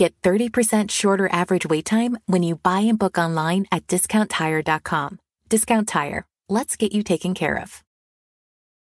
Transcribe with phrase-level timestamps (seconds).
[0.00, 5.18] Get 30% shorter average wait time when you buy and book online at discounttire.com.
[5.50, 6.24] Discount Tire.
[6.48, 7.82] Let's get you taken care of.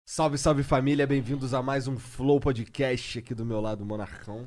[0.04, 4.46] Salve, salve família, bem-vindos a mais um Flow Podcast aqui do meu lado, Monarcão.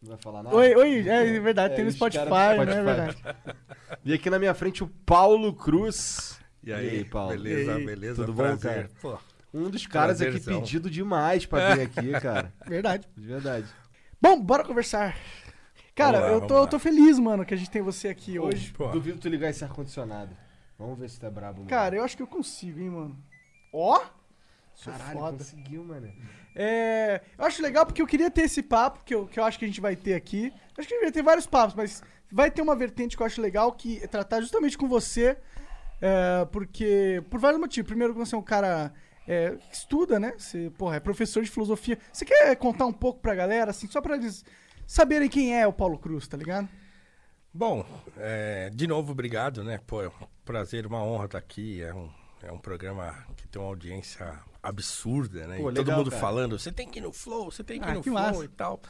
[0.00, 0.54] Não vai falar nada?
[0.54, 2.24] Oi, oi, é verdade, É, tem no Spotify,
[2.56, 2.72] do né?
[2.78, 3.16] É verdade.
[4.04, 6.38] E aqui na minha frente o Paulo Cruz.
[6.62, 7.30] E aí, Paulo?
[7.32, 7.86] beleza, E aí?
[7.86, 8.72] beleza, Tudo bom, prazer.
[8.72, 8.90] cara?
[9.00, 9.18] Pô,
[9.52, 10.60] Um dos caras aqui Prazerzão.
[10.60, 12.52] pedido demais pra vir aqui, cara.
[12.66, 13.06] Verdade.
[13.16, 13.66] De verdade.
[14.22, 15.16] Bom, bora conversar.
[15.96, 18.72] Cara, lá, eu, tô, eu tô feliz, mano, que a gente tem você aqui hoje.
[18.72, 18.86] pô.
[18.86, 20.36] Duvido tu ligar esse ar-condicionado.
[20.78, 21.68] Vamos ver se tu é brabo mesmo.
[21.68, 23.18] Cara, eu acho que eu consigo, hein, mano.
[23.72, 24.00] Ó!
[24.74, 25.38] Sou Caralho, foda.
[25.38, 26.08] conseguiu, mano.
[26.54, 29.58] É, eu acho legal porque eu queria ter esse papo que eu, que eu acho
[29.58, 30.52] que a gente vai ter aqui.
[30.78, 32.00] Acho que a gente vai ter vários papos, mas
[32.30, 35.36] vai ter uma vertente que eu acho legal que é tratar justamente com você.
[36.00, 37.88] é, porque, por vários motivos.
[37.88, 38.92] Primeiro, que você é um cara
[39.26, 40.34] é, estuda, né?
[40.36, 41.98] Você, porra, é professor de filosofia.
[42.12, 44.44] Você quer contar um pouco pra galera, assim, só pra eles
[44.86, 46.68] saberem quem é o Paulo Cruz, tá ligado?
[47.54, 47.84] Bom,
[48.16, 49.78] é, de novo, obrigado, né?
[49.86, 50.12] Pô, é um
[50.44, 51.82] prazer, uma honra estar aqui.
[51.82, 52.10] É um,
[52.42, 55.56] é um programa que tem uma audiência absurda, né?
[55.58, 56.20] Pô, e todo legal, mundo cara.
[56.20, 58.22] falando, você tem que ir no Flow, você tem que ir Ah, no que Flow
[58.22, 58.44] massa.
[58.44, 58.80] e tal.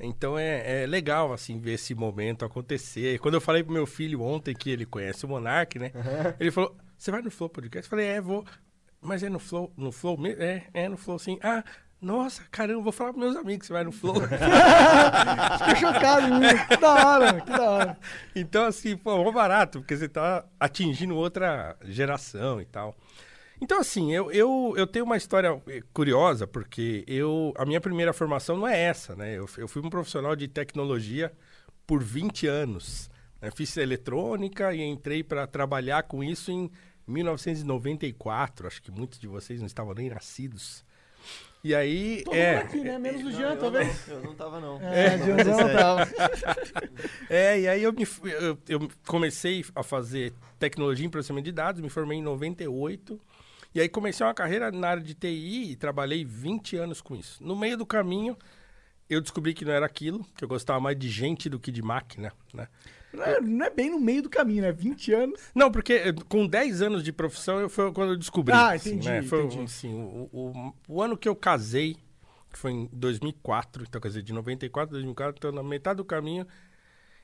[0.00, 3.18] Então é, é legal, assim, ver esse momento acontecer.
[3.20, 5.92] Quando eu falei pro meu filho ontem que ele conhece o Monark, né?
[6.38, 7.86] Ele falou, você vai no Flow Podcast?
[7.86, 8.44] Eu falei, é, vou.
[9.04, 10.42] Mas é no Flow, no Flow mesmo?
[10.42, 11.38] É, é no Flow, sim.
[11.42, 11.62] Ah,
[12.00, 14.14] nossa, caramba, vou falar pros meus amigos que você vai no Flow.
[15.58, 16.66] Fiquei chocado, menino.
[16.66, 17.98] Que da hora, que da hora.
[18.34, 22.94] Então, assim, pô, mó barato, porque você tá atingindo outra geração e tal.
[23.60, 28.12] Então, assim, eu, eu, eu tenho uma história eh, curiosa, porque eu a minha primeira
[28.12, 29.34] formação não é essa, né?
[29.38, 31.32] Eu, eu fui um profissional de tecnologia
[31.86, 33.08] por 20 anos.
[33.40, 33.50] né?
[33.54, 36.70] Fiz eletrônica e entrei para trabalhar com isso em
[37.06, 38.66] 1994.
[38.66, 40.84] Acho que muitos de vocês não estavam nem nascidos.
[41.64, 42.22] E aí.
[42.24, 42.98] Todo é, mundo aqui, né?
[42.98, 44.06] Menos o Não, Jean, eu talvez.
[44.06, 44.80] Não, eu não tava, não.
[44.82, 46.08] É, Jeanzão não tava.
[47.30, 51.80] É, e aí eu, me, eu, eu comecei a fazer tecnologia em processamento de dados,
[51.80, 53.18] me formei em 98.
[53.74, 57.42] E aí comecei uma carreira na área de TI e trabalhei 20 anos com isso.
[57.42, 58.36] No meio do caminho,
[59.08, 61.82] eu descobri que não era aquilo, que eu gostava mais de gente do que de
[61.82, 62.68] máquina, né?
[63.14, 64.72] Não é, não é bem no meio do caminho, né?
[64.72, 65.40] 20 anos.
[65.54, 68.54] Não, porque eh, com 10 anos de profissão eu, foi quando eu descobri.
[68.54, 69.22] Ah, assim, entendi, né?
[69.22, 69.62] Foi, entendi.
[69.64, 71.96] assim, o, o, o ano que eu casei,
[72.52, 76.04] que foi em 2004, então quer dizer, de 94 a 2004, então na metade do
[76.04, 76.46] caminho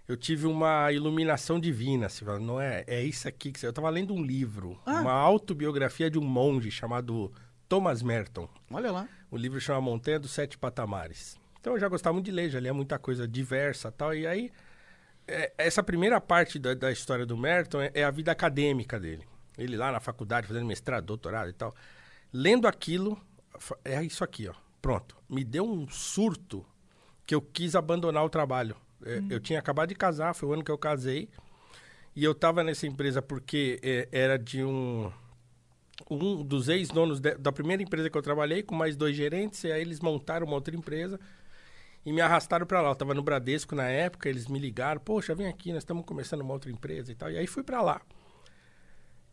[0.09, 3.67] eu tive uma iluminação divina, assim, não é, é isso aqui que você...
[3.67, 5.01] Eu estava lendo um livro, Ah.
[5.01, 7.33] uma autobiografia de um monge chamado
[7.69, 8.49] Thomas Merton.
[8.73, 9.09] Olha lá.
[9.31, 11.39] O livro chama Montanha dos Sete Patamares.
[11.61, 14.13] Então eu já gostava muito de ler, já lia muita coisa diversa tal.
[14.13, 14.51] E aí,
[15.31, 19.25] é, essa primeira parte da, da história do Merton é, é a vida acadêmica dele.
[19.57, 21.75] Ele lá na faculdade, fazendo mestrado, doutorado e tal.
[22.33, 23.21] Lendo aquilo,
[23.85, 24.55] é isso aqui, ó.
[24.81, 25.17] Pronto.
[25.29, 26.65] Me deu um surto
[27.27, 28.75] que eu quis abandonar o trabalho.
[29.05, 31.29] É, Eu tinha acabado de casar, foi o ano que eu casei.
[32.15, 35.13] E eu tava nessa empresa porque é, era de um
[36.11, 39.83] um dos ex-donos da primeira empresa que eu trabalhei, com mais dois gerentes, e aí
[39.83, 41.21] eles montaram uma outra empresa
[42.05, 42.91] e me arrastaram para lá.
[42.91, 46.41] Eu tava no Bradesco na época, eles me ligaram, poxa, vem aqui, nós estamos começando
[46.41, 47.31] uma outra empresa e tal.
[47.31, 48.01] E aí fui para lá.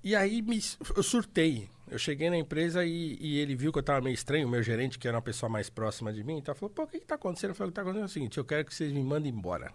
[0.04, 0.60] E aí me,
[0.96, 1.70] eu surtei.
[1.90, 4.62] Eu cheguei na empresa e, e ele viu que eu tava meio estranho, o meu
[4.62, 7.06] gerente, que era uma pessoa mais próxima de mim, então falou, pô, o que que
[7.06, 7.52] tá acontecendo?
[7.52, 9.32] Eu falei, o que tá acontecendo é o seguinte, eu quero que vocês me mandem
[9.32, 9.72] embora.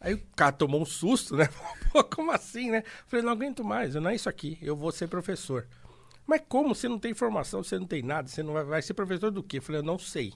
[0.00, 1.48] Aí o cara tomou um susto, né?
[1.90, 2.78] Pô, como assim, né?
[2.78, 5.66] Eu falei, não aguento mais, não é isso aqui, eu vou ser professor.
[6.26, 6.74] Mas como?
[6.74, 9.42] Você não tem formação, você não tem nada, você não vai, vai ser professor do
[9.42, 9.58] quê?
[9.58, 10.34] Eu falei, eu não sei.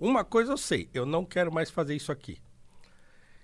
[0.00, 2.40] Uma coisa eu sei, eu não quero mais fazer isso aqui.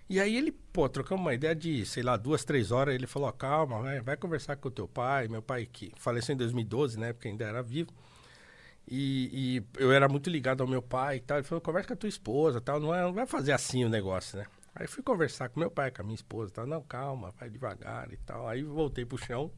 [0.08, 2.94] E aí ele, pô, trocamos uma ideia de, sei lá, duas, três horas.
[2.94, 5.28] Ele falou, calma, vai, vai conversar com o teu pai.
[5.28, 7.12] Meu pai que faleceu em 2012, né?
[7.12, 7.90] Porque ainda era vivo.
[8.88, 11.38] E, e eu era muito ligado ao meu pai e tal.
[11.38, 12.80] Ele falou, conversa com a tua esposa tal.
[12.80, 14.46] Não, é, não vai fazer assim o negócio, né?
[14.74, 16.66] Aí fui conversar com meu pai, com a minha esposa tal.
[16.66, 18.48] Não, calma, vai devagar e tal.
[18.48, 19.50] Aí voltei pro chão.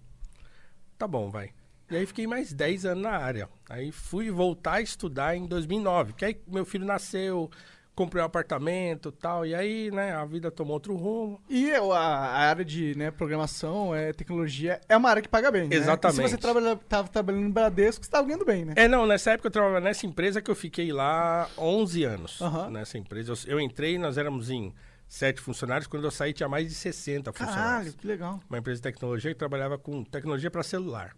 [0.96, 1.52] Tá bom, vai.
[1.90, 3.48] E aí fiquei mais 10 anos na área.
[3.68, 6.12] Aí fui voltar a estudar em 2009.
[6.12, 7.50] Porque aí meu filho nasceu,
[7.94, 9.44] comprei um apartamento e tal.
[9.44, 11.40] E aí, né, a vida tomou outro rumo.
[11.48, 15.66] E a, a área de né, programação, é, tecnologia, é uma área que paga bem,
[15.66, 15.74] né?
[15.74, 16.20] Exatamente.
[16.20, 18.74] E se você trabalha, tava trabalhando no Bradesco, você tava ganhando bem, né?
[18.76, 22.40] É, não, nessa época eu trabalhava nessa empresa que eu fiquei lá 11 anos.
[22.40, 22.70] Aham.
[22.70, 23.32] Nessa empresa.
[23.32, 24.72] Eu, eu entrei, nós éramos em
[25.08, 25.88] sete funcionários.
[25.88, 27.94] Quando eu saí, tinha mais de 60 Caralho, funcionários.
[27.96, 28.38] que legal.
[28.48, 31.16] Uma empresa de tecnologia que trabalhava com tecnologia para celular.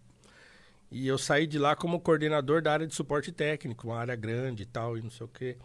[0.91, 4.63] E eu saí de lá como coordenador da área de suporte técnico, uma área grande
[4.63, 5.57] e tal, e não sei o quê.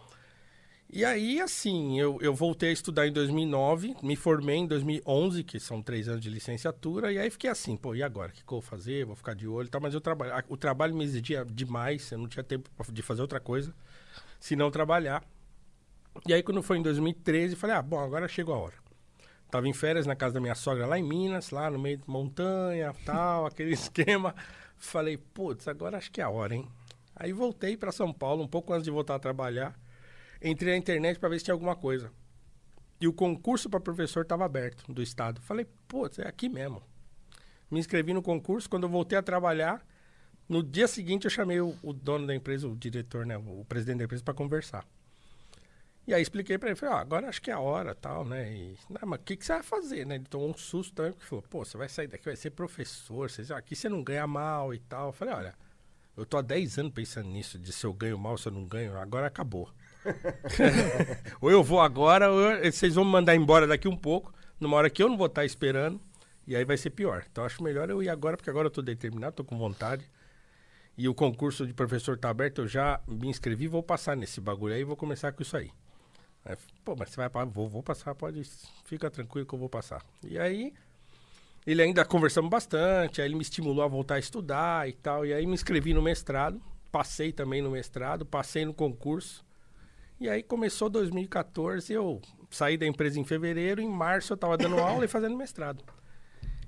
[0.88, 5.58] E aí, assim, eu, eu voltei a estudar em 2009, me formei em 2011, que
[5.58, 8.30] são três anos de licenciatura, e aí fiquei assim, pô, e agora?
[8.30, 9.04] O que, que eu vou fazer?
[9.04, 12.10] Vou ficar de olho e tal, mas eu trabalho, a- o trabalho me exigia demais,
[12.12, 13.74] eu não tinha tempo de fazer outra coisa,
[14.40, 15.24] se não trabalhar.
[16.26, 18.74] E aí, quando foi em 2013, falei, ah, bom, agora chegou a hora.
[19.50, 22.08] Tava em férias na casa da minha sogra lá em Minas, lá no meio de
[22.08, 24.34] montanha, tal, aquele esquema.
[24.76, 26.68] Falei, putz, agora acho que é a hora, hein?
[27.14, 29.78] Aí voltei para São Paulo, um pouco antes de voltar a trabalhar.
[30.42, 32.12] Entrei na internet para ver se tinha alguma coisa.
[33.00, 35.40] E o concurso para professor estava aberto do estado.
[35.40, 36.82] Falei, putz, é aqui mesmo.
[37.70, 38.68] Me inscrevi no concurso.
[38.68, 39.84] Quando eu voltei a trabalhar,
[40.48, 43.98] no dia seguinte eu chamei o, o dono da empresa, o diretor, né, o presidente
[43.98, 44.86] da empresa, para conversar.
[46.06, 48.52] E aí expliquei para ele, falei, ó, agora acho que é a hora, tal, né?
[48.52, 50.14] E, não, mas o que, que você vai fazer, né?
[50.14, 53.28] Ele tomou um susto também, porque falou, pô, você vai sair daqui, vai ser professor,
[53.28, 55.08] você, aqui você não ganha mal e tal.
[55.08, 55.54] Eu falei, olha,
[56.16, 58.64] eu tô há 10 anos pensando nisso, de se eu ganho mal, se eu não
[58.64, 59.68] ganho, agora acabou.
[61.40, 64.76] ou eu vou agora, ou eu, vocês vão me mandar embora daqui um pouco, numa
[64.76, 66.00] hora que eu não vou estar esperando,
[66.46, 67.26] e aí vai ser pior.
[67.30, 70.08] Então acho melhor eu ir agora, porque agora eu tô determinado, tô com vontade.
[70.96, 74.72] E o concurso de professor tá aberto, eu já me inscrevi, vou passar nesse bagulho
[74.72, 75.72] aí e vou começar com isso aí.
[76.46, 78.42] Aí, Pô, mas você vai para vou, vou passar, pode,
[78.84, 80.02] fica tranquilo que eu vou passar.
[80.22, 80.72] E aí
[81.66, 85.34] ele ainda conversamos bastante, aí ele me estimulou a voltar a estudar e tal, e
[85.34, 86.62] aí me inscrevi no mestrado,
[86.92, 89.44] passei também no mestrado, passei no concurso.
[90.20, 94.78] E aí começou 2014, eu saí da empresa em fevereiro, em março eu tava dando
[94.78, 95.84] aula e fazendo mestrado.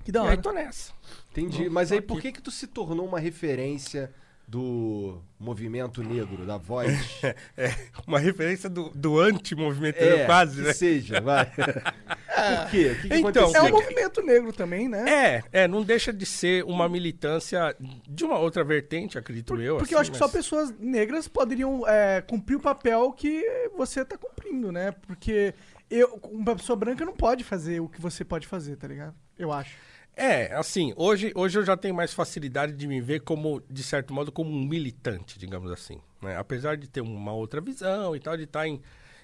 [0.03, 0.31] Que da e hora.
[0.31, 0.93] aí tô nessa.
[1.31, 1.69] Entendi.
[1.69, 4.13] Mas aí por que que tu se tornou uma referência
[4.49, 6.89] do movimento negro, da voz?
[7.55, 7.75] É,
[8.07, 10.73] uma referência do, do anti-movimento É, quase, que né?
[10.73, 11.45] seja, vai.
[11.53, 12.91] por quê?
[12.97, 13.61] O que, que Então, aconteceu?
[13.61, 15.05] É um movimento negro também, né?
[15.07, 17.75] É, é, não deixa de ser uma militância
[18.07, 19.77] de uma outra vertente, acredito eu.
[19.77, 23.43] Porque assim, eu acho que só mas- pessoas negras poderiam é, cumprir o papel que
[23.75, 24.91] você tá cumprindo, né?
[25.05, 25.53] Porque
[25.89, 29.13] eu, uma pessoa branca não pode fazer o que você pode fazer, tá ligado?
[29.37, 29.75] Eu acho.
[30.15, 34.13] É, assim, hoje, hoje eu já tenho mais facilidade de me ver como, de certo
[34.13, 36.01] modo, como um militante, digamos assim.
[36.21, 36.35] né?
[36.37, 38.81] Apesar de ter uma outra visão e tal, de estar em,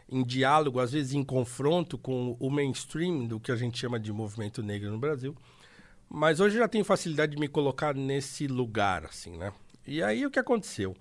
[0.08, 4.12] em diálogo, às vezes em confronto com o mainstream do que a gente chama de
[4.14, 5.36] movimento negro no Brasil.
[6.10, 9.52] Mas hoje eu já tenho facilidade de me colocar nesse lugar, assim, né?
[9.86, 10.96] E aí o que aconteceu?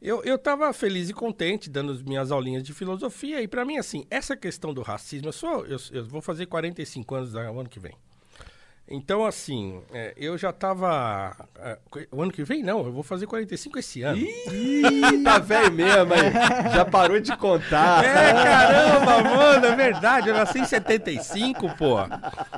[0.00, 3.78] Eu, eu tava feliz e contente dando as minhas aulinhas de filosofia e para mim,
[3.78, 7.68] assim, essa questão do racismo, eu sou, eu, eu vou fazer 45 anos no ano
[7.68, 7.94] que vem.
[8.90, 11.36] Então, assim, é, eu já tava.
[11.58, 11.78] é,
[12.10, 14.18] o ano que vem, não, eu vou fazer 45 esse ano.
[14.18, 16.32] Ih, tá velho mesmo aí.
[16.72, 18.02] Já parou de contar.
[18.02, 20.28] É, caramba, mano, é verdade.
[20.30, 21.98] Eu nasci em 75, pô.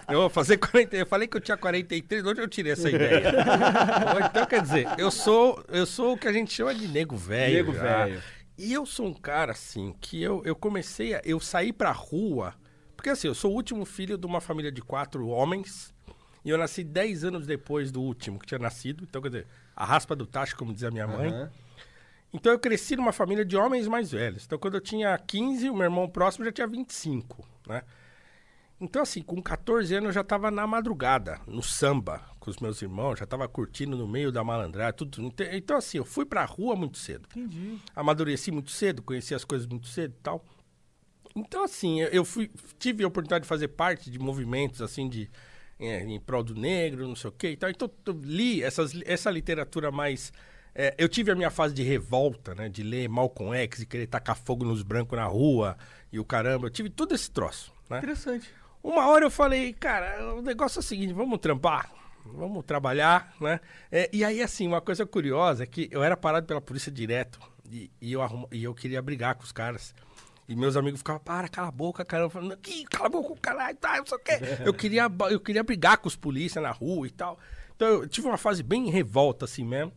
[0.09, 0.97] Eu vou fazer 40.
[0.97, 3.33] Eu falei que eu tinha 43, de onde eu tirei essa ideia?
[4.25, 7.55] então, quer dizer, eu sou, eu sou o que a gente chama de nego velho.
[7.55, 8.05] Nego já.
[8.05, 8.23] velho.
[8.57, 11.21] E eu sou um cara, assim, que eu, eu comecei a.
[11.25, 12.55] Eu saí pra rua.
[12.95, 15.95] Porque, assim, eu sou o último filho de uma família de quatro homens.
[16.45, 19.05] E eu nasci 10 anos depois do último que tinha nascido.
[19.05, 19.47] Então, quer dizer,
[19.77, 21.29] a raspa do tacho, como dizia minha mãe.
[21.29, 21.51] Aham.
[22.33, 24.45] Então eu cresci numa família de homens mais velhos.
[24.47, 27.83] Então quando eu tinha 15, o meu irmão próximo já tinha 25, né?
[28.81, 32.81] Então assim, com 14 anos eu já estava na madrugada, no samba, com os meus
[32.81, 35.21] irmãos, já estava curtindo no meio da malandragem, tudo.
[35.23, 37.29] Então- Então assim, eu fui pra rua muito cedo.
[37.35, 37.79] Entendi.
[37.97, 40.45] Amadureci muito cedo, conheci as coisas muito cedo e tal.
[41.35, 42.49] Então assim, eu- eu fui,
[42.79, 45.29] tive a oportunidade de fazer parte de movimentos assim de
[45.81, 47.71] é, em prol do negro, não sei o quê e tal.
[47.71, 50.33] Então eu li essas, essa literatura mais
[50.75, 52.69] é, eu tive a minha fase de revolta, né?
[52.69, 55.77] De ler Malcolm X e querer tacar fogo nos brancos na rua
[56.13, 56.67] e o caramba.
[56.67, 57.99] Eu tive tudo esse troço, né?
[57.99, 58.49] Interessante.
[58.83, 61.91] Uma hora eu falei, cara, o negócio é o seguinte, vamos trampar,
[62.25, 63.61] vamos trabalhar, né?
[63.91, 67.39] É, e aí, assim, uma coisa curiosa é que eu era parado pela polícia direto
[67.71, 69.95] e, e eu, arrumo- e eu queria brigar com os caras.
[70.51, 72.29] E meus amigos ficavam, para, cala a boca, caramba.
[72.29, 74.33] Falando, que cala a boca, caralho, tá, não sei o quê.
[74.67, 77.39] Eu queria, eu queria brigar com os polícias na rua e tal.
[77.77, 79.93] Então eu tive uma fase bem revolta, assim mesmo.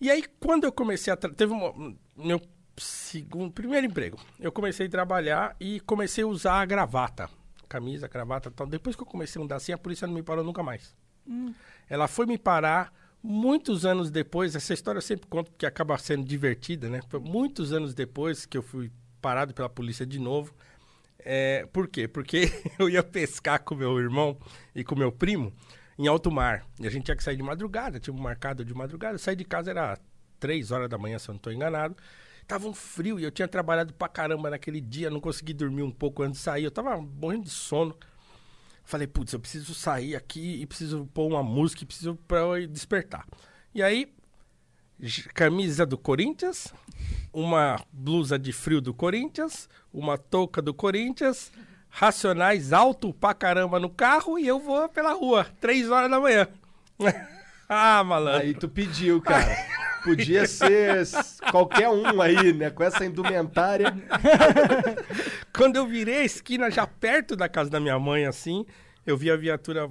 [0.00, 1.16] E aí, quando eu comecei a.
[1.16, 2.40] Teve um, meu
[2.76, 3.52] segundo.
[3.52, 4.18] Primeiro emprego.
[4.38, 7.28] Eu comecei a trabalhar e comecei a usar a gravata.
[7.68, 8.68] Camisa, gravata e tal.
[8.68, 10.94] Depois que eu comecei a andar assim, a polícia não me parou nunca mais.
[11.90, 14.54] Ela foi me parar muitos anos depois.
[14.54, 17.00] Essa história eu sempre conto porque acaba sendo divertida, né?
[17.08, 20.54] Foi muitos anos depois que eu fui parado pela polícia de novo.
[21.18, 22.06] É, por quê?
[22.06, 24.38] Porque eu ia pescar com meu irmão
[24.74, 25.52] e com meu primo
[25.98, 26.64] em alto mar.
[26.78, 29.18] E a gente tinha que sair de madrugada, tinha marcado de madrugada.
[29.18, 29.98] Saí de casa, era
[30.38, 31.96] três horas da manhã, se eu não estou enganado.
[32.46, 35.90] Tava um frio e eu tinha trabalhado pra caramba naquele dia, não consegui dormir um
[35.90, 36.64] pouco antes de sair.
[36.64, 37.96] Eu tava morrendo de sono.
[38.84, 43.26] Falei, putz, eu preciso sair aqui e preciso pôr uma música preciso pra eu despertar.
[43.74, 44.14] E aí,
[45.34, 46.72] camisa do Corinthians,
[47.32, 51.52] uma blusa de frio do Corinthians, uma touca do Corinthians,
[51.88, 56.48] racionais alto pra caramba no carro e eu vou pela rua, três horas da manhã.
[57.68, 58.42] ah, malandro.
[58.42, 59.56] Aí tu pediu, cara.
[60.02, 61.04] Podia ser
[61.50, 62.70] qualquer um aí, né?
[62.70, 63.92] Com essa indumentária.
[65.52, 68.64] Quando eu virei a esquina, já perto da casa da minha mãe, assim,
[69.04, 69.90] eu vi a viatura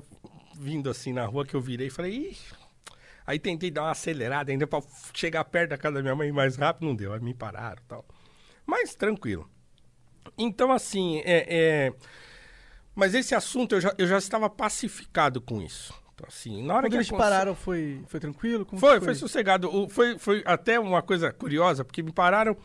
[0.57, 2.37] vindo assim na rua que eu virei e falei, Ih.
[3.27, 4.81] Aí tentei dar uma acelerada ainda pra
[5.13, 7.11] chegar perto da casa da minha mãe mais rápido, não deu.
[7.13, 8.05] Aí me pararam e tal.
[8.65, 9.49] Mas tranquilo.
[10.37, 11.93] Então, assim, é, é-
[12.93, 15.93] Mas esse assunto eu já, eu já estava pacificado com isso.
[16.13, 18.65] Então, assim, na hora Quando que eles te aconte- pararam, foi, foi tranquilo?
[18.77, 19.69] Foi, que foi sossegado.
[19.69, 22.55] O- foi, foi até uma coisa curiosa, porque me pararam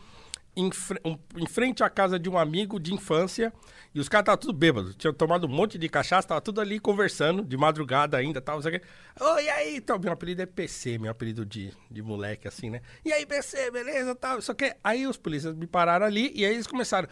[0.55, 0.69] em,
[1.05, 3.53] um- em frente à casa de um amigo de infância
[3.93, 4.95] e os caras estavam tudo bêbados.
[4.95, 8.61] Tinham tomado um monte de cachaça, tava tudo ali conversando, de madrugada ainda, tal, não
[8.61, 8.77] sei
[9.19, 9.23] o.
[9.33, 9.75] Oi, e aí?
[9.77, 12.81] Então, meu apelido é PC, meu apelido de, de moleque, assim, né?
[13.03, 16.53] E aí, PC, beleza, tal, só que Aí os polícias me pararam ali e aí
[16.53, 17.07] eles começaram...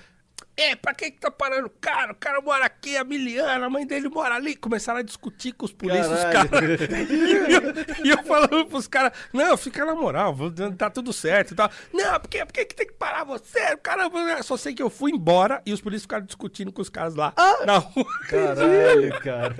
[0.58, 2.12] É, pra que que tá parando o cara?
[2.12, 4.56] O cara mora aqui, a Miliana, a mãe dele mora ali.
[4.58, 6.50] Começaram a discutir com os polícias, os Caralho.
[6.50, 6.82] caras...
[7.10, 10.36] E eu, e eu falando pros caras, não, fica na moral,
[10.78, 11.72] tá tudo certo e tal.
[11.94, 13.78] Não, porque, porque que tem que parar você?
[13.78, 17.16] Caramba, só sei que eu fui embora e os polícias ficaram discutindo com os caras
[17.16, 17.34] lá
[17.66, 18.06] na rua.
[18.28, 19.56] Caralho, cara.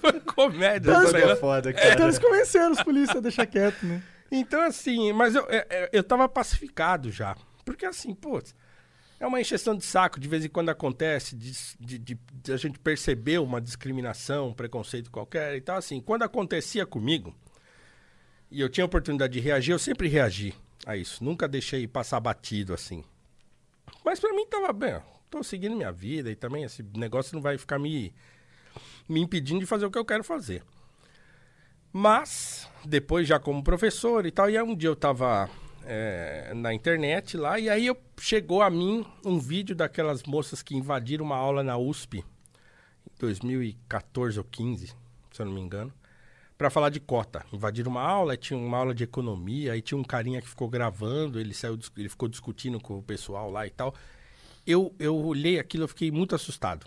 [0.00, 0.90] Foi comédia.
[0.92, 2.02] Essa esse é foda, Então cara.
[2.04, 4.02] eles convenceram os polícias a deixar quieto, né?
[4.32, 7.36] Então, assim, mas eu, eu, eu tava pacificado já.
[7.64, 8.52] Porque, assim, putz,
[9.20, 12.56] é uma encheção de saco, de vez em quando acontece, de, de, de- de a
[12.56, 15.56] gente perceber uma discriminação, um preconceito qualquer.
[15.56, 17.34] Então, assim, quando acontecia comigo,
[18.50, 20.54] e eu tinha oportunidade de reagir, eu sempre reagi
[20.86, 21.24] a isso.
[21.24, 23.02] Nunca deixei passar batido, assim.
[24.04, 27.42] Mas pra mim tava bem, ó, tô seguindo minha vida e também esse negócio não
[27.42, 28.14] vai ficar me,
[29.08, 30.62] me impedindo de fazer o que eu quero fazer.
[31.92, 35.48] Mas, depois já como professor e tal, e aí um dia eu tava
[35.86, 40.76] é, na internet lá, e aí eu, chegou a mim um vídeo daquelas moças que
[40.76, 44.94] invadiram uma aula na USP, em 2014 ou 15, se
[45.40, 45.92] eu não me engano,
[46.56, 47.44] para falar de cota.
[47.52, 51.38] Invadiram uma aula, tinha uma aula de economia, aí tinha um carinha que ficou gravando,
[51.38, 53.94] ele saiu, ele ficou discutindo com o pessoal lá e tal.
[54.66, 56.86] Eu, eu olhei aquilo, eu fiquei muito assustado.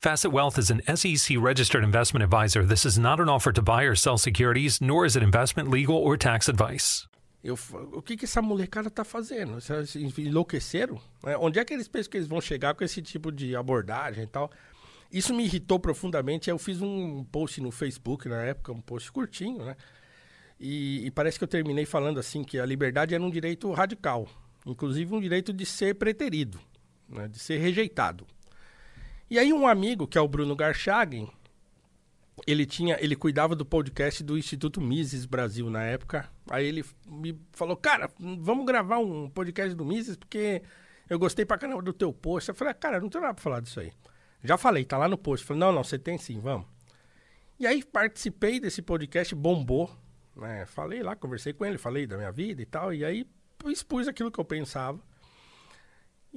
[0.00, 2.64] Facet Wealth is an SEC registered investment advisor.
[2.64, 5.96] This is not an offer to buy or sell securities, nor is it investment, legal,
[5.96, 7.08] or tax advice.
[7.42, 7.58] Eu,
[7.92, 9.58] o que, que essa molecada tá fazendo?
[10.16, 11.00] Enlouqueceram?
[11.26, 14.22] É, onde é que eles pensam que eles vão chegar com esse tipo de abordagem
[14.22, 14.52] e tal?
[15.10, 16.48] Isso me irritou profundamente.
[16.48, 19.76] Eu fiz um post no Facebook na época, um post curtinho, né?
[20.60, 24.28] E, e parece que eu terminei falando assim que a liberdade era um direito radical,
[24.64, 26.60] inclusive um direito de ser preterido,
[27.08, 27.26] né?
[27.26, 28.24] de ser rejeitado.
[29.30, 31.30] E aí um amigo, que é o Bruno Garchagen,
[32.46, 36.28] ele tinha, ele cuidava do podcast do Instituto Mises Brasil na época.
[36.48, 40.62] Aí ele me falou, cara, vamos gravar um podcast do Mises porque
[41.08, 42.48] eu gostei pra caramba do teu post.
[42.48, 43.92] Eu falei, cara, não tenho nada pra falar disso aí.
[44.42, 45.42] Já falei, tá lá no post.
[45.44, 46.66] Eu falei, não, não, você tem sim, vamos.
[47.58, 49.90] E aí participei desse podcast, bombou.
[50.36, 50.64] Né?
[50.66, 52.94] Falei lá, conversei com ele, falei da minha vida e tal.
[52.94, 53.26] E aí
[53.66, 55.00] expus aquilo que eu pensava.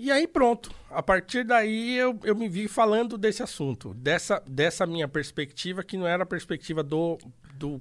[0.01, 0.72] E aí pronto.
[0.89, 5.96] A partir daí eu, eu me vi falando desse assunto, dessa, dessa minha perspectiva, que
[5.96, 7.20] não era a perspectiva do,
[7.53, 7.79] do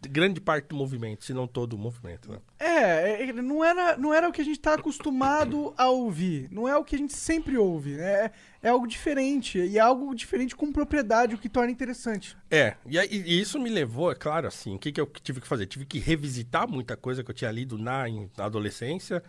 [0.00, 2.32] de grande parte do movimento, se não todo o movimento.
[2.32, 2.38] Né?
[2.58, 6.48] É, é, não era, não era o que a gente tá acostumado a ouvir.
[6.50, 7.92] Não é o que a gente sempre ouve.
[7.92, 8.24] né?
[8.24, 9.58] É, é algo diferente.
[9.58, 12.36] E é algo diferente com propriedade, o que torna interessante.
[12.50, 15.46] É, e, e isso me levou, é claro, assim, o que, que eu tive que
[15.46, 15.66] fazer?
[15.66, 18.04] Tive que revisitar muita coisa que eu tinha lido na,
[18.36, 19.22] na adolescência,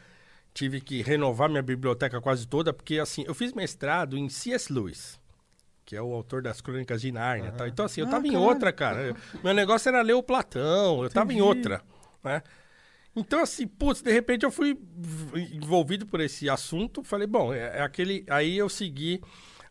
[0.53, 4.71] tive que renovar minha biblioteca quase toda, porque, assim, eu fiz mestrado em C.S.
[4.71, 5.19] Lewis.
[5.85, 7.51] que é o autor das Crônicas de Nárnia.
[7.51, 7.67] tal.
[7.67, 9.01] Então, assim, eu tava em outra, cara.
[9.07, 11.81] Eu- meu negócio era ler o Platão, eu tava em outra,
[12.23, 12.41] né?
[13.13, 14.77] Então, assim, putz, de repente eu fui
[15.53, 17.03] envolvido por esse assunto.
[17.03, 18.23] Falei, bom, é, é aquele.
[18.29, 19.21] Aí eu segui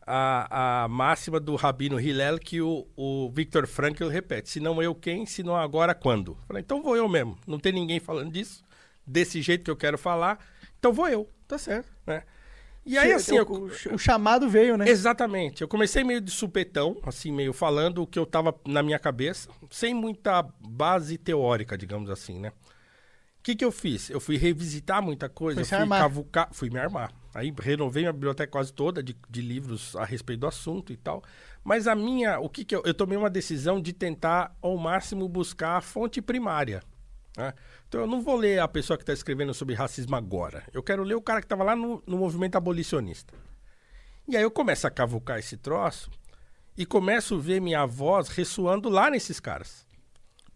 [0.06, 4.94] a, a máxima do Rabino Hillel que o, o Victor Frankl repete: se não eu,
[4.94, 5.24] quem?
[5.24, 6.36] Se não agora, quando?
[6.46, 7.38] Falei, então vou eu mesmo.
[7.46, 8.62] Não tem ninguém falando disso,
[9.06, 10.38] desse jeito que eu quero falar,
[10.80, 11.88] então vou eu, Tá certo.
[12.06, 12.24] né?
[12.84, 14.88] E aí, assim, o, eu, o- chamado veio, né?
[14.88, 15.60] Exatamente.
[15.62, 19.50] Eu comecei meio de supetão, assim, meio falando o que eu tava na minha cabeça,
[19.70, 22.48] sem muita base teórica, digamos assim, né?
[23.38, 24.10] O que, que eu fiz?
[24.10, 27.12] Eu fui revisitar muita coisa, fui cavucar, fui me armar.
[27.34, 31.22] Aí renovei minha biblioteca quase toda de, de livros a respeito do assunto e tal.
[31.62, 35.28] Mas a minha, o que que eu, eu tomei uma decisão de tentar ao máximo
[35.28, 36.82] buscar a fonte primária.
[37.40, 37.54] Né?
[37.88, 40.62] Então eu não vou ler a pessoa que está escrevendo sobre racismo agora.
[40.72, 43.32] Eu quero ler o cara que estava lá no, no movimento abolicionista.
[44.28, 46.10] E aí eu começo a cavucar esse troço
[46.76, 49.86] e começo a ver minha voz ressoando lá nesses caras.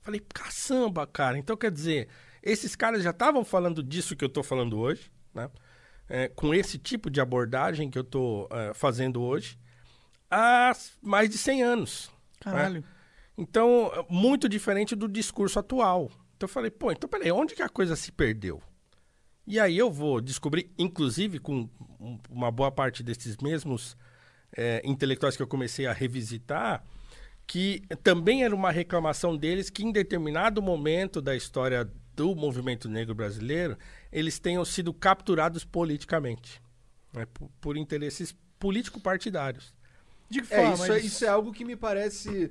[0.03, 1.39] Falei, caçamba, cara.
[1.39, 2.09] Então quer dizer,
[2.43, 5.51] esses caras já estavam falando disso que eu tô falando hoje, né?
[6.07, 9.59] É, com esse tipo de abordagem que eu tô é, fazendo hoje,
[10.31, 12.11] há mais de 100 anos.
[12.45, 12.53] né?
[12.53, 12.85] Caralho.
[13.37, 16.11] Então, muito diferente do discurso atual.
[16.45, 18.63] Então eu falei, pô, então peraí, onde que a coisa se perdeu?
[19.47, 23.97] E aí eu vou descobrir, inclusive com um- uma boa parte desses mesmos
[24.57, 26.85] é, intelectuais que eu comecei a revisitar,
[27.47, 33.15] que também era uma reclamação deles que em determinado momento da história do movimento negro
[33.17, 33.77] brasileiro,
[34.13, 36.63] eles tenham sido capturados politicamente,
[37.13, 39.75] né, por, por interesses político-partidários.
[40.41, 40.75] De que É, forma?
[40.75, 42.51] isso, é, eles- isso é algo que me parece.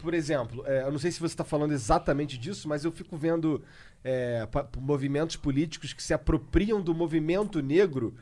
[0.00, 3.16] Por exemplo, é, eu não sei se você está falando exatamente disso, mas eu fico
[3.16, 3.62] vendo
[4.04, 4.46] é,
[4.78, 8.14] movimentos políticos que se apropriam do movimento negro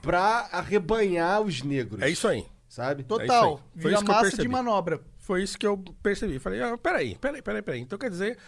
[0.00, 2.02] pra arrebanhar os negros.
[2.02, 2.44] É isso aí.
[2.68, 3.04] Sabe?
[3.04, 3.22] Total.
[3.22, 3.50] É isso aí.
[3.50, 4.48] Foi Vira isso que eu massa de percebi.
[4.52, 5.00] manobra.
[5.18, 6.38] Foi isso que eu percebi.
[6.38, 7.80] Falei, ah, peraí, peraí, peraí, peraí.
[7.80, 8.38] Então quer dizer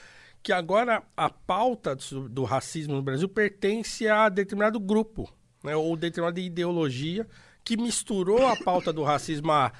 [0.43, 5.31] que agora a pauta do, do racismo no Brasil pertence a determinado grupo,
[5.63, 7.27] né, ou determinada ideologia
[7.65, 9.73] que misturou a pauta do racismo a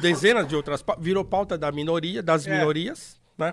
[0.00, 2.56] dezenas de outras virou pauta da minoria, das É.
[2.58, 3.52] minorias, né?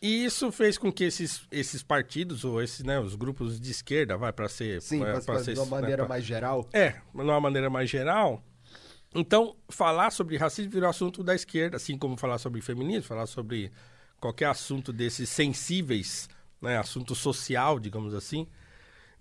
[0.00, 4.16] E isso fez com que esses, esses partidos, ou esses, né, os grupos de esquerda,
[4.16, 4.82] vai para ser...
[4.82, 6.68] Sim, pra, pra pra- ser, de uma né, maneira pra- mais geral.
[6.72, 8.42] é, de uma maneira mais geral.
[9.14, 13.70] Então, falar sobre racismo virou assunto da esquerda, assim como falar sobre feminismo, falar sobre
[14.18, 16.28] qualquer assunto desses sensíveis,
[16.60, 18.48] né, assunto social, digamos assim,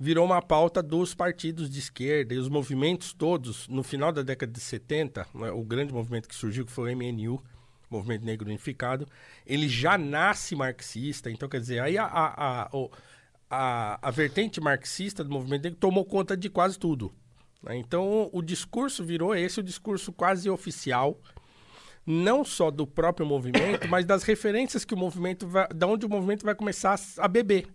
[0.02, 4.52] virou uma pauta dos partidos de esquerda e os movimentos todos, no final da década
[4.52, 7.40] de 70, né, o grande movimento que surgiu, que foi o MNU,
[7.88, 9.08] Movimento Negro Unificado,
[9.46, 12.70] ele já nasce marxista, então quer dizer, aí a, a, a,
[13.48, 17.12] a, a vertente marxista do movimento negro tomou conta de quase tudo.
[17.62, 17.78] né?
[17.78, 21.16] Então o discurso virou esse, o discurso quase oficial,
[22.08, 26.10] não só do próprio movimento, mas das referências que o movimento vai, da onde o
[26.10, 27.68] movimento vai começar a, beber.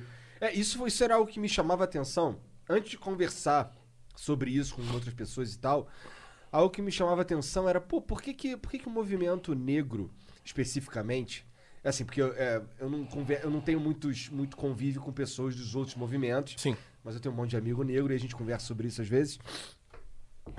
[0.00, 0.02] né?
[0.40, 2.38] É, isso, foi- isso era algo que me chamava a atenção.
[2.68, 3.72] Antes de conversar
[4.16, 5.88] sobre isso com outras pessoas e tal,
[6.50, 8.90] algo que me chamava a atenção era, pô, por que que, por que, que o
[8.90, 10.10] movimento negro,
[10.44, 11.46] especificamente,
[11.82, 15.12] é assim, porque eu, é, eu, não, conver- eu não tenho muitos, muito convívio com
[15.12, 16.76] pessoas dos outros movimentos, Sim.
[17.02, 19.08] mas eu tenho um monte de amigo negro e a gente conversa sobre isso às
[19.08, 19.38] vezes.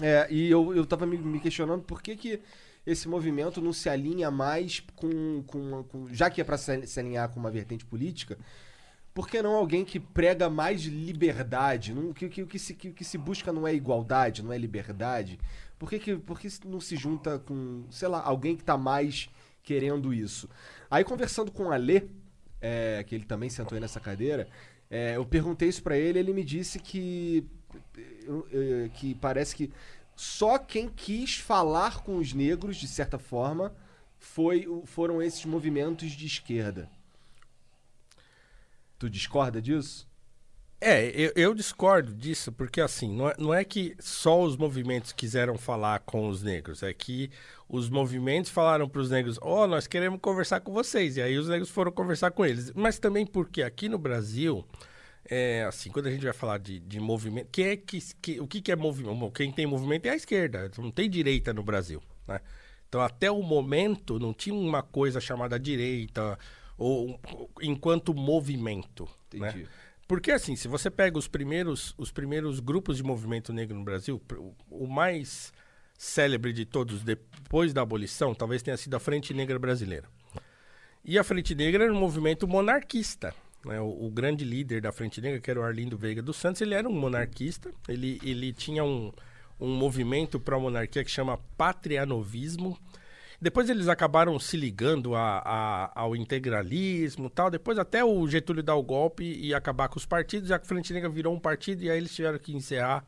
[0.02, 2.42] É, e eu, eu tava me, me questionando por que, que
[2.86, 5.44] esse movimento não se alinha mais com.
[5.48, 8.38] com, com- já que é pra se, se alinhar com uma vertente política,
[9.16, 11.94] por que não alguém que prega mais liberdade?
[11.96, 14.54] Não, que, que, o que, se, que, o que se busca não é igualdade, não
[14.54, 15.40] é liberdade?
[15.80, 19.30] Por que, que, por que não se junta com, sei lá, alguém que tá mais
[19.64, 20.50] querendo isso?
[20.92, 22.04] Aí conversando com o Alê,
[22.62, 24.50] é, que ele também sentou aí nessa cadeira,
[24.92, 27.46] é, eu perguntei isso pra ele ele me disse que,
[28.94, 29.72] que parece que
[30.16, 33.74] só quem quis falar com os negros, de certa forma,
[34.18, 36.90] foi, o- foram esses movimentos de esquerda.
[38.98, 40.08] Tu discorda disso?
[40.80, 45.14] É, eu, eu discordo disso, porque assim, não é, não é que só os movimentos
[45.14, 47.32] quiseram falar com os negros, é que
[47.68, 51.48] os movimentos falaram para os negros, ó, nós queremos conversar com vocês, e aí os
[51.48, 52.72] negros foram conversar com eles.
[52.76, 54.66] Mas também porque aqui no Brasil,
[55.28, 58.48] é, assim, quando a gente vai falar de, de movimento, quem é que, que- o
[58.48, 59.32] que, que é movimento?
[59.32, 62.42] Quem tem movimento é a esquerda, não tem direita no Brasil, né?
[62.88, 66.38] Então, até o momento, não tinha uma coisa chamada direita,
[66.78, 67.20] ou
[67.62, 69.50] enquanto movimento, né?
[69.50, 69.68] Entendi.
[70.08, 74.22] Porque assim, se você pega os primeiros, os primeiros grupos de movimento negro no Brasil,
[74.70, 75.52] o mais
[75.98, 80.08] célebre de todos depois da abolição, talvez tenha sido a Frente Negra Brasileira.
[81.04, 83.34] E a Frente Negra era um movimento monarquista.
[83.64, 83.80] né?
[83.80, 86.74] O, o grande líder da Frente Negra, que era o Arlindo Veiga dos Santos, ele
[86.74, 87.72] era um monarquista.
[87.88, 89.12] Ele, ele tinha um,
[89.60, 92.78] um movimento para a monarquia que chama patrianovismo.
[93.42, 97.50] Depois eles acabaram se ligando a, a, ao integralismo tal.
[97.50, 100.50] Depois até o Getúlio dar o golpe e acabar com os partidos.
[100.50, 103.06] Já que a Frente Negra virou um partido e aí eles tiveram que encerrar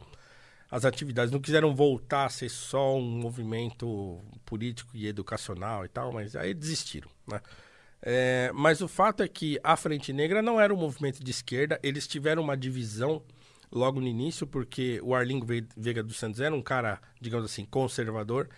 [0.69, 1.31] as atividades.
[1.31, 6.53] Não quiseram voltar a ser só um movimento político e educacional e tal, mas aí
[6.53, 7.41] desistiram, né?
[8.01, 11.79] É, mas o fato é que a Frente Negra não era um movimento de esquerda,
[11.81, 13.23] eles tiveram uma divisão
[13.71, 18.49] logo no início, porque o Arlindo Veiga dos Santos era um cara, digamos assim, conservador,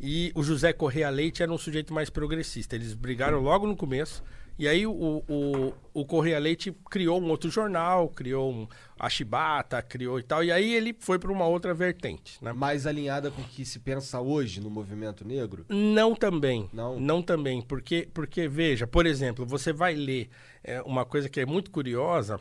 [0.00, 2.76] e o José Correia Leite era um sujeito mais progressista.
[2.76, 4.22] Eles brigaram logo no começo,
[4.58, 9.80] e aí o, o, o Correia Leite criou um outro jornal, criou um, a Chibata,
[9.80, 12.42] criou e tal, e aí ele foi para uma outra vertente.
[12.42, 12.52] Né?
[12.52, 15.64] Mais alinhada com o que se pensa hoje no movimento negro?
[15.68, 16.68] Não também.
[16.72, 16.98] Não?
[16.98, 20.28] Não também, porque, porque veja, por exemplo, você vai ler
[20.64, 22.40] é, uma coisa que é muito curiosa,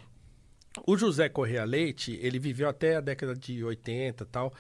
[0.86, 4.54] o José Correia Leite, ele viveu até a década de 80 e tal.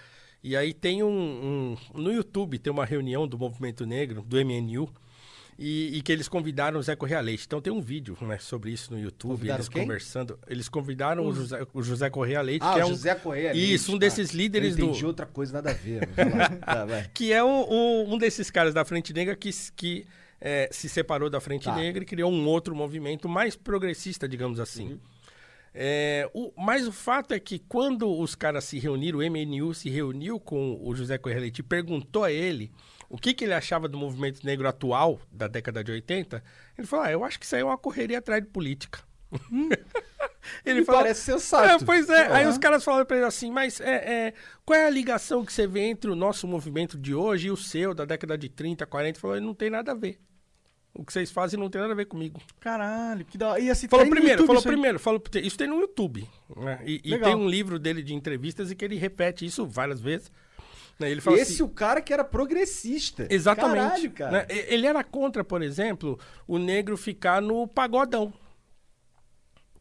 [0.48, 4.90] E aí tem um, um, No YouTube tem uma reunião do movimento negro, do MNU,
[5.60, 7.44] e, e, que eles convidaram o Zé Correia Leite.
[7.48, 9.82] Então tem um vídeo né, sobre isso no YouTube, convidaram eles quem?
[9.82, 10.40] conversando.
[10.48, 12.90] Eles convidaram o, José, o José Correia Leite, Ah, que é o um.
[12.92, 14.00] José Correia Leite, Isso, um tá.
[14.06, 14.84] desses líderes Eu do.
[14.92, 16.08] entendi outra coisa, nada a ver.
[16.64, 16.86] Tá.
[17.14, 20.06] Que é o, o- um desses caras da Frente Negra que, que
[20.40, 21.76] é, se separou da Frente Tá.
[21.76, 25.00] Negra e criou um outro movimento mais progressista, digamos assim.
[25.74, 29.90] É, o, mas o fato é que quando os caras se reuniram, o MNU se
[29.90, 32.72] reuniu com o José Correia Leite e perguntou a ele
[33.10, 36.44] o que, que ele achava do movimento negro atual, da década de 80,
[36.78, 39.00] ele falou, ah, eu acho que isso aí é uma correria atrás de política.
[40.66, 41.84] ele Me parece sensato.
[41.84, 42.28] É, pois é.
[42.28, 42.52] Aí Aham.
[42.52, 44.34] os caras falaram pra ele assim, mas é, é,
[44.66, 47.58] qual é a ligação que você vê entre o nosso movimento de hoje e o
[47.58, 49.10] seu, da década de 30, 40?
[49.10, 50.20] Ele falou, não tem nada a ver.
[50.98, 52.42] O que vocês fazem não tem nada a ver comigo.
[52.60, 53.60] Caralho, que da.
[53.60, 56.28] E assim, Falou primeiro, YouTube falou primeiro, falou, isso tem no YouTube.
[56.56, 56.80] né?
[56.84, 60.32] E, e tem um livro dele de entrevistas e que ele repete isso várias vezes.
[61.00, 61.12] né?
[61.12, 63.28] Ele fala Esse assim, o cara que era progressista.
[63.30, 64.10] Exatamente.
[64.10, 64.32] Caralho, cara.
[64.32, 64.46] né?
[64.50, 68.34] Ele era contra, por exemplo, o negro ficar no pagodão.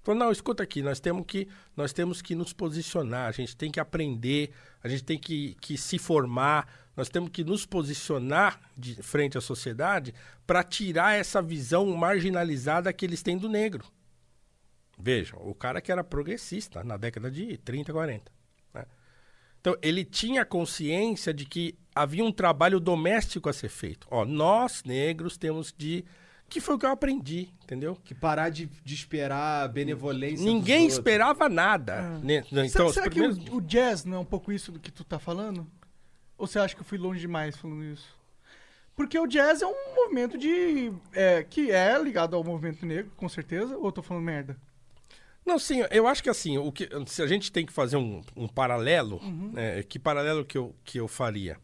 [0.02, 3.72] Falou, não, escuta aqui, nós temos que, nós temos que nos posicionar, a gente tem
[3.72, 9.02] que aprender, a gente tem que, que se formar, nós temos que nos posicionar de
[9.02, 10.14] frente à sociedade
[10.46, 13.84] para tirar essa visão marginalizada que eles têm do negro.
[14.98, 18.32] Vejam, o cara que era progressista na década de 30, 40.
[18.72, 18.86] né?
[19.60, 24.06] Então, ele tinha consciência de que havia um trabalho doméstico a ser feito.
[24.10, 26.04] Ó, nós, negros, temos de.
[26.48, 27.96] Que foi o que eu aprendi, entendeu?
[28.04, 30.46] Que parar de, de esperar a benevolência.
[30.46, 32.20] Ninguém esperava nada.
[32.20, 32.44] né?
[32.46, 33.36] Então, será será primeiros...
[33.36, 35.68] que o, o jazz não é um pouco isso do que tu tá falando?
[36.38, 38.16] Ou você acha que eu fui longe demais falando isso?
[38.94, 40.90] Porque o jazz é um movimento de.
[41.12, 44.56] é, que é ligado ao movimento negro, com certeza, ou eu tô falando merda?
[45.44, 48.20] Não, sim, eu acho que assim, o que, se a gente tem que fazer um,
[48.34, 49.20] um paralelo,
[49.52, 51.56] né, que paralelo que eu, que eu faria?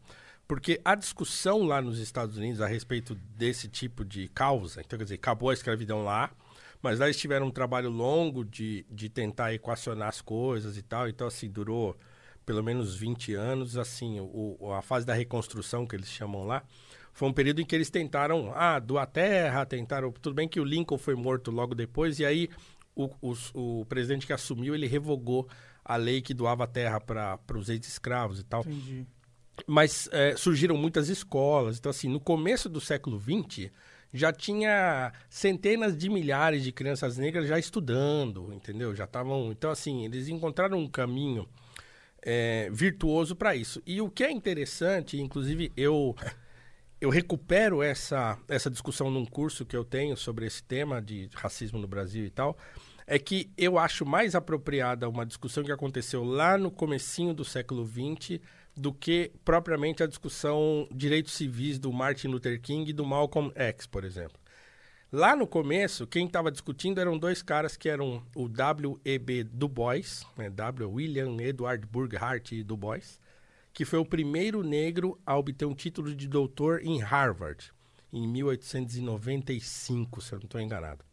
[0.47, 5.03] Porque a discussão lá nos Estados Unidos a respeito desse tipo de causa, então quer
[5.03, 6.31] dizer, acabou a escravidão lá,
[6.81, 11.09] mas lá eles tiveram um trabalho longo de, de tentar equacionar as coisas e tal,
[11.09, 11.97] então assim, durou
[12.45, 16.63] pelo menos 20 anos, assim, o, o- a fase da reconstrução que eles chamam lá,
[17.13, 20.63] foi um período em que eles tentaram, ah, doar terra, tentaram, tudo bem que o
[20.63, 22.49] Lincoln foi morto logo depois, e aí
[22.95, 25.47] o, os- o presidente que assumiu, ele revogou
[25.85, 28.61] a lei que doava terra para os ex-escravos e tal.
[28.61, 29.05] Entendi.
[29.67, 31.77] Mas é, surgiram muitas escolas.
[31.77, 33.69] Então, assim, no começo do século XX,
[34.11, 38.95] já tinha centenas de milhares de crianças negras já estudando, entendeu?
[38.95, 39.51] Já estavam.
[39.51, 41.47] Então, assim, eles encontraram um caminho
[42.25, 43.81] é, virtuoso para isso.
[43.85, 46.15] E o que é interessante, inclusive, eu.
[47.01, 51.77] Eu recupero essa, essa discussão num curso que eu tenho sobre esse tema de racismo
[51.77, 52.57] no Brasil e tal,
[53.05, 57.85] é que eu acho mais apropriada uma discussão que aconteceu lá no comecinho do século
[57.85, 58.39] XX
[58.73, 63.85] do que propriamente a discussão direitos civis do Martin Luther King e do Malcolm X,
[63.85, 64.39] por exemplo.
[65.15, 69.43] Lá no começo, quem estava discutindo eram dois caras que eram o W.E.B.
[69.43, 70.89] Du Bois, né, W.
[70.89, 73.21] William Edward Burghardt Du Bois,
[73.71, 77.71] que foi o primeiro negro a obter um título de doutor em Harvard,
[78.11, 81.05] em 1895, se eu não estou enganado.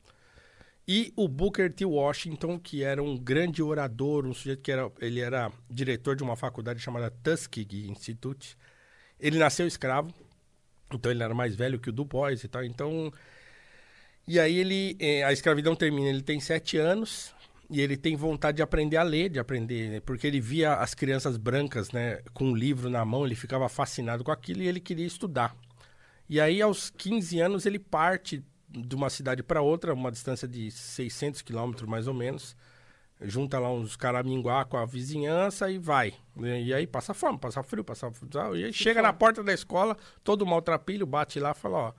[0.88, 1.84] E o Booker T.
[1.84, 6.36] Washington, que era um grande orador, um sujeito que era, ele era diretor de uma
[6.36, 8.56] faculdade chamada Tuskegee Institute.
[9.20, 10.10] Ele nasceu escravo,
[10.90, 12.64] então ele era mais velho que o Du Bois e tal.
[12.64, 13.12] Então,
[14.32, 17.34] e aí ele, eh, a escravidão termina, ele tem sete anos
[17.68, 19.98] e ele tem vontade de aprender a ler, de aprender, né?
[19.98, 24.22] porque ele via as crianças brancas, né, com um livro na mão, ele ficava fascinado
[24.22, 25.56] com aquilo e ele queria estudar.
[26.28, 30.70] E aí, aos 15 anos, ele parte de uma cidade para outra, uma distância de
[30.70, 32.56] 600 quilômetros mais ou menos,
[33.22, 36.14] junta lá uns caraminguá com a vizinhança e vai.
[36.36, 38.56] E aí passa fome, passa frio, passa tal.
[38.56, 41.92] E aí chega na porta da escola, todo maltrapilho, bate lá e fala, ó,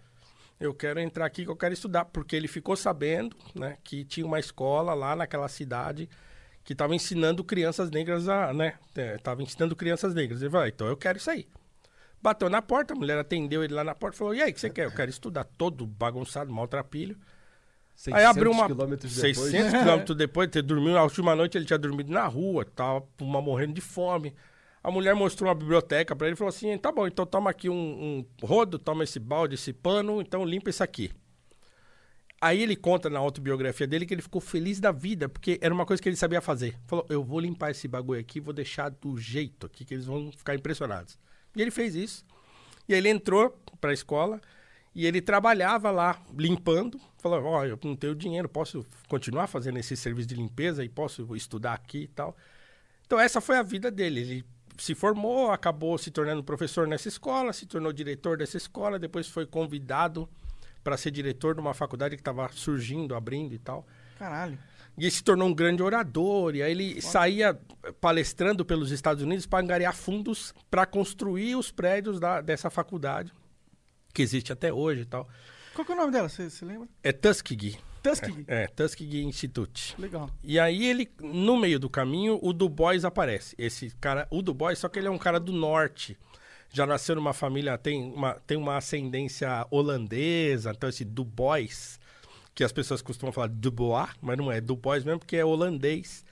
[0.61, 2.05] eu quero entrar aqui que eu quero estudar.
[2.05, 6.07] Porque ele ficou sabendo, né, que tinha uma escola lá naquela cidade
[6.63, 10.41] que estava ensinando crianças negras a, né, estava ensinando crianças negras.
[10.41, 11.47] Ele falou, "Ah, então eu quero isso aí.
[12.21, 14.53] Bateu na porta, a mulher atendeu ele lá na porta e falou, e aí, o
[14.53, 14.85] que você quer?
[14.85, 17.17] Eu quero estudar todo bagunçado, maltrapilho.
[18.11, 18.67] Aí abriu uma.
[18.67, 19.37] quilômetros depois.
[19.37, 23.41] 600 quilômetros depois, ter dormido, na última noite ele tinha dormido na rua, tava uma,
[23.41, 24.35] morrendo de fome.
[24.83, 27.69] A mulher mostrou uma biblioteca pra ele e falou assim: tá bom, então toma aqui
[27.69, 27.75] um,
[28.41, 31.11] um rodo, toma esse balde, esse pano, então limpa isso aqui.
[32.39, 35.85] Aí ele conta na autobiografia dele que ele ficou feliz da vida, porque era uma
[35.85, 36.75] coisa que ele sabia fazer.
[36.87, 40.31] Falou: eu vou limpar esse bagulho aqui, vou deixar do jeito aqui, que eles vão
[40.31, 41.19] ficar impressionados.
[41.55, 42.25] E ele fez isso.
[42.89, 44.41] E aí ele entrou pra escola
[44.95, 46.99] e ele trabalhava lá limpando.
[47.19, 51.35] Falou: Ó, eu não tenho dinheiro, posso continuar fazendo esse serviço de limpeza e posso
[51.35, 52.35] estudar aqui e tal.
[53.05, 54.21] Então, essa foi a vida dele.
[54.21, 54.45] Ele
[54.77, 59.45] se formou, acabou se tornando professor nessa escola, se tornou diretor dessa escola, depois foi
[59.45, 60.29] convidado
[60.83, 63.85] para ser diretor de uma faculdade que estava surgindo, abrindo e tal.
[64.17, 64.57] Caralho.
[64.97, 67.59] E se tornou um grande orador, e aí ele saía
[67.99, 73.31] palestrando pelos Estados Unidos para angariar fundos para construir os prédios da, dessa faculdade,
[74.13, 75.27] que existe até hoje e tal.
[75.73, 76.27] Qual que é o nome dela?
[76.27, 76.89] Você você lembra?
[77.01, 77.77] É Tuskegee.
[78.01, 78.45] Tuskegee.
[78.47, 79.95] É, Tuskegee Institute.
[79.99, 80.29] Legal.
[80.43, 83.55] E aí ele, no meio do caminho, o Du Bois aparece.
[83.57, 86.17] Esse cara, o Du Bois, só que ele é um cara do norte.
[86.73, 91.99] Já nasceu numa família, tem uma, tem uma ascendência holandesa, então esse Du Bois,
[92.55, 96.23] que as pessoas costumam falar Dubois, mas não é Du Bois mesmo, porque é holandês.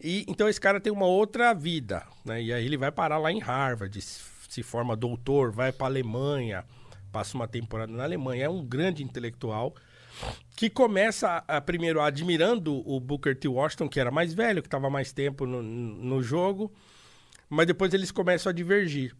[0.00, 2.42] E então esse cara tem uma outra vida, né?
[2.42, 6.64] E aí ele vai parar lá em Harvard, se se forma doutor, vai para Alemanha,
[7.12, 9.74] passa uma temporada na Alemanha, é um grande intelectual
[10.56, 13.46] que começa a, primeiro admirando o Booker T.
[13.48, 16.72] Washington, que era mais velho, que estava mais tempo no, no jogo,
[17.48, 19.14] mas depois eles começam a divergir.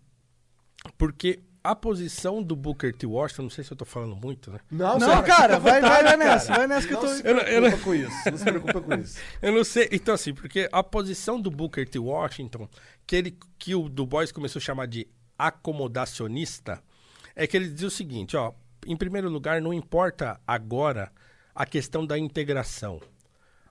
[0.97, 3.05] Porque a posição do Booker T.
[3.07, 4.59] Washington, não sei se eu tô falando muito, né?
[4.71, 6.59] Não, Não, cara, vai, vai, vai nessa, cara.
[6.61, 7.15] vai nessa que eu Não tô.
[7.15, 8.31] se Eu não- eu não- preocupa com isso.
[8.31, 9.19] Não se preocupa com isso.
[9.43, 9.89] Eu não sei.
[9.93, 11.99] Então, assim, porque a posição do Booker T.
[11.99, 12.69] Washington,
[13.07, 15.07] que, ele, que o Du Bois começou a chamar de
[15.37, 16.83] acomodacionista,
[17.37, 18.53] é que ele dizia o seguinte, ó,
[18.89, 21.13] em primeiro lugar, não importa agora
[21.55, 23.01] a questão da integração.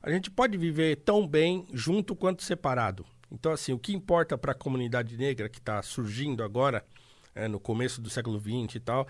[0.01, 3.03] A gente pode viver tão bem junto quanto separado.
[3.31, 6.85] Então, assim, o que importa para a comunidade negra que está surgindo agora,
[7.33, 9.07] é, no começo do século XX e tal,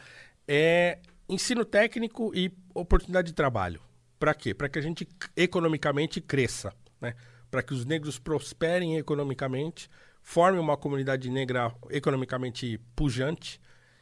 [0.48, 3.82] é ensino técnico e oportunidade de trabalho.
[4.18, 4.54] Para quê?
[4.54, 7.16] Para que a gente economicamente cresça, né?
[7.52, 9.90] Para que os negros prosperem economicamente,
[10.22, 13.60] formem uma comunidade negra economicamente pujante.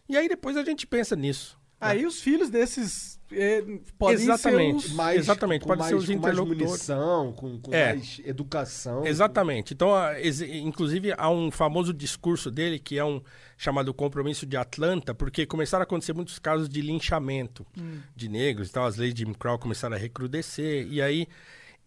[0.08, 1.60] E aí depois a gente pensa nisso.
[1.86, 3.64] Aí os filhos desses eh,
[3.98, 4.82] podem Exatamente.
[4.84, 4.94] ser os...
[4.96, 6.68] Mais, Exatamente, pode mais, ser os com mais interlocutores.
[6.68, 7.94] munição, com, com É.
[7.96, 9.06] mais educação.
[9.06, 9.74] Exatamente.
[9.74, 13.22] Então, a- ex- inclusive, há um famoso discurso dele que é um
[13.58, 17.66] chamado Compromisso de Atlanta, porque começaram a acontecer muitos casos de linchamento
[18.16, 18.86] de negros e tal.
[18.86, 20.88] As leis de Jim Crow começaram a recrudescer.
[20.90, 21.28] E aí,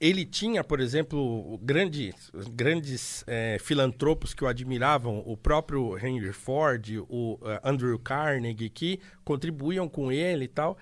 [0.01, 7.05] ele tinha, por exemplo, grandes, grandes eh, filantropos que o admiravam, o próprio Henry Ford,
[7.09, 10.79] o eh, Andrew Carnegie, que contribuíam com ele e tal.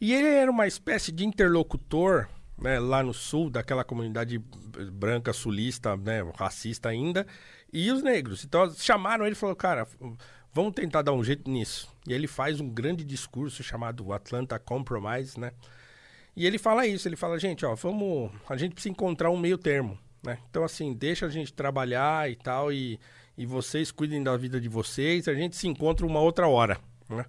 [0.00, 4.38] E ele era uma espécie de interlocutor né, lá no sul, daquela comunidade
[4.92, 7.26] branca sulista, né, racista ainda,
[7.72, 8.44] e os negros.
[8.44, 9.88] Então chamaram ele e falaram, cara,
[10.52, 11.88] vamos tentar dar um jeito nisso.
[12.06, 15.52] E ele faz um grande discurso chamado Atlanta Compromise, né?
[16.36, 19.58] E ele fala isso, ele fala, gente, ó, vamos, a gente precisa encontrar um meio
[19.58, 20.38] termo, né?
[20.48, 22.98] Então assim, deixa a gente trabalhar e tal, e,
[23.36, 27.24] e vocês cuidem da vida de vocês, a gente se encontra uma outra hora, né?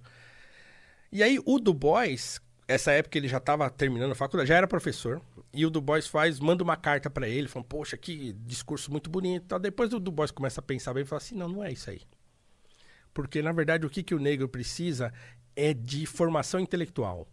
[1.12, 4.68] E aí o Du Bois, essa época ele já estava terminando a faculdade, já era
[4.68, 5.22] professor,
[5.54, 9.10] e o Du Bois faz, manda uma carta para ele, falando, poxa, que discurso muito
[9.10, 9.46] bonito.
[9.48, 9.60] tal.
[9.60, 11.90] Depois o Du Bois começa a pensar bem e fala assim, não, não é isso
[11.90, 12.02] aí.
[13.14, 15.14] Porque, na verdade, o que, que o negro precisa
[15.56, 17.28] é de formação intelectual.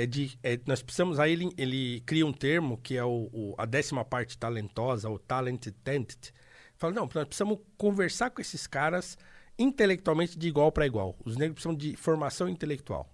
[0.00, 3.54] É de, é- nós precisamos, aí ele, ele cria um termo que é o, o-
[3.58, 6.32] a décima parte talentosa, o talented tented.
[6.76, 9.18] Fala, não, nós precisamos conversar com esses caras
[9.58, 11.16] intelectualmente de igual para igual.
[11.24, 13.10] Os negros precisam de formação intelectual.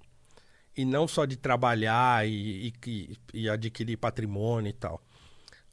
[0.76, 5.02] E não só de trabalhar e, e- e- adquirir patrimônio e tal.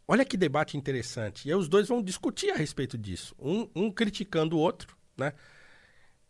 [0.08, 1.48] Olha que debate interessante.
[1.48, 3.36] E aí os dois vão discutir a respeito disso.
[3.38, 5.34] Um, um criticando o outro, né?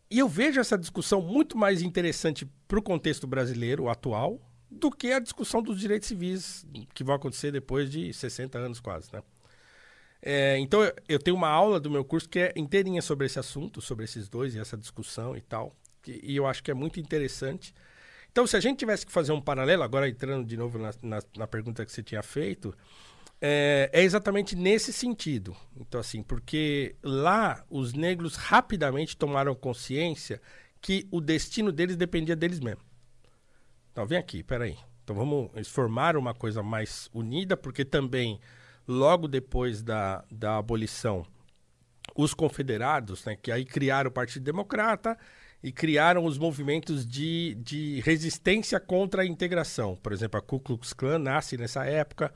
[0.10, 5.12] E eu vejo essa discussão muito mais interessante para o contexto brasileiro atual do que
[5.12, 9.21] a discussão dos direitos civis que vão acontecer depois de 60 anos quase, né?
[10.21, 13.81] É, então eu- tenho uma aula do meu curso que é inteirinha sobre esse assunto,
[13.81, 16.99] sobre esses dois e essa discussão e tal, que- e eu acho que é muito
[16.99, 17.73] interessante.
[18.31, 21.19] Então, se a gente tivesse que fazer um paralelo, agora entrando de novo na, na,
[21.38, 22.73] na pergunta que você tinha feito,
[23.43, 25.55] É, é exatamente nesse sentido.
[25.79, 30.41] Então, assim, porque lá os negros rapidamente tomaram consciência
[30.81, 32.86] que o destino deles dependia deles mesmos.
[33.91, 34.77] Então, vem aqui, peraí.
[35.04, 38.39] Então, vamos eles formaram uma coisa mais unida, porque também,
[38.88, 41.25] logo depois da, da abolição,
[42.15, 45.17] os confederados, né, que aí criaram o Partido Democrata
[45.63, 49.95] e criaram os movimentos de, de resistência contra a integração.
[49.95, 52.34] Por exemplo, a Ku Klux Klan nasce nessa época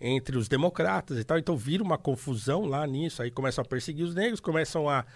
[0.00, 4.04] entre os democratas e tal, então vira uma confusão lá nisso, aí começam a perseguir
[4.04, 5.06] os negros, começam a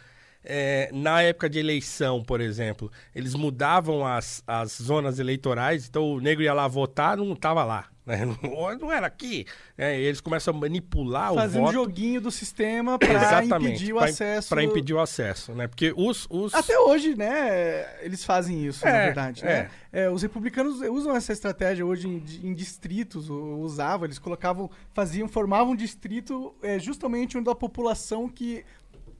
[0.44, 6.20] é, na época de eleição, por exemplo, eles mudavam as, as zonas eleitorais, então o
[6.20, 7.88] negro ia lá votar, não estava lá.
[8.06, 8.24] Né?
[8.42, 9.44] Não, não, era aqui.
[9.76, 11.70] É, eles começam a manipular Fazer o voto.
[11.70, 14.48] um joguinho do sistema para impedir o pra, acesso.
[14.48, 15.68] Para impedir o acesso, né?
[15.68, 16.54] Porque os, os...
[16.54, 19.44] Até hoje, né, eles fazem isso, É, na verdade.
[19.44, 19.68] Né?
[19.92, 20.04] é.
[20.04, 25.72] É, os republicanos usam essa estratégia hoje em, em distritos, usavam, eles colocavam, faziam, formavam
[25.74, 28.64] um distrito é, justamente onde a população que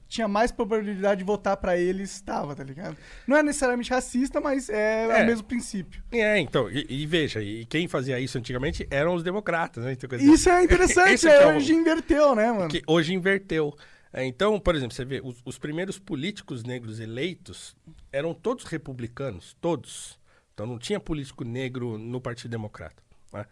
[0.09, 2.97] tinha mais probabilidade de votar pra eles estava, tá ligado?
[3.27, 5.23] Não é necessariamente racista, mas é, É.
[5.23, 6.03] o mesmo princípio.
[6.11, 9.93] É, então, e, e veja, e quem fazia isso antigamente eram os democratas, né?
[9.93, 12.67] Então, dizer, Isso é interessante, é o- hoje inverteu, né, mano?
[12.69, 13.73] que hoje inverteu.
[14.11, 17.75] É, então, por exemplo, você vê, os, os primeiros políticos negros eleitos
[18.11, 20.17] eram todos republicanos, todos.
[20.55, 23.01] Então não tinha político negro no Partido Democrata.
[23.31, 23.45] né?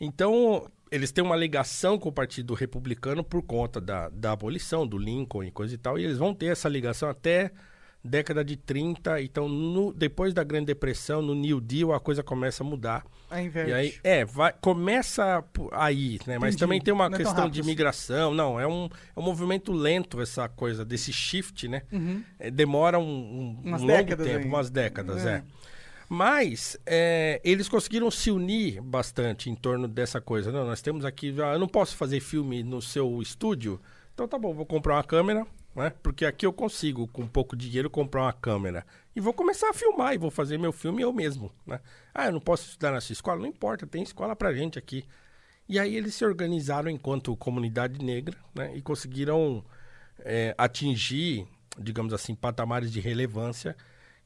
[0.00, 4.98] Então, eles têm uma ligação com o Partido Republicano por conta da, da abolição, do
[4.98, 7.50] Lincoln e coisa e tal, e eles vão ter essa ligação até
[8.02, 9.20] década de 30.
[9.20, 13.04] Então, no- depois da Grande Depressão, no New Deal, a coisa começa a mudar.
[13.30, 13.70] A inverte.
[13.70, 16.38] E aí, é, vai, começa aí, né?
[16.38, 16.58] Mas Entendi.
[16.60, 17.68] também tem uma Não é tão questão rápido de assim.
[17.68, 18.34] migração.
[18.34, 21.82] Não, é um, é um movimento lento essa coisa desse shift, né?
[22.38, 23.74] É, demora um, um- Uhum.
[23.74, 24.46] Um longo tempo, ainda.
[24.46, 25.36] umas décadas, é.
[25.36, 25.42] É.
[26.12, 30.50] Mas é, eles conseguiram se unir bastante em torno dessa coisa.
[30.50, 33.80] Não, nós temos aqui, eu não posso fazer filme no seu estúdio,
[34.12, 35.92] então tá bom, vou comprar uma câmera, né?
[36.02, 38.84] Porque aqui eu consigo, com pouco dinheiro, comprar uma câmera.
[39.14, 41.78] E vou começar a filmar e vou fazer meu filme eu mesmo, né?
[42.12, 43.38] Ah, eu não posso estudar nessa escola?
[43.38, 45.04] Não importa, tem escola pra gente aqui.
[45.68, 48.76] E aí eles se organizaram enquanto comunidade negra, né?
[48.76, 49.64] E conseguiram
[50.18, 51.46] é, atingir,
[51.78, 53.76] digamos assim, patamares de relevância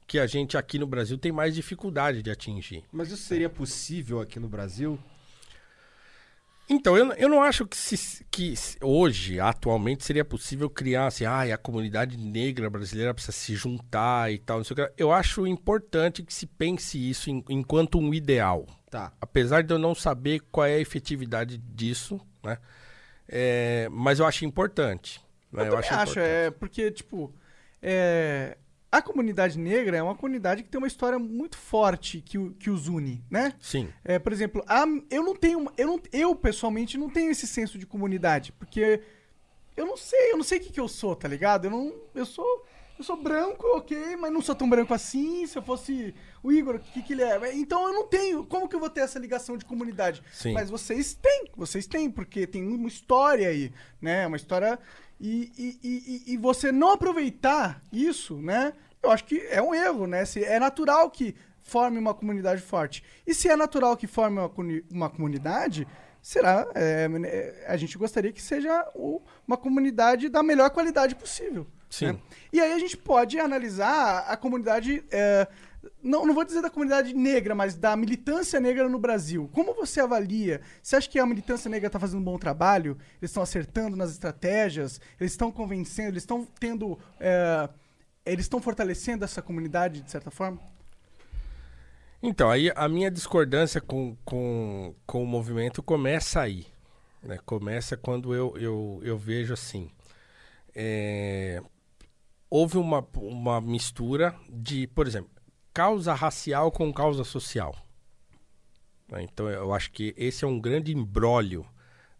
[0.07, 2.83] que a gente aqui no Brasil tem mais dificuldade de atingir.
[2.91, 4.99] Mas isso seria possível aqui no Brasil?
[6.67, 11.41] Então, eu, eu não acho que, se- que hoje, atualmente, seria possível criar assim, ah,
[11.41, 14.93] a comunidade negra brasileira precisa se juntar e tal, não sei o que.
[14.97, 18.65] Eu acho importante que se pense isso em- enquanto um ideal.
[18.89, 19.13] Tá.
[19.21, 22.57] Apesar de eu não saber qual é a efetividade disso, né?
[23.27, 25.21] É, mas eu acho importante.
[25.51, 25.63] né?
[25.67, 26.19] Eu, também acho, importante.
[26.19, 27.31] é, porque, tipo,
[27.79, 28.57] é,
[28.97, 32.87] a comunidade negra é uma comunidade que tem uma história muito forte que, que os
[32.87, 33.53] une, né?
[33.59, 33.89] Sim.
[34.03, 35.71] É, por exemplo, a- eu não tenho.
[35.77, 38.51] Eu, não, eu, pessoalmente, não tenho esse senso de comunidade.
[38.53, 39.01] Porque
[39.77, 41.65] eu não sei, eu não sei o que, que eu sou, tá ligado?
[41.65, 41.93] Eu não.
[42.13, 42.65] Eu sou.
[42.97, 45.45] Eu sou branco, ok, mas não sou tão branco assim.
[45.45, 47.53] Se eu fosse o Igor, o que, que ele é?
[47.53, 48.45] Então eu não tenho.
[48.45, 50.23] Como que eu vou ter essa ligação de comunidade?
[50.31, 50.53] Sim.
[50.53, 54.25] Mas vocês têm, vocês têm, porque tem uma história aí, né?
[54.25, 54.79] Uma história.
[55.19, 58.71] E, e, e- e você não aproveitar isso, né?
[59.05, 60.25] Eu acho que é um erro, né?
[60.25, 63.03] Se é natural que forme uma comunidade forte.
[63.25, 64.51] E se é natural que forme uma,
[64.91, 65.87] uma comunidade,
[66.21, 66.67] será.
[66.75, 71.65] é, é, a gente gostaria que seja o- uma comunidade da melhor qualidade possível.
[71.89, 72.07] Sim.
[72.07, 72.17] né?
[72.51, 75.03] E aí a gente pode analisar a comunidade.
[75.11, 75.47] é,
[76.01, 79.47] não, não vou dizer da comunidade negra, mas da militância negra no Brasil.
[79.53, 80.61] Como você avalia?
[80.81, 82.97] Você acha que a militância negra está fazendo um bom trabalho?
[83.21, 84.99] Eles estão acertando nas estratégias?
[85.19, 86.09] Eles estão convencendo?
[86.09, 86.97] Eles estão tendo.
[87.19, 87.69] é,
[88.25, 90.59] eles estão fortalecendo essa comunidade de certa forma?
[92.21, 96.65] Então, aí a minha discordância com, com, com o movimento começa aí.
[97.21, 97.37] Né?
[97.45, 99.91] Começa quando eu, eu, eu vejo assim.
[100.73, 101.61] é,
[102.49, 105.29] houve uma, uma mistura de, por exemplo,
[105.73, 107.75] causa racial com causa social.
[109.09, 109.23] Né?
[109.23, 111.65] Então, eu acho que esse é um grande embrólio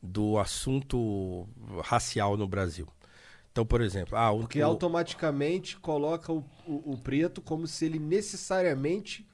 [0.02, 1.48] do assunto
[1.84, 2.88] racial no Brasil.
[3.56, 7.86] Então, por exemplo, ah, o, Porque o- automaticamente coloca o, o- o preto como se
[7.86, 9.26] ele necessariamente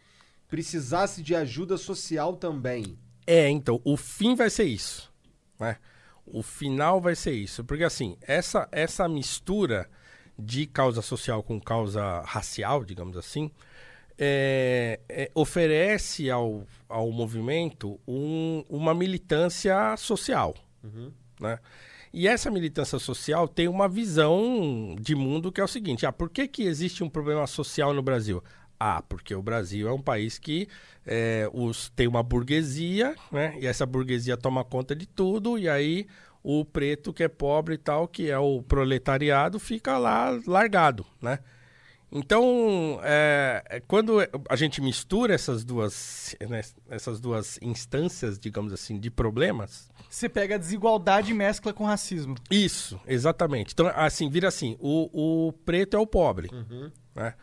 [0.47, 2.99] precisasse de ajuda social também.
[3.25, 5.11] É, então, o fim vai ser isso,
[5.59, 5.77] né?
[6.23, 9.89] O final vai ser isso, porque assim, essa essa mistura
[10.37, 13.49] de causa social com causa racial, digamos assim,
[14.19, 20.53] é, é, oferece ao, ao movimento um- uma militância social,
[21.39, 21.57] né?
[22.13, 26.29] E essa militância social tem uma visão de mundo que é o seguinte: ah, por
[26.29, 28.43] que, que existe um problema social no Brasil?
[28.79, 30.67] Ah, porque o Brasil é um país que
[31.05, 33.55] é, os, tem uma burguesia, né?
[33.59, 36.07] E essa burguesia toma conta de tudo, e aí
[36.43, 41.39] o preto que é pobre e tal, que é o proletariado, fica lá largado, né?
[42.11, 44.17] Então, é, é quando
[44.49, 49.89] a gente mistura essas duas, né, essas duas instâncias, digamos assim, de problemas...
[50.09, 52.35] Você pega a desigualdade e mescla com racismo.
[52.49, 53.71] Isso, exatamente.
[53.73, 56.49] Então, assim, vira assim, o, o preto é o pobre,
[57.15, 57.33] né?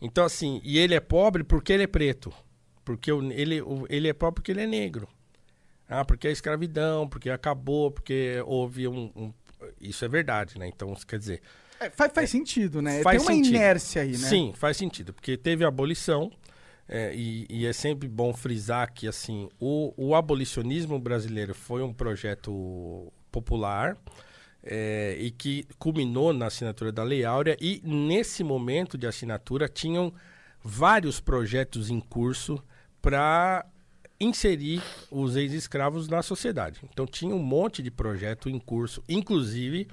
[0.00, 2.32] Então, assim, e ele é pobre porque ele é preto.
[2.82, 5.06] Porque ele, ele é pobre porque ele é negro.
[5.86, 9.32] Ah, porque é escravidão, porque acabou, porque houve um, um-
[9.78, 10.66] Isso é verdade, né?
[10.66, 11.42] Então, quer dizer,
[11.80, 13.02] É, faz, faz sentido, né?
[13.02, 13.56] Faz Tem uma sentido.
[13.56, 14.28] inércia aí, né?
[14.28, 16.30] Sim, faz sentido, porque teve a abolição,
[16.88, 21.92] é, e, e é sempre bom frisar que assim, o, o abolicionismo brasileiro foi um
[21.92, 23.96] projeto popular
[24.62, 30.12] é, e que culminou na assinatura da Lei Áurea, e nesse momento de assinatura tinham
[30.62, 32.62] vários projetos em curso
[33.02, 33.66] para
[34.18, 36.80] inserir os ex-escravos na sociedade.
[36.90, 39.88] Então tinha um monte de projeto em curso, inclusive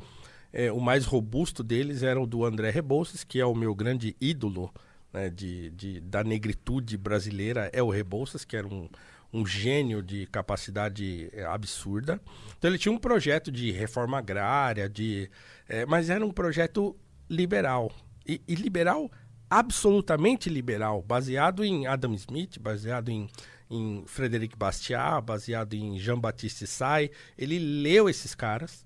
[0.54, 4.16] é, o mais robusto deles era o do André Rebouças, que é o meu grande
[4.20, 4.74] ídolo
[5.14, 8.90] né, de, de- da negritude brasileira, é o Rebouças, que era um,
[9.34, 12.20] um gênio de capacidade é, absurda.
[12.58, 15.30] Então ele tinha um projeto de reforma agrária, de,
[15.68, 16.96] é, mas era um projeto
[17.30, 17.92] liberal.
[18.28, 19.10] E, e liberal,
[19.50, 23.30] absolutamente liberal, baseado em Adam Smith, baseado em,
[23.70, 27.12] em Frederic Bastiat, baseado em Jean-Baptiste Say.
[27.38, 28.86] Ele leu esses caras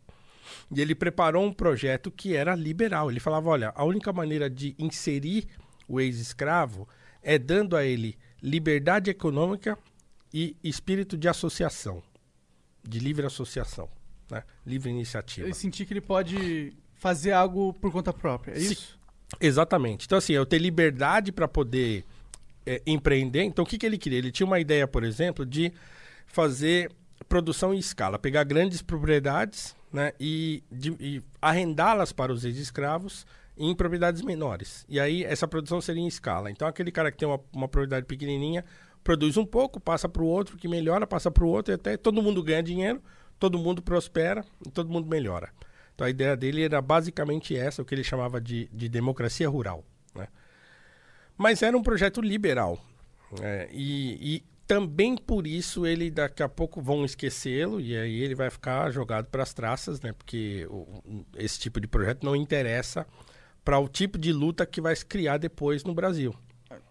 [0.72, 3.10] e ele preparou um projeto que era liberal.
[3.10, 5.48] Ele falava: olha, a única maneira de inserir
[5.88, 6.88] o ex-escravo
[7.22, 9.78] é dando a ele liberdade econômica
[10.34, 12.04] e espírito de associação,
[12.84, 13.90] de livre associação,
[14.30, 14.44] né?
[14.66, 15.48] livre iniciativa.
[15.48, 18.74] Ele sentir que ele pode fazer algo por conta própria, é Sim.
[18.74, 19.00] isso?
[19.40, 20.06] Exatamente.
[20.06, 22.06] Então, assim, eu ter liberdade para poder
[22.66, 23.44] é, empreender.
[23.44, 24.18] Então, o que, que ele queria?
[24.18, 25.72] Ele tinha uma ideia, por exemplo, de
[26.28, 26.92] fazer
[27.28, 30.62] produção em escala, pegar grandes propriedades né, e,
[31.00, 33.26] e arrendá-las para os ex-escravos
[33.58, 34.86] em propriedades menores.
[34.90, 36.52] E aí, essa produção seria em escala.
[36.52, 38.66] Então, aquele cara que tem uma, uma propriedade pequenininha
[39.02, 41.96] produz um pouco, passa para o outro, que melhora, passa para o outro, e até
[41.96, 43.02] todo mundo ganha dinheiro,
[43.40, 45.50] todo mundo prospera e todo mundo melhora.
[45.94, 49.86] Então a ideia dele era basicamente essa, o que ele chamava de, de democracia rural.
[50.14, 50.28] Né?
[51.38, 52.84] Mas era um projeto liberal.
[53.40, 53.70] né?
[53.72, 58.50] E, e também por isso ele daqui a pouco vão esquecê-lo e aí ele vai
[58.50, 60.12] ficar jogado para as traças, né?
[60.14, 60.68] Porque
[61.36, 63.06] esse tipo de projeto não interessa
[63.64, 66.36] para o tipo de luta que vai se criar depois no Brasil,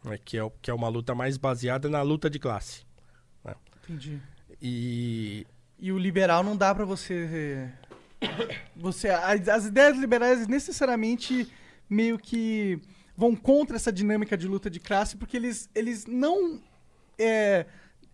[0.05, 0.19] né?
[0.25, 2.85] que, é, que é uma luta mais baseada na luta de classe.
[3.45, 3.55] né?
[3.85, 4.21] Entendi.
[4.61, 5.47] E
[5.79, 7.71] E o liberal não dá pra você.
[8.77, 9.09] Você.
[9.09, 11.47] As, as ideias liberais necessariamente
[11.89, 12.81] meio que
[13.17, 16.61] vão contra essa dinâmica de luta de classe, porque eles, eles não.
[17.19, 17.67] É,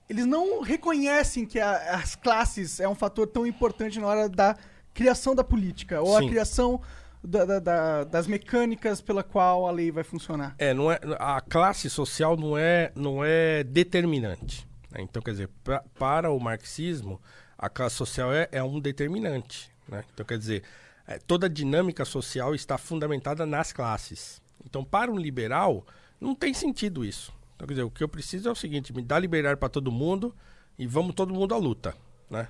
[0.09, 4.57] eles não reconhecem que a- as classes é um fator tão importante na hora da
[4.93, 6.29] criação da política, ou a Sim.
[6.29, 6.81] criação
[7.23, 10.55] da- da- da- das mecânicas pela qual a lei vai funcionar.
[10.59, 14.67] É, não é, a classe social não é, não é determinante.
[14.91, 15.01] né?
[15.03, 17.21] Então, quer dizer, pra- para o marxismo,
[17.57, 19.71] a classe social é, é um determinante.
[19.89, 20.03] né?
[20.13, 20.63] Então, quer dizer,
[21.07, 24.41] é, toda a dinâmica social está fundamentada nas classes.
[24.65, 25.85] Então, para um liberal,
[26.21, 27.33] não tem sentido isso.
[27.61, 29.93] Então, quer dizer, o que eu preciso é o seguinte: me dá liberdade para todo
[29.93, 30.35] mundo
[30.79, 31.95] e vamos todo mundo à luta.
[32.31, 32.49] Né?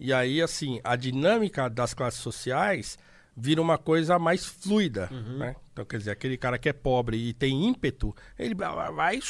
[0.00, 2.98] E aí, assim, a dinâmica das classes sociais
[3.36, 5.54] vira uma coisa mais fluida, né?
[5.72, 9.20] Então, quer dizer, aquele cara que é pobre e tem ímpeto, ele vai, vai,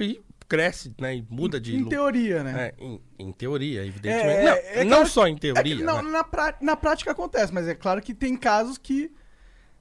[0.00, 1.16] e- cresce, né?
[1.16, 1.74] E muda de...
[1.74, 2.66] Em lu- teoria, né?
[2.78, 4.38] É, em, em teoria, evidentemente.
[4.38, 6.10] É, não, é não claro- só em É teoria, que não, né?
[6.10, 9.06] na, prá- na prática acontece, mas é claro que tem casos que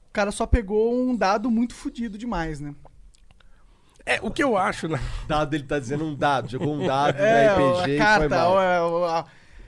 [0.10, 2.74] o cara só pegou um dado muito fodido demais, né?
[4.06, 4.99] É, o que eu acho, né?
[5.28, 6.47] Dado, ele tá dizendo um dado.
[6.49, 8.51] Jogou um dado É, RPG a e foi carta, mal.
[8.53, 9.24] ó, é, ó,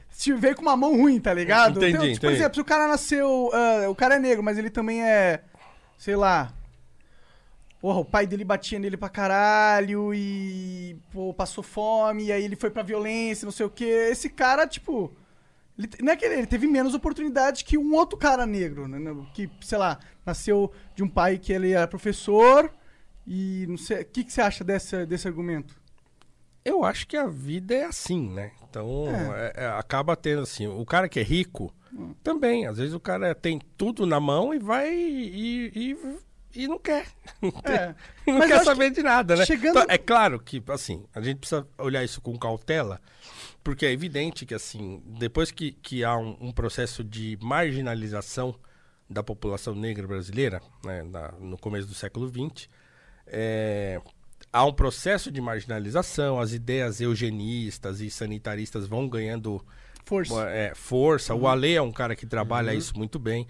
[0.09, 1.77] se veio com uma mão ruim, tá ligado?
[1.77, 3.49] Entendi, Então, tipo, por exemplo, se o cara nasceu.
[3.53, 5.41] ah, o cara é negro, mas ele também é.
[5.97, 6.53] Sei lá.
[7.79, 10.97] Porra, o pai dele batia nele pra caralho e.
[11.11, 14.07] Pô, passou fome, e aí ele foi pra violência, não sei o quê.
[14.11, 15.11] Esse cara, tipo.
[15.77, 18.99] Ele, não é que ele, ele teve menos oportunidades que um outro cara negro, né?
[19.33, 22.71] Que, sei lá, nasceu de um pai que ele era professor.
[23.27, 24.01] E não sei.
[24.01, 25.75] O que, que você acha desse, desse argumento?
[26.63, 28.51] Eu acho que a vida é assim, né?
[28.69, 29.05] Então,
[29.35, 31.73] é, é, acaba tendo assim, o cara que é rico,
[32.23, 36.17] também, às vezes o cara tem tudo na mão e vai e, e,
[36.63, 37.07] e não quer.
[37.63, 37.95] É.
[38.25, 39.45] não eu quer saber de nada, né?
[39.45, 42.99] chegando- Então, é claro que, assim, a gente precisa olhar isso com cautela,
[43.63, 48.53] porque é evidente que, assim, depois que, que há um, um processo de marginalização
[49.09, 52.67] da população negra brasileira, né, na- no começo do século XX,
[53.27, 54.01] é,
[54.51, 59.63] há um processo de marginalização, as ideias eugenistas e sanitaristas vão ganhando
[60.05, 60.49] Força.
[60.49, 61.35] é, força.
[61.35, 63.47] O Ale é um cara que trabalha isso muito bem.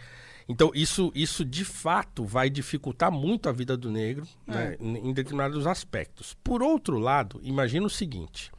[0.50, 5.68] Então, isso, isso de fato vai dificultar muito a vida do negro né, em determinados
[5.68, 6.36] aspectos.
[6.42, 8.50] Por outro lado, imagina o seguinte: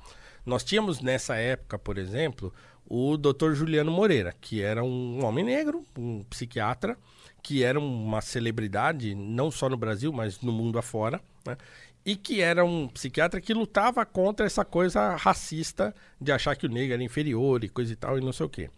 [0.45, 2.53] nós tínhamos nessa época, por exemplo,
[2.87, 3.53] o Dr.
[3.55, 6.97] Juliano Moreira, que era um homem negro, um psiquiatra,
[7.43, 11.57] que era uma celebridade não só no Brasil, mas no mundo afora, né?
[12.05, 16.69] e que era um psiquiatra que lutava contra essa coisa racista de achar que o
[16.69, 18.71] negro era inferior e coisa e tal, e não sei o quê.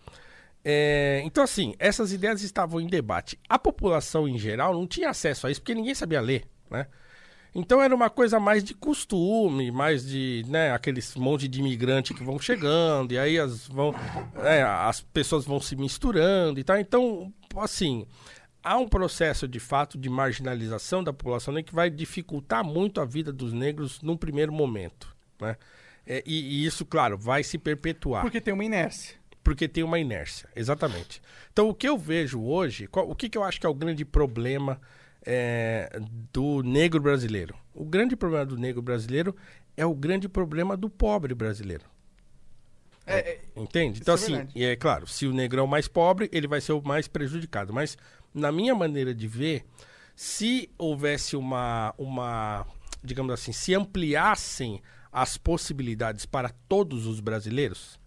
[0.64, 3.38] É, então, assim, essas ideias estavam em debate.
[3.48, 6.86] A população em geral não tinha acesso a isso porque ninguém sabia ler, né?
[7.54, 12.22] Então era uma coisa mais de costume, mais de, né, aqueles monte de imigrante que
[12.22, 13.92] vão chegando, e aí as, vão,
[14.36, 16.78] é, as pessoas vão se misturando e tal.
[16.78, 18.06] Então, assim,
[18.62, 23.04] há um processo de fato de marginalização da população negra que vai dificultar muito a
[23.04, 25.56] vida dos negros num primeiro momento, né?
[26.06, 29.16] É, e, e isso, claro, vai se perpetuar Porque tem uma inércia.
[29.44, 31.20] porque tem uma inércia, exatamente.
[31.52, 33.74] Então, o que eu vejo hoje, qual- o que, que eu acho que é o
[33.74, 34.80] grande problema
[35.24, 36.00] é,
[36.32, 37.54] do negro brasileiro?
[37.74, 39.36] O grande problema do negro brasileiro
[39.76, 41.84] é o grande problema do pobre brasileiro.
[43.06, 44.00] É, é, Entende?
[44.00, 46.60] Então, é assim, e é claro, se o negro é o mais pobre, ele vai
[46.60, 47.72] ser o mais prejudicado.
[47.72, 47.96] Mas,
[48.34, 49.64] na minha maneira de ver,
[50.14, 52.66] se houvesse uma, uma
[53.02, 54.80] digamos assim, se ampliassem
[55.12, 57.98] as possibilidades para todos os brasileiros,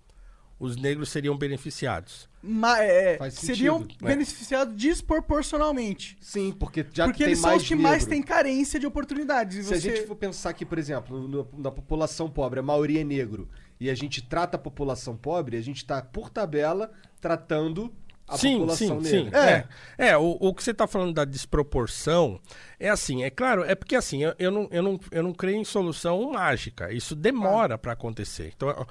[0.59, 2.29] os negros seriam beneficiados.
[2.41, 3.85] ma- é, Faz seriam né?
[4.01, 6.17] beneficiados desproporcionalmente.
[6.21, 9.57] Sim, porque já porque tem eles são mais os que mais têm carência de oportunidades.
[9.57, 12.63] E Se a você- gente for pensar aqui, por exemplo, no- na população pobre, a
[12.63, 13.49] maioria é negro,
[13.79, 17.93] e a gente trata a população pobre, a gente tá, por tabela, tratando
[18.27, 19.67] a população negra.
[19.97, 22.39] É, é o, o que você está falando da desproporção
[22.79, 25.57] é assim, é claro, é porque assim, eu, eu, não, eu, não, eu não creio
[25.57, 26.91] em solução mágica.
[26.91, 28.53] Isso demora para acontecer.
[28.55, 28.85] Então,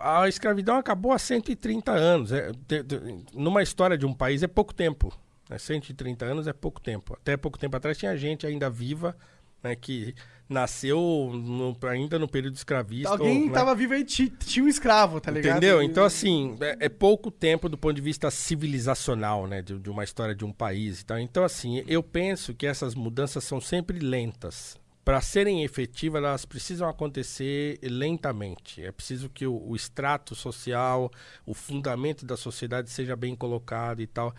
[0.00, 2.32] a escravidão acabou há 130 anos.
[2.32, 5.12] É, de- de- numa história de um país é pouco tempo.
[5.48, 5.58] Né?
[5.58, 7.14] 130 anos é pouco tempo.
[7.14, 9.16] Até pouco tempo atrás tinha gente ainda viva
[9.62, 10.14] né, que
[10.48, 10.98] nasceu
[11.34, 13.10] no- ainda no período escravista.
[13.10, 13.52] Alguém ou, né?
[13.52, 15.56] tava vivo aí, ti- tinha um escravo, tá ligado?
[15.58, 15.82] Entendeu?
[15.82, 19.62] E- Então, assim, é, é pouco tempo do ponto de vista civilizacional, né?
[19.62, 21.18] De, de uma história de um país e tal.
[21.18, 24.76] Então, assim, eu penso que essas mudanças são sempre lentas.
[25.04, 28.82] Para serem efetivas, elas precisam acontecer lentamente.
[28.84, 31.10] É preciso que o, o extrato social,
[31.46, 34.34] o fundamento da sociedade seja bem colocado e tal.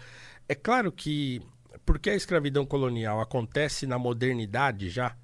[0.47, 1.41] É claro que,
[1.85, 5.15] porque a escravidão colonial acontece na modernidade já,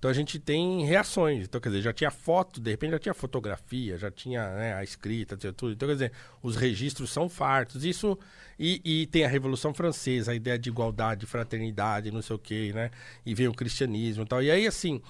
[0.00, 1.44] então a gente tem reações.
[1.44, 4.82] Então, quer dizer, já tinha foto, de repente já tinha fotografia, já tinha né, a
[4.82, 5.72] escrita, tudo.
[5.74, 7.84] Então, quer dizer, os registros são fartos.
[7.84, 8.18] Isso.
[8.58, 12.72] E, e tem a Revolução Francesa, a ideia de igualdade, fraternidade, não sei o quê,
[12.74, 12.90] né?
[13.26, 14.42] E vem o cristianismo e tal.
[14.42, 15.02] E aí, assim,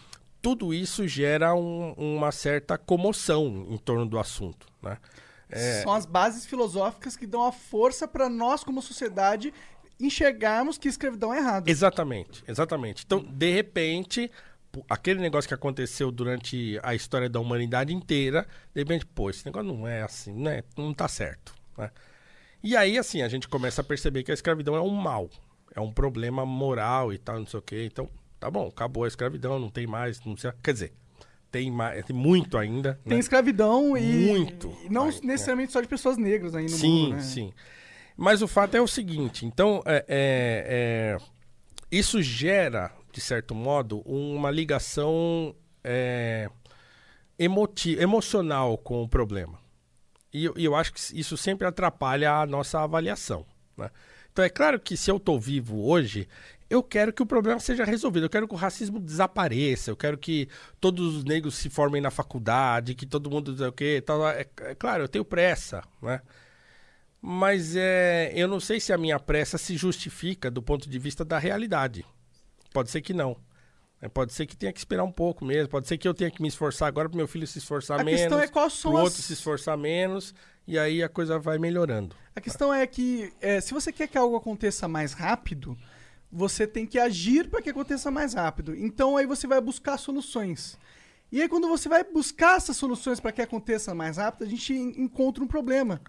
[0.43, 4.99] tudo isso gera um- uma certa comoção em torno do assunto, né?
[5.49, 9.55] É, São as bases filosóficas que dão a força pra nós, como sociedade,
[10.01, 11.69] enxergarmos que escravidão é errado.
[11.69, 13.05] Exatamente, exatamente.
[13.05, 14.31] Então, de repente,
[14.89, 19.73] aquele negócio que aconteceu durante a história da humanidade inteira, de repente, pô, esse negócio
[19.73, 20.63] não é assim, né?
[20.77, 21.91] Não tá certo, né?
[22.63, 25.31] E aí, assim, a gente começa a perceber que a escravidão é um mal,
[25.75, 27.89] é um problema moral e tal, não sei o quê.
[27.91, 28.09] Então,
[28.39, 30.93] tá bom, acabou a escravidão, não tem mais, não sei, quer dizer,
[31.51, 33.19] tem mais, tem muito ainda, Tem né?
[33.19, 34.77] escravidão e, Muito.
[34.85, 37.23] e não necessariamente só de pessoas negras no sim, mundo, né?
[37.23, 37.53] sim.
[38.17, 41.19] Mas o fato é o seguinte, então, é, é, é,
[41.91, 46.49] isso gera, de certo modo, uma ligação é,
[47.39, 49.59] emoti emocional com o problema.
[50.33, 53.45] E eu, acho que isso sempre atrapalha a nossa avaliação.
[53.77, 53.91] né?
[54.33, 56.29] Então, é claro que se eu estou vivo hoje,
[56.69, 58.27] eu quero que o problema seja resolvido.
[58.27, 59.91] Eu quero que o racismo desapareça.
[59.91, 60.49] Eu quero que
[60.81, 64.01] todos os negros se formem na faculdade, que todo mundo sei o quê.
[64.07, 64.29] Tal.
[64.29, 66.21] É, é claro, eu tenho pressa, né?
[67.21, 71.25] Mas é, eu não sei se a minha pressa se justifica do ponto de vista
[71.25, 72.07] da realidade.
[72.73, 73.37] Pode ser que não.
[74.03, 75.69] É, pode ser que tenha que esperar um pouco mesmo.
[75.69, 78.05] Pode ser que eu tenha que me esforçar agora para meu filho se esforçar A
[78.05, 78.21] menos.
[78.21, 80.35] questão é quais são as- outro se esforçar menos.
[80.67, 82.15] E aí a coisa vai melhorando.
[82.35, 85.77] A questão é que é, se você quer que algo aconteça mais rápido,
[86.33, 88.75] você tem que agir para que aconteça mais rápido.
[88.75, 90.79] Então aí você vai buscar soluções.
[91.33, 94.73] E aí quando você vai buscar essas soluções para que aconteça mais rápido, a gente
[94.73, 96.01] en- encontra um problema,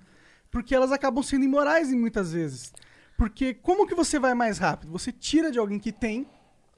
[0.49, 2.72] porque elas acabam sendo imorais muitas vezes.
[3.18, 4.91] Porque como que você vai mais rápido?
[4.93, 6.26] Você tira de alguém que tem,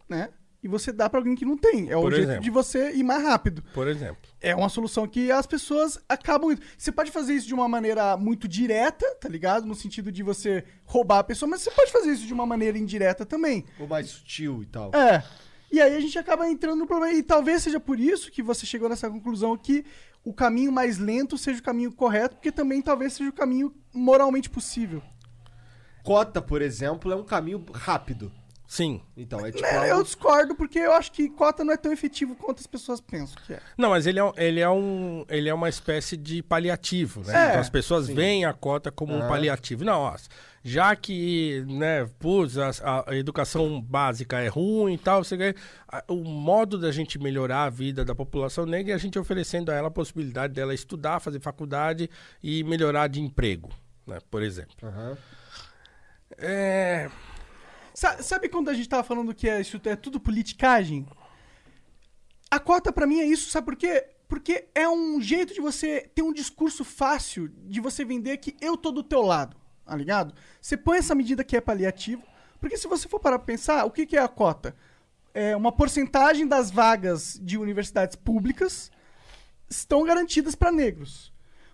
[0.10, 0.30] né?
[0.64, 1.90] E você dá para alguém que não tem.
[1.90, 2.44] É o Por jeito exemplo.
[2.44, 4.18] de você ir mais rápido Por exemplo.
[4.40, 6.52] é uma solução que as pessoas acabam.
[6.54, 6.62] indo.
[6.78, 9.66] Você pode fazer isso de uma maneira muito direta, tá ligado?
[9.68, 12.78] No sentido de você roubar a pessoa, mas você pode fazer isso de uma maneira
[12.78, 13.66] indireta também.
[13.78, 14.92] Ou mais sutil e tal.
[14.96, 15.22] É.
[15.70, 17.14] E aí a gente acaba entrando no problema.
[17.14, 19.84] E talvez seja por isso que você chegou nessa conclusão que
[20.24, 24.50] o caminho mais lento seja o caminho correto, porque também talvez seja o caminho moralmente
[24.50, 25.04] possível.
[26.04, 28.32] Cota, por exemplo, é um caminho rápido.
[28.66, 29.02] Sim.
[29.16, 29.64] Então, é tipo.
[29.66, 32.66] É, algo- Eu discordo, porque eu acho que cota não é tão efetivo quanto as
[32.68, 33.60] pessoas pensam que é.
[33.78, 37.34] Não, mas ele é, ele é, um, ele é uma espécie de paliativo, né?
[37.46, 39.84] É, então as pessoas veem a cota como um paliativo.
[39.86, 40.16] Não, ó,
[40.64, 42.72] já que, né, putz, a,
[43.08, 45.56] a educação básica é ruim e tal, você ganha,
[45.88, 49.72] a- o modo da gente melhorar a vida da população negra é a gente oferecendo
[49.72, 52.10] a ela a possibilidade dela estudar, fazer faculdade
[52.42, 53.70] e melhorar de emprego,
[54.08, 54.74] né, por exemplo.
[54.82, 55.18] Aham.
[56.38, 57.10] É...
[57.94, 61.06] Sa- Sabe quando a gente tava falando que é, isso é tudo politicagem?
[62.50, 64.08] A cota pra mim é isso, sabe por quê?
[64.28, 68.76] Porque é um jeito de você ter um discurso fácil de você vender que eu
[68.78, 70.34] tô do teu lado, tá ligado?
[70.62, 72.24] Você põe essa medida que é paliativo,
[72.60, 74.76] porque se você for parar pra pensar, o que, que é a cota?
[75.34, 78.92] É uma porcentagem das vagas de universidades públicas
[79.70, 81.34] estão garantidas para negros.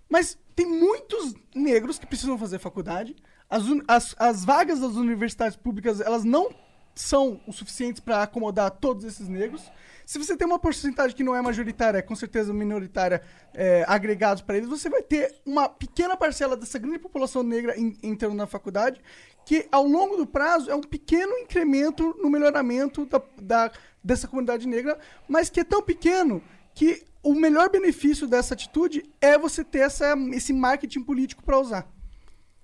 [0.10, 3.16] Mas tem muitos negros que precisam fazer faculdade.
[3.50, 6.54] As, as, as vagas das universidades públicas, elas não
[6.94, 9.72] são o suficientes para acomodar todos esses negros.
[10.06, 13.22] Se você tem uma porcentagem que não é majoritária, com certeza minoritária,
[13.54, 17.96] é, agregados para eles, você vai ter uma pequena parcela dessa grande população negra en-
[18.04, 19.02] entrando na faculdade,
[19.46, 23.72] que ao longo do prazo é um pequeno incremento no melhoramento da, da-
[24.04, 26.42] dessa comunidade negra, mas que é tão pequeno
[26.74, 31.88] que o melhor benefício dessa atitude é você ter essa, esse marketing político para usar.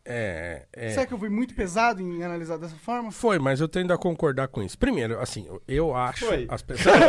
[0.07, 3.11] É, é, Será que eu fui muito pesado em analisar dessa forma?
[3.11, 4.77] Foi, mas eu tendo a concordar com isso.
[4.77, 6.45] Primeiro, assim, eu- eu acho Foi.
[6.49, 6.95] as pessoas.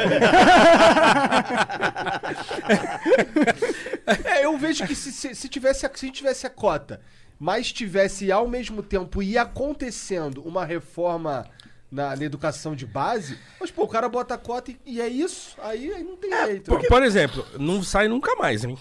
[4.25, 7.01] É, eu vejo que se, se, se tivesse, a- se tivesse a cota,
[7.39, 11.47] mas tivesse ao mesmo tempo e acontecendo uma reforma
[11.91, 15.09] na, na educação de base, mas pô, o cara bota a cota e, e é
[15.09, 16.71] isso, aí, aí não tem jeito.
[16.71, 18.79] Por, por exemplo, não sai nunca mais, hein?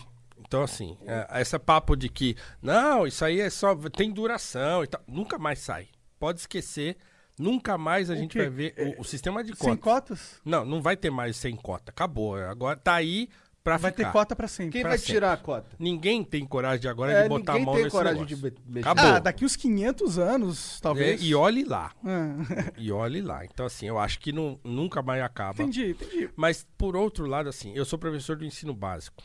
[0.48, 3.76] Então, assim, é, essa papo de que, não, isso aí é só.
[3.76, 5.02] tem duração e tal.
[5.08, 5.88] Nunca mais sai.
[6.20, 6.98] Pode esquecer.
[7.38, 8.40] Nunca mais a gente quê?
[8.40, 10.20] vai ver o, o sistema de Sem cotas.
[10.20, 10.42] cotas?
[10.46, 11.92] Não, não vai ter mais sem cota.
[11.92, 12.38] Acabou.
[12.38, 13.28] Agora tá aí
[13.62, 14.06] pra Vai ficar.
[14.06, 14.72] ter cota para sempre.
[14.72, 15.14] Quem pra vai sempre.
[15.14, 15.76] tirar a cota?
[15.78, 18.38] Ninguém tem coragem de agora É, de botar a ninguém mão tem nesse coragem negócio.
[18.52, 18.88] de mexer.
[18.90, 19.12] Acabou.
[19.16, 21.22] Ah, daqui uns 500 anos, É, talvez.
[21.22, 21.92] e olhe lá.
[22.06, 22.36] Ah,
[22.78, 23.44] E olhe lá.
[23.44, 25.62] Então, assim, eu acho que não, nunca mais acaba.
[25.62, 26.30] entendi, entendi.
[26.38, 29.22] Mas, por outro lado, assim, eu sou professor do ensino básico.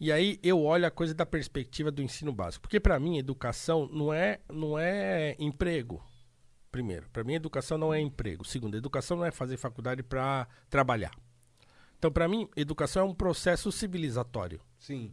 [0.00, 2.62] E aí eu olho a coisa da perspectiva do ensino básico.
[2.62, 6.02] Porque, para mim, educação não é, não é emprego.
[6.72, 8.44] Primeiro, para mim, educação não é emprego.
[8.44, 11.10] Segundo, educação não é fazer faculdade para trabalhar.
[11.98, 15.12] Então, para mim, educação é um processo civilizatório Sim.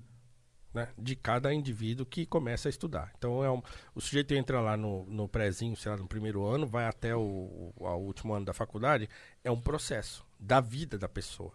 [0.73, 3.11] né, de cada indivíduo que começa a estudar.
[3.17, 3.61] Então, é um-
[3.93, 7.73] o sujeito entra lá no, no prézinho, sei lá, no primeiro ano, vai até o,
[7.75, 9.09] o- último ano da faculdade,
[9.43, 11.51] é um processo da vida da pessoa.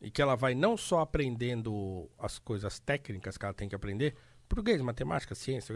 [0.00, 4.14] E que ela vai não só aprendendo as coisas técnicas que ela tem que aprender,
[4.48, 5.74] português, matemática, ciência,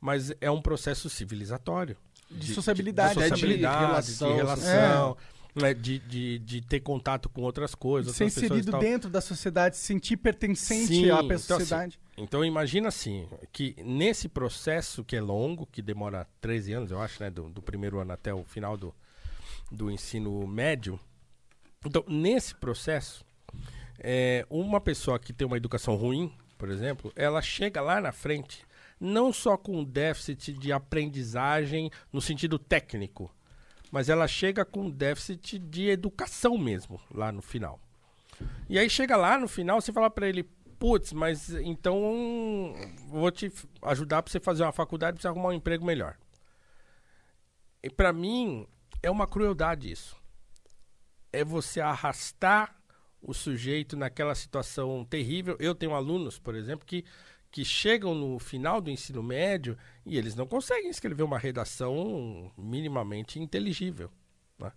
[0.00, 1.96] mas é um processo civilizatório.
[2.30, 3.14] De sociabilidade.
[3.14, 5.16] de, de sociabilidade, de relação, relação,
[5.54, 8.14] né, de, de, de ter contato com outras coisas.
[8.14, 12.00] Ser outras inserido dentro da sociedade, se sentir pertencente Sim, à então, assim, sociedade.
[12.16, 17.22] Então imagina assim, que nesse processo que é longo, que demora 13 anos, eu acho,
[17.22, 17.30] né?
[17.30, 18.94] Do, do primeiro ano até o final do,
[19.70, 21.00] do ensino médio.
[21.84, 23.24] Então, nesse processo,
[24.02, 28.64] é, uma pessoa que tem uma educação ruim, por exemplo, ela chega lá na frente,
[28.98, 33.34] não só com déficit de aprendizagem no sentido técnico,
[33.90, 37.78] mas ela chega com déficit de educação mesmo, lá no final.
[38.68, 40.44] E aí chega lá no final, você fala pra ele,
[40.78, 42.74] putz, mas então
[43.08, 46.16] vou te ajudar pra você fazer uma faculdade, pra você arrumar um emprego melhor.
[47.82, 48.66] E pra mim
[49.02, 50.16] é uma crueldade isso.
[51.32, 52.79] É você arrastar
[53.22, 55.56] o sujeito naquela situação terrível.
[55.60, 57.04] Eu tenho alunos, por exemplo, que
[57.52, 63.40] que chegam no final do ensino médio e eles não conseguem escrever uma redação minimamente
[63.40, 64.08] inteligível.
[64.56, 64.70] né?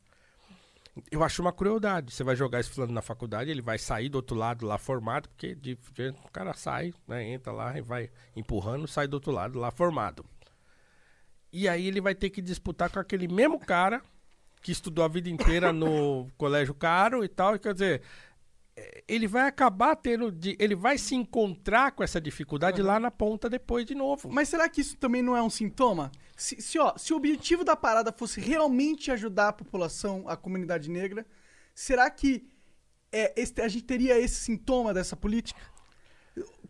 [1.11, 2.11] Eu acho uma crueldade.
[2.11, 5.29] Você vai jogar esse fulano na faculdade, ele vai sair do outro lado lá formado,
[5.29, 9.31] porque de, de- o cara sai, né, entra lá e vai empurrando, sai do outro
[9.31, 10.25] lado lá formado.
[11.51, 14.01] E aí ele vai ter que disputar com aquele mesmo cara
[14.63, 17.55] que estudou a vida inteira no colégio caro e tal.
[17.55, 18.01] e Quer dizer,
[19.07, 20.31] ele vai acabar tendo.
[20.31, 24.29] de- ele vai se encontrar com essa dificuldade lá na ponta depois de novo.
[24.31, 26.11] Mas será que isso também não é um sintoma?
[26.35, 30.89] Se, se, ó, se o objetivo da parada fosse realmente ajudar a população, a comunidade
[30.89, 31.25] negra,
[31.75, 32.47] será que
[33.11, 35.59] é, esse- a gente teria esse sintoma dessa política?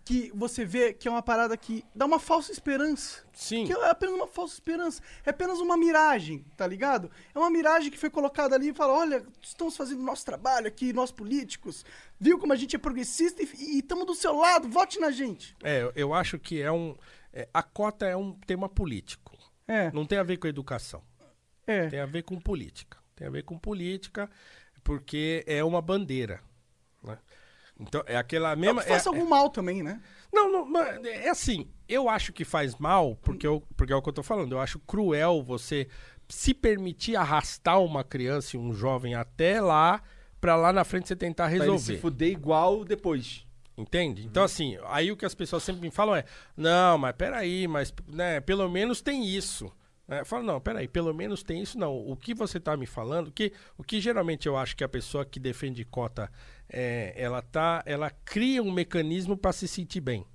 [0.06, 3.24] Que você vê que é uma parada que dá uma falsa esperança.
[3.34, 3.66] Sim.
[3.66, 5.01] Que é apenas uma falsa esperança.
[5.26, 7.10] É apenas uma miragem, tá ligado?
[7.34, 10.68] É uma miragem que foi colocada ali e fala: olha, estamos fazendo o nosso trabalho
[10.68, 11.86] aqui, nós políticos.
[12.20, 15.56] Viu como a gente é progressista e estamos do seu lado, vote na gente.
[15.64, 16.95] É, eu- eu acho que é um.
[17.32, 19.38] é, a cota é um tema político.
[19.68, 21.01] É, Não tem a ver com educação.
[21.66, 21.88] é.
[21.88, 22.97] Tem a ver com política.
[23.16, 24.30] Tem a ver com política,
[24.84, 26.41] porque é uma bandeira.
[27.80, 28.82] Então, é aquela mesma.
[28.82, 30.02] que faça é- algum mal também, né?
[30.32, 34.02] Não, não, mas é assim, eu acho que faz mal, porque, eu, porque é o
[34.02, 35.88] que eu tô falando, eu acho cruel você
[36.28, 40.02] se permitir arrastar uma criança e um jovem até lá,
[40.42, 41.96] pra lá na frente você tentar Pra ele resolver.
[41.96, 43.46] se fuder igual depois.
[43.78, 44.24] Entende?
[44.26, 47.92] Então, assim, aí o que as pessoas sempre me falam é: não, mas peraí, mas
[48.08, 49.72] né, pelo menos tem isso.
[50.08, 50.20] Né?
[50.20, 51.96] Eu falo, não, peraí, pelo menos tem isso, não.
[51.96, 55.26] O que você tá me falando, que, o que geralmente eu acho que a pessoa
[55.26, 56.32] que defende cota,
[56.74, 60.26] é, ela tá, ela cria um mecanismo para se sentir bem.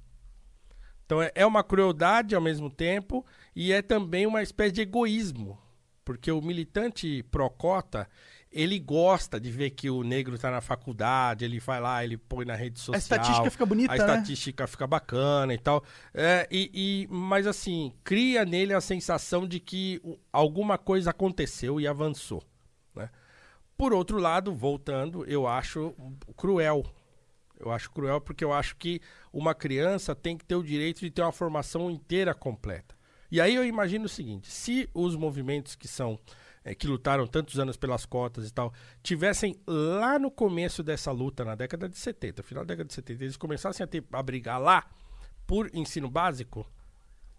[1.04, 3.24] Então é, é uma crueldade ao mesmo tempo
[3.56, 5.58] e é também uma espécie de egoísmo.
[6.04, 8.08] Porque o militante pró-cota,
[8.50, 12.46] ele gosta de ver que o negro está na faculdade, ele vai lá, ele põe
[12.46, 12.98] na rede social.
[12.98, 14.02] estatística fica bonita, A né?
[14.04, 15.84] estatística fica bacana e tal.
[16.14, 20.00] É, e, e- mas assim, cria nele a sensação de que
[20.32, 22.42] alguma coisa aconteceu e avançou.
[22.94, 23.10] né?
[23.78, 25.94] Por outro lado, voltando, eu acho
[26.36, 26.84] cruel.
[27.58, 29.00] Eu acho cruel porque eu acho que
[29.32, 32.96] uma criança tem que ter o direito de ter uma formação inteira completa.
[33.30, 36.18] E aí eu imagino o seguinte: se os movimentos que são
[36.64, 41.44] eh, que lutaram tantos anos pelas cotas e tal, tivessem lá no começo dessa luta,
[41.44, 44.60] na década de 70, final da década de 70, eles começassem a, ter, a brigar
[44.60, 44.88] lá
[45.46, 46.68] por ensino básico,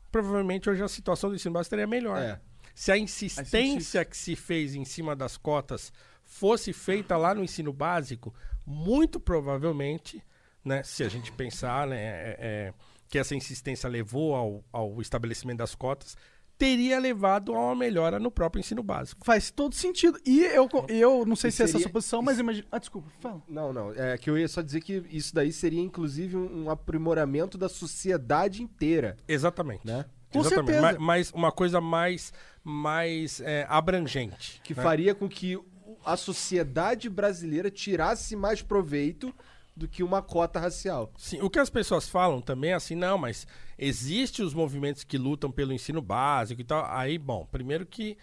[0.09, 2.17] provavelmente hoje a situação do ensino básico seria melhor.
[2.17, 2.39] É.
[2.73, 5.91] Se a insistência que se fez em cima das cotas
[6.31, 8.31] fosse feita lá no ensino básico,
[8.65, 10.23] muito provavelmente,
[10.63, 12.73] né, se a gente pensar né, é- é,
[13.09, 16.15] que essa insistência levou ao, ao estabelecimento das cotas,
[16.55, 19.25] teria levado a uma melhora no próprio ensino básico.
[19.25, 20.19] Faz todo sentido.
[20.25, 22.67] E eu, eu não sei E se é essa a seria- sua posição, mas imagina.
[22.71, 23.41] Ah, desculpa, fala.
[23.47, 23.91] Não, não.
[23.93, 27.67] É que eu ia só dizer que isso daí seria, inclusive, um um aprimoramento da
[27.69, 29.15] sociedade inteira.
[29.27, 29.87] Exatamente.
[29.87, 30.05] Né?
[30.31, 30.73] Com Exatamente.
[30.73, 30.99] certeza.
[30.99, 32.31] Ma- Mas uma coisa mais,
[32.63, 34.61] mais é, abrangente.
[34.63, 34.83] Que né?
[34.83, 35.57] faria com que
[36.05, 39.33] a sociedade brasileira tirasse mais proveito
[39.75, 41.11] do que uma cota racial.
[41.17, 43.47] Sim, o que as pessoas falam também é assim, não, mas
[43.77, 46.85] existe os movimentos que lutam pelo ensino básico e tal.
[46.89, 48.17] Aí, bom, primeiro que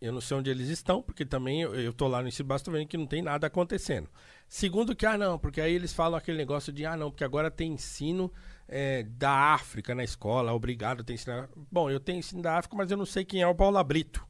[0.00, 2.70] eu não sei onde eles estão, porque também eu, eu tô lá no ensino básico
[2.70, 4.08] vendo que não tem nada acontecendo.
[4.46, 7.50] Segundo que, ah, não, porque aí eles falam aquele negócio de, ah, não, porque agora
[7.50, 8.30] tem ensino
[8.68, 11.48] é, da África na escola, obrigado, tem ensino.
[11.72, 14.24] Bom, eu tenho ensino da África, mas eu não sei quem é o Paulo Brito.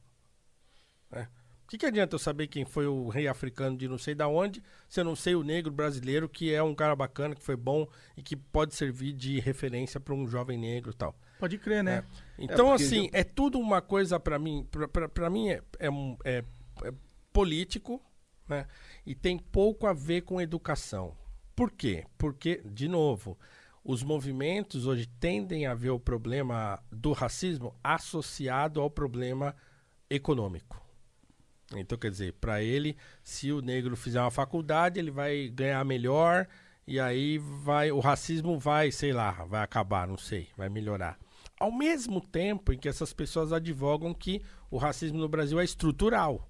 [1.65, 4.27] O que, que adianta eu saber quem foi o rei africano de não sei da
[4.27, 7.55] onde, se eu não sei o negro brasileiro, que é um cara bacana, que foi
[7.55, 11.15] bom e que pode servir de referência para um jovem negro e tal.
[11.39, 12.03] Pode crer, né?
[12.37, 14.67] Então, porque assim, eu- é tudo uma coisa para mim,
[15.13, 15.87] pra mim é, é
[16.23, 16.43] é-
[16.83, 16.93] é
[17.33, 17.99] político,
[18.47, 18.67] né?
[19.05, 21.17] E tem pouco a ver com educação.
[21.55, 22.05] Por quê?
[22.17, 23.37] Porque, de novo,
[23.83, 29.55] os movimentos hoje tendem a ver o problema do racismo associado ao problema
[30.09, 30.84] econômico.
[31.81, 36.47] Então, quer dizer, para ele, se o negro fizer uma faculdade, ele vai ganhar melhor
[36.87, 41.17] e aí vai o racismo vai, sei lá, vai acabar, não sei, vai melhorar.
[41.59, 46.49] Ao mesmo tempo em que essas pessoas advogam que o racismo no Brasil é estrutural.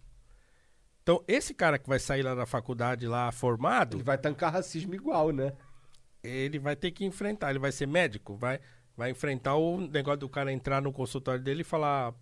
[1.03, 4.95] Então, esse cara que vai sair lá da faculdade lá formado, Ele vai tancar racismo
[4.95, 5.53] igual, né?
[6.25, 8.59] ele vai ter que enfrentar, ele vai ser médico, vai,
[8.97, 12.13] vai enfrentar o negócio do cara entrar no consultório dele e falar: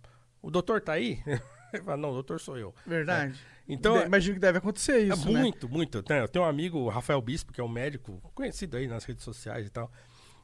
[0.42, 1.22] "O doutor tá aí?"
[1.76, 2.74] Ele fala: "Não, doutor sou eu".
[2.86, 3.38] Verdade.
[3.68, 5.40] Então, De- imagino que deve acontecer É isso, né?
[5.40, 6.04] muito, muito.
[6.08, 9.04] Né, Eu tenho um amigo, o Rafael Bispo, que é um médico conhecido aí nas
[9.04, 9.90] redes sociais e tal,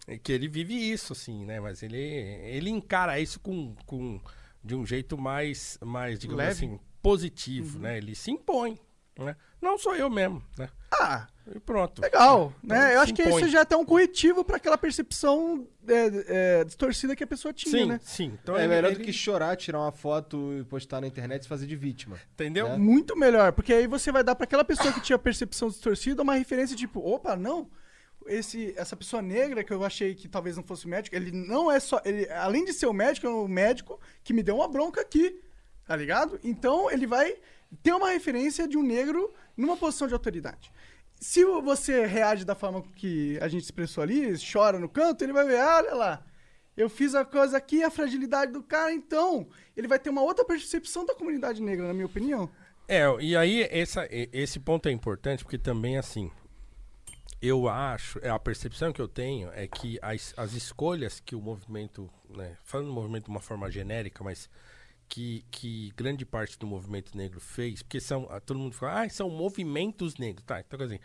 [0.07, 1.61] é que ele vive isso, assim, né?
[1.61, 4.19] Mas ele, ele encara isso com, com
[4.65, 6.53] de um jeito mais, mais digamos Leve.
[6.67, 7.99] assim, positivo, né?
[7.99, 8.79] Ele se impõe,
[9.19, 9.37] né?
[9.61, 10.69] Não sou eu mesmo, né?
[10.93, 12.01] Ah, E pronto.
[12.03, 12.53] legal.
[12.65, 12.89] Então, né?
[12.91, 16.65] Eu se acho que isso já é até um corretivo pra aquela percepção é, é,
[16.65, 18.01] distorcida que a pessoa tinha, Sim, né?
[18.03, 18.39] sim.
[18.43, 21.41] Então é ele- melhor do ele- que chorar, tirar uma foto e postar na internet
[21.41, 22.17] e se fazer de vítima.
[22.33, 22.69] Entendeu?
[22.71, 22.77] né?
[22.79, 26.35] Muito melhor, porque aí você vai dar pra aquela pessoa que tinha percepção distorcida uma
[26.35, 27.71] referência tipo, opa, não.
[28.27, 31.81] Esse, essa pessoa negra que eu achei que talvez não fosse médico, ele não é
[31.81, 32.01] só.
[32.05, 35.41] Ele, além de ser o médico, é um médico que me deu uma bronca aqui.
[35.87, 36.39] Tá ligado?
[36.45, 37.35] Então ele vai
[37.83, 40.73] ter uma referência de um negro numa posição de autoridade.
[41.21, 45.47] Se você reage da forma que a gente expressou ali, chora no canto, ele vai
[45.47, 46.27] ver, ah, olha lá,
[46.77, 50.45] eu fiz a coisa aqui, a fragilidade do cara, então ele vai ter uma outra
[50.45, 52.51] percepção da comunidade negra, na minha opinião.
[52.89, 56.31] É, e aí essa, esse ponto é importante porque também, assim,
[57.41, 61.41] eu acho, é a percepção que eu tenho é que as, as escolhas que o
[61.41, 64.49] movimento, né, falando do movimento de uma forma genérica, mas
[65.11, 69.09] que, que grande parte do movimento negro fez, porque são, ah, todo mundo fala, ah,
[69.11, 71.01] são movimentos negros, tá, então dizer,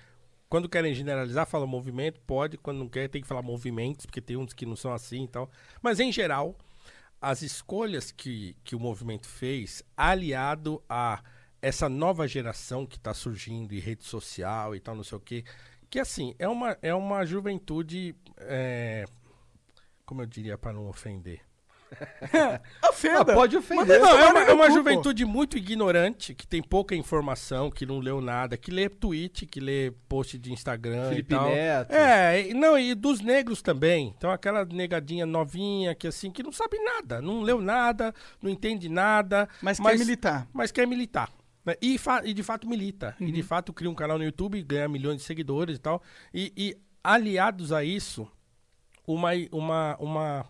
[0.48, 4.38] quando querem generalizar, fala movimento, pode, quando não quer, tem que falar movimentos, porque tem
[4.38, 5.50] uns que não são assim e tal,
[5.82, 6.56] mas em geral,
[7.20, 11.24] as escolhas que, que o movimento fez, aliado a
[11.60, 15.44] essa nova geração que está surgindo em rede social e tal, não sei o quê,
[15.90, 18.16] que assim, é uma, é uma juventude.
[18.38, 19.06] é,
[20.06, 21.42] como eu diria para não ofender?
[22.90, 23.20] Ofenda.
[23.22, 24.00] Ah, pode ofender.
[24.00, 28.22] Não, é uma, é uma juventude muito ignorante, que tem pouca informação, que não leu
[28.22, 31.50] nada, que lê tweet, que lê post de Instagram Felipe e tal.
[31.50, 31.92] Neto.
[31.94, 34.14] É, e- não, e dos negros também.
[34.18, 38.90] Então aquela negadinha novinha que assim, que não sabe nada, não leu nada, não entende
[38.90, 39.48] nada.
[39.62, 40.48] Mas quer militar.
[40.54, 41.30] Mas quer militar.
[41.66, 41.76] né?
[41.82, 43.16] E, e de fato milita.
[43.20, 43.48] E de Uhum.
[43.48, 46.02] fato cria um canal no YouTube, ganha milhões de seguidores e tal.
[46.34, 48.28] E, e aliados a isso,
[49.08, 50.46] uma, uma, uma,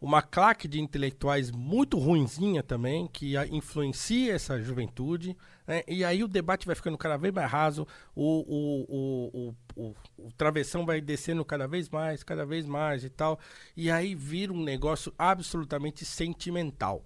[0.00, 5.36] uma claque de intelectuais muito ruinzinha também, que influencia essa juventude.
[5.66, 5.82] né?
[5.88, 8.44] E aí o debate vai ficando cada vez mais raso, o,
[8.88, 13.38] o, o, o travessão vai descendo cada vez mais, cada vez mais e tal.
[13.76, 17.02] E aí vira um negócio absolutamente sentimental.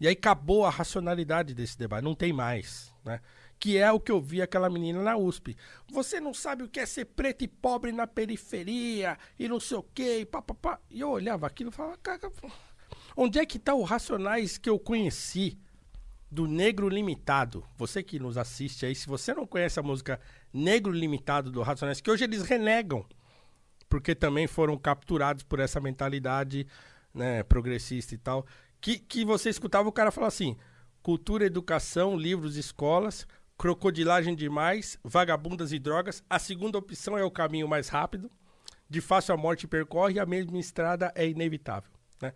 [0.00, 3.20] E aí acabou a racionalidade desse debate, não tem mais, né?
[3.60, 5.56] Que é o que eu vi aquela menina na USP.
[5.92, 9.76] Você não sabe o que é ser preto e pobre na periferia e não sei
[9.76, 10.80] o quê, e pá, pá, pá.
[10.90, 12.32] E eu olhava aquilo e falava, cara,
[13.16, 15.58] onde é que tá o Racionais que eu conheci
[16.30, 17.62] do Negro Limitado?
[17.76, 20.18] Você que nos assiste aí, se você não conhece a música
[20.52, 23.04] Negro Limitado do Racionais, que hoje eles renegam,
[23.90, 26.66] porque também foram capturados por essa mentalidade
[27.12, 28.46] né, progressista e tal,
[28.80, 30.56] que, que você escutava o cara falar assim,
[31.02, 33.26] cultura, educação, livros, escolas,
[33.60, 38.30] crocodilagem demais, vagabundas e drogas, a segunda opção é o caminho mais rápido,
[38.88, 41.90] de fácil a morte percorre, a mesma estrada é inevitável,
[42.22, 42.32] né?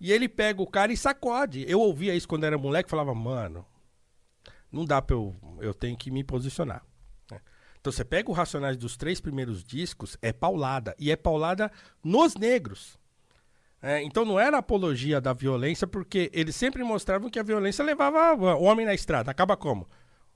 [0.00, 1.64] E ele pega o cara e sacode.
[1.68, 3.64] Eu ouvia isso quando era moleque, falava, mano,
[4.70, 6.84] não dá pra eu, eu tenho que me posicionar.
[7.30, 7.40] né?
[7.80, 10.96] Então você pega o Racionais dos três primeiros discos, é paulada.
[10.98, 11.70] E é paulada
[12.02, 12.98] nos negros.
[13.80, 18.34] É, então não era apologia da violência, porque eles sempre mostravam que a violência levava
[18.56, 19.30] o homem na estrada.
[19.30, 19.86] Acaba como?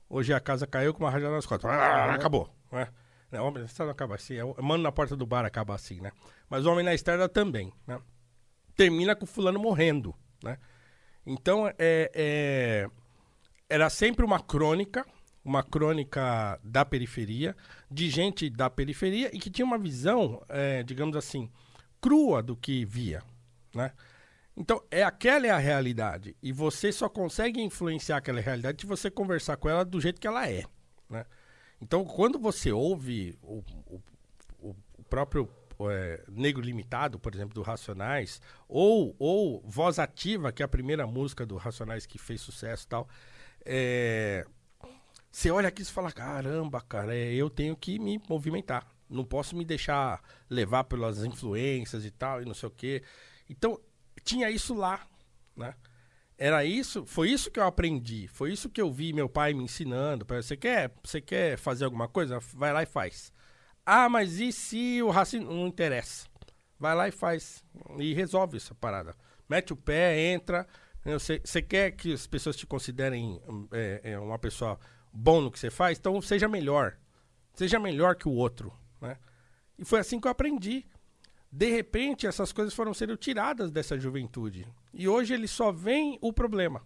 [0.09, 1.69] Hoje a casa caiu com uma rajada nas costas.
[1.69, 2.49] Ah, acabou.
[2.71, 2.87] Né?
[3.31, 4.37] Né, homem na estrada não acaba assim.
[4.37, 6.11] É, mano na porta do bar acaba assim, né?
[6.49, 7.99] Mas o homem na estrada também, né?
[8.75, 10.57] Termina com o fulano morrendo, né?
[11.25, 12.87] Então, é, é,
[13.69, 15.05] era sempre uma crônica,
[15.43, 17.55] uma crônica da periferia,
[17.91, 21.51] de gente da periferia e que tinha uma visão, é, digamos assim,
[22.01, 23.21] crua do que via,
[23.75, 23.91] né?
[24.59, 26.35] Então, é aquela é a realidade.
[26.43, 30.27] E você só consegue influenciar aquela realidade se você conversar com ela do jeito que
[30.27, 30.65] ela é,
[31.09, 31.25] né?
[31.81, 34.01] Então, quando você ouve o, o,
[34.59, 34.75] o-
[35.09, 35.49] próprio
[35.89, 41.07] é, Negro Limitado, por exemplo, do Racionais, ou, ou Voz Ativa, que é a primeira
[41.07, 43.07] música do Racionais que fez sucesso e tal,
[43.65, 44.45] é,
[45.31, 48.85] você olha aqui e fala, caramba, cara, é, eu tenho que me movimentar.
[49.09, 53.01] Não posso me deixar levar pelas influências e tal, e não sei o quê.
[53.49, 53.79] Então,
[54.29, 55.07] tinha isso lá,
[55.55, 55.73] né?
[56.37, 59.63] Era isso, foi isso que eu aprendi, foi isso que eu vi meu pai me
[59.63, 60.25] ensinando.
[60.25, 62.39] Você quer, você quer fazer alguma coisa?
[62.53, 63.33] Vai lá e faz.
[63.85, 66.27] Ah, mas e se o racismo não interessa?
[66.79, 67.63] Vai lá e faz
[67.97, 69.15] e resolve essa parada.
[69.49, 70.65] Mete o pé, entra.
[71.03, 74.79] Você, você quer que as pessoas te considerem é, é, uma pessoa
[75.11, 75.97] bom no que você faz?
[75.97, 76.97] Então seja melhor.
[77.53, 78.71] Seja melhor que o outro,
[79.01, 79.17] né?
[79.77, 80.85] E foi assim que eu aprendi.
[81.51, 84.67] De repente, essas coisas foram sendo tiradas dessa juventude.
[84.93, 86.83] E hoje eles só veem o problema.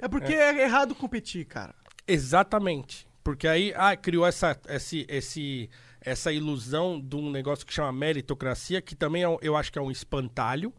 [0.00, 0.62] É porque é.
[0.62, 1.74] errado competir, cara.
[2.06, 3.06] Exatamente.
[3.22, 5.68] Porque aí ah, criou essa, esse, esse,
[6.00, 9.78] essa ilusão de um negócio que chama meritocracia, que também é um- eu acho que
[9.78, 10.72] é um espantalho.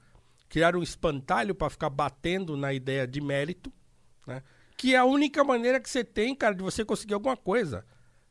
[0.50, 3.72] Criaram um espantalho para ficar batendo na ideia de mérito,
[4.26, 4.42] né?
[4.76, 7.86] Que é a única maneira que você tem, cara, de você conseguir alguma coisa.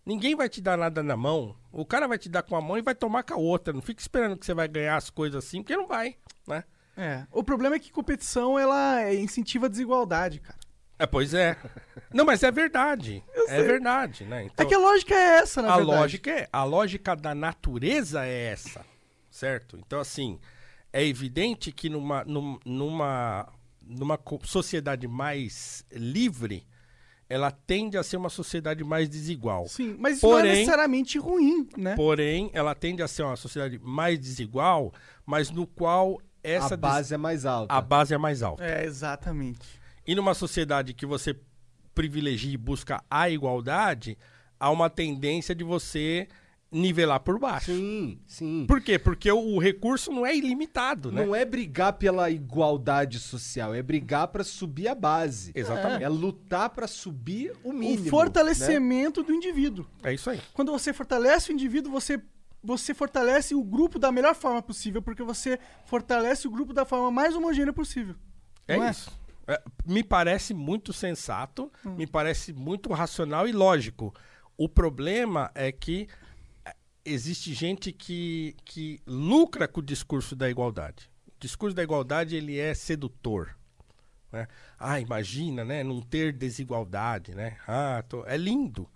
[0.04, 1.54] Ninguém vai te dar nada na mão.
[1.70, 3.72] O cara vai te dar com a mão e vai tomar com a outra.
[3.72, 6.16] Não fica esperando que você vai ganhar as coisas assim, porque não vai,
[6.48, 6.64] né?
[6.96, 7.26] É.
[7.30, 10.58] O problema é que competição, ela incentiva a desigualdade, cara.
[10.98, 11.56] É, pois é.
[12.12, 13.22] Não, mas é verdade.
[13.48, 14.42] É verdade, né?
[14.42, 15.98] É Então- que a lógica é essa, na a verdade.
[15.98, 18.84] lógica é, a lógica da natureza é essa,
[19.28, 19.76] certo?
[19.76, 20.38] Então assim,
[20.92, 23.48] é evidente que numa num- numa
[23.82, 26.64] numa sociedade mais livre,
[27.30, 29.66] ela tende a ser uma sociedade mais desigual.
[29.68, 31.94] Sim, mas isso não é Porém- necessariamente ruim, né?
[31.94, 34.92] Porém, ela tende a ser uma sociedade mais desigual,
[35.24, 37.72] mas no qual essa a des- base é mais alta.
[37.72, 38.64] a base é mais alta.
[38.64, 39.60] É, exatamente.
[40.06, 41.34] E numa sociedade que você
[41.94, 44.18] privilegia e busca a igualdade,
[44.58, 46.26] há uma tendência de você
[46.72, 47.74] nivelar por baixo.
[47.74, 48.64] Sim, sim.
[48.66, 48.98] Por quê?
[48.98, 51.24] Porque o, o recurso não é ilimitado, né?
[51.24, 55.50] Não é brigar pela igualdade social, é brigar pra subir a base.
[55.54, 56.04] Exatamente.
[56.04, 58.04] É lutar pra subir o O mínimo.
[58.04, 58.10] né?
[58.10, 59.84] fortalecimento do indivíduo.
[60.02, 60.40] É isso aí.
[60.52, 62.22] Quando você fortalece o indivíduo, você,
[62.62, 67.10] você fortalece o grupo da melhor forma possível, porque você fortalece o grupo da forma
[67.10, 68.14] mais homogênea possível.
[68.68, 68.90] É é?
[68.90, 69.10] isso.
[69.48, 71.96] É, me parece muito sensato, Hum.
[71.96, 74.14] me parece muito racional e lógico.
[74.56, 76.06] O problema é que é,
[77.04, 81.10] existe gente que, que lucra com o discurso da igualdade.
[81.28, 83.56] O discurso da igualdade ele é sedutor.
[84.32, 84.46] Né?
[84.78, 85.82] Ah, imagina, né?
[85.82, 87.56] Não ter desigualdade, né?
[87.66, 88.88] Ah, tô- é lindo.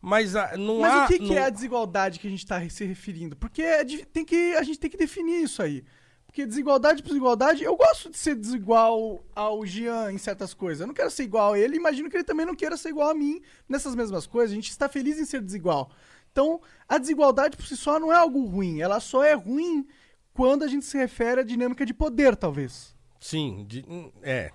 [0.00, 1.04] Mas ah, não Mas há...
[1.04, 3.36] o que, que não- é a desigualdade que a gente está se referindo?
[3.36, 5.84] Porque é di- tem que, a gente tem que definir isso aí.
[6.26, 10.80] Porque desigualdade por desigualdade, eu gosto de ser desigual ao Jean em certas coisas.
[10.80, 13.10] Eu não quero ser igual a ele, imagino que ele também não queira ser igual
[13.10, 14.52] a mim nessas mesmas coisas.
[14.52, 15.90] A gente está feliz em ser desigual.
[16.32, 18.80] Então, a desigualdade por si só não é algo ruim.
[18.80, 19.86] Ela só é ruim
[20.32, 22.94] quando a gente se refere à dinâmica de poder, talvez.
[23.20, 24.50] Sim, de- hum, é.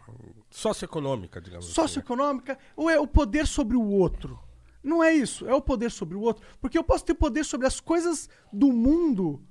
[0.49, 1.71] Socioeconômica, digamos assim.
[1.79, 1.87] né?
[1.87, 4.39] socioeconômica ou é o poder sobre o outro?
[4.83, 6.45] Não é isso, é o poder sobre o outro.
[6.61, 9.41] Porque eu posso ter poder sobre as coisas do mundo.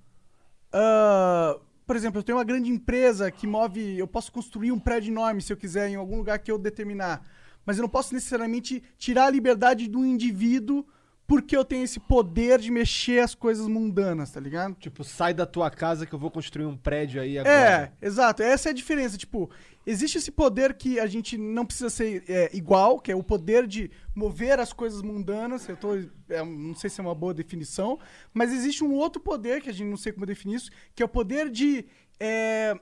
[0.72, 3.98] ah, por exemplo, eu tenho uma grande empresa que move.
[3.98, 7.22] Eu posso construir um prédio enorme se eu quiser, em algum lugar que eu determinar.
[7.66, 10.86] Mas eu não posso necessariamente tirar a liberdade do indivíduo
[11.26, 14.74] porque eu tenho esse poder de mexer as coisas mundanas, tá ligado?
[14.74, 17.92] Tipo, sai da tua casa que eu vou construir um prédio aí agora.
[18.02, 18.42] É, exato.
[18.42, 19.16] Essa é a diferença.
[19.16, 19.48] Tipo,
[19.86, 23.66] existe esse poder que a gente não precisa ser é, igual, que é o poder
[23.66, 25.66] de mover as coisas mundanas.
[25.66, 27.98] Eu tô, é, não sei se é uma boa definição,
[28.34, 31.06] mas existe um outro poder que a gente não sei como definir isso, que é
[31.06, 31.86] o poder de
[32.20, 32.78] é,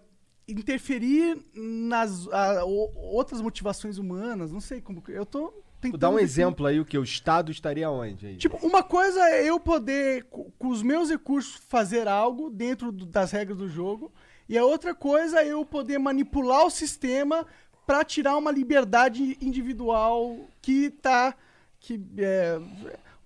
[0.48, 4.50] interferir nas a, o- outras motivações humanas.
[4.52, 5.02] Não sei como.
[5.08, 6.00] Eu tô tentando.
[6.00, 6.96] Dá um exemplo aí, o que?
[6.96, 8.36] O Estado estaria onde aí?
[8.36, 13.04] Tipo, uma coisa é eu poder, co- com os meus recursos, fazer algo dentro do-
[13.04, 14.10] das regras do jogo,
[14.48, 17.46] e a outra coisa é eu poder manipular o sistema
[17.86, 21.34] pra tirar uma liberdade individual que tá.
[21.80, 22.60] que é.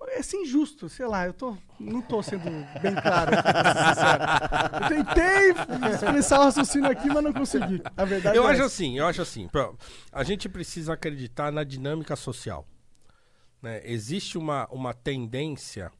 [0.08, 2.44] É assim, injusto, sei lá, eu tô, não tô sendo
[2.80, 3.32] bem claro.
[4.74, 5.50] Eu tentei
[5.92, 7.82] expressar o raciocínio aqui, mas não consegui.
[7.96, 8.66] A verdade Eu é acho essa.
[8.66, 9.48] assim, eu acho assim.
[10.12, 12.66] A gente precisa acreditar na dinâmica social.
[13.62, 13.80] né?
[13.84, 15.90] Existe uma, uma tendência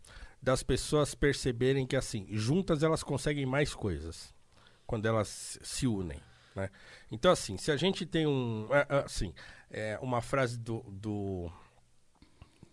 [0.41, 4.33] das pessoas perceberem que, assim, juntas elas conseguem mais coisas
[4.87, 6.21] quando elas se unem.
[6.55, 6.71] né?
[7.11, 8.69] Então, assim, se a gente tem um.
[8.71, 9.35] é, é, Assim,
[9.71, 11.51] é, uma frase do, do.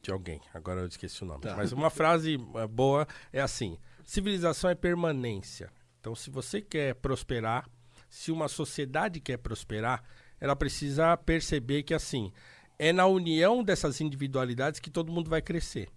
[0.03, 1.45] De alguém, agora eu esqueci o nome.
[1.55, 5.71] Mas uma frase é, boa é assim: civilização é permanência.
[6.01, 7.65] Então, se você quer prosperar,
[8.09, 10.03] se uma sociedade quer prosperar,
[10.41, 12.33] ela precisa perceber que, assim,
[12.77, 15.87] é na união dessas individualidades que todo mundo vai crescer.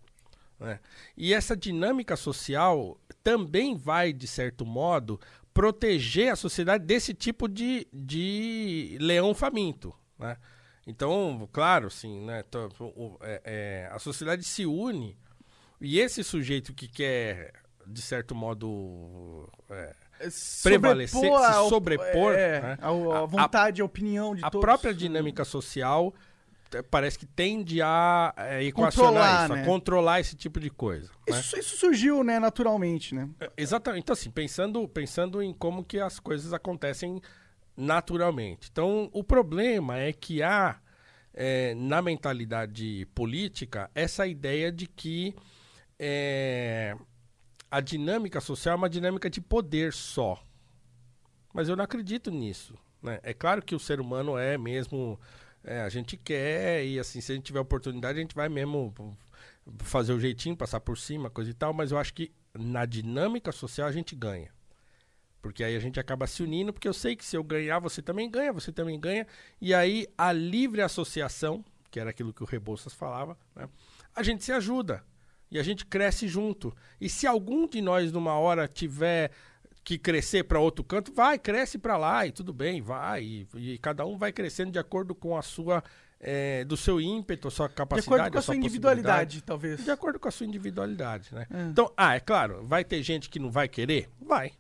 [0.61, 0.79] né?
[1.17, 5.21] E essa dinâmica social também vai, de certo modo,
[5.53, 9.93] proteger a sociedade desse tipo de, de leão faminto.
[10.17, 10.37] Né?
[10.87, 12.45] Então, claro, assim, né,
[13.23, 15.17] é- é, a sociedade se une
[15.81, 17.53] e esse sujeito que quer,
[17.87, 19.95] de certo modo, é,
[20.63, 22.79] prevalecer, Sobrepor a se sobrepor, é, né?
[22.81, 24.65] a, a A- vontade, a, opinião de a todos.
[24.65, 26.15] própria dinâmica social
[26.91, 29.63] parece que tende a equacionar Controlar, isso, né?
[29.63, 31.11] a controlar esse tipo de coisa.
[31.29, 31.39] né?
[31.41, 33.29] Isso, isso surgiu, né, naturalmente, né?
[33.41, 34.03] É, Exatamente.
[34.03, 37.21] Então, assim, pensando, pensando em como que as coisas acontecem
[37.77, 38.69] naturalmente.
[38.71, 40.81] Então, o problema é que há,
[41.35, 45.35] eh, na mentalidade política, essa ideia de que
[45.99, 46.97] eh,
[47.71, 50.43] a dinâmica social é uma dinâmica de poder só.
[51.53, 52.75] Mas eu não acredito nisso.
[53.03, 53.21] Né?
[53.23, 55.19] É claro que o ser humano é mesmo.
[55.65, 58.95] é, a gente quer, e assim, se a gente tiver oportunidade, a gente vai mesmo
[59.79, 63.53] fazer o jeitinho, passar por cima, coisa e tal, mas eu acho que na dinâmica
[63.53, 64.51] social a gente ganha.
[65.47, 68.03] Porque aí a gente acaba se unindo, porque eu sei que se eu ganhar, você
[68.03, 69.27] também ganha, você também ganha.
[69.61, 73.69] E aí a livre associação, que era aquilo que o Rebouças falava, né?
[74.15, 75.03] a gente se ajuda.
[75.51, 76.75] E a gente cresce junto.
[77.01, 79.31] E se algum de nós, numa hora, tiver
[79.85, 83.23] que crescer para outro canto, vai, cresce para lá e tudo bem, vai.
[83.23, 85.85] E, e cada um vai crescendo de acordo com a sua,
[86.19, 89.85] eh, do seu ímpeto, a sua De capacidade, acordo com a sua individualidade, talvez.
[89.85, 91.47] De acordo com a sua individualidade, né?
[91.49, 91.63] É.
[91.63, 94.11] Então, ah, é claro, vai ter gente que não vai querer?
[94.21, 94.53] Vai.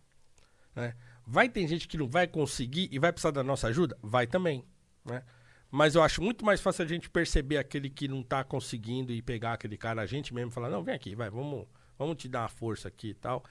[0.76, 0.94] Né?
[1.26, 3.96] Vai ter gente que não vai conseguir e vai precisar da nossa ajuda?
[4.00, 4.64] Vai também,
[5.04, 5.22] né?
[5.70, 9.20] Mas eu acho muito mais fácil a gente perceber aquele que não tá conseguindo e
[9.20, 11.66] pegar aquele cara, a gente mesmo, e falar, não, vem aqui, vai, vamos,
[11.98, 13.42] vamos te dar uma força aqui e tal.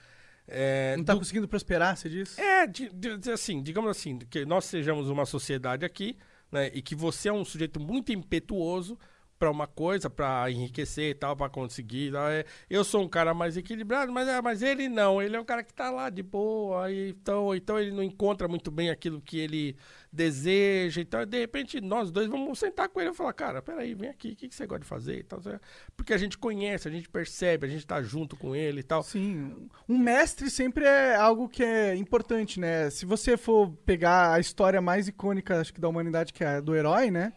[0.48, 2.38] É, Não tá do- conseguindo prosperar, você diz?
[2.38, 6.16] é, de- de- assim, digamos assim, que nós sejamos uma sociedade aqui,
[6.50, 8.98] né, e que você é um sujeito muito impetuoso,
[9.38, 12.12] pra uma coisa, pra enriquecer e tal, pra conseguir.
[12.12, 12.28] tal.
[12.28, 15.20] É, eu sou um cara mais equilibrado, mas, é, mas ele não.
[15.20, 16.86] Ele é um cara que tá lá de boa.
[16.86, 19.76] aí, então, então ele não encontra muito bem aquilo que ele
[20.12, 21.00] deseja.
[21.00, 24.32] Então, de repente, nós dois vamos sentar com ele e falar, cara, peraí, vem aqui,
[24.32, 25.16] o que, que você gosta de fazer?
[25.20, 25.60] e tal, sabe?
[25.96, 29.02] Porque a gente conhece, a gente percebe, a gente tá junto com ele e tal.
[29.02, 32.90] Sim, um mestre sempre é algo que é importante, né?
[32.90, 36.60] Se você for pegar a história mais icônica, acho que da humanidade, que é a
[36.60, 37.32] do herói, né?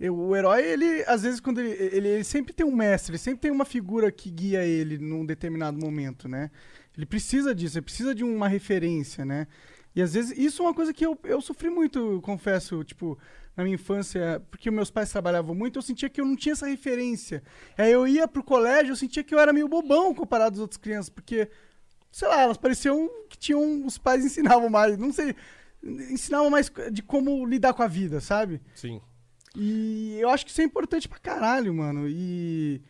[0.00, 3.50] O herói, ele, às vezes, quando ele, ele, ele sempre tem um mestre, sempre tem
[3.50, 6.50] uma figura que guia ele num determinado momento, né?
[6.96, 9.46] Ele precisa disso, ele precisa de uma referência, né?
[9.96, 13.18] E às vezes, isso é uma coisa que eu, eu sofri muito, eu confesso, tipo,
[13.56, 16.68] na minha infância, porque meus pais trabalhavam muito, eu sentia que eu não tinha essa
[16.68, 17.42] referência.
[17.76, 20.76] Aí eu ia pro colégio, eu sentia que eu era meio bobão comparado às outras
[20.76, 21.48] crianças, porque
[22.10, 23.84] sei lá, elas pareciam que tinham.
[23.84, 25.34] Os pais ensinavam mais, não sei.
[25.82, 28.60] Ensinavam mais de como lidar com a vida, sabe?
[28.74, 29.00] Sim.
[29.58, 32.06] E eu acho que isso é importante pra caralho, mano.
[32.08, 32.80] E.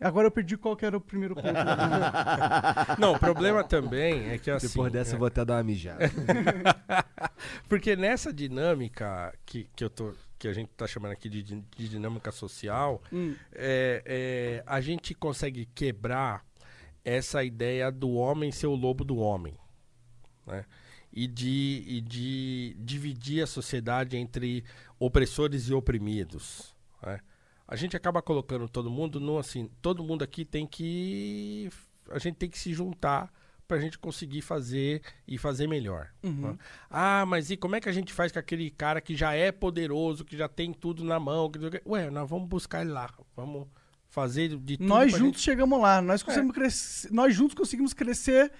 [0.00, 1.46] Agora eu perdi qual que era o primeiro ponto.
[2.98, 4.68] Não, o problema também é que assim.
[4.68, 6.10] Depois dessa é- eu vou até dar uma mijada.
[7.68, 11.88] Porque nessa dinâmica que, que, eu tô, que a gente tá chamando aqui de, de
[11.88, 13.34] dinâmica social, Hum.
[13.52, 16.44] é, é, a gente consegue quebrar
[17.04, 19.54] essa ideia do homem ser o lobo do homem.
[20.46, 20.64] Né?
[21.16, 24.64] E, de, e de dividir a sociedade entre
[24.98, 26.74] opressores e oprimidos.
[27.04, 27.20] né?
[27.68, 31.70] A gente acaba colocando todo mundo no assim, todo mundo aqui tem que.
[32.10, 33.32] A gente tem que se juntar
[33.66, 36.10] pra gente conseguir fazer e fazer melhor.
[36.22, 36.58] né?
[36.90, 39.50] Ah, mas e como é que a gente faz com aquele cara que já é
[39.50, 41.50] poderoso, que já tem tudo na mão?
[41.50, 41.58] Que...
[41.86, 43.08] Ué, nós vamos buscar ele lá.
[43.34, 43.66] Vamos
[44.10, 45.42] fazer de tudo nós juntos gente- É.
[45.52, 46.02] chegamos lá.
[46.02, 48.52] Nós, conseguimos crescer, nós juntos conseguimos crescer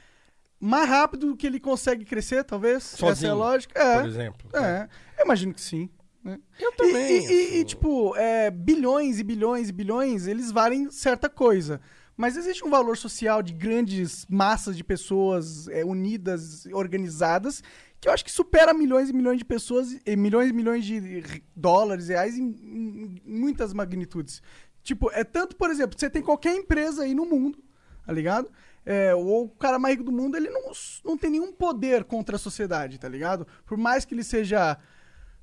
[0.60, 2.94] mais rápido do que ele consegue crescer, talvez.
[2.94, 3.78] Essa é a Sozinho, lógica.
[3.80, 4.00] É.
[4.00, 4.48] por exemplo.
[4.54, 4.88] É,
[5.18, 5.88] eu imagino que sim.
[6.22, 6.38] né?
[6.58, 6.94] Eu também.
[7.26, 11.80] E, e- e, tipo, é, bilhões e bilhões e bilhões, eles valem certa coisa.
[12.16, 17.60] Mas existe um valor social de grandes massas de pessoas é, unidas, organizadas,
[18.00, 21.42] que eu acho que supera milhões e milhões de pessoas, e milhões e milhões de
[21.56, 24.40] dólares, reais, em, em- em muitas magnitudes.
[24.82, 27.58] Tipo, é tanto, por exemplo, você tem qualquer empresa aí no mundo,
[28.06, 28.48] tá ligado?
[28.86, 30.70] É, ou o cara mais rico do mundo, ele não,
[31.04, 33.46] não tem nenhum poder contra a sociedade, tá ligado?
[33.64, 34.76] Por mais que ele seja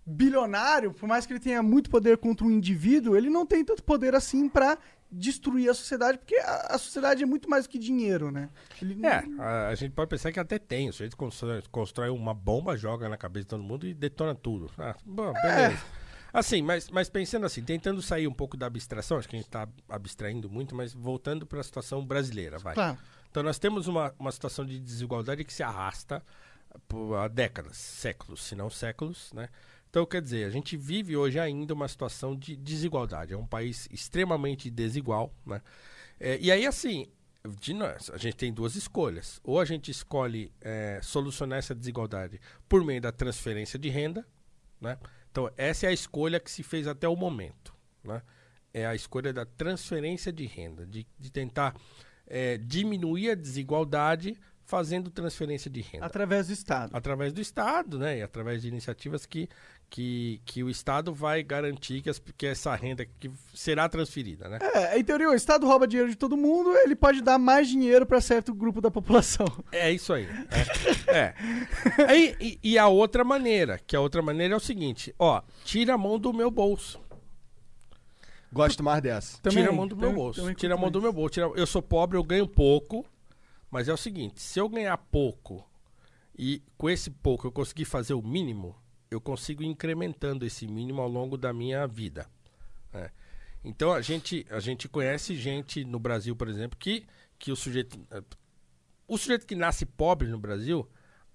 [0.05, 3.83] bilionário, por mais que ele tenha muito poder contra um indivíduo, ele não tem tanto
[3.83, 4.77] poder assim pra
[5.11, 8.49] destruir a sociedade, porque a, a sociedade é muito mais do que dinheiro, né?
[8.81, 10.89] Ele não- É, a, a gente pode pensar que até tem.
[10.89, 14.71] O sujeito constrói, constrói uma bomba, joga na cabeça de todo mundo e detona tudo.
[14.77, 15.83] Ah, bom, beleza.
[16.33, 19.47] Assim, mas, mas pensando assim, tentando sair um pouco da abstração, acho que a gente
[19.49, 22.73] está abstraindo muito, mas voltando para a situação brasileira, vai.
[22.73, 22.97] Claro.
[23.31, 26.23] Então nós temos uma, uma situação de desigualdade que se arrasta
[26.87, 29.49] por há décadas, séculos, se não séculos, né?
[29.89, 33.33] Então, quer dizer, a gente vive hoje ainda uma situação de desigualdade.
[33.33, 35.61] É um país extremamente desigual, né?
[36.17, 37.07] É, e aí, assim,
[37.59, 39.41] de nós, a gente tem duas escolhas.
[39.43, 44.25] Ou a gente escolhe é, solucionar essa desigualdade por meio da transferência de renda,
[44.79, 44.97] né?
[45.29, 48.21] Então, essa é a escolha que se fez até o momento, né?
[48.73, 51.75] É a escolha da transferência de renda, de, de tentar
[52.27, 56.91] é, diminuir a desigualdade fazendo transferência de renda Através do Estado.
[56.95, 58.19] através do Estado, né?
[58.19, 59.49] E através de iniciativas que,
[59.89, 64.59] que, que o Estado vai garantir que, as- que essa renda que será transferida, né?
[64.61, 68.05] É, em teoria, o Estado rouba dinheiro de todo mundo, ele pode dar mais dinheiro
[68.05, 69.45] pra certo grupo da população.
[69.73, 70.25] É isso aí.
[71.05, 71.11] É.
[71.17, 71.33] é.
[72.07, 75.95] Aí, e, e a outra maneira, que a outra maneira é o seguinte, ó, tira
[75.95, 77.00] a mão do meu bolso.
[78.51, 79.39] Gosto mais dessa.
[79.49, 80.39] tira a mão do meu também- bolso.
[80.41, 81.33] também Tira a mão do meu bolso.
[81.33, 83.05] Tira- Eu sou pobre, eu ganho pouco.
[83.69, 85.65] Mas é o seguinte, se eu ganhar pouco
[86.37, 88.75] e com esse pouco eu conseguir fazer o mínimo,
[89.09, 92.29] eu consigo ir incrementando esse mínimo ao longo da minha vida.
[92.93, 93.09] né?
[93.63, 97.05] Então a gente, a gente conhece gente no Brasil, por exemplo, que,
[97.39, 97.97] que o sujeito.
[98.11, 98.21] eh,
[99.07, 100.85] O sujeito que nasce pobre no Brasil,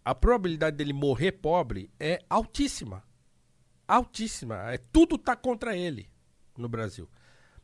[0.05, 3.03] a probabilidade dele morrer pobre é altíssima.
[3.89, 4.73] Altíssima.
[4.73, 6.09] É, tudo tá contra ele
[6.57, 7.09] no Brasil.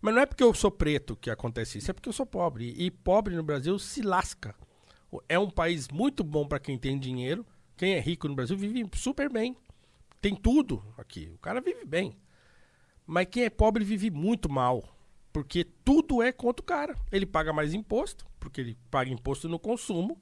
[0.01, 2.75] Mas não é porque eu sou preto que acontece isso, é porque eu sou pobre.
[2.77, 4.55] E pobre no Brasil se lasca.
[5.29, 7.47] É um país muito bom para quem tem dinheiro.
[7.77, 9.57] Quem é rico no Brasil vive super bem.
[10.21, 11.31] Tem tudo aqui.
[11.35, 12.17] O cara vive bem.
[13.07, 14.83] Mas quem é pobre vive muito mal.
[15.33, 16.97] Porque tudo é contra o cara.
[17.11, 20.21] Ele paga mais imposto, porque ele paga imposto no consumo,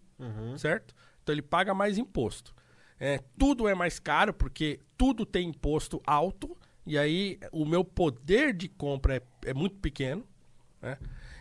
[0.57, 0.95] certo?
[1.23, 2.55] Então ele paga mais imposto.
[2.99, 6.57] É, tudo é mais caro, porque tudo tem imposto alto.
[6.91, 10.25] E aí o meu poder de compra é, é muito pequeno.
[10.83, 10.99] né?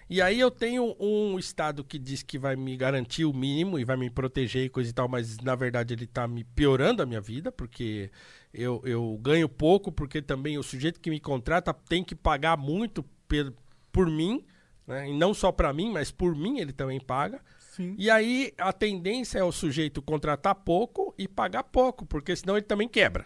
[0.07, 3.83] E aí eu tenho um Estado que diz que vai me garantir o mínimo e
[3.83, 7.05] vai me proteger e coisa e tal, mas na verdade ele está me piorando a
[7.05, 8.11] minha vida, porque
[8.53, 13.03] eu, eu ganho pouco, porque também o sujeito que me contrata tem que pagar muito
[13.27, 13.53] per-
[13.91, 14.45] por mim,
[14.85, 15.09] né?
[15.09, 17.41] E não só pra mim, mas por mim ele também paga.
[17.57, 17.95] Sim.
[17.97, 22.65] E aí a tendência é o sujeito contratar pouco e pagar pouco, porque senão ele
[22.67, 23.25] também quebra.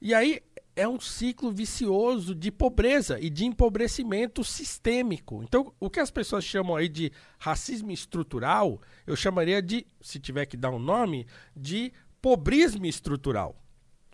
[0.00, 0.40] E aí
[0.76, 5.42] é um ciclo vicioso de pobreza e de empobrecimento sistêmico.
[5.42, 10.46] Então, o que as pessoas chamam aí de racismo estrutural, eu chamaria de, se tiver
[10.46, 11.26] que dar um nome,
[11.56, 13.56] de pobrismo estrutural.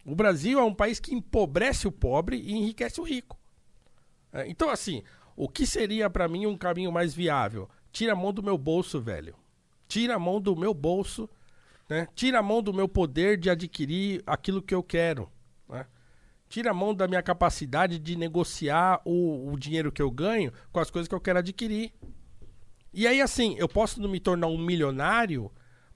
[0.04, 3.38] O Brasil é um país que empobrece o pobre e enriquece o rico.
[4.32, 5.02] É, Então, assim,
[5.36, 7.68] o que seria pra mim um caminho mais viável?
[7.92, 9.34] Tira a mão do meu bolso, velho.
[9.88, 11.28] Tira a mão do meu bolso,
[11.88, 12.06] né?
[12.14, 15.30] Tira a mão do meu poder de adquirir aquilo que eu quero?
[16.50, 20.80] Tira a mão da minha capacidade de negociar o, o dinheiro que eu ganho com
[20.80, 21.92] as coisas que eu quero adquirir.
[22.92, 25.50] E aí, assim, eu posso não me tornar um milionário,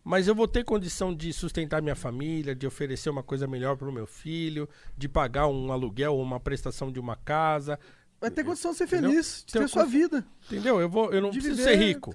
[0.04, 3.88] mas eu vou ter condição de sustentar minha família, de oferecer uma coisa melhor para
[3.88, 7.76] o meu filho, de pagar um aluguel ou uma prestação de uma casa.
[8.20, 9.10] Vai ter condição de ser Entendeu?
[9.10, 10.24] feliz, de Tem ter sua vida.
[10.46, 10.80] Entendeu?
[10.80, 12.14] Eu, vou, eu não De preciso viver- ser rico.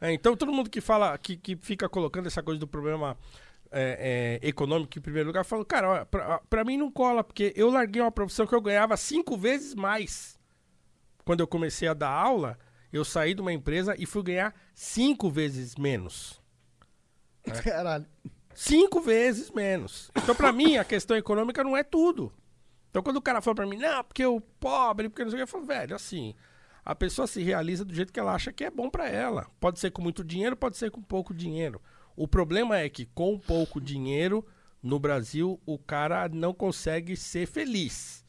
[0.00, 3.16] É, então, todo mundo que fala, que, que fica colocando essa coisa do problema
[3.72, 7.52] é, é, econômico em primeiro lugar, fala, cara, ó, pra, pra mim não cola, porque
[7.56, 10.38] eu larguei uma profissão que eu ganhava cinco vezes mais.
[11.24, 12.58] Quando eu comecei a dar aula,
[12.92, 16.40] eu saí de uma empresa e fui ganhar cinco vezes menos.
[17.64, 18.06] Caralho.
[18.54, 20.10] Cinco vezes menos.
[20.14, 22.32] Então, pra mim, a questão econômica não é tudo.
[22.90, 25.38] Então, quando o cara fala pra mim, não, porque o pobre, porque não sei o
[25.38, 26.34] que, eu falo, velho, assim,
[26.84, 29.46] a pessoa se realiza do jeito que ela acha que é bom pra ela.
[29.58, 31.80] Pode ser com muito dinheiro, pode ser com pouco dinheiro.
[32.16, 34.44] O problema é que com pouco dinheiro,
[34.82, 38.22] no Brasil, o cara não consegue ser feliz.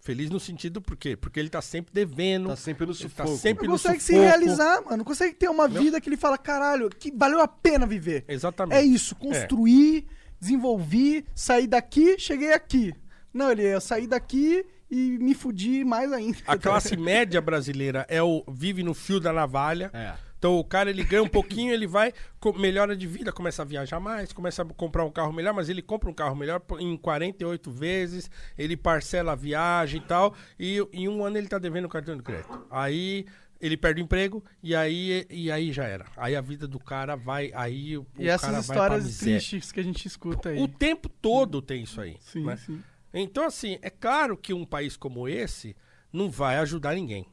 [0.00, 1.16] Feliz no sentido por quê?
[1.16, 2.48] Porque ele tá sempre devendo.
[2.48, 3.38] Tá sempre no ele tá sufoco.
[3.38, 4.96] sempre Não no consegue se realizar, mano.
[4.96, 8.24] Não consegue ter uma vida que ele fala, caralho, que valeu a pena viver.
[8.26, 8.76] Exatamente.
[8.76, 10.06] É isso, construir,
[10.40, 12.92] desenvolvi, sair daqui, cheguei aqui.
[13.32, 16.36] Não, ele eu saí daqui e me fudi mais ainda.
[16.48, 19.88] A classe média brasileira é o vive no fio da navalha.
[19.94, 20.14] É.
[20.42, 22.12] Então o cara ele ganha um pouquinho, ele vai,
[22.56, 25.80] melhora de vida, começa a viajar mais, começa a comprar um carro melhor, mas ele
[25.80, 28.28] compra um carro melhor em 48 vezes,
[28.58, 32.16] ele parcela a viagem e tal, e em um ano ele tá devendo o cartão
[32.16, 32.66] de crédito.
[32.72, 33.24] Aí
[33.60, 36.06] ele perde o emprego e aí, e aí já era.
[36.16, 40.04] Aí a vida do cara vai, aí o, E essas histórias tristes que a gente
[40.08, 40.60] escuta aí.
[40.60, 42.16] O tempo todo tem isso aí.
[42.18, 42.56] Sim, né?
[42.56, 42.82] sim.
[43.14, 45.76] Então, assim, é claro que um país como esse
[46.12, 47.28] não vai ajudar ninguém.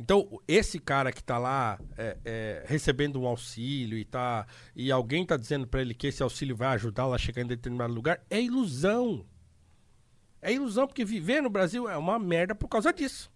[0.00, 5.26] Então, esse cara que tá lá é, é, recebendo um auxílio e, tá, e alguém
[5.26, 8.40] tá dizendo para ele que esse auxílio vai ajudá-lo a chegar em determinado lugar, é
[8.40, 9.26] ilusão.
[10.40, 13.28] É ilusão, porque viver no Brasil é uma merda por causa disso.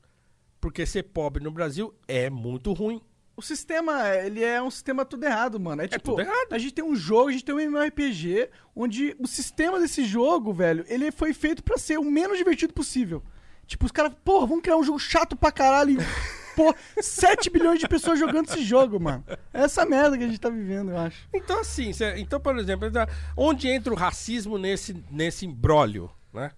[0.61, 3.03] Porque ser pobre no Brasil é muito ruim.
[3.35, 5.83] O sistema, ele é um sistema tudo errado, mano.
[5.83, 6.53] É tipo, tudo errado.
[6.53, 10.53] a gente tem um jogo, a gente tem um MMORPG, onde o sistema desse jogo,
[10.53, 13.21] velho, ele foi feito pra ser o menos divertido possível.
[13.67, 15.99] Tipo, os caras, porra, vamos criar um jogo chato pra caralho.
[16.57, 19.25] Pô, 7 bilhões de pessoas jogando esse jogo, mano.
[19.53, 21.27] É essa merda que a gente tá vivendo, eu acho.
[21.33, 22.89] Então, assim, cê- então, por exemplo,
[23.37, 26.51] onde entra o racismo nesse, nesse imbróglio, né?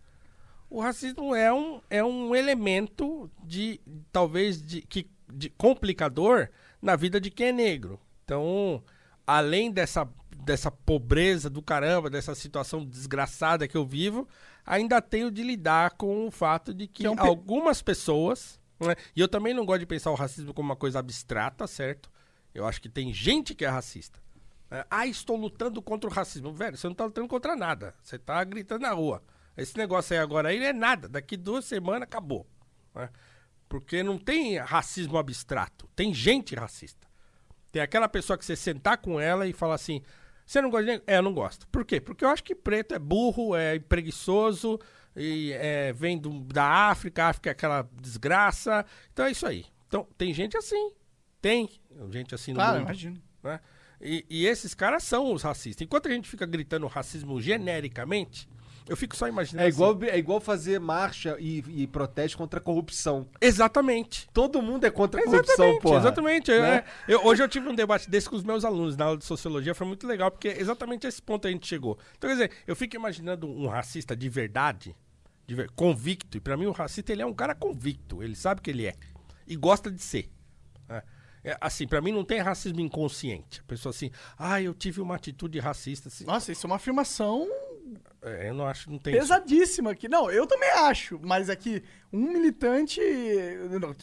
[0.71, 3.81] O racismo é um, é um elemento de,
[4.11, 6.49] talvez, de, que, de complicador
[6.83, 8.01] na vida de quem é negro.
[8.25, 8.83] Então,
[9.27, 10.09] além dessa,
[10.45, 14.27] dessa pobreza do caramba, dessa situação desgraçada que eu vivo,
[14.67, 18.59] ainda tenho de lidar com o fato de que, Que é um pe- algumas pessoas,
[18.89, 18.97] né?
[19.15, 22.11] e eu também não gosto de pensar o racismo como uma coisa abstrata, certo?
[22.55, 24.23] Eu acho que tem gente que é racista.
[24.71, 26.53] É, ah, estou lutando contra o racismo.
[26.53, 27.95] Velho, você não está lutando contra nada.
[28.03, 29.23] Você está gritando na rua.
[29.57, 31.09] Esse negócio aí agora aí não é nada.
[31.09, 32.47] Daqui duas semanas acabou.
[32.95, 33.09] né?
[33.69, 35.89] Porque não tem racismo abstrato.
[35.95, 37.07] Tem gente racista.
[37.71, 40.03] Tem aquela pessoa que você sentar com ela e falar assim:
[40.47, 41.03] Você não gosta de?
[41.07, 41.67] É, eu não gosto.
[41.69, 42.01] Por quê?
[42.01, 44.79] Porque eu acho que preto é burro, é preguiçoso,
[45.17, 48.85] e é, vem do- da África, a África é aquela desgraça.
[49.13, 49.65] Então é isso aí.
[49.89, 50.93] Então tem gente assim.
[51.41, 51.69] Tem
[52.11, 53.21] gente assim no Claro, mundo imagino.
[53.43, 53.61] né?
[54.01, 55.83] E, e esses caras são os racistas.
[55.85, 58.49] Enquanto a gente fica gritando racismo genericamente,
[58.89, 59.65] eu fico só imaginando.
[59.67, 60.07] É igual, assim.
[60.07, 63.27] é igual fazer marcha e, e protesto contra a corrupção.
[63.41, 64.29] Exatamente.
[64.33, 65.99] Todo mundo é contra a corrupção, Exatamente, porra.
[66.01, 66.51] exatamente.
[66.51, 66.77] Né?
[66.77, 66.85] É,
[67.15, 69.75] eu- hoje eu tive um debate desse com os meus alunos na aula de sociologia,
[69.75, 71.99] foi muito legal, porque exatamente esse ponto a gente chegou.
[72.19, 74.97] Então, quer dizer, eu fico imaginando um racista de verdade, de ver-
[75.77, 78.87] convicto, e pra mim o racista ele é um cara convicto, ele sabe que ele
[78.87, 78.95] é,
[79.47, 80.31] e gosta de ser.
[80.89, 81.03] né?
[81.43, 83.61] É, assim, pra mim não tem racismo inconsciente.
[83.61, 86.09] A pessoa assim, ah, eu tive uma atitude racista.
[86.09, 87.47] Assim, Nossa, isso é uma afirmação
[88.23, 89.23] é, eu não acho, não tem isso.
[89.23, 90.09] pesadíssima aqui.
[90.09, 92.99] Não, eu também acho, mas é que um militante.
[93.81, 93.95] não,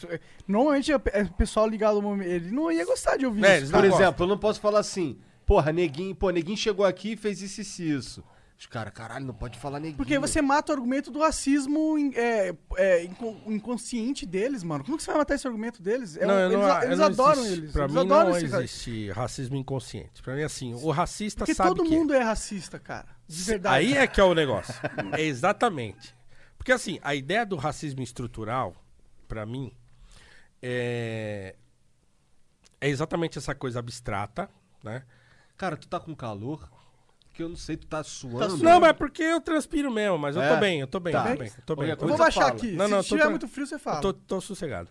[0.48, 2.30] Normalmente é é pessoal ligado ao movimento.
[2.30, 3.72] Ele não ia gostar de ouvir É, isso.
[3.72, 7.42] Por exemplo, eu não posso falar assim, porra, neguinho, pô, neguinho chegou aqui e fez
[7.42, 8.24] isso e isso, isso.
[8.62, 9.98] Os caras, caralho, não pode falar neguinho.
[9.98, 14.84] Porque você mata o argumento do racismo é, é, inco- inconsciente deles, mano.
[14.84, 16.16] Como que você vai matar esse argumento deles?
[16.16, 17.72] É um- Não, eu eles não- eles não adoram existe- eles.
[17.72, 20.22] Pra eles mim adoram não existe racismo inconsciente.
[20.22, 21.98] Pra mim, assim, o racista Porque sabe todo que é.
[21.98, 22.20] mundo é.
[22.22, 23.08] racista, cara.
[23.28, 23.76] De verdade.
[23.78, 24.76] Aí é que é o negócio.
[25.18, 26.16] é exatamente.
[26.56, 28.76] Porque assim, a ideia do racismo estrutural,
[29.28, 29.74] pra mim,
[30.62, 31.56] é...
[32.80, 34.48] é exatamente essa coisa abstrata,
[34.84, 35.04] né?
[35.58, 36.70] Cara, tu tá com calor?
[37.42, 38.38] Que eu não sei, tu tá suando.
[38.52, 38.64] suando.
[38.64, 40.54] Não, mas é porque eu transpiro mesmo, mas eu É?
[40.54, 41.20] tô bem, eu tô bem, Tá.
[41.20, 41.90] eu tô bem, eu tô bem.
[41.90, 42.54] Eu Eu vou baixar fala.
[42.54, 42.72] aqui.
[42.74, 44.00] Não, Se não, tô tiver muito frio, você fala.
[44.00, 44.90] tô, tô sossegado.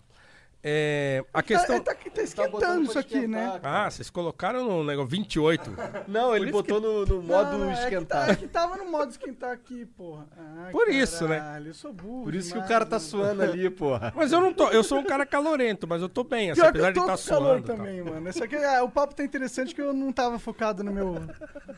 [0.62, 1.80] É, a Tá, questão...
[1.80, 3.58] tá, tá botando esquentando isso aqui, né?
[3.62, 5.72] Ah, vocês colocaram no negócio 28.
[6.06, 8.28] Não, ele botou no, no modo Não, não, esquentar.
[8.30, 10.26] É que, tá, é que tava no modo esquentar aqui, porra.
[10.36, 11.38] Ai, Por isso, né?
[11.38, 12.24] caralho, Eu sou burro.
[12.24, 14.12] Por isso que o demais, cara tá suando ali, porra.
[14.16, 16.72] Mas eu não tô, eu sou um cara calorento, mas eu tô bem, assim, Pior
[16.72, 17.66] que apesar eu tô de com estar calor suando.
[17.66, 17.76] tal.
[17.76, 18.28] também, mano.
[18.28, 21.16] Isso aqui, ah, o papo tá interessante que eu não tava focado no meu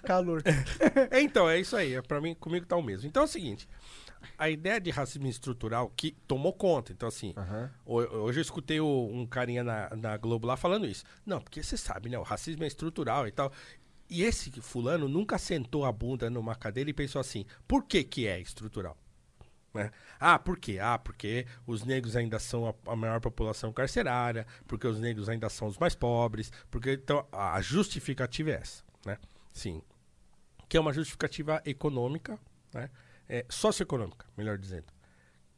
[0.04, 0.42] calor.
[1.10, 1.94] É, então, é isso aí.
[1.94, 3.06] É, pra mim, comigo tá o mesmo.
[3.06, 3.68] Então é o seguinte:
[4.38, 6.92] a ideia de racismo estrutural que tomou conta.
[6.92, 7.32] Então, assim,
[7.84, 11.04] ho- hoje eu escutei o- um carinha na, na Globo lá falando isso.
[11.24, 12.18] Não, porque você sabe, né?
[12.18, 13.52] O racismo é estrutural e tal.
[14.08, 18.26] E esse fulano nunca sentou a bunda numa cadeira e pensou assim: por que, que
[18.26, 18.96] é estrutural?
[19.74, 19.90] né?
[20.20, 20.78] Ah, por quê?
[20.78, 25.48] Ah, porque os negros ainda são a, a maior população carcerária, porque os negros ainda
[25.48, 29.16] são os mais pobres, porque então a justificativa é essa, né?
[29.50, 29.80] Sim.
[30.68, 32.38] Que é uma justificativa econômica,
[32.74, 32.90] né?
[33.34, 34.84] É, socioeconômica, melhor dizendo.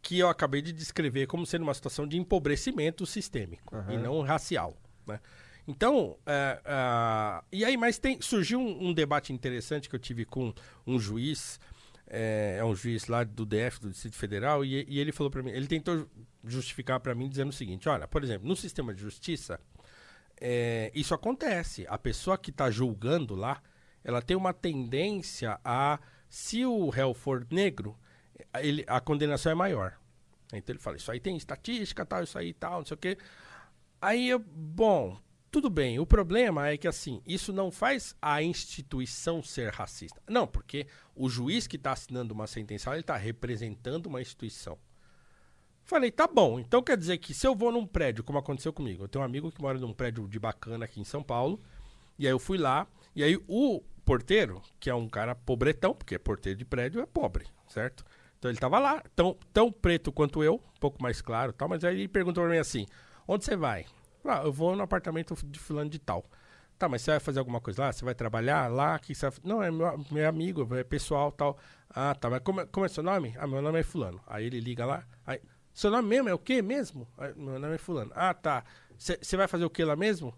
[0.01, 4.77] Que eu acabei de descrever como sendo uma situação de empobrecimento sistêmico e não racial,
[5.05, 5.19] né?
[5.67, 10.25] Então, é, ah, e aí, mas tem, surgiu um, um debate interessante que eu tive
[10.25, 10.55] com
[10.87, 11.59] um juiz,
[12.07, 15.43] é, é um juiz lá do DF, do Distrito Federal, e, e ele falou para
[15.43, 16.09] mim, ele tentou
[16.45, 19.59] justificar para mim dizendo o seguinte: olha, por exemplo, no sistema de justiça,
[20.41, 21.87] é, isso acontece.
[21.89, 23.61] A pessoa que está julgando lá,
[24.05, 25.99] ela tem uma tendência a,
[26.35, 27.97] se o réu for negro,
[28.61, 29.97] ele, a condenação é maior.
[30.53, 33.17] Então ele fala, isso aí tem estatística, tal, isso aí tal, não sei o quê.
[34.03, 35.17] Aí, eu, bom,
[35.49, 36.01] tudo bem.
[36.01, 40.21] O problema é que, assim, isso não faz a instituição ser racista.
[40.29, 44.77] Não, porque o juiz que está assinando uma sentença, ele está representando uma instituição.
[45.85, 46.59] Falei, tá bom.
[46.59, 49.27] Então quer dizer que se eu vou num prédio, como aconteceu comigo, eu tenho um
[49.27, 51.63] amigo que mora num prédio de bacana aqui em São Paulo,
[52.19, 56.19] e aí eu fui lá, e aí o porteiro, que é um cara pobretão, porque
[56.19, 58.05] porteiro de prédio é pobre, certo?
[58.39, 61.83] Então ele tava lá, tão, tão preto quanto eu, um pouco mais claro tal, mas
[61.85, 62.87] aí ele perguntou pra mim assim:
[63.27, 63.87] onde você vai?
[64.25, 66.25] Ah, eu vou no apartamento de fulano de tal.
[66.79, 67.93] Tá, mas você vai fazer alguma coisa lá?
[67.93, 68.99] Você vai trabalhar lá?
[68.99, 69.39] Que você vai...
[69.45, 71.57] Não, é meu, meu amigo, é pessoal tal.
[71.89, 73.35] Ah, tá, mas como, é- como é seu nome?
[73.39, 74.21] Ah, meu nome é Fulano.
[74.27, 75.05] Aí ele liga lá.
[75.25, 75.41] Aí,
[75.73, 77.07] seu nome mesmo é o quê mesmo?
[77.17, 78.11] Aí, meu nome é Fulano.
[78.15, 78.65] Ah, tá.
[78.99, 80.35] Você vai fazer o que lá mesmo?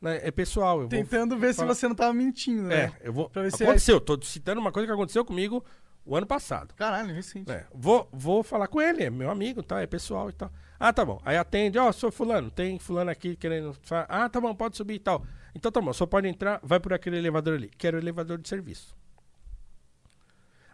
[0.00, 0.76] Né, É pessoal.
[0.76, 2.84] Eu vou Tentando ver se você não tava mentindo, né?
[2.84, 3.30] É, eu vou.
[3.50, 5.64] Se Aconteceu, tô citando uma coisa que aconteceu comigo
[6.04, 6.74] o ano passado.
[6.74, 7.50] Caralho, recente.
[7.50, 9.80] É, vou, vou falar com ele, é meu amigo, tá?
[9.80, 10.50] É pessoal e tal.
[10.78, 11.20] Ah, tá bom.
[11.24, 13.76] Aí atende, ó, sou fulano, tem fulano aqui querendo.
[14.08, 15.24] Ah, tá bom, pode subir e tal.
[15.54, 17.70] Então tá bom, só pode entrar, vai por aquele elevador ali.
[17.76, 18.96] Quero o elevador de serviço.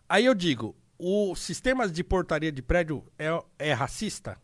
[0.08, 3.28] Aí eu digo, o sistema de portaria de prédio é,
[3.58, 4.38] é racista?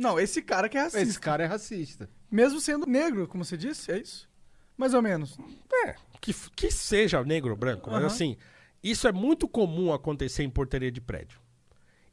[0.00, 1.02] Não, esse cara que é racista.
[1.02, 2.08] Esse cara é racista.
[2.30, 4.26] Mesmo sendo negro, como você disse, é isso?
[4.74, 5.36] Mais ou menos.
[5.84, 8.36] É, que, que seja negro ou branco, mas assim,
[8.82, 11.38] isso é muito comum acontecer em portaria de prédio.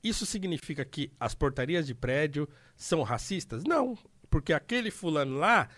[0.04, 3.64] Isso significa que as portarias de prédio são racistas?
[3.64, 3.98] Não,
[4.30, 5.70] porque aquele fulano lá,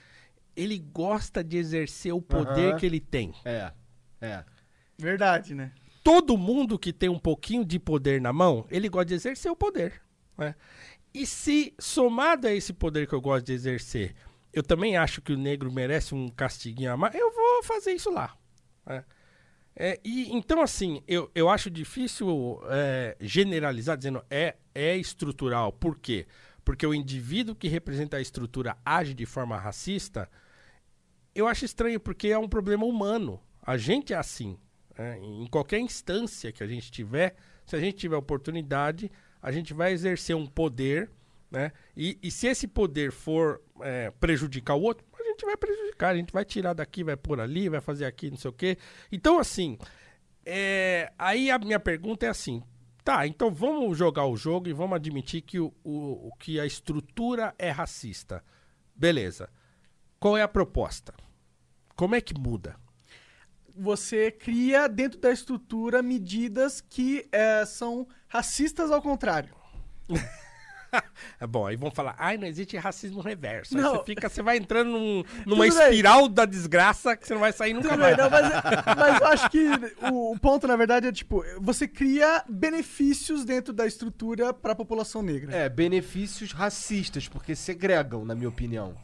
[0.55, 2.77] ele gosta de exercer o poder Aham.
[2.79, 3.35] que ele tem.
[3.45, 3.71] É.
[4.19, 4.43] É.
[4.97, 5.71] Verdade, né?
[6.03, 9.55] Todo mundo que tem um pouquinho de poder na mão, ele gosta de exercer o
[9.55, 10.01] poder.
[10.37, 10.55] né?
[11.13, 14.15] E se, somado a esse poder que eu gosto de exercer,
[14.53, 18.11] eu também acho que o negro merece um castiguinho a mais, eu vou fazer isso
[18.11, 18.35] lá.
[18.85, 19.03] né?
[19.75, 25.71] É, e então, assim, eu, eu acho difícil é, generalizar dizendo é, é estrutural.
[25.71, 26.27] Por quê?
[26.65, 30.29] Porque o indivíduo que representa a estrutura age de forma racista,
[31.33, 33.39] eu acho estranho, porque é um problema humano.
[33.61, 34.57] A gente é assim.
[34.97, 35.17] né?
[35.21, 39.09] Em qualquer instância que a gente tiver, se a gente tiver oportunidade,
[39.41, 41.09] a gente vai exercer um poder,
[41.49, 41.71] né?
[41.95, 46.17] E, e se esse poder for é, prejudicar o outro, a gente vai prejudicar, a
[46.17, 48.77] gente vai tirar daqui, vai pôr ali, vai fazer aqui, não sei o quê.
[49.11, 49.77] Então, assim,
[50.45, 52.61] é, aí a minha pergunta é assim.
[53.03, 57.55] Tá, então vamos jogar o jogo e vamos admitir que, o, o- que a estrutura
[57.57, 58.43] é racista.
[58.95, 59.49] Beleza.
[60.19, 61.13] Qual é a proposta?
[61.95, 62.75] Como é que muda?
[63.79, 69.49] Você cria dentro da estrutura medidas que é, são racistas ao contrário.
[71.39, 73.77] É bom, aí vão falar, ai, não existe racismo reverso.
[73.77, 73.91] Não.
[73.91, 75.89] Aí você fica, você vai entrando num- numa Tudo bem.
[75.89, 78.15] espiral da desgraça que você não vai sair nunca Tudo mais.
[78.17, 78.43] bem, não, mas,
[78.97, 79.65] mas eu acho que
[80.11, 85.21] o, o ponto, na verdade, é tipo, você cria benefícios dentro da estrutura pra população
[85.21, 85.55] negra.
[85.55, 88.95] É, benefícios racistas, porque segregam, na minha opinião.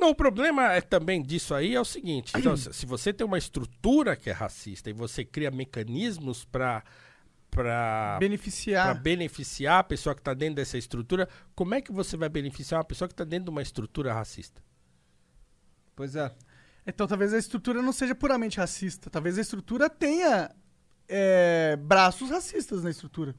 [0.00, 3.36] Não, o problema é também disso aí é o seguinte: então, se você tem uma
[3.36, 6.82] estrutura que é racista e você cria mecanismos para
[7.50, 9.02] para Beneficiar.
[9.02, 12.84] beneficiar a pessoa que está dentro dessa estrutura, como é que você vai beneficiar uma
[12.84, 14.62] pessoa que está dentro de uma estrutura racista?
[15.96, 16.32] Pois é.
[16.86, 19.10] Então talvez a estrutura não seja puramente racista.
[19.10, 20.54] Talvez a estrutura tenha
[21.08, 23.34] é, braços racistas na estrutura.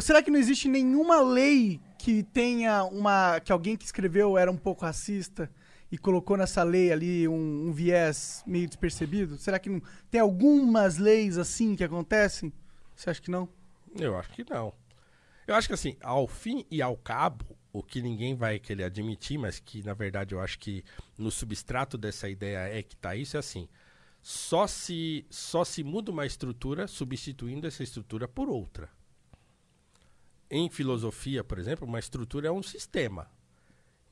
[0.00, 3.40] Será que não existe nenhuma lei que tenha uma.
[3.40, 5.50] que alguém que escreveu era um pouco racista
[5.90, 9.38] e colocou nessa lei ali um, um viés meio despercebido?
[9.38, 9.82] Será que não.
[10.10, 12.52] Tem algumas leis assim que acontecem?
[12.94, 13.48] Você acha que não?
[13.98, 14.74] Eu acho que não.
[15.46, 19.38] Eu acho que assim, ao fim e ao cabo, o que ninguém vai querer admitir,
[19.38, 20.84] mas que na verdade eu acho que
[21.18, 23.68] no substrato dessa ideia é que tá isso, é assim.
[24.22, 28.88] Só se, só se muda uma estrutura substituindo essa estrutura por outra.
[30.54, 33.26] Em filosofia, por exemplo, uma estrutura é um sistema.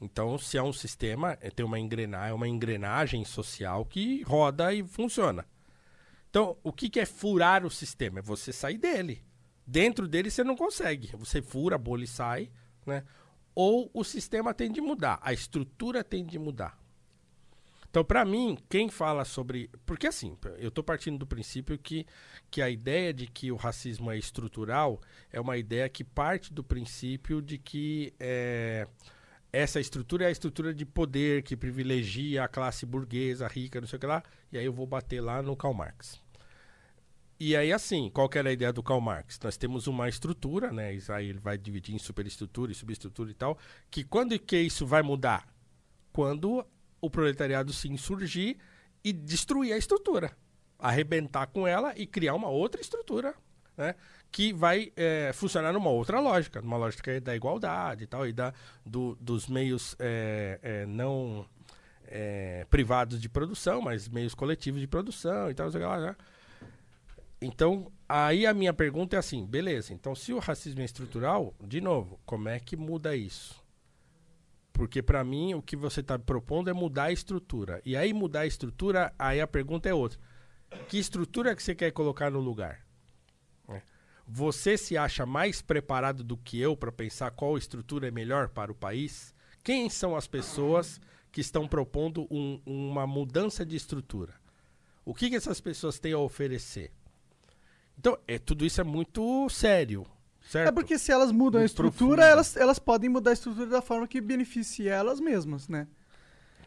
[0.00, 4.72] Então, se é um sistema, é, tem uma engrenagem, é uma engrenagem social que roda
[4.72, 5.44] e funciona.
[6.30, 8.20] Então, o que, que é furar o sistema?
[8.20, 9.22] É você sair dele.
[9.66, 11.14] Dentro dele você não consegue.
[11.18, 12.50] Você fura, a bolha e sai,
[12.86, 13.04] né?
[13.54, 16.79] Ou o sistema tem de mudar, a estrutura tem de mudar.
[17.90, 19.68] Então, para mim, quem fala sobre.
[19.84, 22.06] Porque assim, eu estou partindo do princípio que,
[22.48, 25.00] que a ideia de que o racismo é estrutural
[25.32, 28.86] é uma ideia que parte do princípio de que é,
[29.52, 33.96] essa estrutura é a estrutura de poder que privilegia a classe burguesa, rica, não sei
[33.96, 34.22] o que lá.
[34.52, 36.20] E aí eu vou bater lá no Karl Marx.
[37.40, 39.40] E aí, assim, qual que era a ideia do Karl Marx?
[39.42, 40.92] Nós temos uma estrutura, né?
[40.92, 43.58] Isso aí ele vai dividir em superestrutura e subestrutura e tal.
[43.90, 45.48] Que quando que isso vai mudar?
[46.12, 46.64] Quando
[47.00, 48.56] o proletariado se insurgir
[49.02, 50.32] e destruir a estrutura.
[50.78, 53.34] Arrebentar com ela e criar uma outra estrutura,
[53.76, 53.94] né?
[54.32, 58.52] Que vai eh, funcionar numa outra lógica, numa lógica da igualdade e tal, e da,
[58.86, 61.44] do- dos meios eh, eh, não
[62.06, 66.16] eh, privados de produção, mas meios coletivos de produção e tal, né?
[67.42, 71.80] Então, aí a minha pergunta é assim, beleza, então se o racismo é estrutural, de
[71.80, 73.59] novo, como é que muda isso?
[74.72, 77.80] Porque pra mim o que você está propondo é mudar a estrutura.
[77.84, 80.18] E aí mudar a estrutura, aí a pergunta é outra.
[80.88, 82.86] Que estrutura que você quer colocar no lugar?
[83.68, 83.82] né?
[84.26, 88.70] Você se acha mais preparado do que eu para pensar qual estrutura é melhor para
[88.70, 89.34] o país?
[89.64, 91.00] Quem são as pessoas
[91.32, 94.34] que estão propondo um- uma mudança de estrutura?
[95.04, 96.92] O que, que essas pessoas têm a oferecer?
[97.98, 100.06] Então, é, tudo isso é muito sério,
[100.50, 100.68] certo?
[100.68, 102.22] É porque se elas mudam a Muito estrutura, profundo.
[102.32, 105.86] elas, elas podem mudar a estrutura da forma que beneficie elas mesmas, né?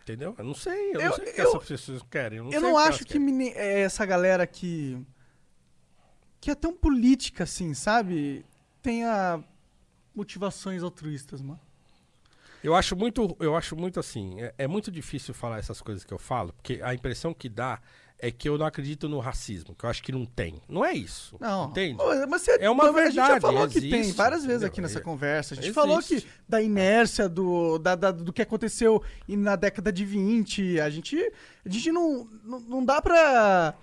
[0.02, 0.36] Entendeu?
[0.38, 2.38] Eu não sei, eu, Eu- não sei o que eu- essas pessoas querem.
[2.40, 3.18] Eu não, Eu não acho que
[3.56, 4.98] é essa galera que.
[6.42, 8.46] que é tão política assim, sabe?
[8.82, 9.42] Tenha
[10.14, 11.60] motivações altruístas, mano.
[12.64, 16.14] Eu acho muito, eu acho muito assim, é, é muito difícil falar essas coisas que
[16.14, 17.82] eu falo, porque a impressão que dá
[18.26, 20.62] é que eu não acredito no racismo, que eu acho que não tem.
[20.70, 21.36] Não é isso.
[21.42, 21.70] Não.
[21.70, 21.98] Entende?
[22.30, 24.68] Mas você, É uma A gente já verdade, falou que tem existe, várias vezes entendeu?
[24.72, 25.54] aqui nessa É- conversa.
[25.54, 25.76] A gente existe.
[25.76, 30.80] falou que da inércia do, da, da- do que aconteceu na década de 20.
[30.80, 31.18] A gente,
[31.66, 33.74] a gente não, não, não dá pra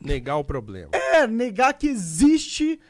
[0.00, 0.90] Negar o problema.
[0.92, 2.80] é, negar que existe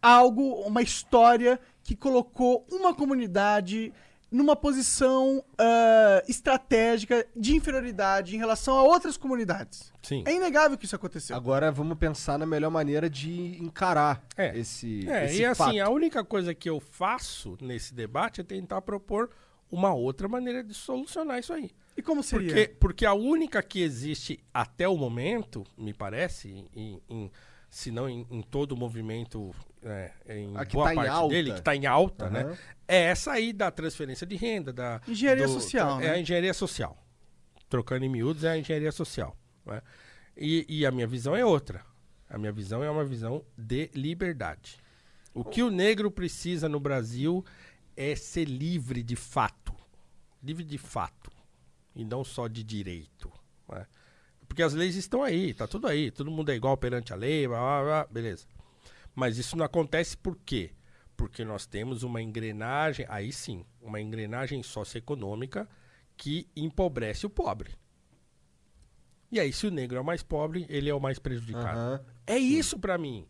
[0.00, 3.92] algo, uma história que colocou uma comunidade
[4.32, 9.92] numa posição ah, estratégica de inferioridade em relação a outras comunidades.
[10.02, 10.24] Sim.
[10.26, 11.36] É inegável que isso aconteceu.
[11.36, 14.58] Agora vamos pensar na melhor maneira de encarar É.
[14.58, 15.80] esse, É, esse e assim, fato.
[15.80, 19.30] a única coisa que eu faço nesse debate é tentar propor
[19.70, 21.70] uma outra maneira de solucionar isso aí.
[21.96, 22.48] E como seria?
[22.48, 27.30] Porque, porque a única que existe até o momento, me parece, em, em-
[27.70, 29.54] se não em, em todo o movimento,
[29.84, 31.34] é, em A que boa tá em parte alta.
[31.34, 32.32] dele, que está em alta, Aham.
[32.50, 32.58] né?
[32.88, 35.00] É essa aí da transferência de renda, da...
[35.08, 36.10] Engenharia social, É né?
[36.12, 36.96] a engenharia social.
[37.68, 39.36] Trocando em miúdos, é a engenharia social.
[39.64, 39.80] né?
[40.36, 41.84] E, e a minha visão é outra.
[42.28, 44.78] A minha visão é uma visão de liberdade.
[45.34, 47.44] O que o negro precisa no Brasil
[47.96, 49.74] é ser livre de fato.
[50.42, 51.30] Livre de fato.
[51.94, 53.30] E não só de direito.
[53.68, 53.86] né?
[54.48, 56.10] Porque as leis estão aí, tá tudo aí.
[56.10, 58.46] Todo mundo é igual perante a lei, blá, blá, blá, beleza.
[59.14, 60.72] Mas isso não acontece por quê?
[61.16, 65.68] Porque nós temos uma engrenagem, aí sim, uma engrenagem socioeconômica
[66.16, 67.74] que empobrece o pobre.
[69.30, 71.78] E aí, se o negro é o mais pobre, ele é o mais prejudicado.
[71.78, 72.04] Aham.
[72.26, 73.26] É isso pra mim.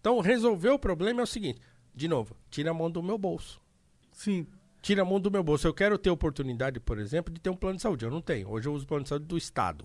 [0.00, 1.60] Então, resolver o problema é o seguinte:
[1.94, 3.60] de novo, tira a mão do meu bolso.
[4.10, 4.46] Sim.
[4.80, 5.66] Tira a mão do meu bolso.
[5.66, 8.04] Eu quero ter oportunidade, por exemplo, de ter um plano de saúde.
[8.04, 8.48] Eu não tenho.
[8.48, 9.84] Hoje eu uso o plano de saúde do Estado.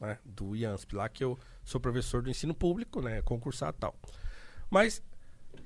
[0.00, 0.16] Né?
[0.24, 3.20] Do IANSP, lá que eu sou professor do ensino público, né?
[3.22, 3.98] Concursado e tal.
[4.70, 5.02] Mas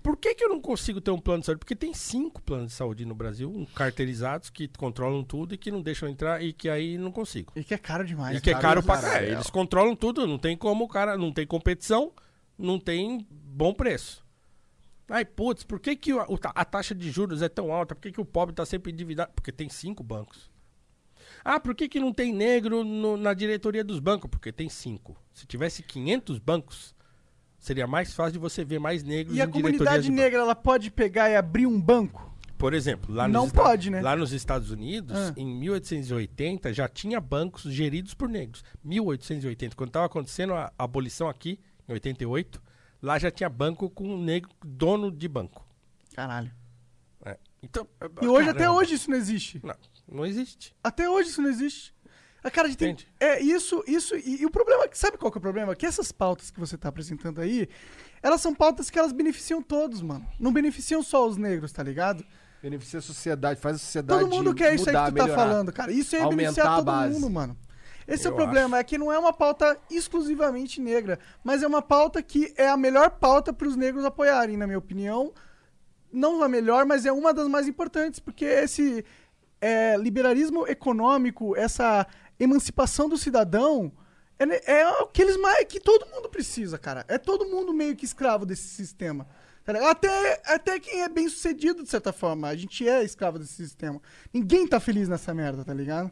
[0.03, 1.59] por que, que eu não consigo ter um plano de saúde?
[1.61, 5.81] Porque tem cinco planos de saúde no Brasil, carteirizados, que controlam tudo e que não
[5.83, 7.53] deixam entrar e que aí não consigo.
[7.57, 8.39] E que é caro demais.
[8.39, 9.33] E que é caro caro pra caralho.
[9.33, 12.13] Eles controlam tudo, não tem como o cara, não tem competição,
[12.59, 14.23] não tem bom preço.
[15.09, 16.11] Ai, putz, por que, que
[16.55, 17.95] a taxa de juros é tão alta?
[17.95, 19.31] Por que, que o pobre tá sempre endividado?
[19.35, 20.51] Porque tem cinco bancos.
[21.45, 24.31] Ah, por que, que não tem negro no- na diretoria dos bancos?
[24.31, 25.17] Porque tem cinco.
[25.35, 26.95] Se tivesse 500 bancos,
[27.63, 30.41] seria mais fácil de você ver mais negros E a em diretorias comunidade de negra,
[30.41, 32.31] ela pode pegar e abrir um banco?
[32.59, 34.01] Por exemplo, lá nos, Não Esta- pode, né?
[34.03, 35.33] lá nos Estados Unidos, Ah.
[35.37, 38.63] em 1880, já tinha bancos geridos por negros.
[38.85, 41.59] 1880, quando estava acontecendo a abolição aqui,
[41.89, 42.63] em 88,
[43.01, 45.67] lá já tinha banco com um negro dono de banco.
[46.15, 46.53] Caralho.
[47.25, 47.37] É.
[47.63, 47.87] Então,
[48.21, 48.79] E hoje, até caramba.
[48.79, 49.61] hoje, isso não existe.
[49.65, 49.75] Não,
[50.09, 50.75] não existe.
[50.85, 51.93] Até hoje isso não existe.
[52.45, 52.97] A cara de tem.
[53.21, 54.17] É isso, isso.
[54.17, 55.77] E, e o problema, sabe qual que é o problema?
[55.77, 57.69] Que essas pautas que você tá apresentando aí,
[58.23, 60.27] elas são pautas que elas beneficiam todos, mano.
[60.41, 62.25] Não beneficiam só os negros, tá ligado?
[62.61, 65.25] Beneficia a sociedade, faz a sociedade Todo mundo quer isso aí que mudar, tu tá
[65.25, 65.43] melhorar.
[65.43, 65.93] falando, cara.
[65.93, 67.57] Isso aí é beneficiar todo mundo, mano.
[68.07, 71.67] Esse é o Eu problema, é que não é uma pauta exclusivamente negra, mas é
[71.67, 75.33] uma pauta que é a melhor pauta para os negros apoiarem, na minha opinião.
[76.13, 79.05] Não a melhor, mas é uma das mais importantes, porque esse
[79.61, 82.07] é, liberalismo econômico, essa
[82.43, 83.93] emancipação do cidadão,
[84.39, 87.05] é, é o que eles mais que todo mundo precisa, cara.
[87.09, 89.27] É todo mundo meio que escravo desse sistema.
[89.65, 89.91] tá?
[89.91, 92.49] Até, até quem é bem sucedido, de certa forma.
[92.49, 94.01] A gente é escravo desse sistema.
[94.33, 96.11] Ninguém tá feliz nessa merda, tá ligado?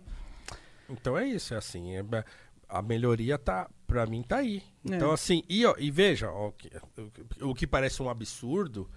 [0.89, 1.97] Então é isso, é assim.
[1.97, 2.05] é
[2.69, 4.62] a melhoria tá, pra mim, tá aí.
[4.89, 4.94] É.
[4.94, 6.70] Então, assim, e, ó, e veja, ó, o, que,
[7.43, 8.89] o que parece um absurdo,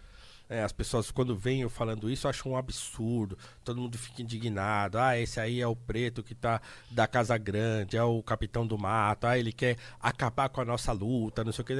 [0.54, 3.38] é, as pessoas, quando veem eu falando isso, acham um absurdo.
[3.64, 5.00] Todo mundo fica indignado.
[5.00, 6.62] Ah, esse aí é o preto que tá
[6.92, 9.26] da Casa Grande, é o capitão do mato.
[9.26, 11.74] Ah, ele quer acabar com a nossa luta, não sei o que.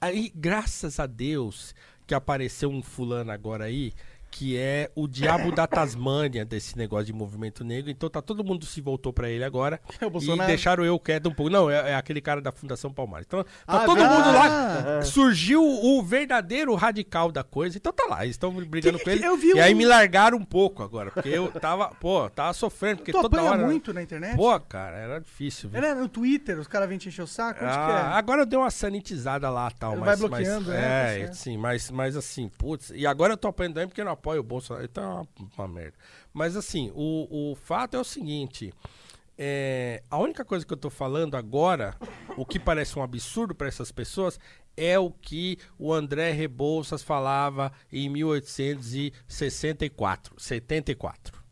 [0.00, 1.74] Aí, graças a Deus,
[2.06, 3.92] que apareceu um fulano agora aí,
[4.32, 7.90] que é o diabo da Tasmânia desse negócio de movimento negro.
[7.90, 9.78] Então tá todo mundo se voltou pra ele agora.
[10.00, 11.50] É e deixaram eu quieto um pouco.
[11.52, 13.26] Não, é, é aquele cara da Fundação Palmares.
[13.26, 14.22] Então tá Ah, todo verdade.
[14.24, 15.02] mundo lá.
[15.02, 17.76] Surgiu o verdadeiro radical da coisa.
[17.76, 19.24] Então tá lá, eles estão brigando Que- com ele.
[19.24, 21.10] eu e aí um- me largaram um pouco agora.
[21.10, 22.98] Porque eu tava, pô, tava sofrendo.
[22.98, 23.64] Porque Tu toda hora.
[23.64, 24.34] muito na internet?
[24.36, 25.68] Pô, cara, era difícil.
[25.68, 25.78] viu?
[25.78, 25.94] É, né?
[26.00, 27.64] No Twitter, os caras vêm te encher o saco?
[27.64, 28.18] Onde Ah, que é?
[28.18, 31.34] agora deu uma sanitizada lá tal, mas, vai bloqueando, mas, é, tá é, certo.
[31.34, 34.44] sim, mas, mas assim, putz, e agora eu tô também porque eu não apoio o
[34.44, 35.26] Bolsonaro, então é uma,
[35.58, 35.98] uma merda.
[36.32, 38.72] Mas assim, o, o fato é o seguinte,
[39.36, 41.96] é, a única coisa que eu tô falando agora,
[42.36, 44.38] o que parece um absurdo para essas pessoas,
[44.76, 51.42] é o que o André Rebouças falava em 1864, 74.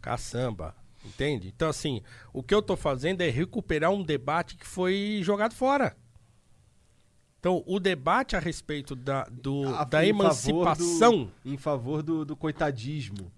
[0.00, 1.48] Caçamba, entende?
[1.48, 2.00] Então, assim,
[2.32, 5.94] o que eu tô fazendo é recuperar um debate que foi jogado fora.
[7.40, 11.24] Então, o debate a respeito da, do, A- da em favor emancipação.
[11.24, 13.32] do- em favor do, do coitadismo.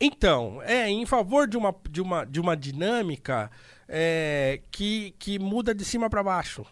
[0.00, 3.50] Então, é em favor de uma, de uma, de uma dinâmica
[3.86, 6.64] é, que, que muda de cima para baixo.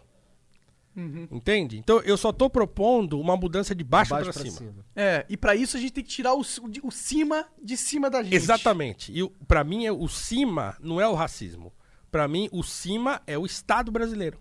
[1.31, 1.77] Entende?
[1.77, 4.57] Então, eu só tô propondo uma mudança de baixo, Baixo para pra cima.
[4.57, 4.85] cima.
[4.93, 8.21] É, e pra isso a gente tem que tirar o, o, cima de cima da
[8.21, 8.35] gente.
[8.35, 9.13] Exatamente.
[9.17, 11.71] E pra mim, é- o cima não é o racismo.
[12.11, 14.37] Pra mim, o cima é o Estado brasileiro.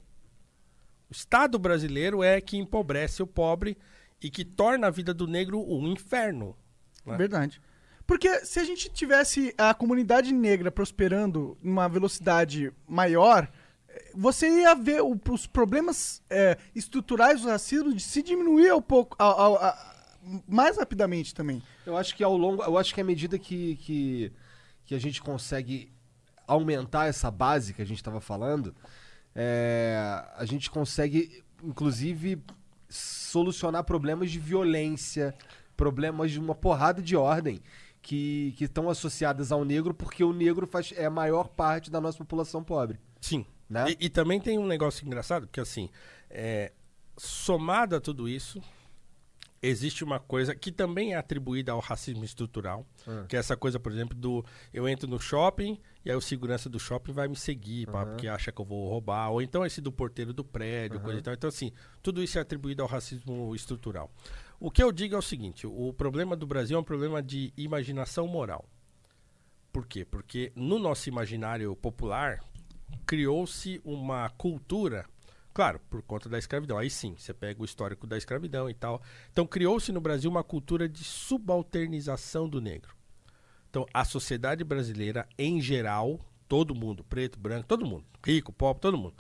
[1.11, 3.77] O Estado brasileiro é que empobrece o pobre
[4.23, 6.57] e que torna a vida do negro um inferno.
[7.05, 7.17] né?
[7.17, 7.61] Verdade.
[8.07, 13.49] Porque se a gente tivesse a comunidade negra prosperando numa velocidade maior,
[14.15, 19.17] você ia ver o- os problemas eh, estruturais do racismo de se diminuir um pouco,
[19.19, 19.95] a- a- a-
[20.47, 21.63] mais rapidamente também.
[21.87, 22.63] Eu acho que ao longo.
[22.63, 24.33] Eu acho que à medida que, que,
[24.85, 25.93] que a gente consegue
[26.47, 28.75] aumentar essa base que a gente estava falando,
[29.35, 29.97] é,
[30.37, 32.43] a gente consegue, inclusive,
[32.89, 35.35] solucionar problemas de violência,
[35.77, 37.61] problemas de uma porrada de ordem
[38.03, 42.01] que que estão associadas ao negro, porque o negro faz, é a maior parte da
[42.01, 42.99] nossa população pobre.
[43.21, 43.45] Sim.
[43.69, 43.91] Né?
[43.91, 45.89] E, e também tem um negócio engraçado, porque assim,
[46.29, 46.73] é,
[47.17, 48.61] somado a tudo isso,
[49.63, 52.87] existe uma coisa que também é atribuída ao racismo estrutural,
[53.29, 56.69] que é essa coisa, por exemplo, do eu entro no shopping e aí o segurança
[56.69, 59.81] do shopping vai me seguir, pá, porque acha que eu vou roubar, ou então esse
[59.81, 61.35] do porteiro do prédio, coisa e tal.
[61.35, 61.73] Então, assim,
[62.03, 64.11] tudo isso é atribuído ao racismo estrutural.
[64.59, 67.53] O que eu digo é o seguinte: o problema do Brasil é um problema de
[67.57, 68.69] imaginação moral.
[69.73, 70.05] Por quê?
[70.05, 72.41] Porque no nosso imaginário popular
[73.07, 75.07] criou-se uma cultura
[75.53, 76.79] Claro, por conta da escravidão.
[76.79, 79.03] Aí sim, você pega o histórico da escravidão e tal.
[79.33, 82.95] Então criou-se no Brasil uma cultura de subalternização do negro.
[83.69, 88.99] Então a sociedade brasileira, em geral, todo mundo, preto, branco, todo mundo, rico, pobre, todo
[88.99, 89.15] mundo,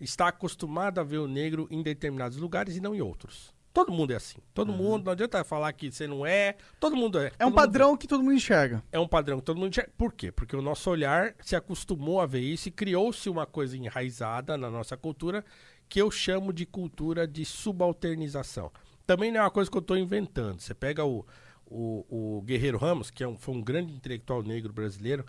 [0.00, 3.54] está acostumado a ver o negro em determinados lugares e não em outros.
[3.76, 4.38] Todo mundo é assim.
[4.54, 7.30] Todo mundo, não adianta falar que você não é, todo mundo é.
[7.38, 8.82] É um padrão que todo mundo enxerga.
[8.90, 9.92] é um padrão que todo mundo enxerga.
[9.98, 10.32] Por quê?
[10.32, 14.70] Porque o nosso olhar se acostumou a ver isso e criou-se uma coisa enraizada na
[14.70, 15.44] nossa cultura
[15.90, 18.72] que eu chamo de cultura de subalternização.
[19.06, 20.58] Também não é uma coisa que eu estou inventando.
[20.58, 21.26] Você pega o,
[21.66, 25.22] o, o Guerreiro Ramos, que é um- foi um grande intelectual negro brasileiro,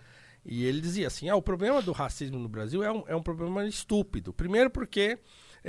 [0.45, 3.21] e ele dizia assim: ah, o problema do racismo no Brasil é um, é um
[3.21, 4.31] problema estúpido.
[4.33, 5.19] Primeiro, porque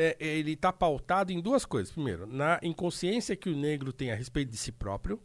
[0.00, 1.92] é, ele está pautado em duas coisas.
[1.92, 5.20] Primeiro, na inconsciência que o negro tem a respeito de si próprio,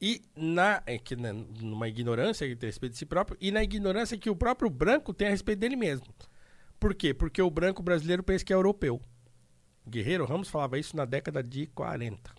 [0.00, 3.36] e na é que né, numa ignorância que ele tem a respeito de si próprio
[3.40, 6.06] e na ignorância que o próprio branco tem a respeito dele mesmo.
[6.80, 7.12] Por quê?
[7.12, 9.00] Porque o branco brasileiro pensa que é europeu.
[9.86, 12.34] Guerreiro Ramos falava isso na década de 40.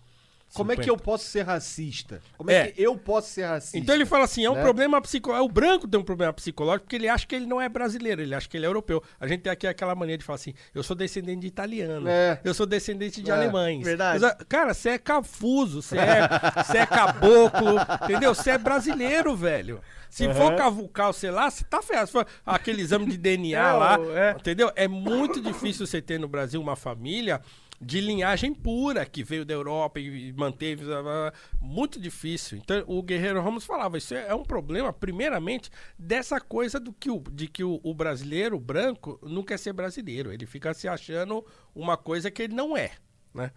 [0.54, 0.88] Como é que 50.
[1.00, 2.22] eu posso ser racista?
[2.36, 2.66] Como é, É.
[2.68, 3.78] que eu posso ser racista?
[3.78, 4.62] Então ele fala assim, é um né?
[4.62, 5.48] problema psicológico.
[5.48, 8.34] O branco tem um problema psicológico porque ele acha que ele não é brasileiro, ele
[8.34, 9.02] acha que ele é europeu.
[9.20, 12.40] A gente tem aqui aquela mania de falar assim, eu sou descendente de italiano, É.
[12.42, 13.84] eu sou descendente de É, alemães.
[13.84, 14.20] verdade.
[14.20, 16.28] Mas, Cara, você é cafuso, você é,
[16.64, 18.34] você é caboclo, entendeu?
[18.34, 19.80] Você é brasileiro, velho.
[20.10, 22.10] Se for cavucar, sei lá, você tá ferrado.
[22.46, 24.30] Aquele exame de DNA É, lá, é.
[24.38, 24.72] entendeu?
[24.74, 27.42] É muito difícil você ter no Brasil uma família
[27.80, 30.84] de linhagem pura, que veio da Europa e manteve.
[30.84, 31.32] blá, blá.
[31.60, 32.58] Muito difícil.
[32.58, 37.20] Então, o Guerreiro Ramos falava, isso é um problema, primeiramente, dessa coisa do que o,
[37.32, 40.32] de que o, o brasileiro o branco não quer ser brasileiro.
[40.32, 41.44] Ele fica se achando
[41.74, 42.92] uma coisa que ele não é,
[43.32, 43.52] né?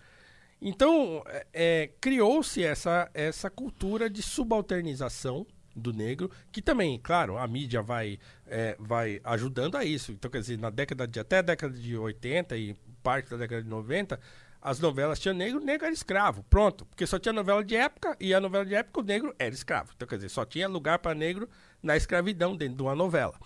[0.62, 7.48] Então, é, é, criou-se essa, essa cultura de subalternização do negro, que também, claro, a
[7.48, 10.12] mídia vai, é, vai ajudando a isso.
[10.12, 13.62] Então, quer dizer, na década de, até a década de 80 e parte da década
[13.64, 14.20] de 90,
[14.62, 16.44] as novelas tinham negro, o negro era escravo.
[16.50, 19.54] Pronto, porque só tinha novela de época e a novela de época o negro era
[19.54, 19.92] escravo.
[19.96, 21.50] Então, quer dizer, só tinha lugar para negro
[21.82, 23.40] na escravidão dentro de uma novela.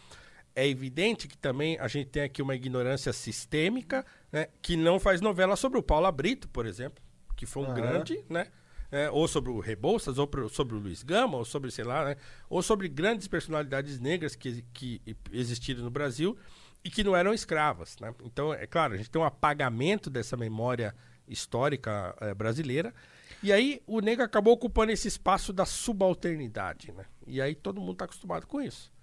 [0.54, 5.22] É evidente que também a gente tem aqui uma ignorância sistêmica, né, que não faz
[5.22, 7.04] novela sobre o Paulo Brito, por exemplo,
[7.36, 8.48] que foi um grande, né?
[8.92, 12.06] é, ou sobre o Rebouças, ou pro- sobre o Luiz Gama, ou sobre, sei lá,
[12.06, 12.16] né?
[12.50, 15.02] Ou sobre grandes personalidades negras que, que
[15.34, 16.38] existiram no Brasil
[16.86, 18.14] e que não eram escravas, né?
[18.24, 20.94] Então, é claro, a gente tem um apagamento dessa memória
[21.28, 22.94] histórica eh, brasileira.
[23.42, 27.06] E aí o negro acabou ocupando esse espaço da subalternidade, né?
[27.26, 28.94] E aí todo mundo está acostumado com isso.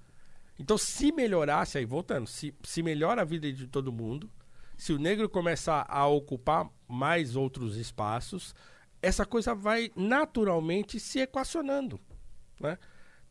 [0.60, 4.30] Então, se melhorasse, aí voltando, se, se melhora a vida de todo mundo,
[4.76, 8.54] se o negro começar a ocupar mais outros espaços,
[9.02, 12.00] essa coisa vai naturalmente se equacionando,
[12.60, 12.78] né?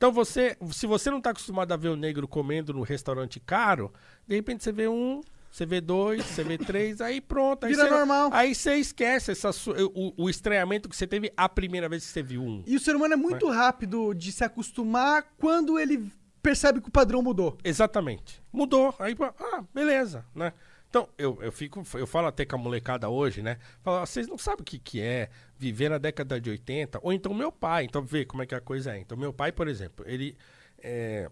[0.02, 3.94] Então você, se você não está acostumado a ver o negro comendo no restaurante caro,
[4.32, 5.20] de repente você vê um,
[5.52, 8.30] você vê dois, você vê três, aí pronto, aí Vira você, normal.
[8.32, 12.12] aí você esquece essa, su- o, o estranhamento que você teve a primeira vez que
[12.12, 12.64] você viu um.
[12.66, 16.10] E o ser humano é muito rápido de se acostumar quando ele
[16.42, 17.58] percebe que o padrão mudou.
[17.64, 18.42] Exatamente.
[18.54, 18.96] Mudou.
[18.98, 20.54] Aí, ah, beleza, né?
[20.90, 23.58] Então, eu, eu fico, eu falo até com a molecada hoje, né?
[23.84, 27.12] Falo, "Ah, vocês não sabem o que, que é viver na década de 80, ou
[27.14, 29.00] então meu pai, então vê como é que a coisa é.
[29.00, 30.38] Então, meu pai, por exemplo, ele.
[30.82, 31.30] é,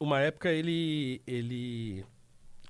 [0.00, 1.22] uma época ele.
[1.26, 2.04] ele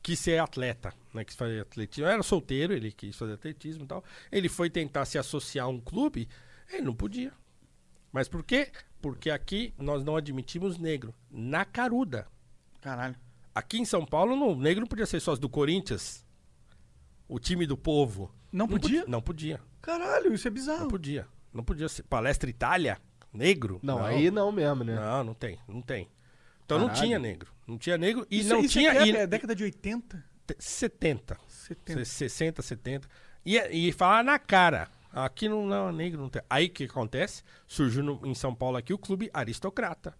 [0.03, 1.25] quis ser atleta, né?
[1.25, 2.05] Quis fazer atletismo.
[2.07, 4.05] Eu era solteiro, ele quis fazer atletismo e tal.
[4.31, 6.29] Ele foi tentar se associar a um clube,
[6.73, 7.33] ele não podia.
[8.13, 8.71] Mas por quê?
[9.01, 11.15] Porque aqui nós não admitimos negro.
[11.31, 12.27] Na caruda.
[12.81, 13.17] Caralho.
[13.55, 16.25] Aqui em São Paulo, no, o negro não podia ser sócio do Corinthians.
[17.29, 18.35] O time do povo.
[18.53, 19.05] Não podia?
[19.07, 19.61] Não podia.
[19.81, 20.89] Caralho, isso é Não bizarro.
[20.89, 21.27] podia.
[21.53, 22.03] Não podia ser.
[22.05, 22.99] Palestra Itália?
[23.33, 23.79] Negro?
[23.83, 24.97] Não, aí não mesmo, né?
[24.97, 25.59] Não, não tem.
[25.69, 26.09] Não tem.
[26.75, 27.05] Então não Caralho.
[27.07, 27.53] tinha negro.
[27.67, 28.93] Não tinha negro e Isso, não isso tinha.
[28.93, 30.25] aqui e- é, é década de 80?
[30.47, 31.37] te- 70.
[31.49, 32.05] 70.
[32.05, 33.09] 60, 70.
[33.45, 34.89] E, e falar na cara.
[35.13, 36.43] Aqui não, não, negro não tem.
[36.49, 37.43] Aí o que acontece?
[37.67, 40.15] Surgiu no- em São Paulo aqui o clube aristocrata.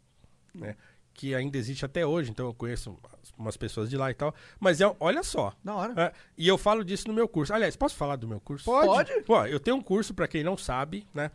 [0.55, 0.75] Né?
[1.15, 2.31] Que ainda existe até hoje.
[2.31, 2.97] Então eu conheço
[3.39, 4.35] umas- pessoas de lá e tal.
[4.59, 5.53] Mas é, olha só.
[5.63, 5.95] Da hora.
[5.97, 7.53] É, e eu falo disso no meu curso.
[7.55, 8.65] Aliás, posso falar do meu curso?
[8.65, 9.21] Pode.
[9.23, 11.31] Pô, eu tenho um curso, pra quem não sabe, né?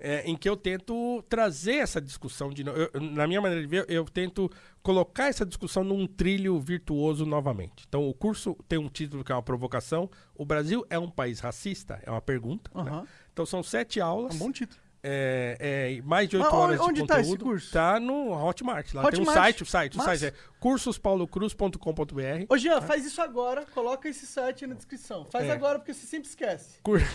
[0.00, 3.84] É, em que eu tento trazer essa discussão de eu- na minha maneira de ver,
[3.88, 4.50] eu tento
[4.82, 7.84] colocar essa discussão num trilho virtuoso novamente.
[7.88, 10.10] Então, o curso tem um título que é uma provocação.
[10.34, 12.00] O Brasil é um país racista?
[12.04, 12.70] É uma pergunta.
[12.74, 12.90] né?
[12.90, 13.06] Aham.
[13.32, 14.32] Então, são sete aulas.
[14.32, 14.80] É um bom título.
[15.02, 17.16] É, é, mais de oito Mas onde- horas de onde conteúdo.
[17.16, 17.72] tá esse curso?
[17.72, 18.92] Tá no Hotmart.
[18.92, 19.38] Lá tem um Hotmart.
[19.38, 20.10] site, o site, o Massa.
[20.18, 22.44] site é cursospaulo.cruz.com.br.
[22.50, 23.64] Ô, Jean, faz isso agora.
[23.74, 25.24] Coloca esse site aí na descrição.
[25.32, 25.52] Faz É.
[25.52, 26.78] agora, porque você sempre esquece.
[26.82, 27.00] Cur-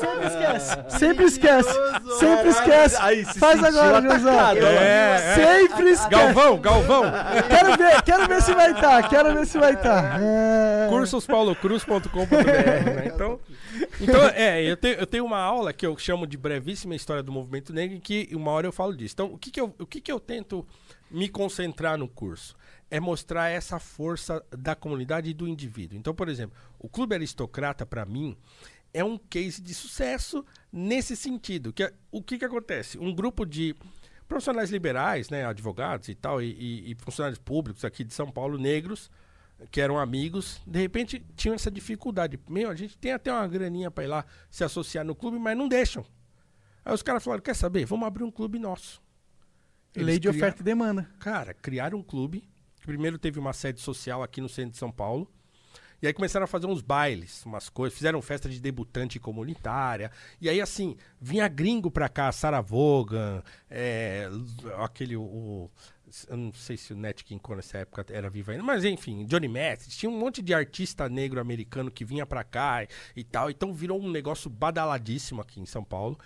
[0.00, 0.76] Sempre esquece.
[0.98, 1.70] Sempre esquece.
[2.18, 2.96] Sempre esquece.
[3.00, 4.34] Aí, se Faz agora, Jeanzão.
[4.38, 4.68] atacado, ó.
[4.68, 5.34] É, é.
[5.34, 6.10] Sempre esquece.
[6.10, 7.02] Galvão, Galvão.
[7.48, 9.08] Quero ver, quero ver se vai estar.
[9.08, 10.20] Quero ver se vai estar.
[10.20, 10.88] É...
[10.88, 13.06] cursospaulocruz.com.br, né?
[13.14, 13.38] Então,
[14.00, 17.32] então é, eu tenho, eu tenho uma aula que eu chamo de brevíssima história do
[17.32, 19.14] movimento negro, em que uma hora eu falo disso.
[19.14, 20.66] Então, o que, que, eu, o que, que eu tento
[21.10, 22.56] me concentrar no curso?
[22.90, 25.96] É mostrar essa força da comunidade e do indivíduo.
[25.98, 28.36] Então, por exemplo, o Clube Aristocrata, para mim,
[28.92, 31.72] é um case de sucesso nesse sentido.
[31.72, 32.98] Que, é- o que, que acontece?
[32.98, 33.74] Um grupo de
[34.28, 38.58] profissionais liberais, né, advogados e tal, e, e- e funcionários públicos aqui de São Paulo,
[38.58, 39.10] negros,
[39.70, 42.38] que eram amigos, de repente tinham essa dificuldade.
[42.48, 45.56] Meu, a gente tem até uma graninha para ir lá se associar no clube, mas
[45.56, 46.04] não deixam.
[46.84, 47.84] Aí os caras falaram: quer saber?
[47.84, 49.00] Vamos abrir um clube nosso.
[49.94, 51.08] Eles Lei de criaram- oferta e demanda.
[51.18, 52.48] Cara, criaram um clube.
[52.80, 55.30] que Primeiro teve uma sede social aqui no centro de São Paulo.
[56.00, 57.96] E aí começaram a fazer uns bailes, umas coisas.
[57.96, 60.10] Fizeram festa de debutante comunitária.
[60.40, 63.40] E aí, assim, vinha gringo pra cá, Sarah Vaughan,
[63.70, 64.28] é,
[64.82, 65.16] aquele.
[65.16, 65.70] O,
[66.28, 69.24] eu não sei se o Nat King Cole nessa época era vivo ainda, mas enfim,
[69.24, 69.96] Johnny Mathis.
[69.96, 73.50] Tinha um monte de artista negro americano que vinha pra cá e, e tal.
[73.50, 76.18] Então virou um negócio badaladíssimo aqui em São Paulo.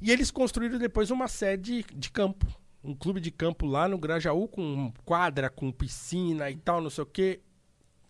[0.00, 2.46] E eles construíram depois uma sede de campo.
[2.82, 7.02] Um clube de campo lá no Grajaú com quadra, com piscina e tal, não sei
[7.02, 7.40] o quê.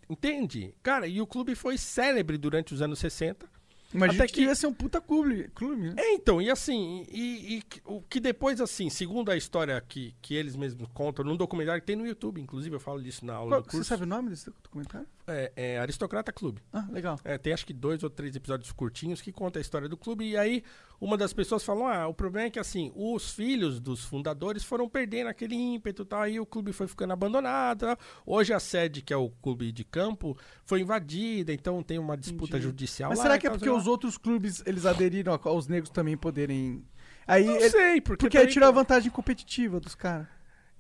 [0.09, 0.75] Entende?
[0.83, 3.49] Cara, e o clube foi célebre durante os anos 60.
[3.95, 5.95] Imagina Até que ia ser um puta clube, clube né?
[5.97, 10.15] É, então, e assim, e, e que- o que depois, assim, segundo a história que,
[10.21, 13.35] que eles mesmos contam, num documentário que tem no YouTube, inclusive eu falo disso na
[13.35, 13.89] aula Qual- do você curso.
[13.89, 15.07] sabe o nome desse documentário?
[15.29, 16.61] É, é Aristocrata Clube.
[16.73, 17.19] Ah, legal.
[17.23, 20.25] É, tem acho que dois ou três episódios curtinhos que conta a história do clube.
[20.31, 20.63] E aí,
[21.01, 24.89] uma das pessoas falou: ah, o problema é que assim, os filhos dos fundadores foram
[24.89, 26.23] perdendo aquele ímpeto e tal.
[26.23, 27.81] Aí o clube foi ficando abandonado.
[27.81, 27.99] tal.
[28.27, 32.53] Hoje a sede, que é o clube de campo, foi invadida, então tem uma disputa
[32.57, 32.65] Entendi.
[32.65, 33.11] judicial.
[33.11, 36.17] Mas lá será que é porque os outros clubes eles aderiram a- aos negros também
[36.17, 36.85] poderem.
[37.27, 38.25] Aí Não ele- sei, porque.
[38.25, 40.27] porque aí tirou a vantagem competitiva dos caras.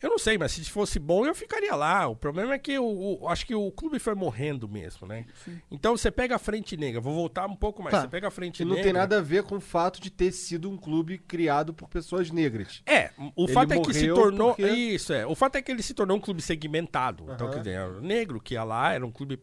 [0.00, 2.06] Eu não sei, mas se fosse bom, eu ficaria lá.
[2.06, 5.26] O problema é que o, o- acho que o clube foi morrendo mesmo, né?
[5.70, 7.92] Então você pega a Frente Negra, vou voltar um pouco mais.
[7.94, 8.02] Tá.
[8.02, 8.84] Você pega a Frente Que não Negra.
[8.84, 12.30] tem nada a ver com o fato de ter sido um clube criado por pessoas
[12.30, 12.80] negras.
[12.86, 14.54] É, o Ele fato é que se tornou.
[14.54, 15.26] porque- Isso, é.
[15.26, 17.24] O fato é que ele se tornou um clube segmentado.
[17.32, 17.54] Então, Aham.
[17.54, 19.40] quer dizer, era o negro que ia lá, era um clube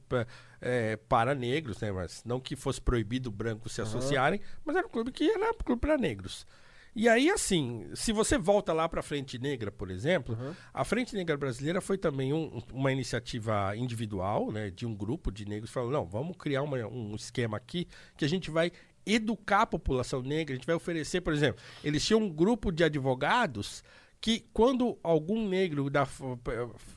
[0.62, 1.92] é, para negros, né?
[1.92, 5.58] Mas não que fosse proibido brancos se associarem, mas era um clube que era um
[5.64, 6.48] clube para negros.
[6.96, 10.38] E aí, assim, se você volta lá para a Frente Negra, por exemplo,
[10.74, 15.46] a Frente Negra Brasileira foi também um- uma iniciativa individual, né, de um grupo de
[15.46, 17.86] negros, falando, não, vamos criar uma- um esquema aqui
[18.18, 18.72] que a gente vai
[19.06, 22.84] educar a população negra, a gente vai oferecer, por exemplo, eles tinham um grupo de
[22.84, 23.84] advogados
[24.22, 26.08] que quando algum negro da-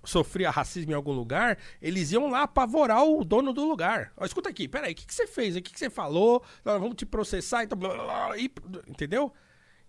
[0.05, 4.13] sofria racismo em algum lugar, eles iam lá apavorar o dono do lugar.
[4.17, 5.57] Ó, escuta aqui, peraí, o que, que você fez?
[5.57, 6.43] O que, que você falou?
[6.65, 8.51] Nós vamos te processar, então, blá, blá, blá, e-
[8.87, 9.33] entendeu?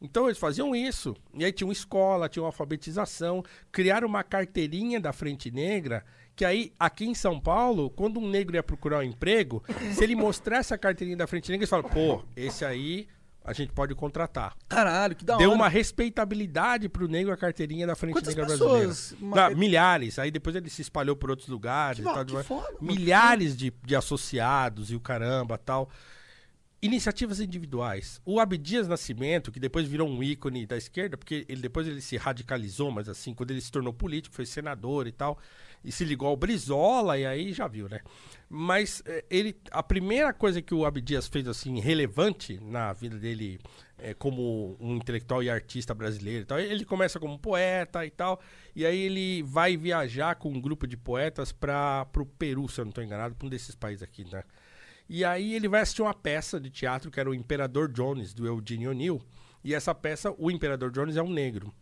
[0.01, 1.15] Então eles faziam isso.
[1.33, 6.05] E aí tinha uma escola, tinha uma alfabetização, criaram uma carteirinha da Frente Negra,
[6.35, 9.61] que aí, aqui em São Paulo, quando um negro ia procurar um emprego,
[9.93, 13.07] se ele mostrasse a carteirinha da Frente Negra, eles falam, pô, esse aí
[13.43, 14.55] a gente pode contratar.
[14.69, 15.55] Caralho, que da Deu hora.
[15.57, 19.13] uma respeitabilidade pro negro a carteirinha da Frente Quantas Negra pessoas?
[19.19, 19.49] Brasileira.
[19.49, 20.19] Não, milhares.
[20.19, 22.03] Aí depois ele se espalhou por outros lugares.
[22.03, 25.89] Que e tal, que de- foda, milhares de, de associados e o caramba tal.
[26.81, 28.21] Iniciativas individuais.
[28.23, 32.15] O Abdias Nascimento, que depois virou um ícone da esquerda, porque ele depois ele se
[32.15, 35.37] radicalizou, mas assim, quando ele se tornou político, foi senador e tal,
[35.83, 37.99] e se ligou ao Brizola, e aí já viu, né?
[38.49, 43.59] Mas eh, ele, a primeira coisa que o Abdias fez assim relevante na vida dele
[43.97, 48.39] eh, como um intelectual e artista brasileiro, tal, ele começa como poeta e tal,
[48.73, 52.85] e aí ele vai viajar com um grupo de poetas para o Peru, se eu
[52.85, 54.43] não estou enganado, para um desses países aqui, né?
[55.09, 58.45] E aí ele vai assistir uma peça de teatro que era o Imperador Jones, do
[58.45, 59.19] Eugene O'Neill.
[59.63, 61.73] E essa peça, o Imperador Jones é um negro.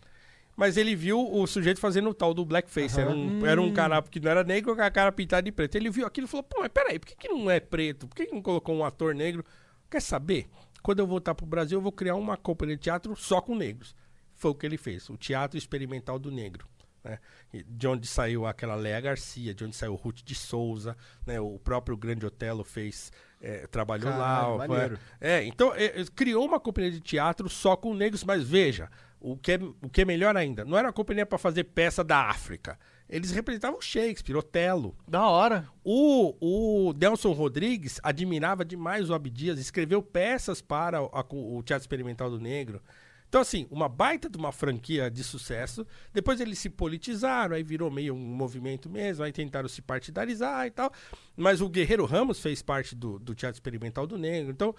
[0.55, 2.99] Mas ele viu o sujeito fazendo o tal do blackface.
[2.99, 5.75] Era, um, era um cara que não era negro com a cara pintada de preto.
[5.75, 8.07] Ele viu aquilo e falou, pô, mas peraí, por que, que não é preto?
[8.07, 9.45] Por que, que não colocou um ator negro?
[9.91, 10.47] Quer saber?
[10.81, 13.93] Quando eu voltar pro Brasil, eu vou criar uma companhia de teatro só com negros.
[14.33, 16.67] Foi o que ele fez, o Teatro Experimental do Negro.
[17.07, 17.19] Né?
[17.67, 21.39] De onde saiu aquela Léa Garcia, de onde saiu Ruth de Souza, né?
[21.39, 23.11] o próprio Grande Otelo fez,
[23.41, 24.67] eh, trabalhou Caralho, lá.
[24.67, 24.99] maneiro.
[25.21, 28.89] É, então é, é, criou uma companhia de teatro só com negros, mas veja,
[29.19, 32.03] o que é, o que é melhor ainda, não era uma companhia para fazer peça
[32.03, 32.77] da África.
[33.09, 34.93] Eles representavam Shakespeare, Otelo.
[35.07, 35.65] Da hora.
[35.81, 41.83] O, o Nelson Rodrigues admirava demais o Abdias, escreveu peças para o, a- o Teatro
[41.83, 42.81] Experimental do Negro.
[43.29, 45.85] Então, assim, uma baita de uma franquia de sucesso.
[46.13, 50.71] Depois eles se politizaram, aí virou meio um movimento mesmo, aí tentaram se partidarizar e
[50.71, 50.91] tal.
[51.35, 54.51] Mas o Guerreiro Ramos fez parte do, do Teatro Experimental do Negro.
[54.51, 54.73] Então,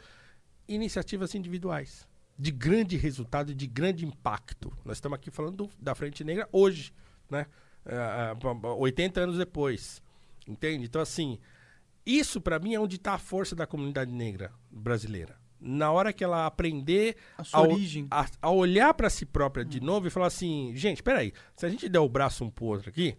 [0.67, 2.07] iniciativas individuais
[2.39, 4.73] de grande resultado de grande impacto.
[4.85, 6.93] Nós estamos aqui falando do- da Frente Negra hoje,
[7.29, 7.47] né?
[7.85, 10.01] Ah, ah, 80 anos depois.
[10.47, 10.85] Entende?
[10.85, 11.39] Então, assim,
[12.07, 15.37] Isso, pra mim, é onde tá a força da comunidade negra brasileira.
[15.61, 18.07] Na hora que ela aprender A a, origem.
[18.11, 21.69] a, a olhar pra si própria de novo e falar assim, gente, peraí, se a
[21.69, 23.17] gente der o braço um pro outro aqui,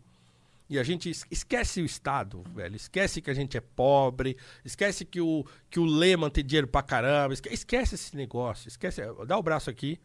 [0.69, 5.03] e a gente es- esquece o Estado, velho, esquece que a gente é pobre, esquece
[5.03, 9.37] que o, que o Lehman tem dinheiro pra caramba, esque- esquece esse negócio, esquece, dá
[9.37, 9.99] o braço aqui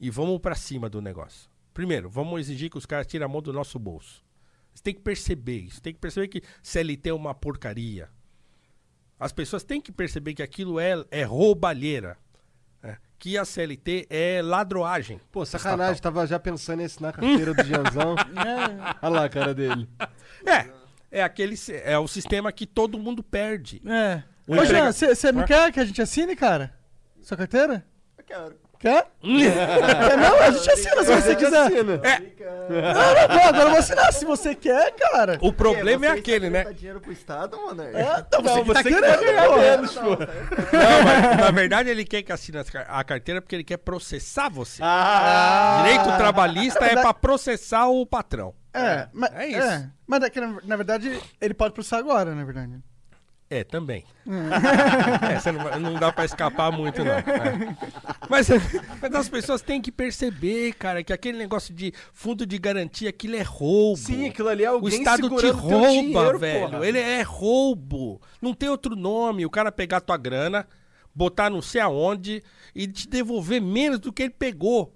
[0.00, 1.48] e vamos pra cima do negócio.
[1.74, 4.24] Primeiro, vamos exigir que os caras tirem a mão do nosso bolso.
[4.74, 8.08] Você tem que perceber isso, tem que perceber que CLT é uma porcaria.
[9.18, 12.16] As pessoas têm que perceber que aquilo é, é roubalheira.
[12.82, 15.20] é, que a CLT é ladroagem.
[15.32, 16.12] Pô, sacanagem, estatal.
[16.12, 18.14] tava já pensando em assinar a carteira do Gianzão.
[19.02, 19.88] Olha lá a cara dele.
[20.46, 20.70] É,
[21.10, 23.82] é aquele é o sistema que todo mundo perde.
[23.84, 24.22] É.
[24.46, 26.72] Ô, Jean, você não quer que a gente assine, cara?
[27.20, 27.84] Sua carteira?
[28.16, 28.67] Eu quero.
[28.78, 29.06] Quer?
[29.22, 30.40] Não?
[30.40, 31.66] A gente assina se você quiser.
[31.66, 31.96] Assina.
[31.96, 35.36] Não, não, não, agora eu vou assinar se você quer, cara.
[35.40, 36.64] O problema é Você aquele, né?
[36.72, 37.82] dinheiro pro Estado, mano.
[37.82, 39.56] É, então você Não, que tá você querendo, pô.
[39.56, 40.10] menos, pô.
[40.10, 44.80] Não, mas na verdade ele quer que assine a carteira porque ele quer processar você.
[44.82, 48.54] Ah, Direito trabalhista é pra processar o patrão.
[48.72, 49.60] É, mas, É isso.
[49.60, 50.30] é, mas é
[50.64, 52.78] na verdade ele pode processar agora, na verdade.
[53.50, 54.04] É, também.
[55.30, 57.12] É, você não, não dá pra escapar muito, não.
[57.12, 57.24] É.
[58.28, 58.48] Mas,
[59.00, 63.36] mas as pessoas têm que perceber, cara, que aquele negócio de fundo de garantia, aquilo
[63.36, 63.96] é roubo.
[63.96, 66.70] Sim, aquilo ali é O alguém Estado te rouba, dinheiro, velho.
[66.70, 66.86] porra.
[66.86, 68.20] Ele é roubo.
[68.40, 69.46] Não tem outro nome.
[69.46, 70.68] O cara pegar tua grana,
[71.14, 72.42] botar não sei aonde
[72.74, 74.94] e te devolver menos do que ele pegou.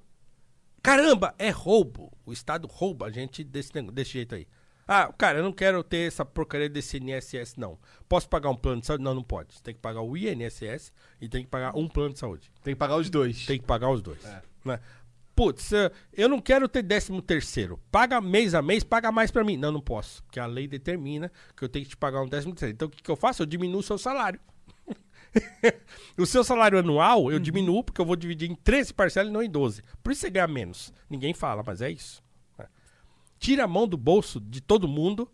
[0.82, 2.12] Caramba, é roubo.
[2.26, 4.46] O Estado rouba a gente desse, desse jeito aí.
[4.86, 7.78] Ah, cara, eu não quero ter essa porcaria desse INSS, não.
[8.09, 9.04] Posso pagar um plano de saúde?
[9.04, 9.54] Não, não pode.
[9.54, 12.50] Você tem que pagar o INSS e tem que pagar um plano de saúde.
[12.62, 13.46] Tem que pagar os dois.
[13.46, 14.22] Tem que pagar os dois.
[14.64, 14.80] Né?
[15.34, 15.70] Putz,
[16.12, 17.80] eu não quero ter décimo terceiro.
[17.90, 19.56] Paga mês a mês, paga mais pra mim.
[19.56, 20.22] Não, não posso.
[20.24, 22.74] Porque a lei determina que eu tenho que te pagar um décimo terceiro.
[22.74, 23.42] Então o que, que eu faço?
[23.42, 24.38] Eu diminuo o seu salário.
[26.18, 29.42] o seu salário anual eu diminuo porque eu vou dividir em 13 parcelas e não
[29.42, 29.82] em 12.
[30.02, 30.92] Por isso você ganha menos.
[31.09, 32.22] Ninguém fala, mas é isso.
[33.43, 35.28] Tira a mão do bolso de todo mundo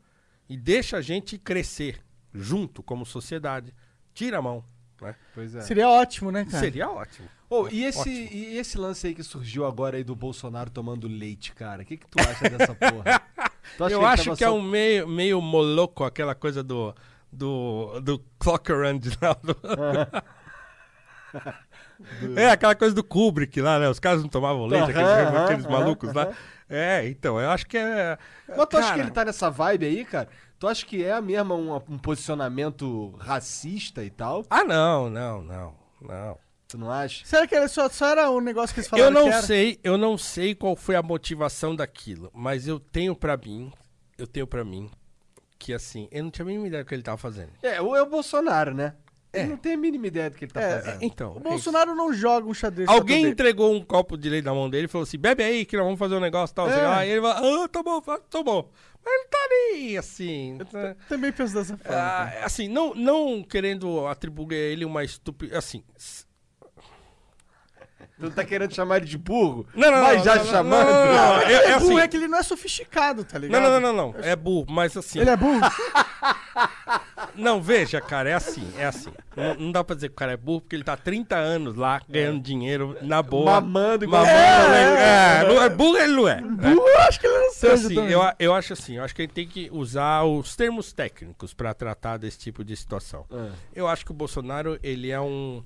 [0.49, 2.01] e deixa a gente crescer
[2.33, 3.75] junto como sociedade.
[4.15, 4.65] Tira a mão.
[4.99, 5.15] Né?
[5.35, 5.61] Pois é.
[5.61, 6.59] Seria ótimo, né, cara?
[6.59, 7.29] Seria ótimo.
[7.51, 8.17] Ô, e, esse, Ótimo.
[8.33, 11.83] e esse lance aí que surgiu agora aí do Bolsonaro tomando leite, cara?
[11.83, 13.21] O que, que tu acha dessa porra?
[13.79, 16.95] Eu ele acho que é só- um meio, meio moloco, aquela coisa do.
[17.31, 19.55] Do, do Clock Around lá, do-
[22.37, 23.89] É, aquela coisa do Kubrick lá, né?
[23.89, 26.33] Os caras não tomavam leite, aqueles, aqueles malucos lá.
[26.69, 28.19] É, então, eu acho que é.
[28.49, 30.29] Mas tu acha Cara, que ele tá nessa vibe aí, cara?
[30.59, 34.45] Tu acha que é mesmo um, um posicionamento racista e tal?
[34.51, 36.39] Ah, não, não, não, não.
[36.69, 37.25] Tu não acha?
[37.25, 39.43] Será que era só, só era um negócio que eles falaram Eu não que era?
[39.47, 43.73] sei, eu não sei qual foi a motivação daquilo, mas eu tenho pra mim,
[44.19, 44.91] eu tenho pra mim
[45.59, 47.51] que assim, eu não tinha a mínima ideia do que ele tava fazendo.
[47.63, 48.95] É, ou é o Bolsonaro, né?
[49.33, 49.41] É.
[49.41, 51.03] Ele não tem a mínima ideia do que ele tá É, fazendo.
[51.03, 52.89] Então, O é Bolsonaro não joga um xadrez.
[52.89, 55.77] alguém entregou um copo de leite na mão dele e falou assim: bebe aí que
[55.77, 56.71] nós vamos fazer um negócio e tal.
[56.71, 57.07] É.
[57.07, 58.71] E ele falou: ah, tá bom, tá bom.
[59.05, 60.59] Mas ele tá ali, assim.
[60.73, 60.97] né?
[61.09, 61.95] Também penso dessa forma.
[61.97, 65.57] Ah, assim, não, não querendo atribuir a ele uma estupidez.
[65.57, 65.83] Assim.
[68.19, 69.65] Tu não tá querendo chamar ele de burro?
[69.75, 70.87] Não, não, Mas não, já não, chamando?
[70.89, 72.01] não, não, é, é, é burro, assim.
[72.01, 73.63] é que ele não é sofisticado, tá Não, ligado?
[73.63, 74.21] não, não, não, não.
[74.25, 75.21] É burro, mas assim.
[75.21, 75.61] Ele é burro?
[77.39, 79.11] Não, veja, cara, é assim, é assim.
[79.37, 81.37] Não, não dá pra dizer que o cara é burro, porque ele tá há 30
[81.37, 83.61] anos lá ganhando dinheiro na boa.
[83.61, 85.41] Mamando igual Mamando, é, né?
[85.45, 86.41] é, não é burro, ele não é.
[86.41, 89.15] burro, eu acho que ele não Então, seja assim, eu, eu acho assim, eu acho
[89.15, 93.25] que gente tem que usar os termos técnicos pra tratar desse tipo de situação.
[93.31, 93.51] Ah.
[93.75, 95.63] Eu acho que o Bolsonaro, ele é um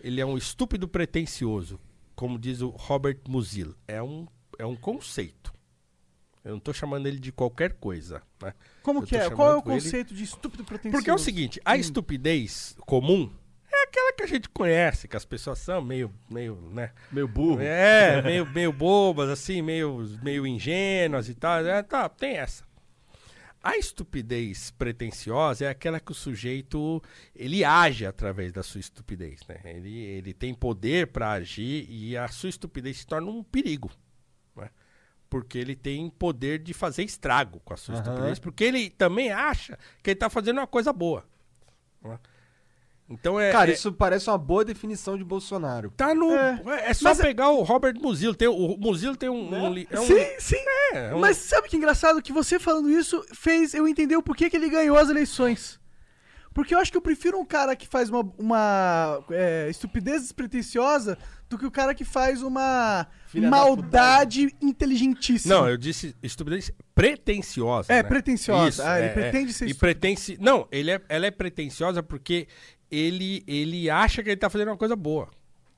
[0.00, 1.80] ele é um estúpido pretensioso,
[2.14, 3.74] como diz o Robert Musil.
[3.88, 4.26] É um
[4.58, 5.52] é um conceito.
[6.44, 8.52] Eu não tô chamando ele de qualquer coisa, né?
[8.84, 9.30] Como eu que é?
[9.30, 10.98] Qual é o chamando ele- conceito de estúpido pretensioso?
[10.98, 13.32] Porque é o seguinte, a estupidez comum
[13.72, 16.92] é aquela que a gente conhece, que as pessoas são meio meio, né?
[17.10, 17.60] Meio burro.
[17.62, 21.64] É, meio, meio bobas, assim, meio, meio ingênuas e tal.
[21.66, 22.62] É, tá, tem essa.
[23.62, 27.02] A estupidez pretensiosa é aquela que o sujeito
[27.34, 29.58] ele age através da sua estupidez, né?
[29.64, 33.90] Ele, ele tem poder para agir e a sua estupidez se torna um perigo?
[35.34, 38.02] Porque ele tem poder de fazer estrago com a sua Aham.
[38.04, 41.24] estupidez, porque ele também acha que ele tá fazendo uma coisa boa.
[42.00, 42.16] né?
[43.10, 45.90] Então é, Cara, é- isso parece uma boa definição de Bolsonaro.
[45.96, 46.30] Tá no.
[46.30, 46.62] É.
[46.66, 48.32] É, é só Mas é- pegar o Robert Musil.
[48.32, 49.52] Tem, o Musil tem um.
[49.52, 50.64] um li- é um- Sim, sim.
[50.92, 52.22] é um- Mas sabe que engraçado?
[52.22, 55.80] Que você falando isso fez eu entender o porquê que ele ganhou as eleições.
[56.54, 61.18] Porque eu acho que eu prefiro um cara que faz uma, uma é, estupidez despretensiosa
[61.54, 65.54] do que o cara que faz uma Filha da maldade inteligentíssima.
[65.54, 67.92] Não, eu disse estupidez pretensiosa.
[67.92, 68.08] É, né?
[68.08, 68.88] pretensiosa.
[68.88, 70.36] Ah, ele pretende ser E.
[70.40, 72.48] Não, ele é, ela é pretensiosa porque
[72.90, 75.28] ele, ele acha que ele tá fazendo uma coisa boa.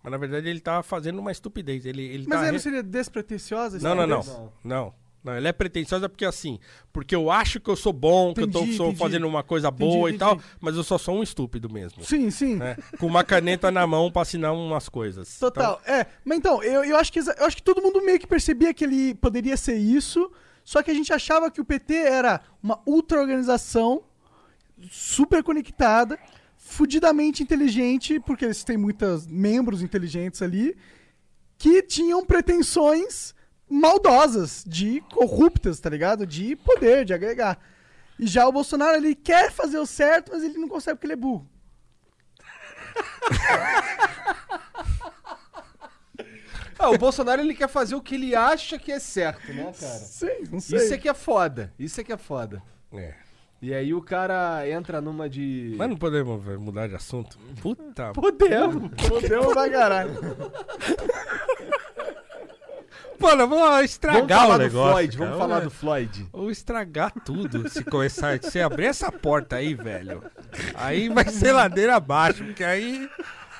[0.03, 1.85] Mas na verdade ele tá fazendo uma estupidez.
[1.85, 3.78] Ele, ele Mas tá aí re- não seria despretensiosa?
[3.81, 4.20] Não, não, não.
[4.20, 4.53] estupidez?
[4.65, 4.94] Não.
[5.27, 6.61] Não, ela é pretensiosa porque assim,
[6.93, 9.01] porque eu acho que eu sou bom, que eu tô Entendi, sou entendi.
[9.01, 10.48] fazendo uma coisa Entendi, boa e tal, entendi.
[10.61, 12.05] mas eu só sou um estúpido mesmo.
[12.05, 12.55] Sim, sim.
[12.55, 12.77] né?
[13.01, 15.36] Com uma caneta na mão pra assinar umas coisas.
[15.40, 15.82] Total.
[15.85, 18.73] É, mas então, eu, eu, acho que, eu acho que todo mundo meio que percebia
[18.73, 20.31] que ele poderia ser isso,
[20.65, 24.05] só que a gente achava que o PT era uma ultra-organização,
[24.89, 26.16] super conectada,
[26.57, 30.77] fudidamente inteligente, porque eles têm muitos membros inteligentes ali,
[31.59, 33.35] que tinham pretensões
[33.69, 36.27] maldosas, de corruptas, tá ligado?
[36.27, 37.59] De poder, de agregar.
[38.19, 41.13] E já o Bolsonaro, ele quer fazer o certo, mas ele não consegue porque ele
[41.15, 41.47] é burro.
[46.79, 49.99] Ah, o Bolsonaro ele quer fazer o que ele acha que é certo, né, cara?
[49.99, 50.79] Sim, não sei.
[50.79, 51.73] Isso é que é foda.
[51.79, 52.63] Isso é que é foda.
[52.93, 53.15] É.
[53.63, 55.75] E aí o cara entra numa de.
[55.79, 57.39] Mas não podemos velho, mudar de assunto.
[57.63, 58.13] Puta.
[58.13, 58.91] Podemos.
[59.09, 60.13] Fodeu pra caralho.
[63.21, 64.91] Mano, vamos Vamos estragar falar o do negócio.
[64.93, 65.17] Floyd.
[65.19, 65.31] cara.
[65.31, 66.27] Vamos falar do Floyd.
[66.33, 68.39] Ou estragar tudo se começar.
[68.43, 70.23] Se abrir essa porta aí, velho.
[70.75, 73.09] Aí vai ser ladeira abaixo, porque aí.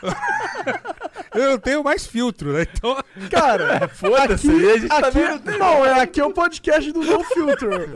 [1.35, 2.67] Eu não tenho mais filtro, né?
[2.73, 2.97] Então.
[3.31, 4.49] Cara, Foda-se.
[4.49, 7.89] aqui, a gente aqui, não é, aqui é o podcast do No Filter.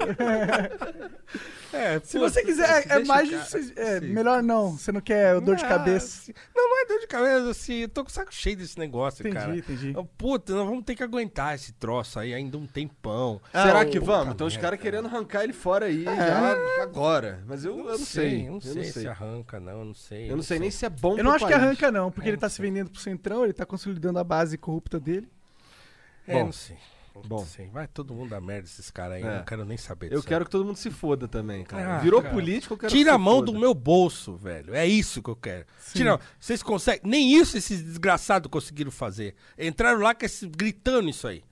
[1.73, 3.31] É, Se você quiser, é, é mais.
[3.77, 6.33] é, melhor não, você não quer dor de cabeça.
[6.55, 7.75] Não, não é dor de cabeça, assim.
[7.83, 9.57] Eu tô com o saco cheio desse negócio, Entendi, cara.
[9.57, 9.93] entendi.
[9.95, 13.41] Eu, Puta, nós vamos ter que aguentar esse troço aí ainda um tempão.
[13.53, 14.35] Será Ah, que o- vamos?
[14.35, 17.43] Então os caras querendo arrancar ele fora aí já agora.
[17.47, 18.49] Mas eu, eu não sei.
[18.49, 19.79] Eu não sei se arranca, não.
[19.81, 20.31] Eu não sei.
[20.31, 22.37] Eu não sei nem se é bom Eu não acho que arranca, não, porque ele
[22.37, 25.29] tá se vendendo pro Centrão, ele tá consolidando a base corrupta dele.
[26.27, 26.45] É, Bom.
[26.47, 26.77] não sei.
[27.27, 27.45] Bom.
[27.45, 27.69] sei.
[27.69, 29.23] Vai todo mundo a merda esses caras aí.
[29.23, 29.27] É.
[29.27, 31.97] Eu não quero nem saber Eu disso quero que todo mundo se foda também, cara.
[31.97, 32.35] Ah, Virou cara.
[32.35, 33.53] político, eu quero Tira que a mão foda.
[33.53, 34.75] do meu bolso, velho.
[34.75, 35.67] É isso que eu quero.
[35.93, 37.01] Tira, vocês conseguem.
[37.05, 39.35] Nem isso esses desgraçados conseguiram fazer.
[39.59, 41.43] Entraram lá esse- gritando isso aí.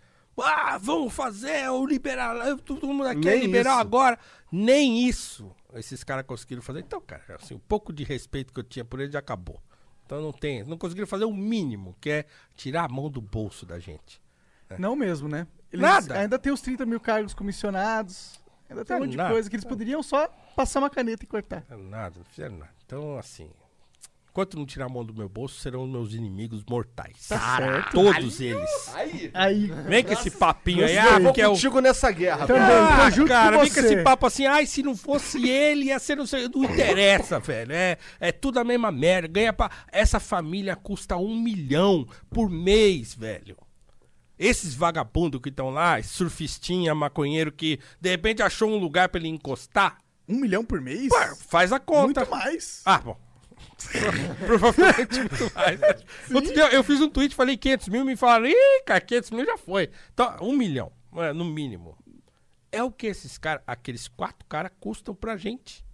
[0.41, 2.57] Ah, vamos fazer o liberal.
[2.59, 3.81] Todo mundo aqui é Nem liberal isso.
[3.81, 4.19] agora.
[4.53, 6.79] Nem isso esses caras conseguiram fazer.
[6.81, 9.61] Então, cara, assim, um pouco de respeito que eu tinha por eles já acabou.
[10.07, 10.63] Então não tem.
[10.65, 12.25] Não conseguiram fazer o mínimo, que é
[12.57, 14.23] tirar a mão do bolso da gente.
[14.77, 15.47] Não mesmo, né?
[15.73, 16.19] Eles Nada.
[16.19, 18.40] Ainda tem os 30 mil cargos comissionados.
[18.69, 19.31] Ainda tem um monte de nada.
[19.31, 21.65] coisa que eles poderiam só passar uma caneta e cortar.
[21.70, 22.73] Nada, não fizeram nada.
[22.85, 23.51] Então, assim.
[24.31, 27.27] Enquanto não tirar a mão do meu bolso, serão os meus inimigos mortais.
[27.28, 27.90] Tá certo.
[27.93, 28.95] Todos eles.
[28.95, 29.31] Aí.
[29.35, 29.66] Aí.
[29.66, 31.53] Vem com esse papinho aí, eu ah, vou que é o.
[31.53, 32.47] contigo nessa guerra.
[32.47, 32.62] Também.
[32.62, 33.05] cara.
[33.05, 35.99] tô junto com cara, vem com esse papo assim, ai, se não fosse ele, ia
[35.99, 36.49] ser não sei.
[36.49, 37.73] Não interessa, velho.
[37.73, 39.27] É, é tudo a mesma merda.
[39.27, 39.70] Ganha pra.
[39.90, 43.57] Essa família custa um milhão por mês, velho.
[44.39, 49.28] Esses vagabundos que estão lá, surfistinha, maconheiro que de repente achou um lugar pra ele
[49.28, 49.98] encostar,
[50.28, 51.09] Um milhão por mês?
[51.09, 52.20] pá, faz a conta.
[52.20, 52.82] Muito mais.
[52.85, 53.19] Ah, bom.
[54.47, 55.81] Provavelmente muito mais.
[55.81, 55.89] né?
[56.35, 59.44] Outro dia eu fiz um tweet, falei 500 mil, me falaram, ih, cara, 500 mil
[59.44, 59.90] já foi.
[60.12, 61.97] Então, um milhão, é, no mínimo.
[62.70, 65.85] É o que esses caras, aqueles quatro caras custam pra gente.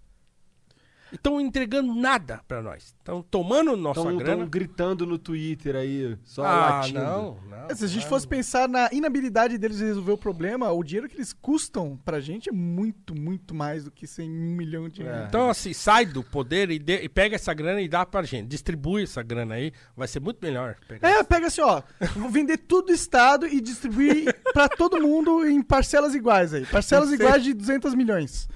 [1.14, 2.94] Estão entregando nada pra nós.
[2.98, 4.46] Estão tomando nossa Estão grana.
[4.46, 7.00] gritando no Twitter aí, só ah, latindo.
[7.00, 7.76] não, não.
[7.76, 8.08] Se a gente não.
[8.08, 12.20] fosse pensar na inabilidade deles de resolver o problema, o dinheiro que eles custam pra
[12.20, 15.28] gente é muito, muito mais do que 100 um milhão de reais.
[15.28, 18.48] Então, assim, sai do poder e, dê- e pega essa grana e dá pra gente.
[18.48, 20.76] Distribui essa grana aí, vai ser muito melhor.
[21.00, 21.82] É, pega assim, ó.
[22.16, 26.66] Vou vender tudo do Estado e distribuir pra todo mundo em parcelas iguais aí.
[26.66, 28.48] Parcelas iguais de 200 milhões.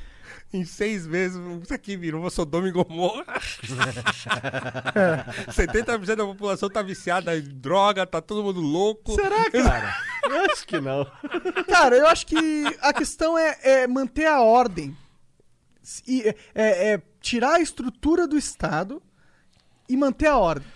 [0.51, 3.23] Em seis meses, isso aqui virou uma Sodoma e Gomorra.
[5.51, 9.12] 70% da população tá viciada em droga, tá todo mundo louco.
[9.15, 9.95] Será, cara?
[10.25, 11.07] Eu acho que não.
[11.69, 14.97] Cara, eu acho que a questão é, é manter a ordem.
[16.07, 19.03] E, é, é- é tirar a estrutura do Estado
[19.89, 20.66] e manter a ordem.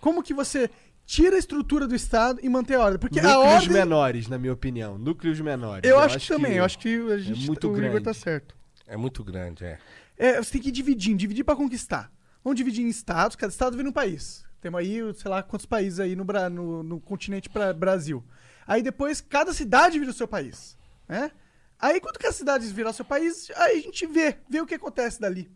[0.00, 0.70] Como que você
[1.06, 2.98] tira a estrutura do Estado e mantém a ordem?
[2.98, 3.70] Porque a Núcleos ordem...
[3.70, 4.98] menores, na minha opinião.
[4.98, 5.88] Núcleos menores.
[5.88, 8.04] Eu, acho, que também, eu acho que a gente, muito o Igor grande.
[8.04, 8.57] tá certo.
[8.88, 9.78] É muito grande, é.
[10.16, 12.10] É, você tem que ir dividindo, dividir pra conquistar.
[12.42, 14.44] Vamos dividir em estados, cada estado vira um país.
[14.60, 18.24] Temos aí, sei lá, quantos países aí no, no, no continente pra Brasil.
[18.66, 21.30] Aí depois, cada cidade vira o seu país, né?
[21.78, 24.74] Aí, quando cada cidade virar o seu país, aí a gente vê, vê o que
[24.74, 25.48] acontece dali.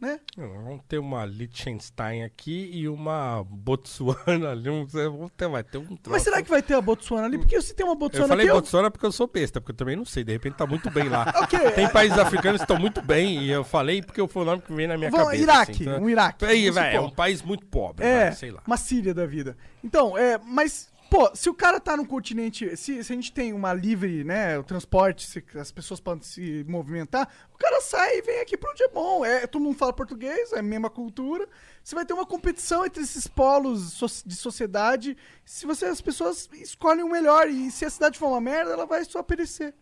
[0.00, 0.20] Né?
[0.36, 4.68] Vamos ter uma Liechtenstein aqui e uma Botsuana ali.
[4.68, 6.10] Um, ter- vai ter um troço.
[6.10, 7.38] Mas será que vai ter a Botsuana ali?
[7.38, 9.72] Porque se tem uma Eu Botsuana falei aqui, eu- Botsuana porque eu sou besta, porque
[9.72, 10.24] eu também não sei.
[10.24, 11.24] De repente tá muito bem lá.
[11.44, 11.58] Ok.
[11.72, 14.72] Tem países africanos que estão muito bem e eu falei porque foi o nome que
[14.72, 15.42] veio na minha Vamos, cabeça.
[15.42, 16.44] Iraque, assim, então- um Iraque.
[16.44, 18.62] Aí, é um país muito pobre, É, vai, sei lá.
[18.66, 19.56] uma Síria da vida.
[19.82, 23.52] Então, é, mas, pô, se o cara tá num continente, se, se a gente tem
[23.52, 28.22] uma livre, né, o transporte, se as pessoas podem se movimentar, o cara sai e
[28.22, 29.24] vem aqui pra onde é bom.
[29.24, 31.48] É, todo mundo fala português, é a mesma cultura.
[31.84, 33.96] Você vai ter uma competição entre esses polos
[34.26, 35.16] de sociedade.
[35.44, 38.84] Se você, as pessoas escolhem o melhor e se a cidade for uma merda, ela
[38.84, 39.72] vai só perecer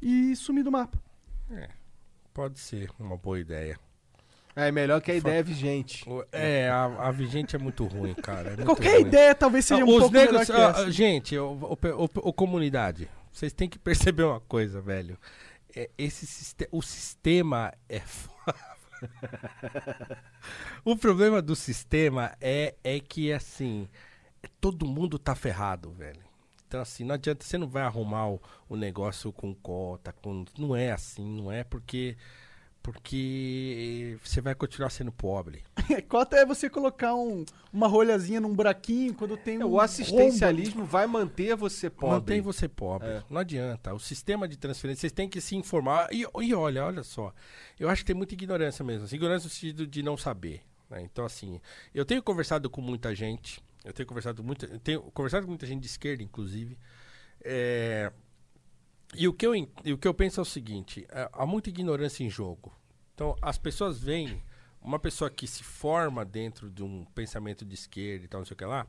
[0.00, 0.98] e sumir do mapa.
[2.32, 3.78] Pode ser uma boa ideia.
[4.56, 6.04] É melhor que a ideia vigente.
[6.32, 8.48] É, a, a vigente é muito ruim, cara.
[8.50, 9.06] é muito Qualquer ruim.
[9.06, 12.28] ideia talvez seja Ah, um Os pouco negros, melhor ah, ah, gente, o, o- o-
[12.28, 15.16] o- comunidade, vocês têm que perceber uma coisa, velho.
[15.74, 16.26] É, esse
[16.72, 18.58] o sistema é foda.
[20.84, 23.88] o problema do sistema é, é que, assim,
[24.60, 26.20] todo mundo tá ferrado, velho.
[26.66, 30.74] Então, assim, não adianta, você não vai arrumar o, o negócio com cota, com, não
[30.76, 32.16] é assim, não é porque,
[32.82, 35.62] porque você vai continuar sendo pobre.
[36.08, 40.84] Cota é você colocar um- uma rolhazinha num buraquinho quando tem um É, O assistencialismo
[40.84, 42.16] vai manter você pobre.
[42.16, 43.08] Mantém você pobre.
[43.08, 43.22] É.
[43.30, 43.94] Não adianta.
[43.94, 46.08] O sistema de transferência, vocês têm que se informar.
[46.12, 47.32] E, e olha, olha só.
[47.78, 49.04] Eu acho que tem muita ignorância mesmo.
[49.04, 50.60] assim, Ignorância no sentido de não saber.
[50.88, 51.00] né?
[51.02, 51.60] Então, assim,
[51.94, 53.62] eu tenho conversado com muita gente.
[53.84, 56.76] Eu tenho conversado muito, tenho conversado com muita gente de esquerda, inclusive.
[57.42, 58.12] É,
[59.16, 61.68] e o que, eu, e o que eu penso é o seguinte: é, há muita
[61.70, 62.72] ignorância em jogo.
[63.14, 64.42] Então, as pessoas veem
[64.80, 68.54] uma pessoa que se forma dentro de um pensamento de esquerda e tal, não sei
[68.54, 68.86] o que lá,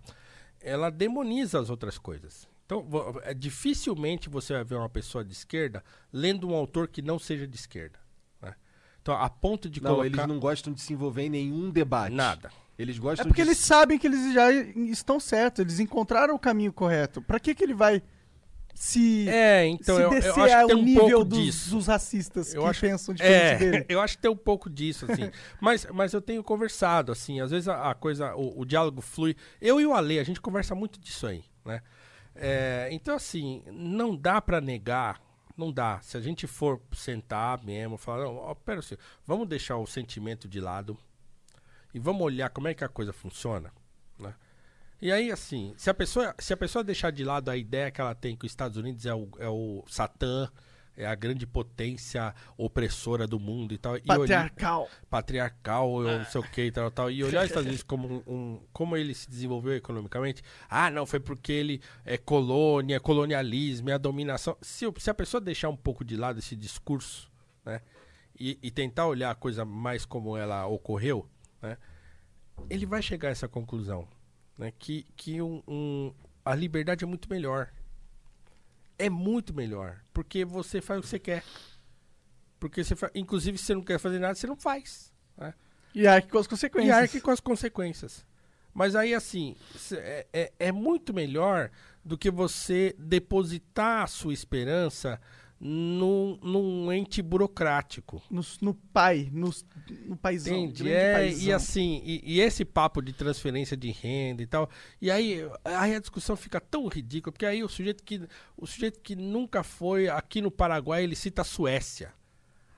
[0.61, 2.47] ela demoniza as outras coisas.
[2.65, 2.87] Então,
[3.23, 5.83] é, dificilmente você vai ver uma pessoa de esquerda
[6.13, 7.99] lendo um autor que não seja de esquerda.
[8.41, 8.55] né?
[9.01, 12.13] Então, a ponto de Não, colocar eles não gostam de se envolver em nenhum debate.
[12.15, 12.49] nada.
[12.77, 13.49] Eles É gostam porque de...
[13.49, 17.21] eles sabem que eles já estão certos, eles encontraram o caminho correto.
[17.21, 18.01] Pra que que ele vai
[18.83, 21.69] se, É, então se eu, eu descer acho que tem um nível pouco dos, disso.
[21.75, 23.85] dos racistas Eu que acho- pensam diferente É, dele?
[23.89, 25.29] eu acho que tem um pouco disso, assim.
[25.61, 29.35] mas, mas eu tenho conversado, assim, às vezes a, a coisa, o, o diálogo flui.
[29.61, 31.81] Eu e o Ale, a gente conversa muito disso aí, né?
[32.33, 35.21] É, então, assim, não dá pra negar,
[35.55, 35.99] não dá.
[36.01, 38.95] Se a gente for sentar mesmo, falar, não, ó, pera assim,
[39.27, 40.97] vamos deixar o sentimento de lado
[41.93, 43.71] e vamos olhar como é que a coisa funciona,
[44.17, 44.33] né?
[45.01, 47.99] E aí, assim, se a pessoa, se a pessoa deixar de lado a ideia que
[47.99, 50.47] ela tem que os Estados Unidos é o, é o Satã,
[50.95, 53.97] é a grande potência opressora do mundo e tal.
[53.97, 54.89] E olhar, Patriarcal.
[55.09, 57.09] patriarcal, eu não sei o que e tal, tal.
[57.09, 60.43] E olhar os Estados Unidos como um, um- como ele se desenvolveu economicamente.
[60.69, 64.55] Ah, não, foi porque ele é colônia, colonialismo, é a dominação.
[64.61, 67.31] Se, se a pessoa deixar um pouco de lado esse discurso,
[67.65, 67.81] né?
[68.39, 71.27] E, e tentar olhar a coisa mais como ela ocorreu,
[71.61, 71.77] né?
[72.69, 74.07] Ele vai chegar a essa conclusão,
[74.61, 74.71] né?
[74.77, 76.13] Que, que um, um-
[76.45, 77.69] a liberdade é muito melhor.
[78.97, 79.99] É muito melhor.
[80.13, 81.43] Porque você faz o que você quer.
[82.59, 83.09] Porque você fa...
[83.15, 85.11] Inclusive, se você não quer fazer nada, você não faz.
[85.35, 85.53] Né?
[85.95, 86.95] E arque com as E consequências.
[86.95, 88.25] arque com as consequências.
[88.73, 89.55] Mas aí, assim,
[89.93, 91.69] é, é, é muito melhor
[92.05, 95.19] do que você depositar a sua esperança
[95.63, 98.19] num, num ente burocrático.
[98.31, 99.51] No, no pai, no,
[100.07, 100.65] no paizão.
[100.65, 101.43] Grande É, paizão.
[101.43, 104.67] e assim, e, e esse papo de transferência de renda e tal,
[104.99, 108.27] e aí, aí a discussão fica tão ridícula, porque aí o sujeito que
[108.57, 112.11] o sujeito que nunca foi aqui no Paraguai, ele cita a Suécia.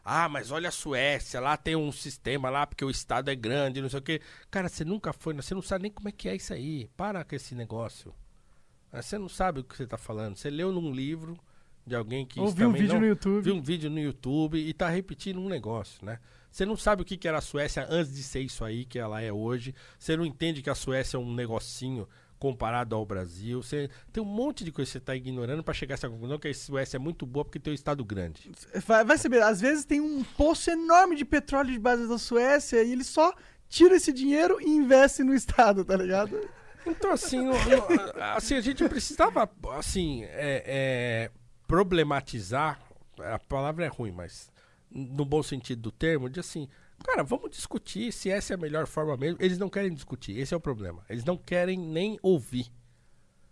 [0.03, 3.81] Ah, mas olha a Suécia, lá tem um sistema lá, porque o estado é grande,
[3.81, 4.19] não sei o quê.
[4.51, 6.89] Cara, você nunca foi, você não sabe nem como é que é isso aí.
[6.97, 8.13] Para com esse negócio.
[8.91, 10.35] Você não sabe o que você está falando.
[10.35, 11.37] Você leu num livro
[11.85, 13.43] de alguém que Ou viu um vídeo não- no YouTube.
[13.43, 16.19] Viu um vídeo no YouTube e tá repetindo um negócio, né?
[16.51, 18.99] Você não sabe o que, que era a Suécia antes de ser isso aí que
[18.99, 19.73] ela é hoje.
[19.97, 22.07] Você não entende que a Suécia é um negocinho
[22.37, 23.63] comparado ao Brasil.
[23.63, 26.37] Você tem um monte de coisa que você tá ignorando para chegar a essa conclusão
[26.37, 28.51] que a Suécia é muito boa porque tem um estado grande.
[28.85, 32.83] Vai, vai saber, às vezes tem um poço enorme de petróleo de base da Suécia
[32.83, 33.33] e eles só
[33.67, 36.37] tiram esse dinheiro e investem no estado, tá ligado?
[36.85, 37.39] Então, assim,
[38.35, 41.31] assim, a gente precisava, assim, é, é,
[41.73, 42.79] problematizar,
[43.17, 44.51] a palavra é ruim, mas
[44.91, 46.67] no bom sentido do termo, de assim,
[47.03, 49.39] cara, vamos discutir se essa é a melhor forma mesmo.
[49.41, 51.03] Eles não querem discutir, esse é o problema.
[51.09, 52.71] Eles não querem nem ouvir.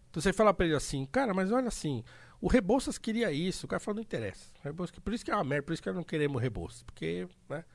[0.07, 2.03] Então você fala pra ele assim, cara, mas olha assim,
[2.39, 4.51] o Rebouças queria isso, o cara fala, não interessa.
[4.63, 7.65] Rebouças, por isso que é uma merda, por isso que não queremos Rebouças, porque, né,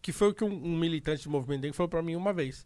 [0.00, 2.64] que foi o que um, um militante do movimento negro falou pra mim uma vez.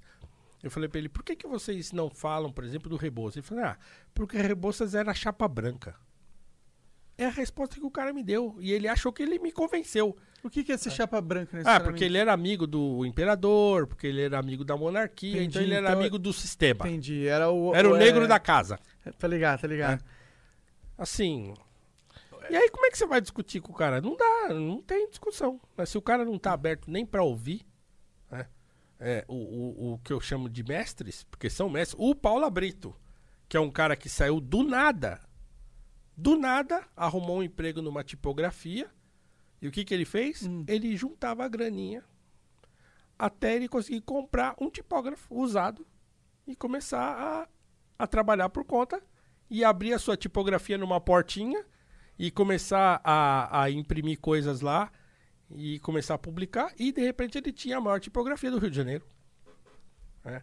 [0.63, 3.39] Eu falei pra ele, por que, que vocês não falam, por exemplo, do Rebouças?
[3.39, 3.79] Ele falou, ah,
[4.13, 5.97] porque Rebouças era chapa branca.
[7.23, 8.57] É a resposta que o cara me deu.
[8.61, 10.17] E ele achou que ele me convenceu.
[10.43, 11.91] O que, que é ser chapa branca Ah, necessariamente?
[11.91, 15.75] porque ele era amigo do imperador, porque ele era amigo da monarquia, Entendi, então ele
[15.75, 16.89] era então- amigo do sistema.
[16.89, 17.27] Entendi.
[17.27, 17.75] Era o.
[17.75, 18.79] Era o negro é- da casa.
[19.19, 20.03] Tá ligado, tá ligado.
[20.97, 21.55] Assim.
[22.49, 24.01] E aí, como é que você vai discutir com o cara?
[24.01, 25.61] Não dá, não tem discussão.
[25.77, 27.65] Mas se o cara não tá aberto nem pra ouvir,
[28.31, 28.47] né?
[28.99, 31.97] É, o, o, o que eu chamo de mestres, porque são mestres.
[31.99, 32.95] O Paulo Brito,
[33.49, 35.21] que é um cara que saiu do nada.
[36.21, 38.91] Do nada, arrumou um emprego numa tipografia.
[39.63, 40.47] E o que, que ele fez?
[40.67, 42.05] Ele juntava a graninha
[43.19, 45.87] até ele conseguir comprar um tipógrafo usado
[46.47, 47.49] e começar a,
[47.99, 49.03] a trabalhar por conta
[49.49, 51.65] e abrir a sua tipografia numa portinha
[52.19, 54.91] e começar a, a imprimir coisas lá
[55.51, 58.77] e começar a publicar e de repente ele tinha a maior tipografia do Rio de
[58.77, 59.05] Janeiro.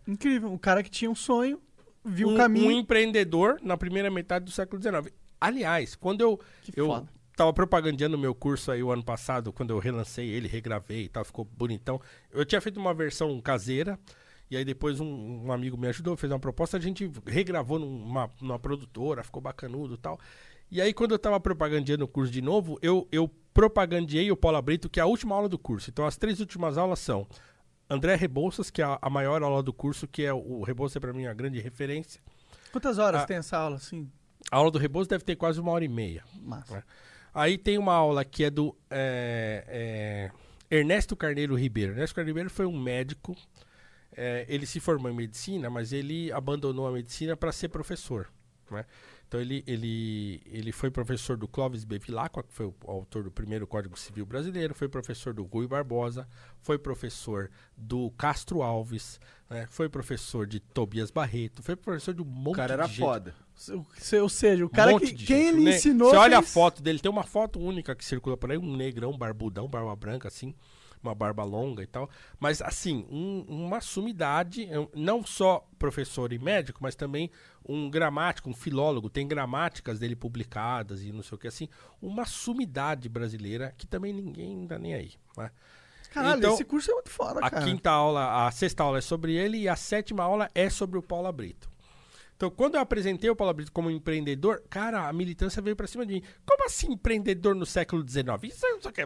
[0.08, 0.52] Incrível.
[0.52, 1.62] Um cara que tinha um sonho,
[2.04, 2.68] viu o um, caminho.
[2.68, 5.14] um empreendedor na primeira metade do século XIX.
[5.40, 7.08] Aliás, quando eu, Que eu foda.
[7.36, 11.10] tava propagandeando o meu curso aí o ano passado, quando eu relancei ele, regravei e
[11.10, 12.02] tal, ficou bonitão.
[12.32, 14.00] Eu tinha feito uma versão caseira,
[14.50, 18.32] e aí depois um, um amigo me ajudou, fez uma proposta, a gente regravou numa,
[18.42, 20.20] numa produtora, ficou bacanudo e tal.
[20.70, 24.62] E aí, quando eu tava propagandeando o curso de novo, eu, eu propagandeei o Paulo
[24.62, 25.90] Brito, que é a última aula do curso.
[25.90, 27.26] Então, as três últimas aulas são
[27.90, 30.98] André Rebouças, que é a, a maior aula do curso, que é o, o Rebouças,
[30.98, 32.20] é pra mim, a grande referência.
[32.70, 33.26] Quantas horas Ah.
[33.26, 34.12] tem essa aula, assim?
[34.52, 36.24] A aula do Rebouças deve ter quase uma hora e meia.
[36.42, 36.78] Massa.
[36.78, 36.84] É.
[37.34, 40.32] Aí tem uma aula que é do é,
[40.70, 41.92] é, Ernesto Carneiro Ribeiro.
[41.94, 43.36] Ernesto Carneiro Ribeiro foi um médico.
[44.16, 48.28] é, ele se formou em medicina, mas ele abandonou a medicina para ser professor.
[48.72, 48.86] né?
[49.28, 53.68] Então ele, ele, ele foi professor do Clóvis Bevilacqua, que foi o autor do primeiro
[53.68, 56.26] Código Civil Brasileiro, foi professor do Rui Barbosa,
[56.62, 59.68] foi professor do Castro Alves, né?
[59.70, 63.00] foi professor de Tobias Barreto, foi professor de um monte O cara era de gente.
[63.06, 63.36] foda.
[64.22, 65.56] Ou seja, o cara Um que de quem gente.
[65.56, 66.10] ele Ne- ensinou.
[66.12, 68.78] Você olha a fez- foto dele, tem uma foto única que circula por aí, um
[68.78, 70.56] negrão, barbudão, barba branca, assim,
[71.04, 72.10] uma barba longa e tal.
[72.40, 77.30] Mas, assim, um- uma sumidade, é não só professor e médico, mas também
[77.68, 81.68] um gramático, um filólogo, tem gramáticas dele publicadas e não sei o que, assim.
[82.02, 85.12] Uma sumidade brasileira que também ninguém dá nem aí.
[85.38, 85.52] Né?
[86.12, 87.66] Caralho, Então, esse curso é muito foda, A cara.
[87.66, 91.02] quinta aula, a sexta aula é sobre ele e a sétima aula é sobre o
[91.04, 91.70] Paulo Brito.
[92.38, 96.06] Então, quando eu apresentei o Paulo Brito como empreendedor, cara, a militância veio pra cima
[96.06, 96.24] de mim.
[96.46, 98.28] Como assim empreendedor no século XIX?
[98.44, 99.06] Isso não sei o que.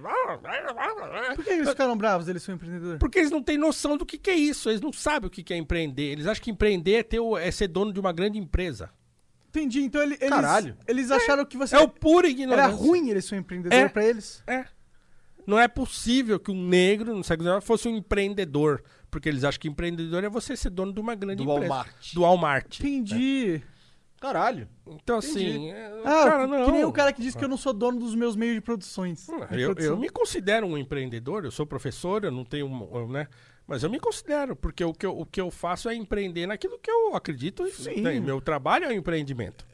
[1.35, 2.27] Por que eles ficaram bravos?
[2.27, 2.99] Eles são empreendedores?
[2.99, 4.69] Porque eles não têm noção do que, que é isso.
[4.69, 6.11] Eles não sabem o que, que é empreender.
[6.11, 8.89] Eles acham que empreender é, ter o- é ser dono de uma grande empresa.
[9.47, 9.81] Entendi.
[9.81, 10.77] Então ele- eles, Caralho.
[10.85, 12.75] eles acharam que você É o puro era ignorância.
[12.75, 13.87] ruim eles ser empreendedor É.
[13.87, 14.43] pra eles.
[14.45, 14.65] É.
[15.47, 18.83] Não é possível que um negro no século XIX fosse um empreendedor.
[19.11, 21.67] Porque eles acham que empreendedor é você ser dono de uma grande Do empresa.
[21.69, 22.13] Walmart.
[22.13, 22.79] Do Walmart.
[22.79, 23.61] Entendi.
[24.21, 24.69] Caralho.
[24.87, 25.69] Então, assim.
[25.71, 26.65] é, Ah, cara, não.
[26.65, 28.61] que nem o cara que disse que eu não sou dono dos meus meios de
[28.61, 29.27] produções.
[29.27, 29.93] Hum, De Eu, produção.
[29.95, 33.27] eu me considero um empreendedor, eu sou professor, eu não tenho, um- né?
[33.67, 36.77] Mas eu me considero, porque o que eu, o que eu faço é empreender naquilo
[36.79, 37.65] que eu acredito.
[37.67, 38.01] e- Sim.
[38.01, 39.65] né, meu trabalho é um empreendimento.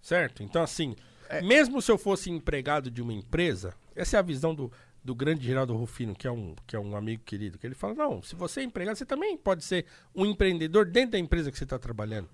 [0.00, 0.42] Certo?
[0.42, 0.96] Então, assim,
[1.28, 1.42] É.
[1.42, 4.72] mesmo se eu fosse empregado de uma empresa, essa é a visão do,
[5.08, 7.94] do grande Geraldo Rufino, que é, um, que é um amigo querido, que ele fala,
[7.94, 11.56] não, se você é empregado, você também pode ser um empreendedor dentro da empresa que
[11.56, 12.28] você está trabalhando.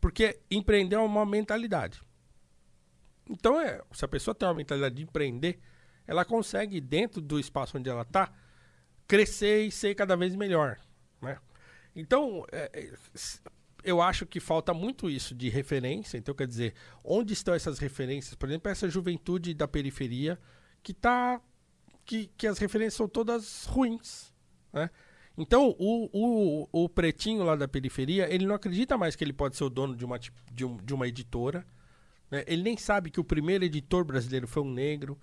[0.00, 2.00] Porque empreender é uma mentalidade.
[3.28, 5.58] Então, é, se a pessoa tem uma mentalidade de empreender,
[6.06, 8.32] ela consegue, dentro do espaço onde ela está,
[9.08, 10.78] crescer e ser cada vez melhor.
[11.20, 11.36] Né?
[11.96, 12.92] Então, é, é,
[13.82, 16.16] eu acho que falta muito isso de referência.
[16.16, 18.36] Então, quer dizer, onde estão essas referências?
[18.36, 20.38] Por exemplo, essa juventude da periferia
[20.80, 21.40] que tá.
[22.10, 24.34] Que, que as referências são todas ruins.
[24.72, 24.90] Né?
[25.38, 29.56] Então, o, o, o pretinho lá da periferia, ele não acredita mais que ele pode
[29.56, 31.64] ser o dono de uma, de um- de uma editora.
[32.28, 32.42] né?
[32.48, 35.16] Ele nem sabe que o primeiro editor brasileiro foi um negro.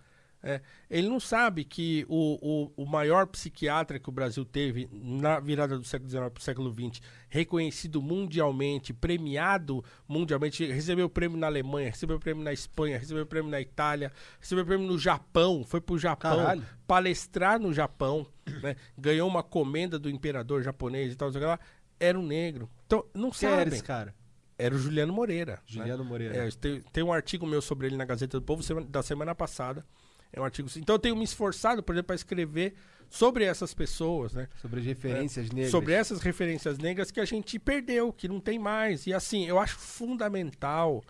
[0.47, 0.61] É.
[0.89, 5.77] Ele não sabe que o, o, o maior psiquiatra que o Brasil teve na virada
[5.77, 11.89] do século XIX para o século XX, reconhecido mundialmente, premiado mundialmente, recebeu prêmio na Alemanha,
[11.89, 16.37] recebeu prêmio na Espanha, recebeu prêmio na Itália, recebeu prêmio no Japão, foi pro Japão
[16.37, 16.65] Caralho.
[16.87, 18.25] palestrar no Japão,
[18.63, 18.77] né?
[18.97, 21.59] ganhou uma comenda do imperador japonês e tal, sei o lá,
[21.99, 22.69] era um negro.
[22.85, 23.73] Então, não Quem era sabem.
[23.73, 24.15] esse cara?
[24.57, 25.53] Era o Juliano Moreira.
[25.53, 25.59] né?
[25.65, 26.35] Juliano Moreira.
[26.35, 29.85] É, tem, tem um artigo meu sobre ele na Gazeta do Povo da semana passada.
[30.31, 30.69] É um artigo.
[30.77, 32.73] Então eu tenho me esforçado, por exemplo, para escrever
[33.09, 34.47] sobre essas pessoas, né?
[34.61, 35.71] Sobre as referências negras.
[35.71, 39.07] Sobre essas referências negras que a gente perdeu, que não tem mais.
[39.07, 41.03] E assim, eu acho fundamental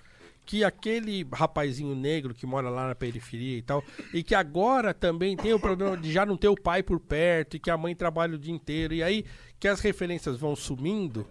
[0.46, 3.84] que aquele rapazinho negro que mora lá na periferia e tal,
[4.14, 7.58] e que agora também tem o problema de já não ter o pai por perto
[7.58, 9.26] e que a mãe trabalha o dia inteiro, e aí
[9.60, 11.28] que as referências vão sumindo.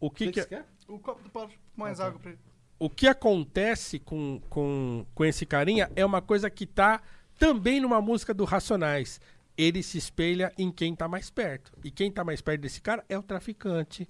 [0.00, 0.66] O O que, que, que que, você quer?
[0.88, 2.40] O copo do Paulo, mais água pra ele.
[2.84, 7.00] O que acontece com, com, com esse carinha é uma coisa que tá
[7.38, 9.20] também numa música do Racionais.
[9.56, 11.72] Ele se espelha em quem tá mais perto.
[11.84, 14.08] E quem tá mais perto desse cara é o traficante,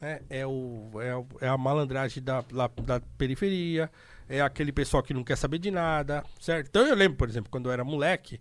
[0.00, 0.20] né?
[0.30, 3.90] é, o, é, o- é a malandragem da, lá- da periferia,
[4.28, 6.68] é aquele pessoal que não quer saber de nada, certo?
[6.68, 8.40] Então eu lembro, por exemplo, quando eu era moleque,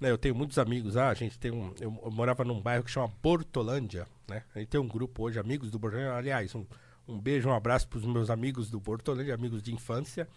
[0.00, 1.72] né, eu tenho muitos amigos lá, a gente tem um.
[1.80, 4.42] Eu, eu morava num bairro que chama Portolândia, né?
[4.54, 6.14] A gente tem um grupo hoje, amigos do Portolândia.
[6.14, 6.64] Aliás, um,
[7.08, 10.28] um beijo, um abraço pros meus amigos do Portolândia, amigos de infância.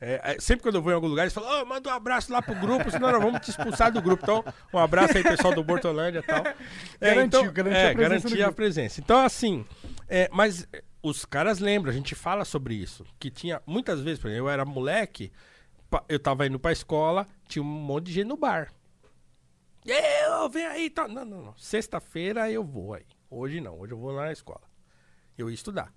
[0.00, 2.30] É, é, sempre quando eu vou em algum lugar, eles falam, "Ô, manda um abraço
[2.30, 4.22] lá pro grupo, senão nós vamos te expulsar do grupo.
[4.22, 6.42] Então, um abraço aí, pessoal do Bortolândia e tal.
[7.00, 9.00] É, Garantiu, então, garantiu é, a presença garantir a presença.
[9.00, 9.64] Então, assim,
[10.08, 13.06] é, mas é, os caras lembram, a gente fala sobre isso.
[13.18, 15.32] Que tinha, muitas vezes, por exemplo, eu era moleque,
[16.08, 18.72] eu tava indo pra escola, tinha um monte de gente no bar.
[19.84, 21.06] Eu, vem aí, tá.
[21.06, 21.54] Não, não, não.
[21.56, 23.04] Sexta-feira eu vou aí.
[23.30, 24.62] Hoje não, hoje eu vou lá na escola.
[25.38, 25.92] Eu ia estudar.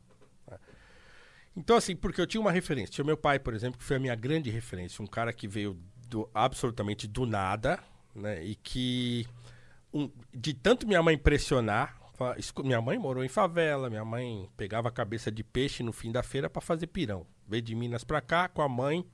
[1.59, 2.93] Então, assim, porque eu tinha uma referência.
[2.95, 5.03] Tinha meu pai, por exemplo, que foi a minha grande referência.
[5.03, 5.77] Um cara que veio
[6.07, 7.77] do, absolutamente do nada,
[8.15, 8.41] né?
[8.43, 9.27] E que,
[9.93, 14.49] um- de tanto minha mãe pressionar, fa- esco- minha mãe morou em favela, minha mãe
[14.55, 17.27] pegava a cabeça de peixe no fim da feira para fazer pirão.
[17.45, 19.05] Veio de Minas pra cá com a mãe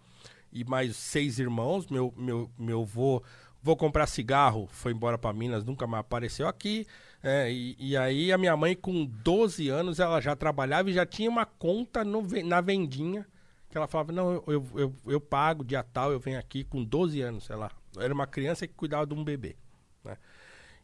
[0.54, 1.88] e mais seis irmãos.
[1.88, 3.24] Meu, meu, meu vô,
[3.64, 6.86] vou comprar cigarro, foi embora para Minas, nunca mais apareceu aqui.
[7.28, 11.08] É, e, e aí a minha mãe, com 12 anos, ela já trabalhava e já
[11.08, 13.26] tinha uma conta no na vendinha.
[13.68, 17.20] Que ela falava, não, eu, eu, eu, pago dia tal, eu venho aqui com 12
[17.22, 17.72] anos, sei lá.
[17.98, 19.56] Era uma criança que cuidava de um bebê.
[20.04, 20.16] Né?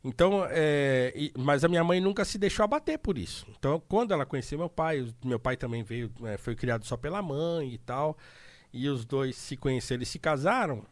[0.04, 3.46] Então, é, e- mas a minha mãe nunca se deixou abater por isso.
[3.56, 7.22] Então, quando ela conheceu meu pai, meu pai também veio, é, foi criado só pela
[7.22, 8.18] mãe e tal,
[8.74, 10.84] e os dois se conheceram e se casaram.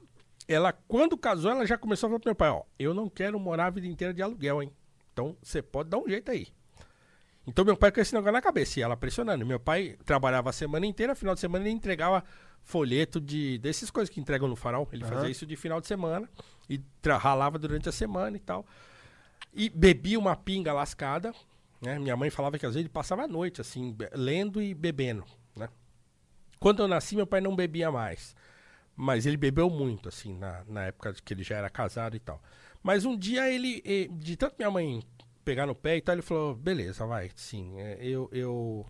[0.47, 3.39] Ela, quando casou, ela já começou a falar pro meu pai, ó, eu não quero
[3.39, 4.71] morar a vida inteira de aluguel, hein?
[5.19, 6.47] Então, você pode dar um jeito aí.
[7.45, 9.45] Então, meu pai com esse negócio na cabeça, e ela pressionando.
[9.45, 12.23] Meu pai trabalhava a semana inteira, final de semana ele entregava
[12.63, 14.87] folheto de dessas coisas que entregam no farol.
[14.93, 16.29] Ele fazia isso de final de semana
[16.69, 16.79] e
[17.19, 18.65] ralava durante a semana e tal.
[19.53, 21.33] E bebia uma pinga lascada,
[21.81, 21.99] né?
[21.99, 25.25] Minha mãe falava que às vezes ele passava a noite, assim, lendo e bebendo,
[25.55, 25.67] né?
[26.59, 28.35] Quando eu nasci, meu pai não bebia mais.
[28.95, 32.41] Mas ele bebeu muito, assim, na, na época que ele já era casado e tal.
[32.81, 33.81] Mas um dia ele,
[34.11, 35.01] de tanto minha mãe
[35.43, 38.85] pegar no pé e tal, ele falou, beleza, vai, sim, é, eu, eu,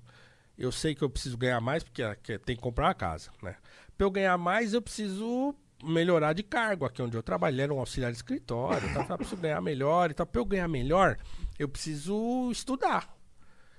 [0.58, 3.56] eu sei que eu preciso ganhar mais, porque que tem que comprar uma casa, né?
[3.98, 7.62] Pra eu ganhar mais, eu preciso melhorar de cargo aqui onde eu trabalho.
[7.62, 10.26] Era um auxiliar de escritório, então, eu falei, "Ah, preciso ganhar melhor e tal.
[10.26, 11.18] Pra eu ganhar melhor,
[11.58, 13.16] eu preciso estudar.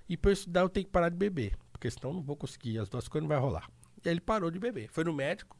[0.08, 1.56] E pra eu estudar, eu tenho que parar de beber.
[1.70, 3.68] Porque senão não vou conseguir, as duas coisas não vai rolar.
[4.02, 4.88] E aí ele parou de beber.
[4.90, 5.56] Foi no médico.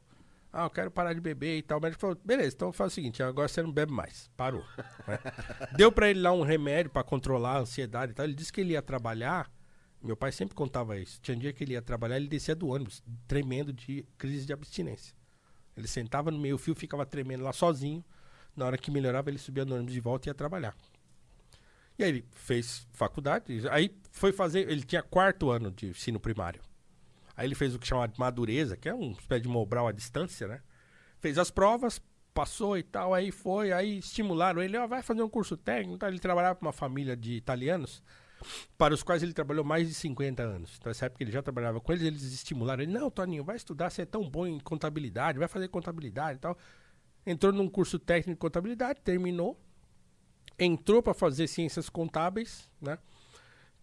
[0.53, 1.79] Ah, eu quero parar de beber e tal.
[1.79, 4.29] O médico falou, beleza, então faz o seguinte, agora você não bebe mais.
[4.37, 4.65] Parou.
[5.07, 5.19] né?
[5.77, 8.25] Deu pra ele lá um remédio pra controlar a ansiedade e tal.
[8.25, 9.51] Ele disse que ele ia trabalhar.
[10.03, 11.21] Meu pai sempre contava isso.
[11.21, 14.53] Tinha um dia que ele ia trabalhar, ele descia do ônibus, tremendo de crise de
[14.53, 15.15] abstinência.
[15.77, 18.05] Ele sentava no meio fio, ficava tremendo lá sozinho.
[18.57, 20.75] Na hora que melhorava, ele subia no ônibus de volta e ia trabalhar.
[21.99, 26.63] E aí ele fez faculdade, aí foi fazer, ele tinha quarto ano de ensino primário.
[27.41, 29.93] Aí ele fez o que chama de madureza, que é um espécie de Mobral à
[29.93, 30.61] distância, né?
[31.21, 31.99] Fez as provas,
[32.35, 36.07] passou e tal, aí foi, aí estimularam ele, ó, vai fazer um curso técnico, então
[36.07, 38.03] ele trabalhava para uma família de italianos,
[38.77, 40.77] para os quais ele trabalhou mais de 50 anos.
[40.79, 43.89] Então, nessa época ele já trabalhava com eles, eles estimularam ele, não, Toninho, vai estudar,
[43.89, 46.59] você é tão bom em contabilidade, vai fazer contabilidade e tal.
[47.25, 49.59] Entrou num curso técnico de contabilidade, terminou,
[50.59, 52.99] entrou para fazer ciências contábeis, né?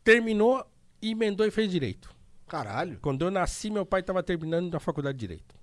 [0.03, 0.63] Terminou,
[1.01, 2.15] emendou e fez direito.
[2.47, 2.97] Caralho.
[3.01, 5.55] Quando eu nasci, meu pai estava terminando na faculdade de Direito.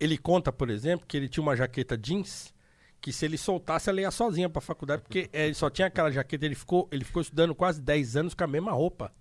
[0.00, 2.54] Ele conta, por exemplo, que ele tinha uma jaqueta jeans
[3.04, 6.10] que se ele soltasse, ela ia sozinha pra faculdade, porque eh, ele só tinha aquela
[6.10, 9.12] jaqueta, ele ficou, ele ficou estudando quase 10 anos com a mesma roupa.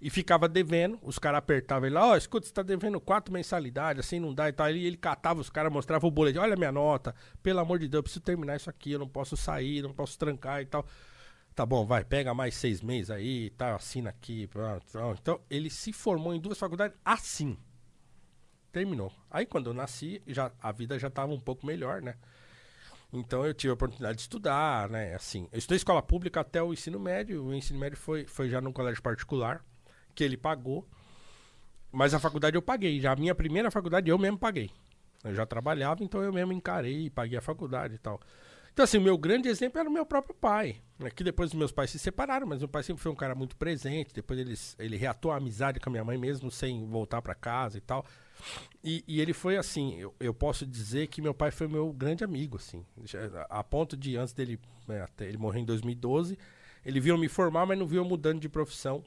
[0.00, 4.06] E ficava devendo, os caras apertavam ele lá, ó, escuta, você tá devendo quatro mensalidades,
[4.06, 4.66] assim não dá e tal.
[4.66, 7.12] Aí ele catava os caras, mostrava o boletim, olha minha nota,
[7.42, 10.16] pelo amor de Deus, eu preciso terminar isso aqui, eu não posso sair, não posso
[10.16, 10.86] trancar e tal.
[11.56, 14.46] Tá bom, vai, pega mais seis meses aí, tá, assina aqui.
[15.18, 17.56] Então, ele se formou em duas faculdades assim.
[18.70, 19.10] Terminou.
[19.30, 22.16] Aí, quando eu nasci, já, a vida já tava um pouco melhor, né?
[23.10, 25.14] Então, eu tive a oportunidade de estudar, né?
[25.14, 27.42] Assim, eu estudei escola pública até o ensino médio.
[27.42, 29.64] O ensino médio foi, foi já num colégio particular,
[30.14, 30.86] que ele pagou.
[31.90, 33.00] Mas a faculdade eu paguei.
[33.00, 34.70] Já a minha primeira faculdade eu mesmo paguei.
[35.24, 38.20] Eu já trabalhava, então eu mesmo encarei paguei a faculdade e tal.
[38.76, 40.76] Então, assim, o meu grande exemplo era o meu próprio pai.
[40.98, 41.08] Né?
[41.08, 44.12] Que depois meus pais se separaram, mas meu pai sempre foi um cara muito presente.
[44.12, 47.78] Depois eles, ele reatou a amizade com a minha mãe mesmo, sem voltar para casa
[47.78, 48.04] e tal.
[48.84, 52.22] E, e ele foi assim, eu, eu posso dizer que meu pai foi meu grande
[52.22, 52.84] amigo, assim.
[53.48, 56.36] A ponto de, antes dele, né, até ele morrer em 2012,
[56.84, 59.02] ele viu eu me formar, mas não viu eu mudando de profissão.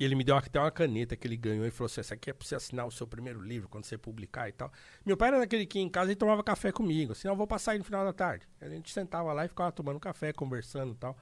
[0.00, 2.30] E ele me deu até uma caneta que ele ganhou e falou assim: essa aqui
[2.30, 4.72] é pra você assinar o seu primeiro livro, quando você publicar e tal.
[5.04, 7.12] Meu pai era daquele que ia em casa e tomava café comigo.
[7.12, 8.48] Assim, "Não, eu vou passar aí no final da tarde.
[8.60, 11.16] A gente sentava lá e ficava tomando café, conversando e tal.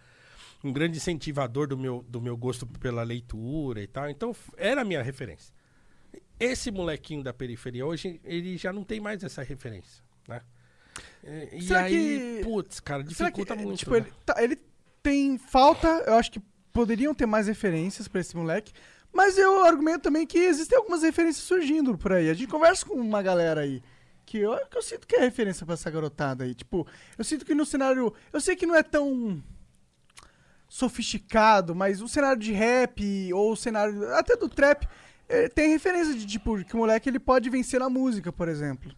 [0.63, 4.09] Um grande incentivador do meu, do meu gosto pela leitura e tal.
[4.09, 5.53] Então, era a minha referência.
[6.39, 10.41] Esse molequinho da periferia hoje, ele já não tem mais essa referência, né?
[11.25, 13.79] E, e Será aí, que- putz, cara, Será que, dificulta muito.
[13.79, 13.99] tipo, né?
[13.99, 14.57] ele, tá- ele
[15.03, 16.41] tem falta, eu acho que
[16.73, 18.73] poderiam ter mais referências pra esse moleque,
[19.13, 22.31] mas eu argumento também que existem algumas referências surgindo por aí.
[22.31, 23.83] A gente conversa com uma galera aí
[24.25, 26.55] que eu, que eu sinto que é referência pra essa garotada aí.
[26.55, 26.87] Tipo,
[27.19, 29.43] eu sinto que no cenário, eu sei que não é tão
[30.69, 34.87] sofisticado, mas o cenário de rap ou o cenário até do trap
[35.29, 38.95] eh, tem referência de tipo que o moleque ele pode vencer na música, por exemplo.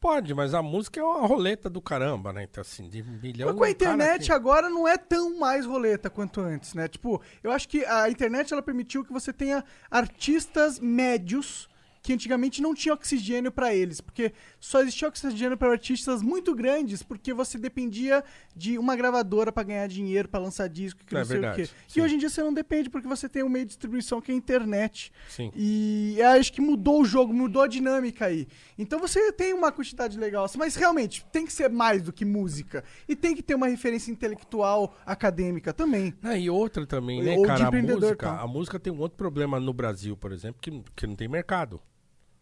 [0.00, 2.44] Pode, mas a música é uma roleta do caramba, né?
[2.44, 3.48] Então, assim, de milhão...
[3.48, 6.88] Mas com a internet que- agora não é tão mais roleta quanto antes, né?
[6.88, 11.68] Tipo, eu acho que a internet ela permitiu que você tenha artistas médios
[12.02, 17.02] que antigamente não tinha oxigênio pra eles, porque só existia oxigênio para artistas muito grandes,
[17.02, 18.24] porque você dependia
[18.56, 21.64] de uma gravadora pra ganhar dinheiro, pra lançar disco, que É não sei verdade, o
[21.66, 21.70] quê.
[21.88, 22.00] sim.
[22.00, 24.30] E hoje em dia você não depende porque você tem um meio de distribuição que
[24.30, 25.12] é a internet.
[25.28, 25.50] Sim.
[25.54, 28.48] E acho que mudou o jogo, mudou a dinâmica aí.
[28.78, 32.82] Então você tem uma quantidade legal, mas realmente tem que ser mais do que música.
[33.08, 36.14] E tem que ter uma referência intelectual, acadêmica também.
[36.22, 37.68] Ah, e outra também, né, Ou cara?
[37.68, 38.40] A música, tá?
[38.40, 41.80] a música tem um outro problema no Brasil, por exemplo, que, que não tem mercado.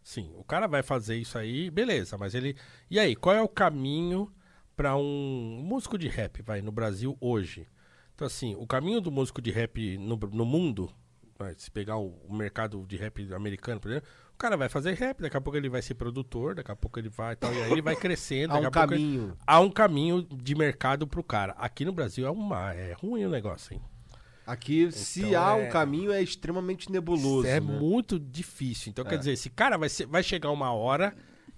[0.09, 2.57] Sim, o cara vai fazer isso aí, beleza, mas ele.
[2.91, 4.33] E aí, qual é o caminho
[4.75, 7.69] pra um músico de rap, vai, no Brasil hoje?
[8.15, 10.91] Então, assim, o caminho do músico de rap no, no mundo,
[11.39, 14.95] vai, se pegar o, o mercado de rap americano, por exemplo, o cara vai fazer
[14.95, 17.53] rap, daqui a pouco ele vai ser produtor, daqui a pouco ele vai e tal,
[17.53, 18.55] e aí ele vai crescendo.
[18.57, 19.37] Há daqui um a pouco ele- caminho.
[19.47, 21.53] há um caminho de mercado pro cara.
[21.59, 23.83] Aqui no Brasil é uma é ruim o negócio, hein?
[24.51, 27.47] Aqui, se Então, há é- um caminho, é extremamente nebuloso.
[27.47, 27.61] é né?
[27.61, 28.91] muito difícil.
[28.91, 29.09] Então, É.
[29.11, 31.15] quer dizer, esse cara vai, ser- vai chegar uma hora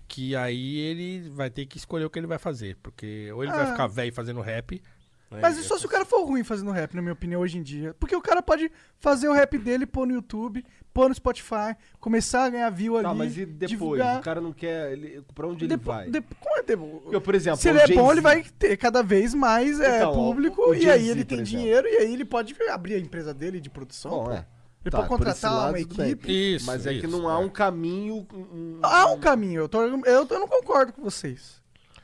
[0.08, 2.76] que aí ele vai ter que escolher o que ele vai fazer.
[2.82, 3.70] Porque ou ele vai Ah.
[3.70, 4.82] ficar velho fazendo rap.
[5.30, 7.62] Mas e- só se o cara for ruim fazendo rap, na minha opinião, hoje em
[7.62, 7.94] dia.
[8.00, 12.44] Porque o cara pode fazer o rap dele, pôr no YouTube, pôr no Spotify, começar
[12.44, 13.06] a ganhar view ali.
[13.06, 13.70] Tá, mas e depois?
[13.70, 14.18] divulgar.
[14.18, 14.92] O cara não quer.
[14.92, 16.10] Ele, pra onde ele Depo- vai?
[16.10, 18.42] de- como é depo- Porque, por exemplo, Se o ele é bom, Jay-Z- ele vai
[18.58, 21.38] ter cada vez mais é, Então, ó, público o e aí Jay-Z, ele por tem
[21.40, 21.58] exemplo.
[21.60, 24.10] dinheiro e aí ele pode abrir a empresa dele de produção.
[24.10, 24.32] Bom, pô.
[24.32, 24.46] é.
[24.82, 26.06] Ele Tá, pode por esse contratar lado, uma tudo bem.
[26.10, 26.54] equipe.
[26.56, 27.36] Isso, Mas é que isso, não há é.
[27.44, 28.26] um caminho.
[28.32, 29.60] um- Há um caminho.
[29.60, 31.59] Eu, tô, eu, eu não concordo com vocês.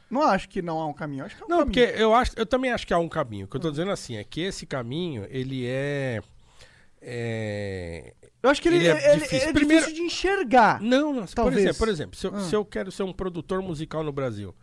[0.09, 1.25] Não acho que não há um caminho.
[1.25, 1.73] Acho que é um Não, caminho.
[1.87, 3.47] porque eu, acho, eu também acho que há um caminho.
[3.47, 6.21] O que eu tô dizendo assim é que esse caminho, ele é.
[7.01, 8.15] é...
[8.43, 9.49] Eu acho que ele, ele é ele- ele difícil.
[9.49, 10.81] é Primeiro- difícil de enxergar.
[10.81, 11.25] Não, não.
[11.27, 11.59] Por Talvez.
[11.59, 12.41] exemplo, por exemplo se, eu, Ah.
[12.41, 14.55] se eu quero ser um produtor musical no Brasil,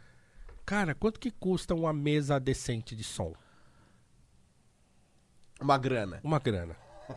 [0.66, 3.34] cara, quanto que custa uma mesa decente de som?
[5.60, 6.20] Uma grana.
[6.24, 6.76] Uma grana.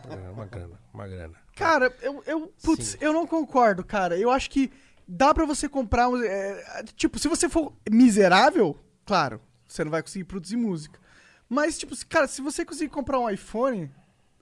[0.09, 1.33] É, Uma grana, uma grana.
[1.55, 2.97] Cara, eu, eu, putz, Sim.
[2.99, 4.17] eu não concordo, cara.
[4.17, 4.69] Eu acho que
[5.07, 6.09] dá pra você comprar.
[6.09, 10.99] um- é, tipo, se você for miserável, claro, você não vai conseguir produzir música.
[11.49, 13.89] Mas, tipo, se- cara, se você conseguir comprar um iPhone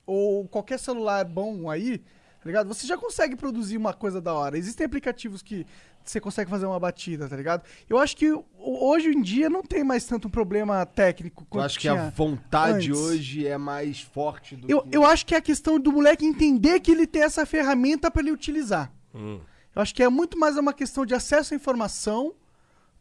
[0.06, 2.68] ou qualquer celular bom aí, tá ligado?
[2.68, 4.58] Você já consegue produzir uma coisa da hora.
[4.58, 5.66] Existem aplicativos que
[6.04, 7.64] você consegue fazer uma batida, tá ligado?
[7.90, 11.66] Eu acho que hoje em dia não tem mais tanto um problema técnico Eu quanto
[11.66, 13.00] acho que a vontade antes.
[13.00, 14.96] hoje é mais forte do Eu, que.
[14.96, 18.22] eu acho que é a questão do moleque entender que ele tem essa ferramenta pra
[18.22, 18.92] ele utilizar.
[19.16, 19.40] Hum.
[19.76, 22.34] Eu acho que é muito mais uma questão de acesso à informação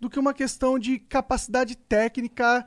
[0.01, 2.67] do que uma questão de capacidade técnica.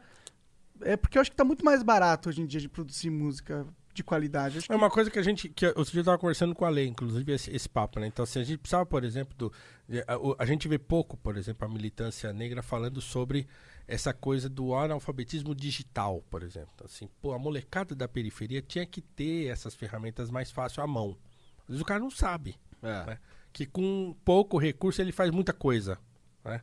[0.82, 3.66] É porque eu acho que tá muito mais barato hoje em dia de produzir música
[3.94, 4.60] de qualidade.
[4.60, 5.50] Acho que- É uma coisa que a gente.
[5.50, 8.08] Que outro dia eu tava conversando com a Lei, inclusive, esse, esse papo, né?
[8.08, 9.52] Então, assim, a gente precisava, por exemplo, do.
[10.38, 13.48] A, a gente vê pouco, por exemplo, a militância negra falando sobre
[13.88, 16.86] essa coisa do analfabetismo digital, por exemplo.
[16.86, 21.18] Assim, pô, a molecada da periferia tinha que ter essas ferramentas mais fácil à mão.
[21.62, 22.56] Às vezes o cara não sabe.
[22.84, 23.06] É.
[23.08, 23.18] né?
[23.58, 25.98] Que com pouco recurso ele faz muita coisa.
[26.46, 26.62] Né?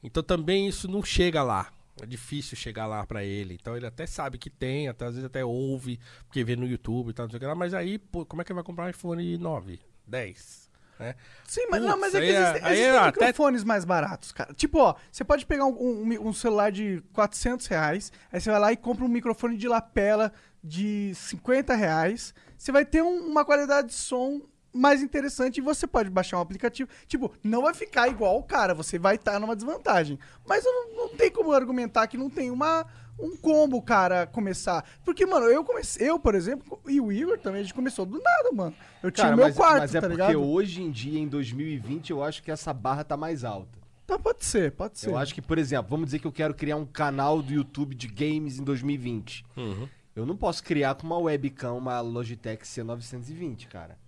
[0.00, 1.72] Então também isso não chega lá.
[2.00, 3.54] É difícil chegar lá pra ele.
[3.60, 5.98] Então ele até sabe que tem, até, às vezes até ouve,
[6.28, 7.56] porque vê no YouTube e tal, não sei o que lá.
[7.56, 10.70] Mas aí, pô, como é que ele vai comprar um iPhone 9, 10?
[11.00, 11.16] Né?
[11.44, 13.84] Sim, mas, não, mas é que aí é- existem, aí é existem até- microfones mais
[13.84, 14.54] baratos, cara.
[14.54, 18.60] Tipo, ó, você pode pegar um, um- um celular de 400 reais, aí você vai
[18.60, 20.32] lá e compra um microfone de lapela
[20.62, 22.32] de 50 reais.
[22.56, 24.40] Você vai ter um- uma qualidade de som
[24.78, 26.88] mais interessante e você pode baixar um aplicativo.
[27.06, 30.18] Tipo, não vai ficar igual o cara, você vai estar numa desvantagem.
[30.46, 32.86] Mas eu não, não tem como argumentar que não tem uma,
[33.18, 34.84] um combo, cara, começar.
[35.04, 38.20] Porque, mano, eu comecei, eu, por exemplo, e o Igor também, a gente começou do
[38.22, 38.74] nada, mano.
[39.02, 40.42] Eu tinha Cara, o meu mas, quarto, mas é tá porque ligado?
[40.42, 43.78] hoje em dia, em 2020, eu acho que essa barra tá mais alta.
[44.06, 45.10] Tá, pode ser, pode ser.
[45.10, 47.94] Eu acho que, por exemplo, vamos dizer que eu quero criar um canal do YouTube
[47.94, 49.44] de games em 2020.
[49.56, 49.86] Uhum.
[50.16, 53.98] Eu não posso criar com uma webcam uma Logitech C920, cara.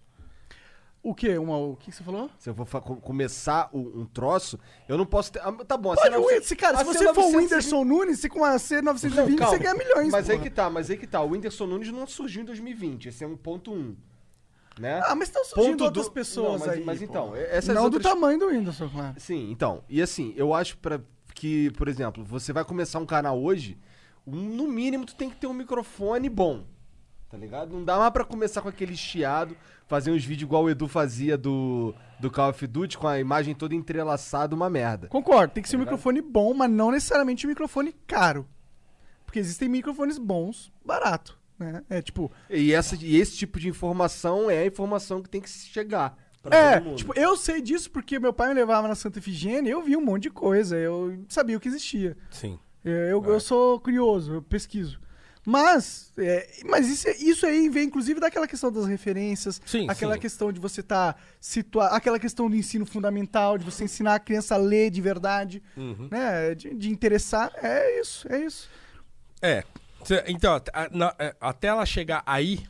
[1.03, 1.39] O quê?
[1.39, 2.29] Uma, o que que você falou?
[2.39, 5.41] Se eu for começar o- um troço, eu não posso ter.
[5.41, 8.21] ah, Tá bom, Pode, C920 o- se, cara, se você for o C920 Whindersson Nunes,
[8.21, 9.57] você com a C920, Não, calma.
[9.57, 10.49] você ganha milhões, Mas aí porra.
[10.51, 11.23] que tá, mas aí que tá.
[11.23, 13.09] O Whindersson Nunes não surgiu em 2020.
[13.09, 13.97] Esse é um ponto um.
[14.79, 15.01] Né?
[15.05, 16.85] Ah, mas estão surgindo Ponto outras do- pessoas Não, mas, aí.
[16.85, 18.03] Mas então, essas Não outras...
[18.03, 19.15] do tamanho do Whindersson, claro.
[19.19, 19.83] Sim, então.
[19.89, 21.01] E assim, eu acho pra
[21.35, 23.79] que, por exemplo, você vai começar um canal hoje,
[24.27, 26.65] no mínimo tu tem que ter um microfone bom.
[27.31, 27.73] Tá ligado?
[27.73, 31.39] Não dá mais pra começar com aquele chiado, fazer uns vídeos igual o Edu fazia
[31.39, 35.07] do, do Call of Duty, com a imagem toda entrelaçada, uma merda.
[35.07, 38.49] Concordo, tem que ser um microfone bom, mas não necessariamente um microfone caro.
[39.25, 41.85] Porque existem microfones bons, barato, né?
[41.89, 45.49] É tipo, E, essa, e esse tipo de informação é a informação que tem que
[45.49, 46.19] chegar.
[46.51, 49.97] é, tipo, eu sei disso porque meu pai me levava na Santa Efigênia, eu vi
[49.97, 52.17] um monte de coisa, eu sabia o que existia.
[52.29, 52.59] Sim.
[52.85, 54.99] Eu, eu, eu sou curioso, eu pesquiso.
[55.51, 60.15] Mas, é, mas isso, é- isso aí vem inclusive daquela questão das referências, Sim, aquela
[60.15, 60.21] sim.
[60.21, 64.55] questão de você estar situado, aquela questão do ensino fundamental, de você ensinar a criança
[64.55, 66.07] a ler de verdade, Uhum.
[66.09, 66.55] né?
[66.55, 67.51] De, de interessar.
[67.61, 68.69] É isso, é isso.
[69.43, 69.65] É.
[70.29, 70.55] Então,
[71.19, 72.65] é, até ela chegar aí,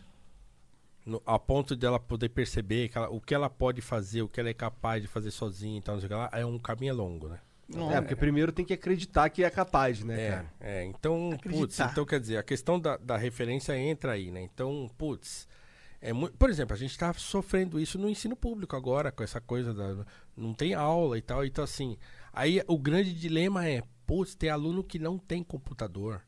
[1.04, 4.40] no- a ponto dela poder perceber que ela- o que ela pode fazer, o que
[4.40, 6.58] ela é capaz de fazer sozinha e tal, não sei o que lá, é um
[6.58, 7.38] caminho longo, né?
[7.92, 10.52] É, porque primeiro tem que acreditar que é capaz, né, É, cara?
[10.60, 14.42] é, então, putz, então quer dizer, a questão da, da referência entra aí, né?
[14.42, 15.46] Então, putz,
[16.00, 19.40] é muito, por exemplo, a gente tá sofrendo isso no ensino público agora, com essa
[19.40, 20.04] coisa da
[20.36, 21.96] não tem aula e tal, então assim,
[22.32, 26.22] aí o grande dilema é, putz, tem aluno que não tem computador.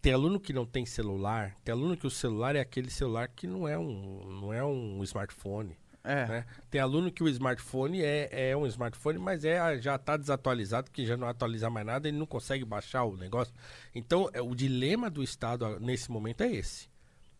[0.00, 3.46] Tem aluno que não tem celular, tem aluno que o celular é aquele celular que
[3.46, 5.76] não é um, não é um smartphone.
[6.04, 6.26] É.
[6.26, 6.46] né?
[6.70, 11.06] Tem aluno que o smartphone é, é um smartphone, mas é, já está desatualizado, que
[11.06, 13.54] já não atualiza mais nada, ele não consegue baixar o negócio.
[13.94, 16.88] Então, é, o dilema do Estado nesse momento é esse.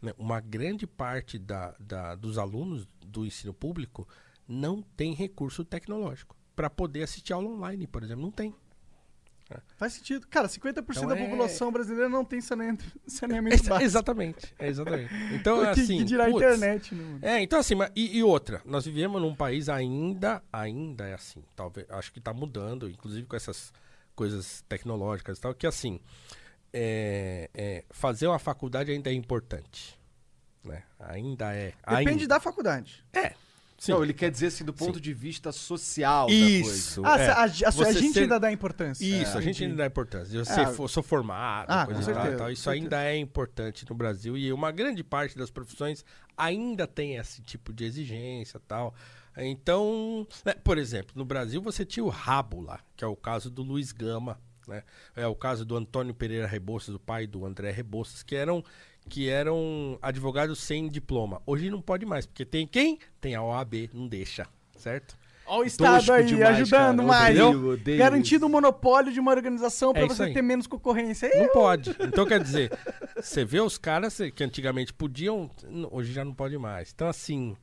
[0.01, 0.13] né?
[0.17, 4.07] Uma grande parte da, da- dos alunos do ensino público
[4.47, 8.23] não tem recurso tecnológico para poder assistir aula online, por exemplo.
[8.23, 8.55] Não tem.
[9.77, 10.27] Faz sentido.
[10.29, 13.85] Cara, 50% Então da é- população brasileira não tem saneamento, saneamento Exa- básico.
[13.87, 15.11] exatamente, é exatamente.
[15.35, 17.19] Então, assim, que dirá a putz, internet, né, mano?
[17.23, 21.43] É, então assim, mas- e, e outra, nós vivemos num país ainda, ainda é assim,
[21.57, 23.73] talvez, acho que tá mudando, inclusive com essas
[24.15, 25.99] coisas tecnológicas e tal, que assim,
[26.73, 29.99] é, é, fazer uma faculdade ainda é importante,
[30.65, 30.83] né?
[31.01, 31.73] Ainda é.
[31.89, 32.27] Depende ainda.
[32.29, 33.05] da faculdade.
[33.13, 33.35] É,
[33.85, 33.93] sim.
[33.93, 37.03] Não, ele quer dizer assim, do ponto de vista social Isso.
[37.05, 37.29] Ah, é.
[37.29, 39.05] a, a, a Você gente ser- ainda dá importância.
[39.05, 39.65] Isso, É, a gente entendi.
[39.65, 40.37] ainda dá importância.
[40.37, 43.85] Eu ser, for- sou formado, Ah, coisa tal, certeza, tal, com isso ainda é importante
[43.89, 46.05] no Brasil e uma grande parte das profissões
[46.37, 48.95] ainda tem esse tipo de exigência tal.
[49.37, 53.51] Então, né, por exemplo, no Brasil você tinha o rabo lá, que é o caso
[53.51, 54.39] do Luiz Gama,
[54.69, 54.83] né?
[55.17, 58.63] É o caso do Antônio Pereira Rebouças, o pai do André Rebouças, que eram
[59.09, 61.43] que eram advogados sem diploma.
[61.47, 62.99] Hoje não pode mais, porque tem quem?
[63.21, 64.47] Tem a OAB, não deixa,
[64.77, 65.17] certo?
[65.45, 67.09] Olha o Estado Tosco aí, demais, ajudando cara.
[67.09, 67.41] mais.
[67.41, 70.33] Odeio, odeio Garantindo o monopólio de uma organização pra É você aí.
[70.33, 71.29] ter menos concorrência.
[71.29, 71.91] Aí, Não pode.
[72.01, 72.71] Então, quer dizer,
[73.21, 75.51] você vê os caras que antigamente podiam,
[75.91, 76.93] hoje já não pode mais.
[76.95, 77.57] Então, assim.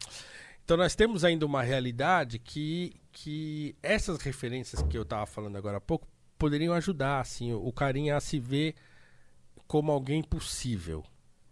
[0.63, 5.77] Então, nós temos ainda uma realidade que, que essas referências que eu estava falando agora
[5.77, 6.05] há pouco
[6.37, 8.75] poderiam ajudar, assim, o carinha a se ver
[9.67, 11.03] como alguém possível,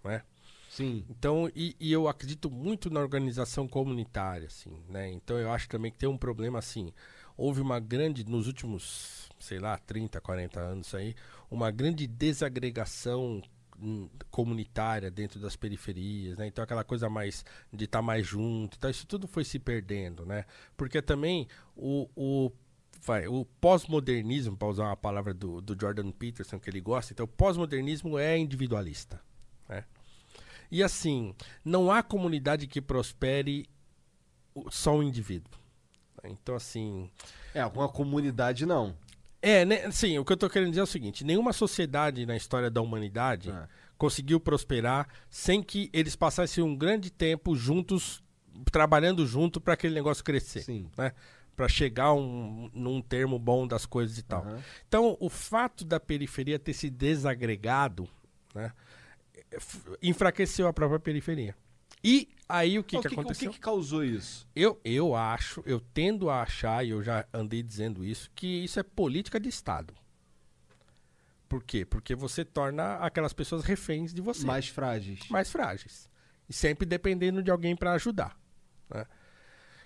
[0.08, 0.24] né?
[0.70, 1.06] Sim.
[1.10, 5.10] Então, e, e eu acredito muito na organização comunitária, assim, né?
[5.12, 6.92] Então eu acho também que tem um problema assim.
[7.36, 11.16] Houve uma grande, nos últimos, sei lá, 30, 40 anos aí,
[11.50, 13.42] uma grande desagregação
[14.32, 16.48] comunitária dentro das periferias, né?
[16.48, 20.46] Então aquela coisa mais de estar mais junto, então isso tudo foi se perdendo, né?
[20.76, 22.52] Porque também o, o
[23.02, 27.26] vai, o pós-modernismo, para usar uma palavra do, do Jordan Peterson que ele gosta, então
[27.26, 29.22] o pós-modernismo é individualista?
[30.72, 31.34] E assim,
[31.64, 33.66] não há comunidade que prospere
[34.70, 35.52] só um indivíduo.
[36.24, 37.10] Então, assim.
[37.54, 38.96] É, com a comunidade não.
[39.42, 39.90] É, né?
[39.92, 42.82] Sim, o que eu tô querendo dizer é o seguinte: nenhuma sociedade na história da
[42.82, 43.68] humanidade É.
[43.98, 48.22] conseguiu prosperar sem que eles passassem um grande tempo juntos,
[48.72, 50.62] trabalhando junto para aquele negócio crescer.
[50.64, 50.90] Sim.
[50.98, 51.14] Né?
[51.56, 54.42] Para chegar um, num termo bom das coisas e tal.
[54.44, 54.60] Aham.
[54.88, 58.08] Então, o fato da periferia ter se desagregado,
[58.54, 58.72] né,
[60.02, 61.56] enfraqueceu a própria periferia.
[62.04, 63.52] E aí o que, o que, que, o aconteceu?
[63.52, 64.48] que que causou isso?
[64.56, 68.80] Eu, eu acho, eu tendo a achar, e eu já andei dizendo isso, que isso
[68.80, 69.94] é política de Estado.
[71.50, 71.86] Por quê?
[71.86, 74.46] Porque você torna aquelas pessoas reféns de você.
[74.46, 75.20] Mais frágeis.
[75.30, 76.10] mais frágeis.
[76.48, 78.38] E sempre dependendo de alguém para ajudar.
[78.90, 79.06] né?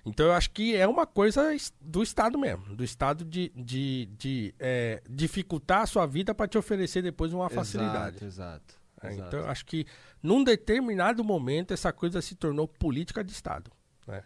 [0.06, 2.76] Então eu acho que é uma coisa do Estado mesmo.
[2.76, 7.50] Do Estado de, de, de é, dificultar a sua vida para te oferecer depois uma
[7.50, 8.18] facilidade.
[8.18, 8.81] Exato, exato.
[9.04, 9.16] Né?
[9.28, 9.86] Então, acho que
[10.22, 13.72] num determinado momento essa coisa se tornou política de Estado.
[14.08, 14.24] Né?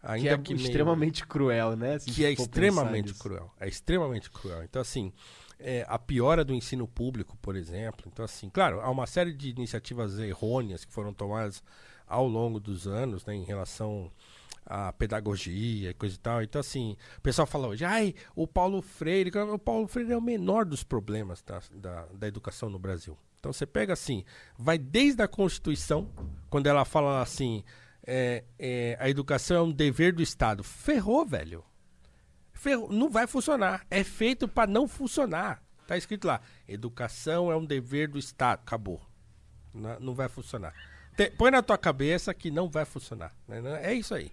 [0.00, 1.98] Que Ainda é que meio- extremamente cruel, né?
[1.98, 3.52] Se que é extremamente cruel.
[3.60, 4.64] É extremamente cruel.
[4.64, 5.12] Então, assim,
[5.60, 8.04] é, a piora do ensino público, por exemplo.
[8.12, 11.62] Então, assim, claro, há uma série de iniciativas errôneas que foram tomadas
[12.06, 14.10] ao longo dos anos, né, em relação
[14.66, 16.42] à pedagogia e coisa e tal.
[16.42, 20.20] Então, assim, o pessoal fala hoje, ai, o Paulo Freire, o Paulo Freire é o
[20.20, 23.16] menor dos problemas da, da, da educação no Brasil.
[23.42, 24.24] Então, você pega assim,
[24.56, 26.08] vai desde a Constituição,
[26.48, 27.64] quando ela fala assim,
[28.06, 30.62] é, é, a educação é um dever do Estado.
[30.62, 31.64] Ferrou, velho.
[32.52, 32.92] Ferrou.
[32.92, 33.84] Não vai funcionar.
[33.90, 35.60] É feito para não funcionar.
[35.88, 36.40] Tá escrito lá.
[36.68, 38.60] Educação é um dever do Estado.
[38.60, 39.02] Acabou.
[39.74, 40.72] Não, não vai funcionar.
[41.16, 43.34] Te- põe na tua cabeça que não vai funcionar.
[43.48, 43.60] né?
[43.82, 44.30] É isso aí.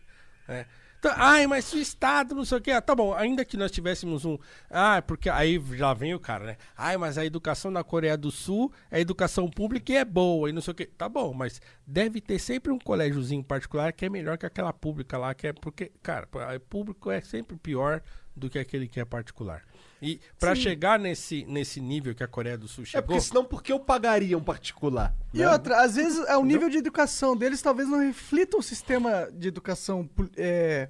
[0.48, 0.68] né?
[0.99, 2.71] Então, ai, mas se o Estado não sei o que.
[2.71, 4.38] Ah, tá bom, ainda que nós tivéssemos um.
[4.69, 6.57] Ah, porque aí já vem o cara, né?
[6.76, 10.53] Ai, mas a educação na Coreia do Sul é educação pública e é boa e
[10.53, 10.85] não sei o que.
[10.85, 15.17] Tá bom, mas deve ter sempre um colégiozinho particular que é melhor que aquela pública
[15.17, 18.01] lá, que é porque, cara, o público é sempre pior
[18.35, 19.63] do que aquele que é particular.
[20.01, 23.07] E pra chegar nesse, nesse nível que a Coreia do Sul É chegou.
[23.07, 25.13] porque senão por que eu pagaria um particular?
[25.34, 25.49] E né?
[25.51, 29.47] outra, às vezes é o nível de educação deles talvez não reflita o sistema de
[29.49, 30.88] educação é,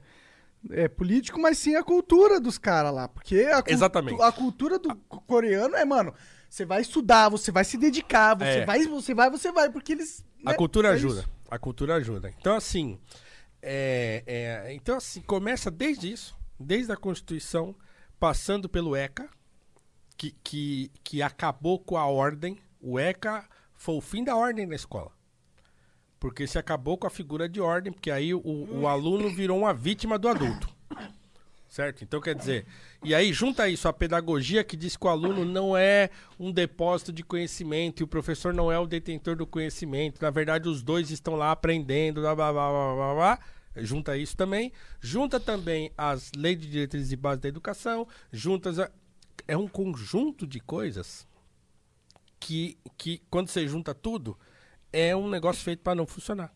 [0.70, 3.08] é, político, mas sim a cultura dos caras lá.
[3.08, 4.22] Porque a, cultu- Exatamente.
[4.22, 6.14] a cultura do co- coreano é, mano,
[6.48, 8.66] você vai estudar, você vai se dedicar, você É.
[8.66, 10.24] vai, você vai, você vai, porque eles.
[10.46, 11.22] A né, cultura é ajuda.
[11.22, 11.30] isso.
[11.50, 12.32] A cultura ajuda.
[12.40, 13.00] Então, assim,
[13.62, 17.76] é, é, então, assim, começa desde isso, desde a Constituição,
[18.20, 19.30] passando pelo ECA,
[20.18, 22.58] que, que, que acabou com a ordem.
[22.82, 25.12] O ECA foi o fim da ordem na escola.
[26.20, 29.74] Porque se acabou com a figura de ordem, porque aí o, o aluno virou uma
[29.74, 30.70] vítima do adulto.
[31.70, 32.04] Certo?
[32.04, 32.66] Então quer dizer,
[33.04, 36.10] e aí junta isso a pedagogia que diz que o aluno não é
[36.40, 40.20] um depósito de conhecimento e o professor não é o detentor do conhecimento.
[40.20, 43.14] Na verdade, os dois estão lá aprendendo, blá blá blá blá blá.
[43.14, 43.40] blá.
[43.86, 44.72] Junta isso também.
[45.00, 48.08] Junta também as leis de diretrizes e bases da educação.
[48.32, 48.80] Juntas.
[48.80, 48.92] a-
[49.48, 51.28] É um conjunto de coisas
[52.40, 54.38] que, que quando você junta tudo,
[54.92, 56.54] é um negócio feito para não funcionar.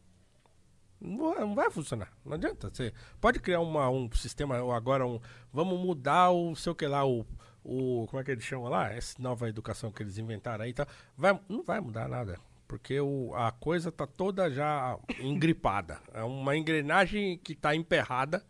[0.99, 2.13] Não vai, funcionar.
[2.25, 2.69] Não adianta.
[2.73, 5.19] Você pode criar uma, um sistema ou agora um.
[5.51, 7.25] Vamos mudar o sei o que lá, o,
[7.63, 8.05] o.
[8.07, 8.89] Como é que eles chamam lá?
[8.91, 10.73] Essa nova educação que eles inventaram aí.
[10.73, 10.87] Tá,
[11.17, 12.39] vai, não vai mudar nada.
[12.73, 16.01] Porque o, a coisa tá toda já engripada.
[16.11, 18.43] É uma engrenagem que tá emperrada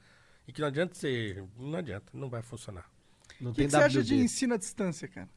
[0.48, 1.44] e que não adianta ser.
[1.58, 2.90] Não adianta, não vai funcionar.
[3.42, 5.30] Não O que, tem que você acha de ensino à distância, cara?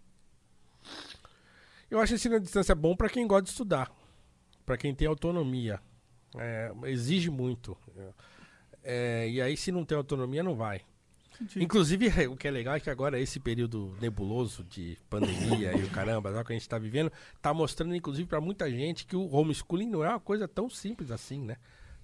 [1.91, 3.91] Eu acho ensino à distância bom para quem gosta de estudar,
[4.65, 5.81] para quem tem autonomia.
[6.37, 7.77] É, exige muito.
[8.85, 10.83] É, e aí, se não tem autonomia, não vai.
[11.57, 15.91] Inclusive, o que é legal é que agora esse período nebuloso de pandemia e o
[15.91, 19.89] caramba que a gente está vivendo, tá mostrando, inclusive, para muita gente que o homeschooling
[19.89, 21.57] não é uma coisa tão simples assim, né?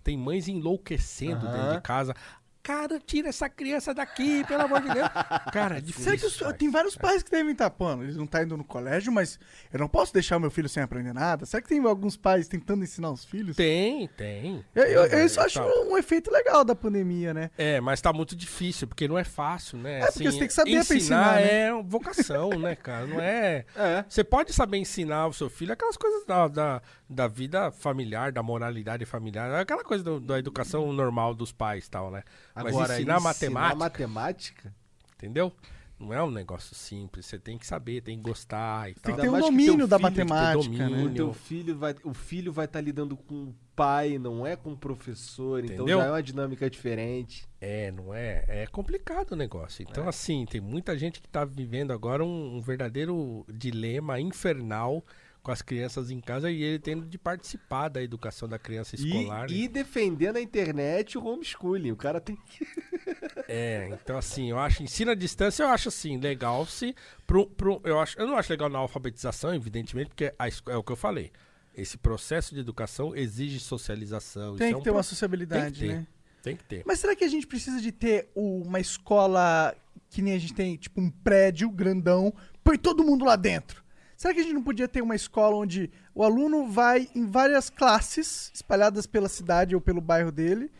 [0.02, 1.76] Tem mães enlouquecendo dentro Aham.
[1.76, 2.14] de casa.
[2.62, 5.08] Cara, tira essa criança daqui, pelo amor de Deus.
[5.52, 6.52] Cara, é difícil.
[6.54, 9.36] Tem vários pais que devem estar, pô, eles não estão indo no colégio, mas
[9.72, 11.44] eu não posso deixar o meu filho sem aprender nada?
[11.44, 13.56] Será que tem alguns pais tentando ensinar os filhos?
[13.56, 14.64] Tem, tem.
[14.74, 15.66] Eu, eu, eu É, acho tá.
[15.88, 17.50] um efeito legal da pandemia, né?
[17.58, 20.00] É, mas tá muito difícil, porque não é fácil, né?
[20.00, 21.52] É, porque você tem que saber pra ensinar, né?
[21.68, 23.06] é vocação, né, cara?
[23.06, 23.64] Não é...
[23.74, 24.04] É.
[24.08, 28.42] Você pode saber ensinar o seu filho aquelas coisas da, da, da vida familiar, da
[28.42, 32.22] moralidade familiar, aquela coisa do- da educação normal dos pais e tal, né?
[32.54, 34.74] Mas Agora, ensinar matemática, matemática?
[35.16, 35.52] entendeu?
[35.98, 39.14] Não é um negócio simples, você tem que saber, tem que gostar e Tem tal.
[39.14, 40.96] que ter um domínio da tem matemática, domínio.
[40.96, 41.04] né?
[41.04, 44.72] O teu filho vai, o filho vai estar lidando com o pai, não é com
[44.72, 45.98] o professor, então Entendeu?
[46.00, 47.46] já é uma dinâmica diferente.
[47.60, 48.44] É, não é?
[48.48, 49.86] É complicado o negócio.
[49.88, 55.04] Então, assim, tem muita gente que tá vivendo agora um, um verdadeiro dilema infernal
[55.42, 58.98] com as crianças em casa e ele tendo de participar da educação da criança E,
[59.06, 59.48] escolar.
[59.48, 59.54] né?
[59.56, 61.90] e defender na internet o homeschooling.
[61.90, 62.66] O cara tem que.
[63.48, 66.94] É, então assim, eu acho ensino à distância, eu acho assim, legal se
[67.26, 70.82] pro, pro, eu acho, eu não acho legal na alfabetização, evidentemente, porque a é o
[70.82, 71.30] que eu falei.
[71.74, 74.56] Esse processo de educação exige socialização.
[74.56, 76.06] Tem isso é que um ter uma pro- sociabilidade, tem que ter, né?
[76.42, 76.82] Tem que ter.
[76.86, 79.74] Mas será que a gente precisa de ter uma escola
[80.08, 83.81] que nem a gente tem, tipo um prédio grandão, põe todo mundo lá dentro?
[84.22, 87.68] Será que a gente não podia ter uma escola onde o aluno vai em várias
[87.68, 90.70] classes espalhadas pela cidade ou pelo bairro dele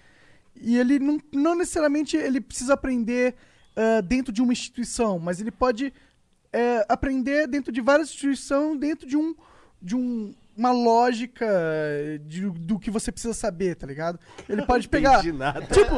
[0.54, 3.34] e ele não, não necessariamente ele precisa aprender
[3.74, 5.92] ah, dentro de uma instituição, mas ele pode
[6.52, 9.34] eh, aprender dentro de várias instituições, dentro de um
[9.82, 11.44] de um, uma lógica
[12.24, 14.20] de- do que você precisa saber, tá ligado?
[14.48, 15.20] Ele pode pegar.
[15.62, 15.96] Tipo,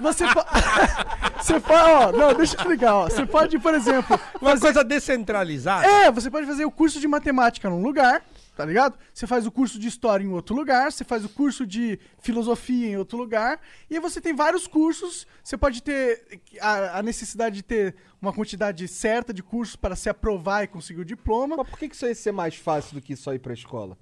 [0.00, 0.48] Você pode.
[1.40, 1.90] você pode.
[1.90, 3.04] Ó, não, deixa eu explicar, ó.
[3.04, 4.18] Você pode, por exemplo.
[4.40, 5.86] Uma coisa descentralizada.
[5.86, 8.24] É, você pode fazer o curso de matemática num lugar,
[8.56, 8.98] tá ligado?
[9.12, 12.88] Você faz o curso de história em outro lugar, você faz o curso de filosofia
[12.88, 15.26] em outro lugar, e aí você tem vários cursos.
[15.42, 20.08] Você pode ter a, a necessidade de ter uma quantidade certa de cursos para se
[20.08, 21.56] aprovar e conseguir o diploma.
[21.56, 23.96] Mas por que que isso ia ser mais fácil do que só ir pra escola?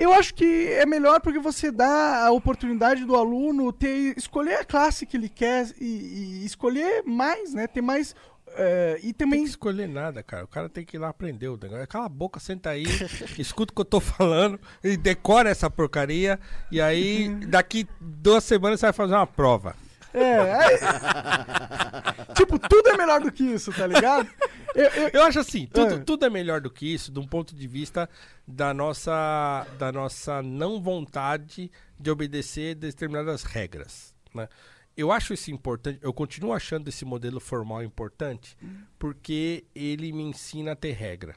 [0.00, 4.64] Eu acho que é melhor porque você dá a oportunidade do aluno ter escolher a
[4.64, 7.66] classe que ele quer e, e escolher mais, né?
[7.66, 8.14] Ter mais
[8.56, 10.44] é, e Não tem também que escolher nada, cara.
[10.44, 11.86] O cara tem que ir lá aprender o negócio.
[11.86, 12.84] Cala a boca, senta aí,
[13.38, 16.40] escuta o que eu tô falando e decora essa porcaria.
[16.70, 19.76] E aí, daqui duas semanas você vai fazer uma prova.
[20.14, 20.78] É, aí-
[22.34, 24.28] tipo tudo é melhor do que isso, tá ligado?
[24.74, 25.98] Eu- eu- Eu acho assim, tudo, É.
[25.98, 28.08] tudo é melhor do que isso, de um ponto de vista
[28.46, 34.14] da nossa, da nossa não vontade de obedecer determinadas regras.
[34.34, 34.48] Né?
[34.96, 38.56] Eu acho isso importante, eu continuo achando esse modelo formal importante,
[38.98, 41.34] porque ele me ensina a ter regra.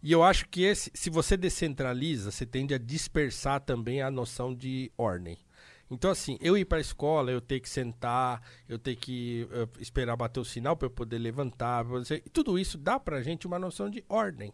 [0.00, 4.54] E eu acho que esse, se você descentraliza, você tende a dispersar também a noção
[4.54, 5.36] de ordem.
[5.90, 9.66] Então, assim, eu ir para a escola, eu ter que sentar, eu ter que eh,
[9.80, 13.46] esperar bater o sinal para eu poder levantar, você- tudo isso dá para a gente
[13.46, 14.52] uma noção de ordem.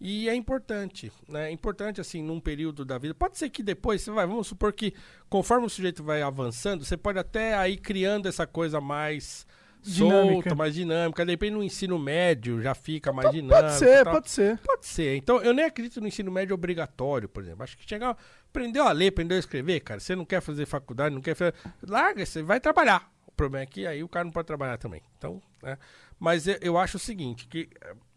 [0.00, 1.48] E é importante, né?
[1.48, 3.14] É importante, assim, num período da vida.
[3.14, 4.92] Pode ser que depois, você vai, vamos supor que
[5.30, 9.46] conforme o sujeito vai avançando, você pode até aí criando essa coisa mais
[9.80, 10.32] Dinâmica.
[10.34, 11.24] solta, mais dinâmica.
[11.24, 13.60] De repente no ensino médio já fica mais dinâmico.
[13.60, 14.58] pode ser, pode ser.
[14.58, 15.16] Pode ser.
[15.16, 17.62] Então, eu nem acredito no ensino médio obrigatório, por exemplo.
[17.62, 18.16] Acho que chegar,
[18.54, 19.98] aprendeu a ler, aprendeu a escrever, cara.
[19.98, 21.54] Você não quer fazer faculdade, não quer fazer.
[21.82, 23.12] Larga, você vai trabalhar.
[23.26, 25.02] O problema é que aí o cara não pode trabalhar também.
[25.18, 25.76] Então, né?
[26.20, 27.68] Mas eu, eu acho o seguinte, que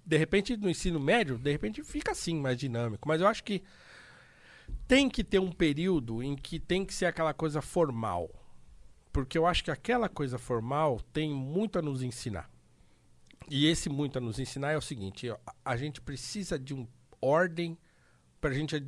[0.06, 3.08] de repente no ensino médio, de repente fica assim, mais dinâmico.
[3.08, 3.64] Mas eu acho que
[4.88, 8.30] tem que ter um período em que tem que ser aquela coisa formal.
[9.12, 12.48] Porque eu acho que aquela coisa formal tem muito a nos ensinar.
[13.50, 15.28] E esse muito a nos ensinar é o seguinte:
[15.66, 16.88] a gente precisa de uma
[17.20, 17.76] ordem
[18.48, 18.84] para a gente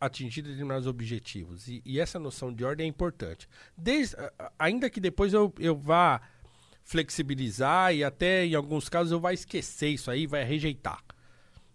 [0.00, 1.68] atingir determinados objetivos.
[1.68, 3.48] E, e essa noção de ordem é importante.
[3.76, 4.16] Desde,
[4.58, 6.20] ainda que depois eu, eu vá
[6.84, 11.02] flexibilizar e até em alguns casos eu vá esquecer isso aí, vai rejeitar.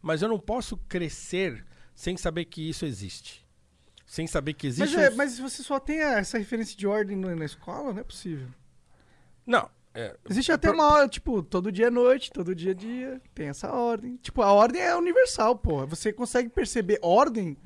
[0.02, 1.66] Mas eu não posso crescer
[1.96, 3.46] sem saber que isso existe.
[4.06, 4.98] Sem saber que Mas, existe.
[4.98, 8.04] é, um- mas se você só tem essa referência de ordem na escola, não é
[8.04, 8.48] possível.
[9.46, 9.70] Não.
[9.96, 13.48] É, Existe até uma hora, tipo, todo dia é noite, todo dia é dia, tem
[13.48, 14.18] essa ordem.
[14.18, 15.86] Tipo, a ordem é universal, porra.
[15.88, 17.58] Você consegue perceber ordem?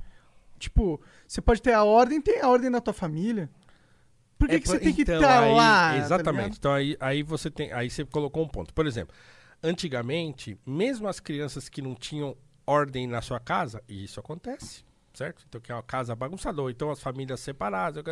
[0.60, 3.50] Tipo, você pode ter a ordem, tem a ordem na tua família.
[4.38, 5.90] Por que, É que você por- tem que então, estar aí- lá?
[5.92, 6.42] tá Exatamente.
[6.44, 6.58] ligado?
[6.58, 8.74] então aí, aí você tem, aí você colocou um ponto.
[8.74, 9.14] Por exemplo,
[9.62, 12.36] antigamente, mesmo as crianças que não tinham
[12.66, 14.84] ordem na sua casa, e isso acontece,
[15.20, 15.46] certo?
[15.48, 18.04] Então que é uma casa bagunçada, ou então as famílias separadas,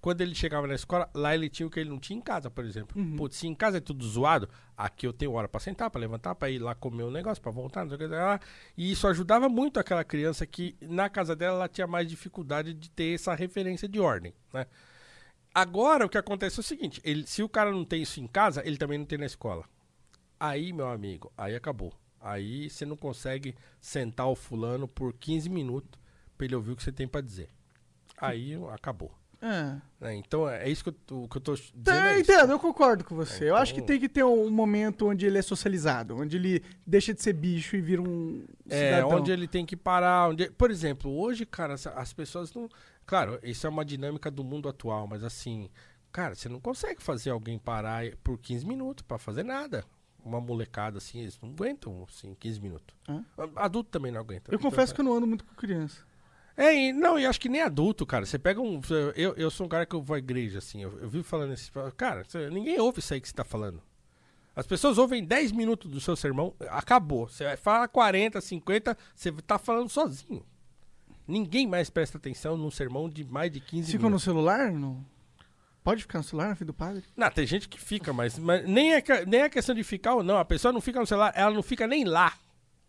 [0.00, 2.50] quando ele chegava na escola, lá ele tinha o que ele não tinha em casa,
[2.50, 3.00] por exemplo.
[3.00, 3.16] Uhum.
[3.16, 6.34] Putz, se em casa é tudo zoado, aqui eu tenho hora pra sentar, pra levantar,
[6.34, 8.40] pra ir lá comer um negócio, pra voltar, não sei o que lá.
[8.76, 12.90] E isso ajudava muito aquela criança que na casa dela ela tinha mais dificuldade de
[12.90, 14.66] ter essa referência de ordem, né?
[15.54, 18.26] Agora o que acontece é o seguinte: ele, se o cara não tem isso em
[18.26, 19.64] casa, ele também não tem na escola.
[20.40, 21.92] Aí, meu amigo, aí acabou.
[22.20, 26.00] Aí você não consegue sentar o fulano por 15 minutos
[26.38, 27.50] pra ele ouvir o que você tem pra dizer.
[28.16, 29.12] Aí acabou.
[29.40, 29.76] É.
[30.00, 30.16] né?
[30.16, 31.84] Então é isso que eu, o que eu tô dizendo.
[31.84, 32.32] Tá, é isso.
[32.32, 33.48] entendo, eu concordo com você.
[33.48, 36.60] Eu acho que Então- tem que ter um momento onde ele é socializado, onde ele
[36.84, 39.18] deixa de ser bicho e vira um É, cidadão.
[39.20, 40.30] onde ele tem que parar.
[40.30, 40.50] Onde...
[40.50, 42.68] Por exemplo, hoje, cara, as- as pessoas não.
[43.06, 45.70] Claro, isso é uma dinâmica do mundo atual, mas assim,
[46.10, 49.84] cara, você não consegue fazer alguém parar por 15 minutos pra fazer nada.
[50.24, 52.94] Uma molecada assim, eles não aguentam assim, 15 minutos.
[53.08, 53.24] Hã?
[53.54, 54.52] Adulto também não aguenta.
[54.52, 56.04] Eu confesso que eu não ando muito com criança.
[56.60, 58.26] É, e, não, e acho que nem adulto, cara.
[58.26, 58.80] Você pega um.
[59.14, 60.82] Eu, eu sou um cara que eu vou à igreja, assim.
[60.82, 61.70] Eu, eu vivo falando isso.
[61.96, 63.80] Cara, você- ninguém ouve isso aí que você tá falando.
[64.56, 67.28] As pessoas ouvem 10 minutos do seu sermão, acabou.
[67.28, 70.44] Você vai falar 40, 50, você tá falando sozinho.
[71.28, 74.24] Ninguém mais presta atenção num sermão de mais de 15 Ficam no minutos.
[74.24, 74.72] celular?
[74.72, 75.04] Não.
[75.84, 77.04] Pode ficar no celular na frente do padre?
[77.16, 80.22] Não, tem gente que fica, mas, mas nem, é, nem é questão de ficar ou
[80.24, 80.38] não.
[80.38, 82.32] A pessoa não fica no celular, ela não fica nem lá.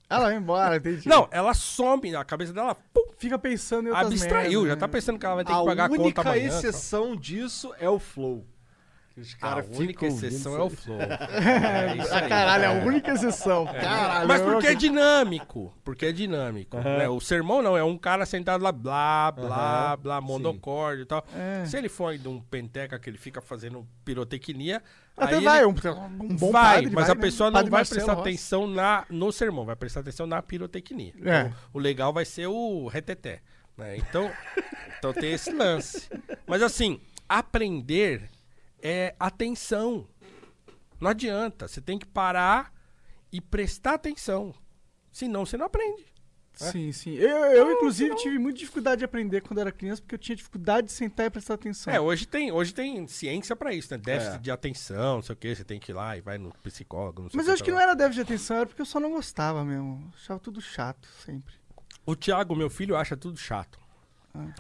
[0.10, 1.08] Ela vai embora, entendi.
[1.08, 4.62] Não, ela some, a cabeça dela pum, Fica pensando em outras abstraiu.
[4.62, 4.80] merdas, Já né?
[4.80, 6.50] tá pensando que ela vai ter A que pagar a conta única amanhã.
[6.50, 6.58] tal.
[6.58, 8.46] exceção disso é o Flow.
[9.20, 10.98] Os A caras única exceção é o flow.
[11.02, 12.30] É isso Ah, aí.
[12.30, 13.66] caralho, é a única exceção.
[13.66, 14.28] Caralho.
[14.28, 15.74] Mas eu- porque é dinâmico.
[15.84, 16.78] Porque é dinâmico.
[16.78, 17.08] né?
[17.10, 21.26] O sermão não, é um cara sentado lá, blá, blá, Aham, blá, monocórdio e tal.
[21.36, 21.66] É.
[21.66, 24.82] Se ele for de um penteca que ele fica fazendo pirotecnia,
[25.18, 27.22] Até aí vai, ele um, um bom vai, padre mas vai, a né?
[27.22, 28.30] pessoa não Padre vai Marcelo prestar Rossi.
[28.30, 31.14] atenção na, no sermão, vai prestar atenção na pirotecnia.
[31.24, 31.40] É.
[31.42, 33.42] Então, o legal vai ser o reteté.
[33.78, 33.98] Né?
[33.98, 34.32] Então,
[34.98, 36.10] então tem esse lance.
[36.48, 38.30] Mas assim, aprender
[38.82, 40.08] é atenção.
[41.00, 41.68] Não adianta.
[41.68, 42.74] Você tem que parar
[43.32, 44.54] e prestar atenção.
[45.12, 46.10] Senão você não aprende.
[46.54, 47.14] Sim, sim.
[47.16, 50.88] Eu, eu inclusive, tive muita dificuldade de aprender quando era criança, porque eu tinha dificuldade
[50.88, 51.94] de sentar e prestar atenção.
[51.94, 53.98] É, hoje tem, hoje tem ciência pra isso, né?
[53.98, 56.52] Déficit de atenção, não sei o que, você tem que ir lá e vai no
[56.62, 57.84] psicólogo, não sei Mas eu acho que tá não lá.
[57.92, 60.02] era déficit de atenção, era porque eu só não gostava mesmo.
[60.04, 61.54] Eu Achava tudo chato, sempre.
[62.06, 63.80] O Thiago, meu filho, acha tudo chato.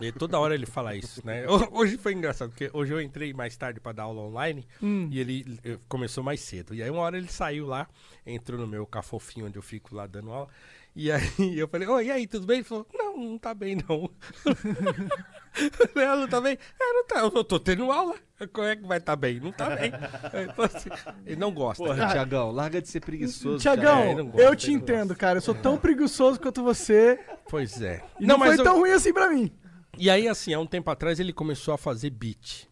[0.01, 1.45] E toda hora ele fala isso, né?
[1.47, 5.07] Ho- Hoje foi engraçado, porque hoje eu entrei mais tarde pra dar aula online Hum.
[5.11, 6.73] e ele eh, começou mais cedo.
[6.73, 7.87] E aí uma hora ele saiu lá,
[8.25, 10.49] entrou no meu cafofinho onde eu fico lá dando aula.
[10.95, 11.21] E aí
[11.57, 12.57] eu falei, oi, e aí, tudo bem?
[12.57, 14.09] Ele falou, não, não tá bem não.
[15.95, 16.57] "Ah, não tá bem?
[16.79, 18.15] É, não tá, eu tô tendo aula.
[18.53, 19.39] Como é que vai tá bem?
[19.39, 19.91] Não tá bem.
[20.57, 20.89] Assim,
[21.25, 21.83] ele não gosta.
[21.83, 23.59] Porra, Tiagão, larga de ser preguiçoso.
[23.59, 25.37] Tiagão, é, não gosta, eu te não entendo, cara.
[25.39, 27.19] Eu sou tão preguiçoso quanto você.
[27.49, 28.03] Pois é.
[28.19, 29.51] E não, foi eu- tão ruim assim pra mim.
[29.97, 32.67] E aí, assim, há um tempo atrás ele começou a fazer beat.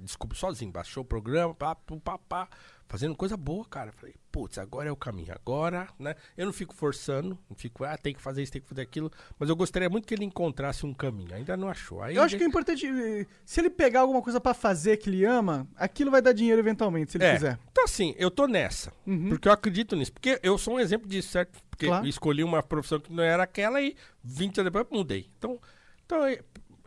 [0.00, 2.48] Desculpa, sozinho, baixou o programa, pá, pá, pá,
[2.92, 3.90] fazendo coisa boa, cara.
[3.90, 5.32] Falei, putz, agora é o caminho.
[5.32, 6.14] Agora, né?
[6.36, 9.10] Eu não fico forçando, não fico, ah, tem que fazer isso, tem que fazer aquilo.
[9.38, 11.34] Mas eu gostaria muito que ele encontrasse um caminho.
[11.34, 12.02] Ainda não achou.
[12.02, 12.86] Aí Eu acho que é importante.
[12.86, 16.60] eh, Se ele pegar alguma coisa pra fazer que ele ama, aquilo vai dar dinheiro
[16.60, 17.32] eventualmente, se ele é.
[17.34, 17.58] quiser.
[17.70, 18.92] Então, assim, eu tô nessa.
[19.30, 20.12] Porque eu acredito nisso.
[20.12, 21.58] Porque eu sou um exemplo disso, certo?
[21.70, 22.04] Porque Claro.
[22.04, 25.26] eu escolhi uma profissão que não era aquela e 20 anos depois eu mudei.
[25.38, 25.58] Então,
[26.04, 26.40] então é-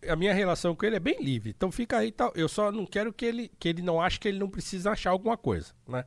[0.09, 1.53] a minha relação com ele é bem livre.
[1.55, 2.31] Então fica aí tal.
[2.35, 5.11] Eu só não quero que ele, que ele não ache que ele não precisa achar
[5.11, 6.05] alguma coisa, né?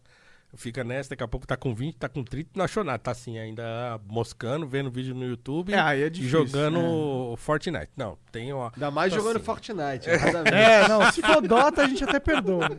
[0.57, 2.99] Fica nessa, daqui a pouco tá com 20, tá com 30, não achou nada.
[2.99, 7.91] Tá assim, ainda moscando, vendo vídeo no YouTube É, aí é e difícil, jogando Fortnite.
[7.95, 8.73] Não, tem uma.
[8.75, 10.07] Ainda mais jogando assim, Fortnite.
[10.09, 10.55] ver.
[10.55, 12.71] É, não, se for Dota, a gente até perdoa.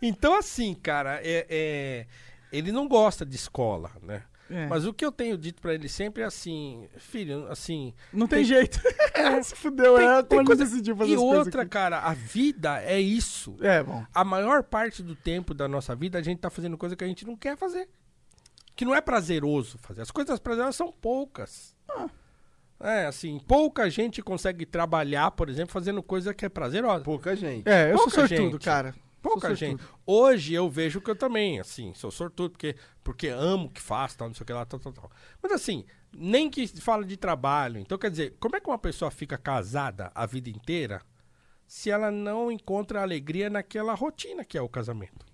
[0.00, 2.06] Então, assim, cara, é, é-
[2.52, 4.22] ele não gosta de escola, né?
[4.50, 4.66] É.
[4.66, 7.94] Mas o que eu tenho dito pra ele sempre é assim, filho, assim.
[8.12, 8.80] Não tem, jeito.
[9.44, 11.70] se fudeu, tem- é tem quando coisa- decidiu fazer E outra, aqui.
[11.70, 13.56] cara, a vida é isso.
[13.60, 14.04] É, bom.
[14.12, 17.06] A maior parte do tempo da nossa vida a gente tá fazendo coisa que a
[17.06, 17.88] gente não quer fazer.
[18.74, 20.00] Que não é prazeroso fazer.
[20.02, 21.74] As coisas prazerosas são poucas.
[22.82, 27.04] É, assim, pouca gente consegue trabalhar, por exemplo, fazendo coisa que é prazerosa.
[27.04, 27.68] Pouca gente.
[27.68, 28.64] É, eu Pouca sou sortudo, gente.
[28.64, 28.94] cara.
[29.22, 29.82] Pouca gente.
[30.06, 32.74] Hoje eu vejo que eu também, assim, sou sortudo, porque,
[33.04, 35.10] porque amo o que faço, tal, não sei o que lá, tal, tal, tal.
[35.42, 37.78] Mas assim, nem que fala de trabalho.
[37.78, 41.02] Então, quer dizer, como é que uma pessoa fica casada a vida inteira
[41.66, 45.26] se ela não encontra alegria naquela rotina que é o casamento?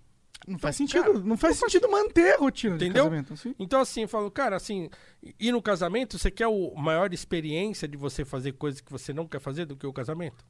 [0.46, 1.24] Não faz sentido.
[1.24, 3.04] não faz sentido manter a rotina Entendeu?
[3.04, 3.32] de casamento.
[3.32, 3.54] Assim.
[3.58, 4.88] Então, assim, eu falo, cara, assim,
[5.40, 9.26] e no casamento, você quer o maior experiência de você fazer coisas que você não
[9.26, 10.44] quer fazer do que o casamento?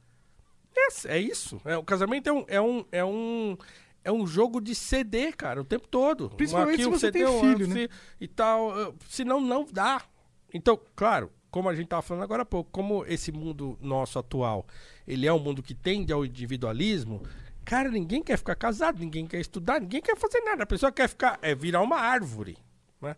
[0.77, 1.61] É, é isso.
[1.65, 3.57] É, o casamento é um, é um, é um,
[4.05, 6.31] é um jogo de CD, cara, o tempo todo.
[6.31, 7.89] Principalmente Aqui se você tem um filho, né?
[8.21, 8.79] E tal.
[8.79, 10.03] eh, Senão, não dá.
[10.53, 14.67] Então, claro, como a gente tava falando agora há pouco, como esse mundo nosso atual,
[15.07, 17.23] ele é um mundo que tende ao individualismo,
[17.65, 20.63] cara, ninguém quer ficar casado, ninguém quer estudar, ninguém quer fazer nada.
[20.63, 22.59] A pessoa quer ficar, é virar uma árvore,
[23.01, 23.17] né?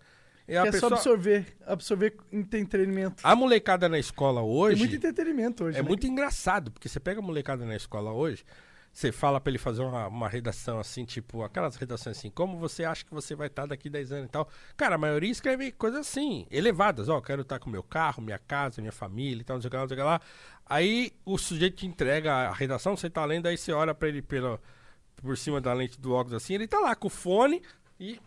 [0.49, 3.17] E a é só pessoa- absorver, absorver entretenimento.
[3.23, 5.79] a molecada na escola Tem hoje muito entretenimento hoje.
[5.79, 5.89] é né?
[5.89, 8.45] muito engraçado, porque você pega a molecada na escola hoje,
[8.91, 12.83] você fala pra ele fazer uma, uma redação assim, tipo, aquelas redações assim, como você
[12.85, 14.49] acha que você vai estar daqui 10 anos e tal.
[14.77, 18.81] Cara, a maioria escreve coisas assim, elevadas, ó, quero estar com meu carro, minha casa,
[18.81, 20.21] minha família e tal, não sei o que lá, não sei o que lá.
[20.67, 24.23] Aí o sujeito te entrega a redação, você tá lendo, aí você olha pra ele
[24.23, 24.59] pela,
[25.17, 27.63] por cima da lente do óculos assim, ele tá lá com o fone
[28.01, 28.19] e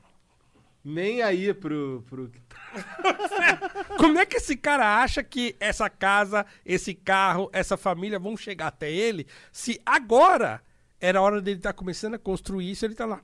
[0.83, 2.03] Nem aí pro.
[2.09, 2.31] pro...
[3.97, 8.67] Como é que esse cara acha que essa casa, esse carro, essa família vão chegar
[8.67, 10.61] até ele se agora
[10.99, 13.21] era a hora dele estar começando a construir isso ele tá lá?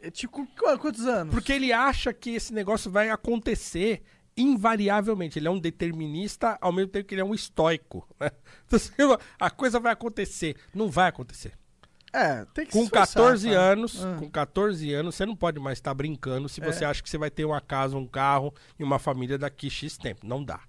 [0.00, 1.34] É tipo, qu- quantos anos?
[1.34, 4.02] Porque ele acha que esse negócio vai acontecer
[4.36, 5.38] invariavelmente.
[5.38, 8.08] Ele é um determinista ao mesmo tempo que ele é um estoico.
[8.20, 8.30] Né?
[8.66, 8.92] Então, assim,
[9.38, 10.56] a coisa vai acontecer.
[10.72, 11.52] Não vai acontecer.
[12.12, 13.60] É, tem que se Com esforçar, 14 cara.
[13.60, 14.16] anos, Ah.
[14.18, 17.30] com 14 anos, você não pode mais estar brincando se você acha que você vai
[17.30, 20.26] ter uma casa, um carro e uma família daqui X tempo.
[20.26, 20.60] Não dá.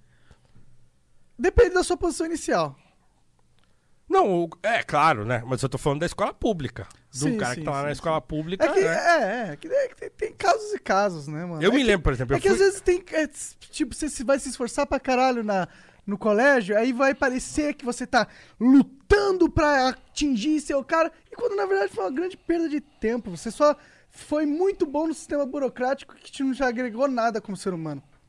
[1.38, 2.76] Depende da sua posição inicial.
[4.10, 5.44] Não, é claro, né?
[5.46, 6.88] Mas eu tô falando da escola pública.
[7.12, 8.66] De um Sim, cara sim, que tá lá sim, na escola pública.
[8.66, 8.88] É que, né?
[8.88, 11.62] é, é, que, é que tem, tem casos e casos, né, mano?
[11.62, 13.04] Eu É me que- lembro, por exemplo, É eu que fui- às vezes tem.
[13.14, 13.28] é,
[13.70, 15.68] tipo, você se- vai se esforçar pra caralho na,
[16.10, 18.28] no colégio, aí vai parecer que você tá
[18.60, 23.32] lutando pra atingir seu cara, e quando na verdade foi uma grande perda de tempo.
[23.32, 23.76] Você só
[24.10, 28.02] foi muito bom no sistema burocrático que te não já agregou nada como ser humano.
[28.02, 28.20] Profundo.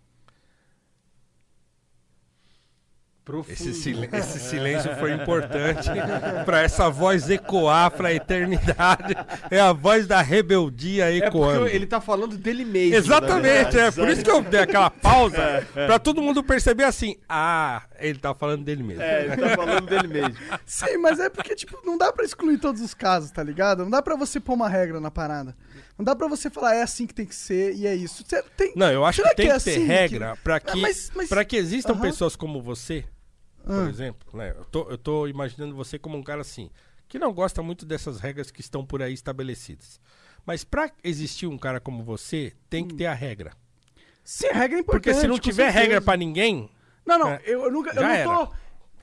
[3.48, 5.88] Esse, silen- esse silêncio foi importante
[6.44, 9.14] pra essa voz ecoar pra eternidade.
[9.50, 11.60] É a voz da rebeldia É ecoando.
[11.60, 12.96] porque ele tá falando dele mesmo.
[12.96, 17.82] Exatamente, é por isso que eu dei aquela pausa pra todo mundo perceber assim: ah,
[17.98, 19.02] Ele tá falando dele mesmo.
[19.02, 20.34] É, ele tá falando dele mesmo.
[20.66, 23.84] Sim, mas é porque, tipo, não dá pra excluir todos os casos, tá ligado?
[23.84, 25.54] Não dá pra você pôr uma regra na parada.
[26.00, 28.24] Não dá pra você falar, é assim que tem que ser e é isso.
[28.26, 28.72] Você tem...
[28.74, 31.28] Não, eu acho que tem que, é ter assim regra pra Ah, que, mas- mas-
[31.28, 32.00] pra que existam Aham.
[32.00, 33.04] pessoas como você,
[33.62, 33.88] por Ah.
[33.90, 34.54] exemplo, né?
[34.56, 36.70] Eu tô, eu tô imaginando você como um cara assim,
[37.06, 40.00] que não gosta muito dessas regras que estão por aí estabelecidas.
[40.46, 42.88] Mas pra existir um cara como você, tem Hum.
[42.88, 43.52] que ter a regra.
[44.24, 45.02] Sim, a regra é importante.
[45.04, 46.70] Porque se não tiver regra pra ninguém,
[47.04, 47.42] Não, não, É.
[47.44, 47.90] eu, eu nunca.
[47.90, 48.24] Eu não era.
[48.46, 48.52] tô.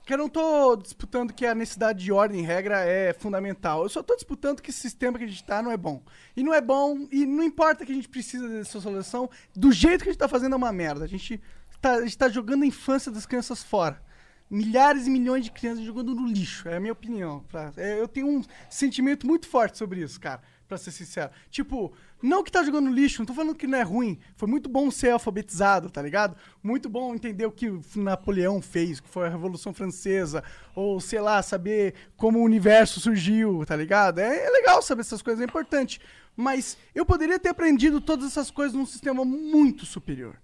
[0.08, 3.82] Que Eu não tô disputando que a necessidade de ordem e regra é fundamental.
[3.82, 6.02] Eu só tô disputando que esse sistema que a gente tá não é bom.
[6.34, 10.02] E não é bom, e não importa que a gente precisa dessa solução, do jeito
[10.02, 11.04] que a gente tá fazendo é uma merda.
[11.04, 11.38] A gente
[11.78, 14.02] tá, a gente tá jogando a infância das crianças fora.
[14.50, 17.44] Milhares e milhões de crianças jogando no lixo, é a minha opinião.
[17.76, 21.30] é, eu tenho um sentimento muito forte sobre isso, cara, pra ser sincero.
[21.50, 24.18] Tipo, não que tá jogando lixo, não tô falando que não é ruim.
[24.36, 26.36] Foi muito bom ser alfabetizado, tá ligado?
[26.62, 31.42] Muito bom entender o que Napoleão fez, que foi a Revolução Francesa, ou sei lá,
[31.42, 34.18] saber como o universo surgiu, tá ligado?
[34.18, 36.00] É, é legal saber essas coisas, é importante.
[36.36, 40.36] Mas eu poderia ter aprendido todas essas coisas num sistema muito superior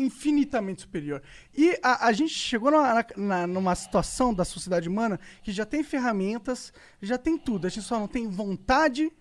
[0.00, 1.22] infinitamente superior.
[1.56, 5.84] E a, a gente chegou na- na- numa situação da sociedade humana que já tem
[5.84, 7.66] ferramentas, já tem tudo.
[7.66, 9.12] A gente só não tem vontade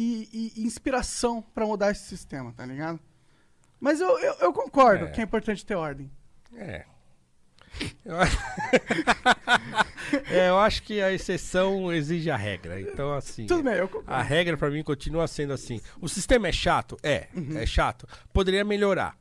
[0.00, 2.98] e, e- inspiração pra mudar esse sistema, tá ligado?
[3.78, 5.10] Mas eu, eu, eu concordo É.
[5.10, 6.10] que é importante ter ordem.
[6.54, 6.84] É.
[8.04, 8.36] Eu acho...
[10.28, 12.80] É, eu acho que a exceção exige a regra.
[12.80, 13.46] Então, assim.
[13.46, 14.10] Tudo bem, eu concordo.
[14.12, 15.80] A regra pra mim continua sendo assim.
[16.00, 16.96] O sistema é chato?
[17.02, 18.08] É, é chato.
[18.32, 19.16] Poderia melhorar.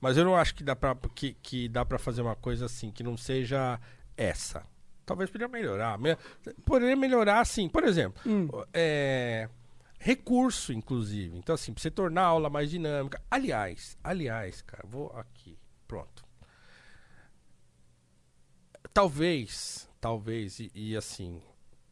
[0.00, 2.90] Mas eu não acho que dá pra, que, que dá pra fazer uma coisa assim,
[2.90, 3.78] que não seja
[4.16, 4.62] essa.
[5.04, 5.98] Talvez poderia melhorar.
[5.98, 6.16] Me-
[6.64, 7.68] Poderia melhorar assim.
[7.68, 8.22] Por exemplo,
[8.72, 9.48] é,
[9.98, 11.36] recurso, inclusive.
[11.36, 13.20] Então, assim, pra você tornar a aula mais dinâmica.
[13.30, 15.58] Aliás, aliás, cara, vou aqui.
[15.88, 16.24] Pronto.
[18.92, 21.42] Talvez, talvez, e, e assim,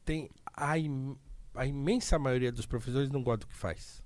[0.05, 1.17] tem a, im-
[1.55, 4.03] a imensa maioria dos professores não gosta do que faz.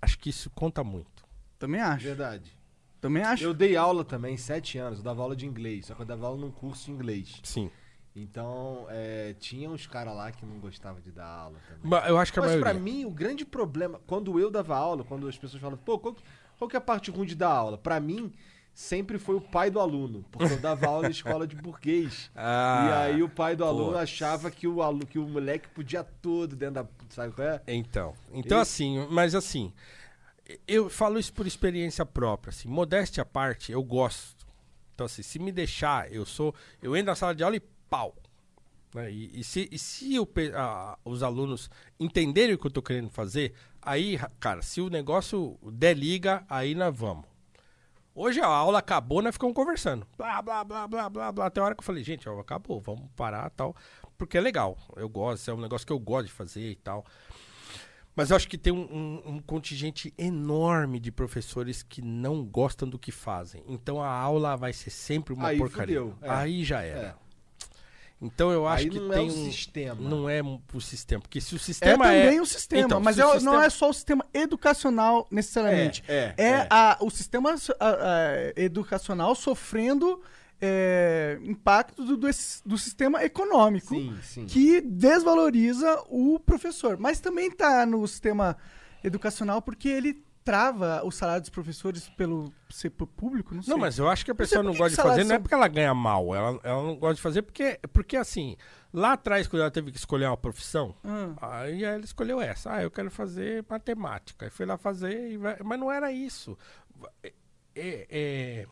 [0.00, 1.24] Acho que isso conta muito.
[1.58, 2.04] Também acho.
[2.04, 2.56] Verdade.
[3.02, 3.44] Também acho.
[3.44, 4.98] Eu dei aula também, sete anos.
[5.00, 5.86] Eu dava aula de inglês.
[5.86, 7.38] Só que eu dava aula num curso de inglês.
[7.42, 7.70] Sim.
[8.14, 11.90] Então, é, tinha uns caras lá que não gostavam de dar aula também.
[11.90, 12.72] Ma- Eu acho que a Mas maioria.
[12.72, 16.16] pra mim, o grande problema, quando eu dava aula, quando as pessoas falam, pô, qual,
[16.58, 17.78] qual que é a parte ruim de dar aula?
[17.78, 18.32] Pra mim,
[18.74, 22.30] sempre foi o pai do aluno, porque eu dava aula em escola de burguês.
[22.36, 24.02] Ah, e aí o pai do aluno putz.
[24.02, 26.86] achava que o, alu, que o moleque podia tudo dentro da.
[27.10, 27.62] Sabe qual é?
[27.68, 29.72] Então, então E- assim, mas assim,
[30.66, 34.46] eu falo isso por experiência própria, assim, modéstia à parte, eu gosto.
[34.94, 38.14] Então assim, se me deixar, eu sou, eu entro na sala de aula e pau.
[38.94, 39.10] né?
[39.10, 43.10] E, e se, e se o a- os alunos entenderem o que eu tô querendo
[43.10, 43.52] fazer,
[43.82, 47.24] aí, ra- cara, se o negócio der liga, aí nós vamos.
[48.14, 50.06] Hoje a aula acabou, nós ficamos conversando.
[50.18, 51.46] Blá, blá, blá, blá, blá, blá.
[51.46, 53.74] Até a hora que eu falei, gente, a aula acabou, vamos parar e tal.
[54.18, 54.76] Porque é legal.
[54.96, 57.04] Eu gosto, é um negócio que eu gosto de fazer e tal.
[58.14, 62.88] Mas eu acho que tem um, um- um contingente enorme de professores que não gostam
[62.88, 63.62] do que fazem.
[63.68, 66.00] Então a aula vai ser sempre uma Aí porcaria.
[66.00, 66.28] fudeu, é.
[66.28, 67.00] Aí já era.
[67.16, 67.29] É.
[68.22, 70.08] Então eu acho Aí que não é tem o um- sistema.
[70.08, 71.22] Não é o sistema.
[71.22, 72.42] Porque se o É sistema também é.
[72.42, 76.04] o sistema, Então, mas é- o não sistema- é só o sistema educacional necessariamente.
[76.06, 76.66] É, é, é.
[76.68, 80.20] a- o sistema a- a- educacional sofrendo
[80.62, 82.28] é, impacto do, do,
[82.66, 84.44] do sistema econômico Sim, sim.
[84.44, 86.98] que desvaloriza o professor.
[86.98, 88.54] Mas também está no sistema
[89.02, 93.70] educacional porque ele trava o salário dos professores pelo ser público, não sei.
[93.72, 95.34] Não, mas eu acho que a pessoa por não que gosta de fazer, salários não
[95.34, 96.34] é são- porque ela ganha mal.
[96.34, 98.56] Ela, ela não gosta de fazer porque, porque, assim,
[98.92, 101.60] lá atrás, quando ela teve que escolher uma profissão, Ah.
[101.62, 102.72] aí ela escolheu essa.
[102.74, 104.46] Ah, eu quero fazer matemática.
[104.46, 106.56] Aí foi lá fazer, vai- mas não era isso.
[107.22, 107.32] É-
[107.74, 108.66] é- é-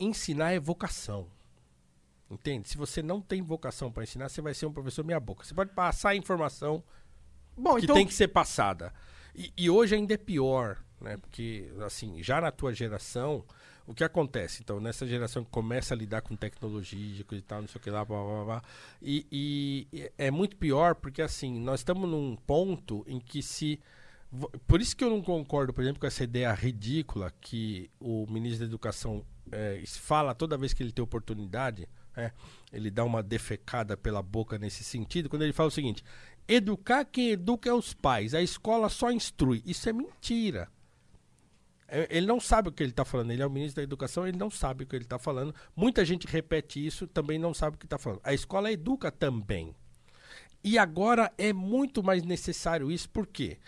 [0.00, 1.28] ensinar é vocação.
[2.30, 2.66] Entende?
[2.68, 5.44] Se você não tem vocação para ensinar, você vai ser um professor meia boca.
[5.44, 6.82] Você pode passar a informação
[7.54, 8.90] Bom, que então tem que ser passada.
[9.34, 11.16] E, e hoje ainda é pior, né?
[11.16, 13.44] Porque, assim, já na tua geração,
[13.86, 14.62] o que acontece?
[14.62, 17.90] Então, nessa geração que começa a lidar com tecnologia, e tal, não sei o que
[17.90, 18.62] lá, blá, blá, blá,
[19.00, 23.80] e, e é muito pior porque, assim, nós estamos num ponto em que se...
[24.66, 28.60] Por isso que eu não concordo, por exemplo, com essa ideia ridícula que o ministro
[28.60, 31.86] da Educação eh, fala toda vez que ele tem oportunidade,
[32.16, 32.32] né?
[32.72, 36.02] ele dá uma defecada pela boca nesse sentido, quando ele fala o seguinte:
[36.46, 39.62] educar quem educa é os pais, a escola só instrui.
[39.64, 40.68] Isso é mentira.
[41.88, 43.30] É, Ele não sabe o que ele está falando.
[43.30, 45.54] Ele é o ministro da Educação, ele não sabe o que ele está falando.
[45.76, 48.20] Muita gente repete isso, também não sabe o que está falando.
[48.24, 49.74] A escola educa também.
[50.64, 53.58] E agora é muito mais necessário isso, por quê?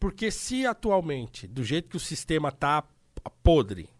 [0.00, 2.84] Porque se atualmente, do jeito que o sistema está
[3.42, 3.90] podre,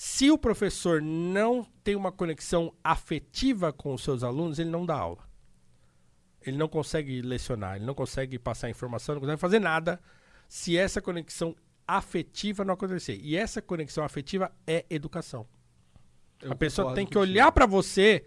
[0.00, 4.94] Se o professor não tem uma conexão afetiva com os seus alunos, ele não dá
[4.94, 5.27] aula.
[6.40, 10.00] Ele não consegue lecionar, ele não consegue passar informação, não consegue fazer nada
[10.46, 11.54] se essa conexão
[11.86, 13.18] afetiva não acontecer.
[13.22, 15.46] E essa conexão afetiva é educação.
[16.40, 17.32] Eu a pessoa tem que contigo.
[17.32, 18.24] olhar pra você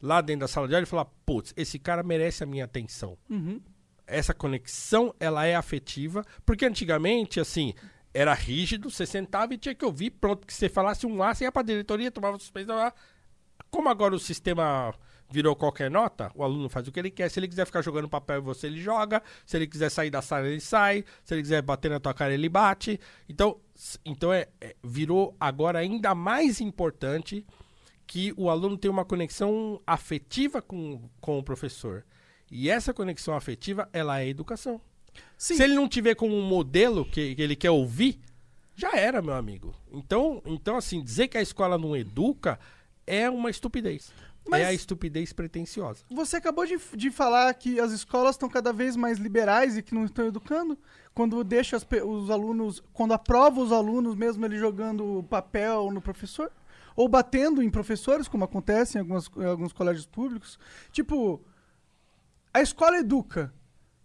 [0.00, 3.16] lá dentro da sala de aula e falar: putz, esse cara merece a minha atenção.
[4.06, 7.72] Essa conexão, ela é afetiva, porque antigamente, assim,
[8.12, 11.44] era rígido, você sentava e tinha que ouvir, pronto, que você falasse um A, você
[11.44, 12.92] ia pra diretoria, tomava suspensão.
[13.70, 14.92] Como agora o sistema
[15.32, 17.30] virou qualquer nota, o aluno faz o que ele quer.
[17.30, 19.22] Se ele quiser ficar jogando papel em você, ele joga.
[19.46, 21.04] Se ele quiser sair da sala, ele sai.
[21.24, 23.00] Se ele quiser bater na tua cara, ele bate.
[23.28, 23.58] Então,
[24.04, 27.44] então é, é- virou agora ainda mais importante
[28.06, 32.04] que o aluno tenha uma conexão afetiva com, com o professor.
[32.50, 34.80] E essa conexão afetiva, ela é educação.
[35.38, 35.56] Sim.
[35.56, 38.20] Se ele não tiver como um modelo que, que ele quer ouvir,
[38.76, 39.74] já era, meu amigo.
[39.90, 42.58] Então, então, assim, dizer que a escola não educa
[43.06, 44.12] é uma estupidez.
[44.48, 46.04] Mas- É a estupidez pretensiosa.
[46.10, 49.94] Você acabou de, de falar que as escolas estão cada vez mais liberais e que
[49.94, 50.76] não estão educando.
[51.14, 56.50] Quando deixa as os alunos, quando aprova os alunos, mesmo ele jogando papel no professor,
[56.96, 60.58] ou batendo em professores, como acontece em, algumas, em alguns colégios públicos.
[60.90, 61.40] Tipo,
[62.52, 63.52] a escola educa,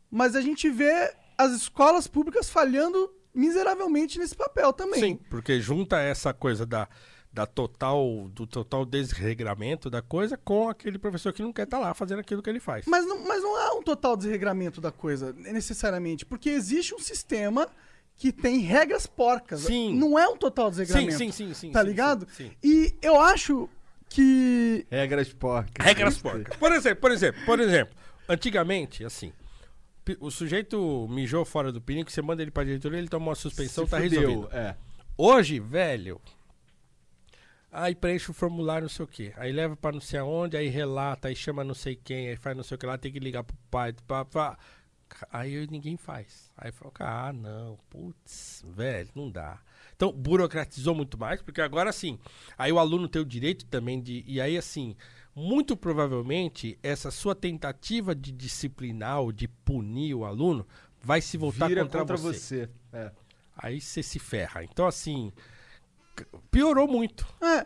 [0.10, 5.00] mas a gente vê as escolas públicas falhando miseravelmente nesse papel também.
[5.00, 6.88] Sim, porque junta essa coisa da,
[7.38, 11.94] da total, do total desregramento da coisa com aquele professor que não quer estar lá
[11.94, 12.86] fazendo aquilo que ele faz.
[12.88, 16.26] Mas não, mas não há um total desregramento da coisa, necessariamente.
[16.26, 17.68] Porque existe um sistema
[18.16, 19.60] que tem regras porcas.
[19.60, 19.94] Sim.
[19.96, 21.16] Não é um total desregramento.
[21.16, 22.28] sim, sim, sim, Tá sim, ligado?
[22.36, 22.52] sim, sim.
[22.64, 23.70] E eu acho
[24.10, 24.88] que.
[24.90, 25.86] Regras porcas.
[25.86, 26.58] Regras porcas.
[26.58, 27.96] Por exemplo, por exemplo, por exemplo,
[28.28, 29.32] antigamente, assim,
[30.20, 33.86] o sujeito mijou fora do pinico, você manda ele pra diretoria, ele toma uma suspensão,
[33.86, 34.50] Se tá fudeu, resolvido.
[34.58, 34.76] É.
[35.16, 36.20] Hoje, velho,
[37.78, 39.34] aí preenche o formulário, não sei o quê.
[39.38, 42.58] Aí leva pra não sei aonde, aí relata, aí chama não sei quem, aí faz
[42.58, 43.94] não sei o que lá, tem que ligar pro pai.
[44.08, 44.58] Pá, pá.
[45.32, 46.52] Aí ninguém faz.
[46.58, 49.62] Aí fala, ah, não, putz, velho, não dá.
[49.96, 52.20] Então, burocratizou muito mais, porque agora sim,
[52.58, 54.24] aí o aluno tem o direito também de.
[54.28, 54.96] E aí, assim,
[55.34, 60.68] muito provavelmente, essa sua tentativa de disciplinar ou de punir o aluno
[61.02, 62.68] vai se voltar Vira contra, contra você.
[62.68, 62.70] você.
[62.92, 63.12] É.
[63.56, 64.64] Aí você se ferra.
[64.64, 65.32] Então, assim,
[66.50, 67.28] piorou muito.
[67.42, 67.66] É,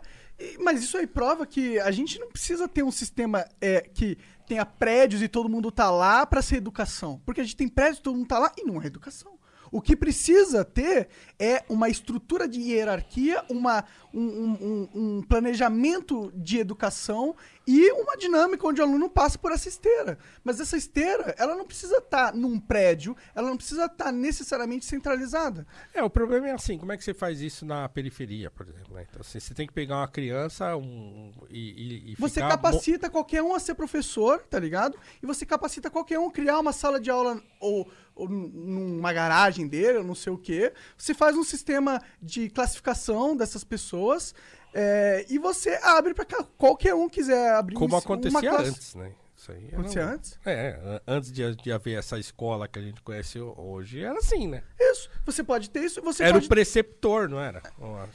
[0.60, 4.66] mas isso aí prova que a gente não precisa ter um sistema é, que tenha
[4.66, 7.20] prédios e todo mundo tá lá pra ser educação.
[7.24, 9.38] Porque a gente tem prédios todo mundo tá lá e não é educação.
[9.72, 16.58] O que precisa ter é uma estrutura de hierarquia, uma, um, um- um- planejamento de
[16.58, 17.34] educação
[17.66, 20.18] e uma dinâmica onde o aluno passa por essa esteira.
[20.44, 25.66] Mas essa esteira, ela não precisa estar num prédio, ela não precisa estar necessariamente centralizada.
[25.94, 28.94] É, o problema é assim, como é que você faz isso na periferia, por exemplo?
[28.94, 29.06] né?
[29.08, 33.54] Então, assim, você tem que pegar uma criança um, e, e, Você capacita qualquer um
[33.54, 34.98] a ser professor, tá ligado?
[35.22, 39.12] E você capacita qualquer um a criar uma sala de aula ou, ou num- numa
[39.12, 40.72] garagem dele, ou não sei o quê.
[40.96, 44.34] Você faz um sistema de classificação dessas pessoas
[44.74, 46.44] é, e você abre cá.
[46.56, 49.12] qualquer um quiser abrir Como uma acontecia antes, né?
[49.36, 50.38] Isso aí era Acontecia um- antes?
[50.46, 54.46] É, an- antes de, de haver essa escola que a gente conhece hoje, era assim,
[54.46, 54.62] né?
[54.78, 55.10] Isso.
[55.26, 56.00] Você pode ter isso.
[56.00, 57.60] Você era pode o preceptor, não era?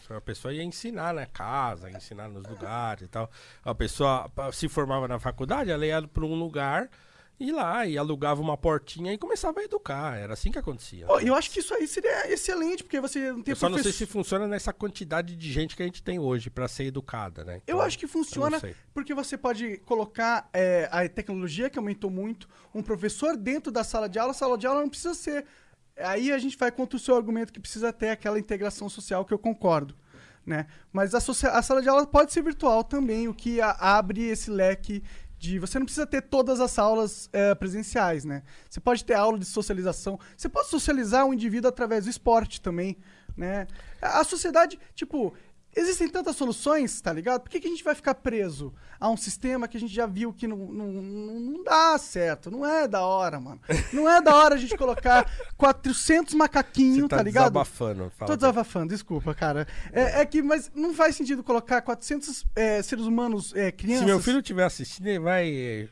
[0.10, 3.30] A pessoa ia ensinar na casa, ensinar nos lugares e tal.
[3.62, 6.90] A pessoa se formava na faculdade, ela ia para um lugar
[7.40, 10.18] e lá e alugava uma portinha e começava a educar.
[10.18, 11.06] Era assim que acontecia.
[11.06, 13.78] Pô, eu acho que isso aí seria excelente, porque você não tem Eu só não
[13.78, 16.86] sei professor- se funciona nessa quantidade de gente que a gente tem hoje para ser
[16.86, 17.62] educada, né?
[17.68, 18.60] Eu Então, acho que funciona
[18.94, 24.10] porque você pode colocar é, a tecnologia que aumentou muito, um professor dentro da sala
[24.10, 24.32] de aula.
[24.32, 25.46] A sala de aula não precisa ser.
[25.98, 29.34] Aí a gente vai contra o seu argumento que precisa ter aquela integração social que
[29.34, 29.96] eu concordo.
[30.46, 30.66] Né?
[30.94, 35.04] Mas a, a sala de aula pode ser virtual também, o que abre esse leque
[35.38, 35.60] de.
[35.60, 38.44] Você não precisa ter todas as aulas é, presenciais, né?
[38.70, 40.20] Você pode ter aula de socialização.
[40.36, 42.98] Você pode socializar o indivíduo através do esporte também,
[43.36, 43.68] né?
[44.02, 45.34] A sociedade, tipo,
[45.78, 47.42] Existem tantas soluções, tá ligado?
[47.42, 50.08] Por que, que a gente vai ficar preso a um sistema que a gente já
[50.08, 52.50] viu que não, não, não, dá certo?
[52.50, 53.62] Não é da hora, mano.
[53.94, 57.44] Não é da hora a gente colocar 400 macaquinhos, tá, tá ligado?
[57.44, 58.12] desabafando.
[58.18, 59.68] fala Tô desabafando, desculpa, cara.
[59.94, 64.00] É, é que, mas não faz sentido colocar 400 é, seres humanos, é, crianças.
[64.00, 65.90] Se meu filho estiver assistindo, ele vai.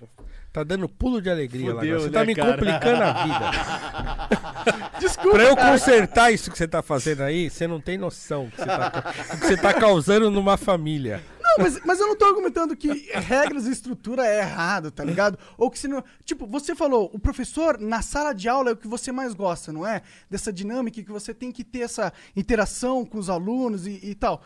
[0.56, 1.82] Tá dando pulo de alegria lá.
[1.82, 2.00] Fudeu, agora.
[2.00, 2.52] Você né, tá me cara?
[2.54, 4.90] complicando a vida.
[5.02, 8.52] Desculpa, Pra eu consertar isso que você tá fazendo aí, você não tem noção do
[8.52, 11.22] que você tá, do que você tá causando numa família.
[11.44, 15.38] Não, mas, mas eu não tô argumentando que regras e estrutura é errado, tá ligado?
[15.58, 16.02] Ou que se não.
[16.24, 19.74] Tipo, você falou, o professor na sala de aula é o que você mais gosta,
[19.74, 20.04] não é?
[20.30, 24.42] Dessa dinâmica que você tem que ter essa interação com os alunos e, e tal.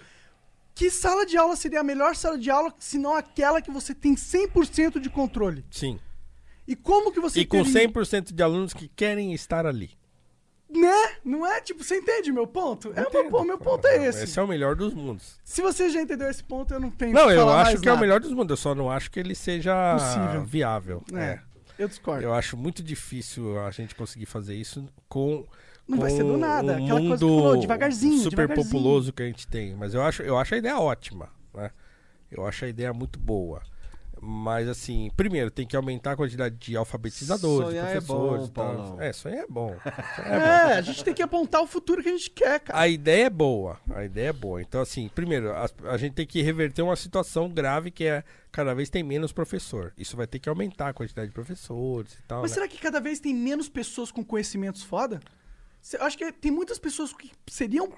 [0.79, 3.93] Que sala de aula seria a melhor sala de aula, se não aquela que você
[3.93, 5.65] tem 100% de controle?
[5.69, 5.99] Sim.
[6.65, 9.91] E como que você E com teria- 100% de alunos que querem estar ali.
[10.69, 10.93] Né?
[11.25, 11.59] Não é?
[11.59, 12.93] Tipo, você entende meu ponto?
[12.95, 14.23] É, o meu, meu ponto é esse.
[14.23, 15.39] Esse é o melhor dos mundos.
[15.43, 17.95] Se você já entendeu esse ponto, eu não tenho Não, eu acho que é o
[17.95, 18.01] nada.
[18.05, 18.51] melhor dos mundos.
[18.51, 20.45] Eu só não acho que ele seja Possível.
[20.45, 21.03] viável.
[21.13, 21.41] É, É.
[21.77, 22.23] eu discordo.
[22.23, 25.45] Eu acho muito difícil a gente conseguir fazer isso com.
[25.89, 28.71] Não vai ser do nada, aquela coisa que falou, devagarzinho, super devagarzinho.
[28.71, 29.75] populoso que a gente tem.
[29.75, 31.71] Mas eu acho, eu acho a ideia ótima, né?
[32.29, 33.63] Eu acho a ideia muito boa.
[34.21, 38.41] Mas assim, primeiro tem que aumentar a quantidade de alfabetizadores, Sonhar é professores.
[38.41, 38.75] bom, e tal.
[38.75, 39.01] Paulão.
[39.01, 39.75] É, sonhar é bom.
[40.19, 42.79] É, a gente tem que apontar o futuro que a gente quer, cara.
[42.79, 44.61] A ideia é boa, a ideia é boa.
[44.61, 48.73] Então, assim, primeiro, a, a gente tem que reverter uma situação grave que é cada
[48.73, 49.93] vez tem menos professor.
[49.97, 52.41] Isso vai ter que aumentar a quantidade de professores e tal.
[52.41, 52.55] Mas né?
[52.55, 55.19] será que cada vez tem menos pessoas com conhecimentos foda?
[55.93, 57.89] Eu acho que tem muitas pessoas que seriam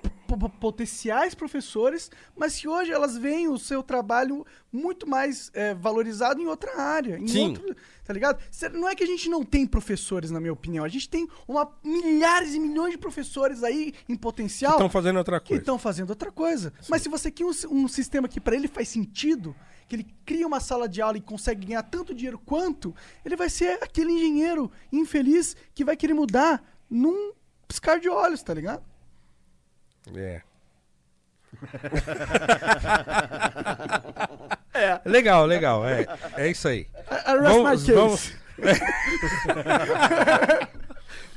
[0.59, 6.45] potenciais professores, mas que hoje elas veem o seu trabalho muito mais é, valorizado em
[6.47, 7.17] outra área.
[7.17, 7.49] Em Sim.
[7.49, 8.41] outro- tá ligado?
[8.73, 10.85] Não é que a gente não tem professores, na minha opinião.
[10.85, 15.39] A gente tem uma, milhares e milhões de professores aí em potencial Estão fazendo outra
[15.39, 15.61] que coisa.
[15.61, 16.73] estão fazendo outra coisa.
[16.89, 19.55] Mas se você quer um, um sistema que pra ele faz sentido,
[19.87, 22.95] que ele cria uma sala de aula e consegue ganhar tanto dinheiro quanto,
[23.25, 27.33] ele vai ser aquele engenheiro infeliz que vai querer mudar num
[27.71, 28.83] piscar de olhos, tá ligado?
[30.13, 30.41] É.
[35.05, 35.87] Legal, legal.
[35.87, 36.05] É,
[36.37, 36.79] é isso aí.
[36.79, 36.87] I,
[37.27, 37.93] I Vamos, case.
[37.93, 38.33] vamos,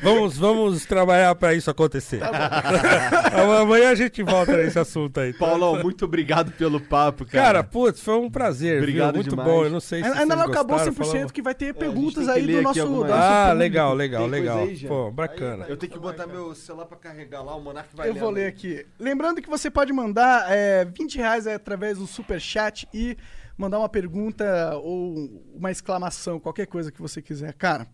[0.04, 2.20] vamos, vamos trabalhar pra isso acontecer.
[3.62, 5.32] Amanhã a gente volta nesse assunto aí.
[5.32, 5.38] tá?
[5.40, 7.44] Paulão, muito obrigado pelo papo, cara.
[7.44, 8.78] Cara, putz, foi um prazer.
[8.78, 9.22] Obrigado viu?
[9.22, 9.48] Muito demais.
[9.50, 9.64] bom.
[9.64, 12.24] Eu não sei se Ainda não acabou 100%, gostaram, falamos- que vai ter gente perguntas
[12.26, 13.02] que aí do nosso, algumas.
[13.02, 13.58] do nosso Ah, público.
[13.58, 14.58] legal, legal, Tem legal.
[14.58, 14.78] aí?
[14.86, 15.66] Pô, bacana.
[15.68, 18.42] Eu tenho que botar meu celular pra carregar lá, o Monark vai Eu vou ler
[18.42, 18.48] aí.
[18.48, 18.86] aqui.
[18.98, 23.16] Lembrando que você pode mandar é, 20 reais através do superchat e
[23.56, 27.52] mandar uma pergunta ou uma exclamação, qualquer coisa que você quiser.
[27.54, 27.86] Cara,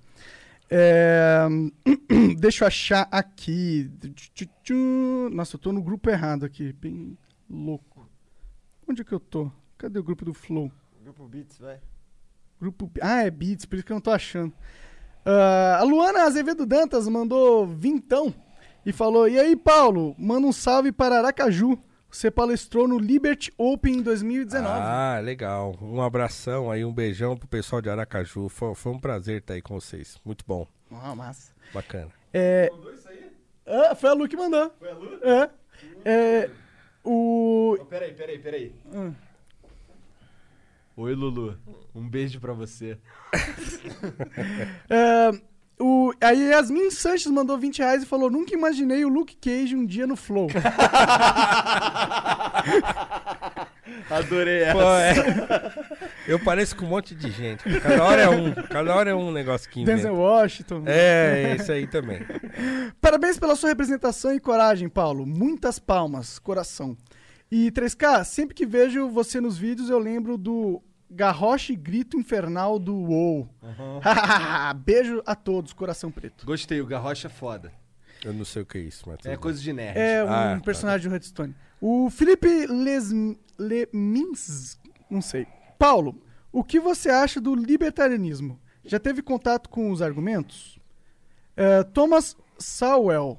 [0.70, 1.49] é,
[2.39, 3.90] deixa eu achar aqui.
[5.32, 6.73] Nossa, eu tô no grupo errado aqui.
[6.73, 7.18] Bem
[7.49, 8.08] louco.
[8.89, 9.50] Onde é que eu tô?
[9.76, 10.70] Cadê o grupo do Flow?
[11.02, 11.81] Grupo Beats, vai.
[12.60, 12.90] Grupo.
[13.00, 14.52] Ah, é Beats, por isso que eu não tô achando.
[15.24, 18.32] Ah, a Luana Azevedo Dantas mandou vintão
[18.86, 21.78] e falou: E aí, Paulo, manda um salve para Aracaju.
[22.11, 24.69] Você palestrou no Liberty Open em 2019.
[24.69, 25.77] Ah, legal.
[25.81, 28.49] Um abração aí, um beijão pro pessoal de Aracaju.
[28.49, 30.19] Foi, foi um prazer estar aí com vocês.
[30.25, 30.67] Muito bom.
[30.91, 31.53] Ah, massa.
[31.73, 32.11] Bacana.
[32.33, 32.71] É...
[33.65, 34.73] Ah, foi a Lu que mandou.
[34.79, 35.21] Foi a Lu?
[35.23, 35.51] É.
[36.05, 36.51] é
[37.05, 37.77] o...
[37.81, 38.75] Oh, peraí, peraí, peraí.
[38.93, 39.15] Hum.
[40.97, 41.57] Oi, Lulu.
[41.95, 42.99] Um beijo pra você.
[44.91, 45.31] É,
[45.81, 49.84] o, a Yasmin Sanches mandou 20 reais e falou: Nunca imaginei o Luke Cage um
[49.84, 50.49] dia no Flow.
[54.10, 54.73] Adorei essa.
[54.73, 55.73] Pô, é.
[56.28, 57.65] Eu pareço com um monte de gente.
[57.81, 58.52] Cada hora é um.
[58.52, 59.97] Cada hora é um negócio que inventa.
[59.97, 60.83] Denzel Washington.
[60.86, 62.20] É, isso aí também.
[63.00, 65.26] Parabéns pela sua representação e coragem, Paulo.
[65.26, 66.97] Muitas palmas, coração.
[67.50, 70.81] E 3K, sempre que vejo você nos vídeos, eu lembro do
[71.11, 73.49] garroche grito infernal do WoW.
[74.85, 76.47] Beijo a todos, coração preto.
[76.47, 77.73] Gostei, o Garrocha é foda.
[78.25, 79.19] Eu não sei o que é isso, mas.
[79.19, 79.99] tudo É coisa de nerd.
[79.99, 80.61] É um Ah, tá.
[80.65, 81.55] personagem do Redstone.
[81.81, 83.11] O Felipe Les...
[83.59, 84.79] Lemins,
[85.11, 85.47] não sei.
[85.79, 86.21] Paulo,
[86.53, 88.61] o que você acha do libertarianismo?
[88.85, 90.79] Já teve contato com os argumentos?
[91.57, 93.39] É, Thomas Sowell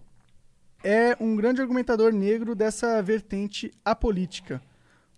[0.83, 4.61] é um grande argumentador negro dessa vertente apolítica.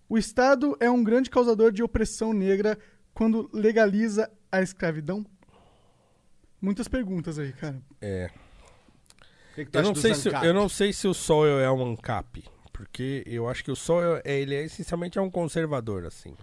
[0.08, 2.78] O Estado é um grande causador de opressão negra
[3.12, 5.24] quando legaliza a escravidão?
[6.60, 7.80] Muitas perguntas aí, cara.
[8.00, 8.30] É.
[9.52, 11.92] O que, que Eu não, sei se, eu não sei se o Soil é um
[11.92, 16.34] ANCAP, porque eu acho que o Soil, é, ele é essencialmente é um conservador, assim.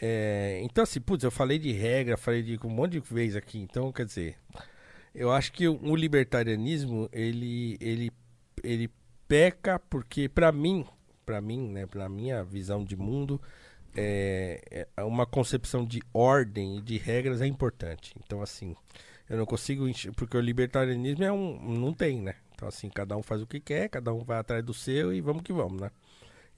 [0.00, 3.58] É, então, assim, putz, eu falei de regra, falei de um monte de vezes aqui,
[3.58, 4.36] então, quer dizer,
[5.14, 8.10] eu acho que o, o libertarianismo, ele, ele,
[8.62, 8.90] ele
[9.28, 10.86] peca porque, pra mim,
[11.30, 13.40] pra mim, né, pra minha visão de mundo,
[13.96, 18.12] é, é uma concepção de ordem e de regras é importante.
[18.24, 18.74] Então, assim,
[19.28, 19.84] eu não consigo
[20.16, 22.34] porque o libertarianismo é um não tem, né?
[22.54, 25.20] Então assim, cada um faz o que quer, cada um vai atrás do seu e
[25.20, 25.90] vamos que vamos, né?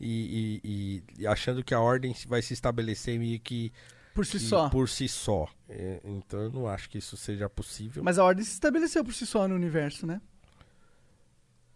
[0.01, 3.71] E, e- e- achando que a ordem vai se estabelecer meio que,
[4.15, 4.69] Por si só.
[4.71, 5.47] por si só.
[5.69, 8.03] É, então eu não acho que isso seja possível.
[8.03, 10.21] Mas a ordem se estabeleceu por si só no universo, né?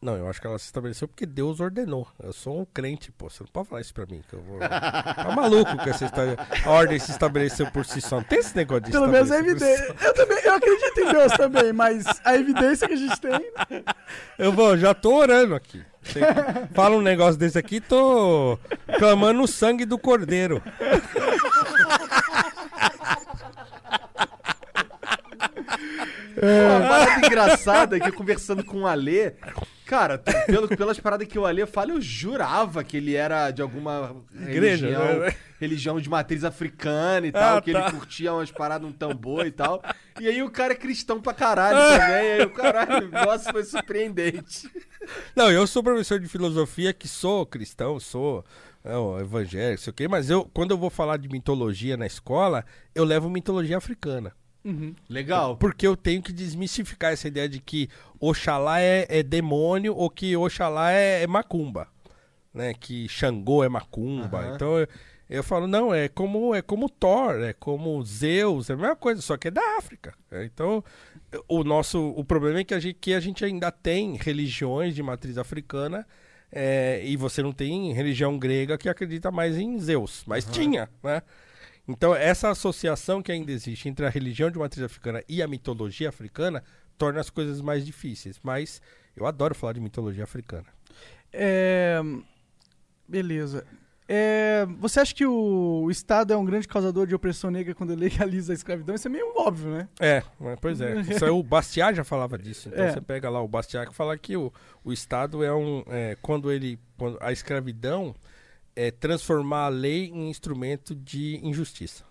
[0.00, 2.06] Não, eu acho que ela se estabeleceu porque Deus ordenou.
[2.22, 3.30] Eu sou um crente, pô.
[3.30, 4.22] Você não pode falar isso pra mim.
[4.28, 4.58] Que eu vou...
[4.58, 6.36] Tá maluco que essa história.
[6.64, 8.16] A ordem se estabeleceu por si só.
[8.16, 9.96] Não tem esse negócio de Pelo menos si evidência.
[10.02, 13.52] Eu também, eu acredito em Deus também, mas a evidência que a gente tem.
[14.38, 15.82] Eu vou, já tô orando aqui.
[16.02, 16.20] Você
[16.72, 18.58] fala um negócio desse aqui, tô
[18.98, 20.62] clamando o sangue do cordeiro.
[26.36, 29.32] Uma parada engraçada é que eu conversando com o Alê,
[29.86, 34.16] cara, pelo, pelas paradas que o Alê fala, eu jurava que ele era de alguma
[34.34, 35.34] Igreja, religião, né?
[35.60, 37.80] religião de matriz africana e tal, Ah, que tá.
[37.80, 39.82] ele curtia umas paradas, um tambor e tal.
[40.20, 43.64] E aí o cara é cristão pra caralho também, e aí o caralho, nossa, foi
[43.64, 44.68] surpreendente.
[45.34, 48.44] Não, eu sou professor de filosofia que sou cristão, sou
[48.84, 52.64] não, evangélico, sei o quê, mas eu, quando eu vou falar de mitologia na escola,
[52.94, 54.32] eu levo mitologia africana.
[55.08, 55.56] Legal.
[55.56, 57.88] Porque eu tenho que desmistificar essa ideia de que
[58.18, 61.88] Oxalá é, é demônio ou que Oxalá é, é macumba.
[62.52, 62.74] Né?
[62.74, 64.40] Que Xangô é macumba.
[64.40, 64.54] Aham.
[64.54, 64.88] Então eu,
[65.28, 69.20] eu falo, não, é como, é como Thor, é como Zeus, é a mesma coisa,
[69.20, 70.14] só que é da África.
[70.30, 70.82] É, Então,
[71.48, 71.98] o nosso.
[72.16, 76.06] O problema é que a gente, que a gente ainda tem religiões de matriz africana.
[76.50, 80.22] é, e você não tem religião grega que acredita mais em Zeus.
[80.26, 81.20] Mas tinha, né?
[81.88, 86.08] Então, essa associação que ainda existe entre a religião de matriz africana e a mitologia
[86.08, 86.62] africana
[86.98, 88.40] torna as coisas mais difíceis.
[88.42, 88.80] Mas
[89.16, 90.66] eu adoro falar de mitologia africana.
[91.32, 92.00] É,
[93.08, 93.64] Beleza.
[94.08, 98.52] É, Você acha que o Estado é um grande causador de opressão negra quando legaliza
[98.52, 98.94] a escravidão?
[98.94, 99.88] Isso é meio óbvio, né?
[99.98, 100.22] É,
[100.60, 101.00] pois é.
[101.00, 102.68] Isso aí, o Bastiat já falava disso.
[102.68, 102.92] Então É.
[102.92, 104.52] você pega lá o Bastiat que fala que o,
[104.84, 105.82] o Estado é um.
[105.88, 106.78] é, quando ele.
[106.96, 108.14] Quando a escravidão
[108.76, 112.04] é transformar a lei em instrumento de injustiça.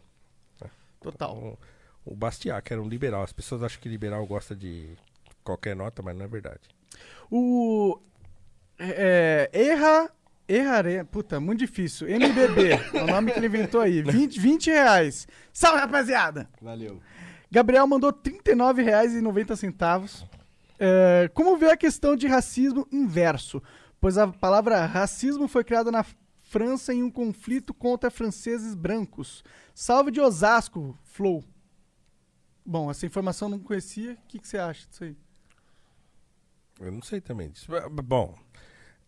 [0.99, 1.37] Total.
[1.37, 1.57] Então,
[2.03, 3.23] o Bastiat, que era um liberal.
[3.23, 4.89] As pessoas acham que liberal gosta de
[5.43, 6.61] qualquer nota, mas não é verdade.
[7.29, 7.99] O.
[8.79, 10.09] É, erra.
[10.47, 11.03] Errare.
[11.05, 12.07] Puta, muito difícil.
[12.07, 12.73] MBB.
[12.93, 14.01] é o nome que ele inventou aí.
[14.03, 15.27] 20, 20 reais.
[15.51, 16.47] Salve, rapaziada!
[16.61, 17.01] Valeu.
[17.51, 20.27] Gabriel mandou R$ 39,90.
[20.77, 23.61] É, como vê a questão de racismo inverso?
[23.99, 26.05] Pois a palavra racismo foi criada na
[26.55, 29.43] França em um conflito contra franceses brancos.
[29.73, 31.43] Salve de Osasco, Flow.
[32.65, 34.13] Bom, essa informação eu não conhecia.
[34.13, 35.17] O que, que você acha disso aí?
[36.79, 37.69] Eu não sei também disso.
[38.05, 38.33] Bom,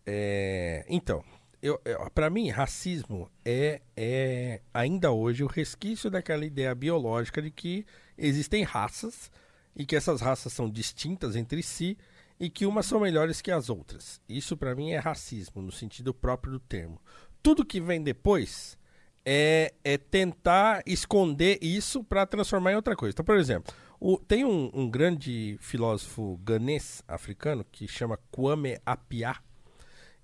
[0.06, 1.24] é, então,
[1.62, 7.50] eu, eu, para mim, racismo é, é ainda hoje o resquício daquela ideia biológica de
[7.50, 7.86] que
[8.18, 9.32] existem raças
[9.74, 11.98] e que essas raças são distintas entre si
[12.40, 14.22] e que umas são melhores que as outras.
[14.28, 17.02] Isso para mim é racismo, no sentido próprio do termo.
[17.42, 18.78] Tudo que vem depois
[19.26, 23.14] é, é tentar esconder isso para transformar em outra coisa.
[23.14, 29.42] Então, por exemplo, o- tem um, um grande filósofo ganês africano que chama Kwame Appiah.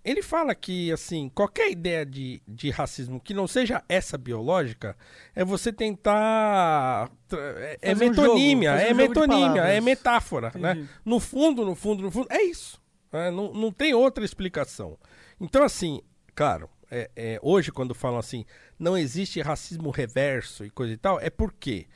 [0.06, 4.98] Ele fala que, assim, qualquer ideia de, de racismo que não seja essa biológica
[5.34, 7.10] é você tentar.
[7.32, 10.62] É, é Fazer um metonímia, jogo, é um metonímia, é metáfora, Entendi.
[10.82, 10.90] né?
[11.06, 12.82] No fundo, no fundo, no fundo, é isso.
[13.14, 13.32] né?
[13.32, 14.98] Não, não tem outra explicação.
[15.40, 16.02] Então, assim,
[16.36, 18.46] claro, é, é, hoje quando falam assim,
[18.78, 21.88] não existe racismo reverso e coisa e tal, é por quê?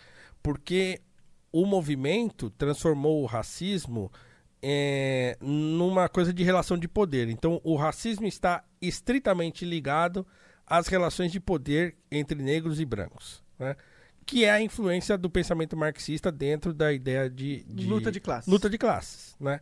[0.41, 0.99] Porque
[1.51, 4.11] o movimento transformou o racismo
[4.61, 7.29] é, numa coisa de relação de poder.
[7.29, 10.25] Então, o racismo está estritamente ligado
[10.65, 13.75] às relações de poder entre negros e brancos, né?
[14.25, 18.51] que é a influência do pensamento marxista dentro da ideia de, de Luta de classes.
[18.51, 19.61] Luta de classes, né?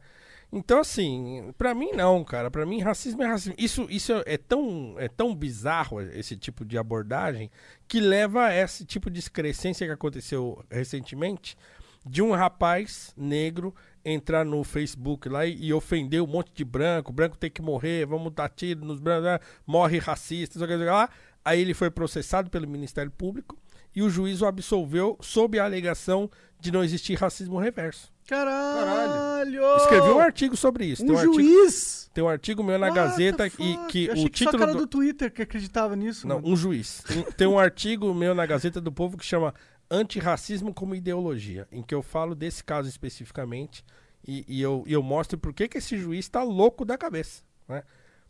[0.55, 2.49] Então, assim, pra mim não, cara.
[2.49, 3.55] Pra mim, racismo é racismo.
[3.57, 7.51] Isso, isso é, tão, é tão bizarro, esse tipo de abordagem,
[7.89, 11.57] que leva a esse tipo de excrescência que aconteceu recentemente
[12.05, 13.75] de um rapaz negro
[14.05, 17.11] entrar no Facebook lá e, e ofender um monte de branco.
[17.11, 21.09] Branco tem que morrer, vamos dar tiro nos brancos, ah, morre racista, lá.
[21.43, 23.57] Aí ele foi processado pelo Ministério Público
[23.95, 28.13] e o juiz o absolveu sob a alegação de não existir racismo reverso.
[28.27, 29.75] Caralho!
[29.77, 31.03] Escrevi um artigo sobre isso.
[31.03, 32.09] Um tem, um artigo, juiz!
[32.13, 34.59] tem um artigo meu na What Gazeta e que Eu o achei que só título
[34.59, 34.79] cara do...
[34.79, 36.27] do Twitter que acreditava nisso.
[36.27, 36.47] Não, mano.
[36.47, 37.03] um juiz.
[37.07, 39.53] Tem- Tem um artigo meu na Gazeta do Povo que chama
[39.91, 43.85] Antirracismo como Ideologia, em que eu falo desse caso especificamente
[44.27, 47.43] e, e eu, e eu mostro por que, que esse juiz está louco da cabeça,
[47.67, 47.83] né?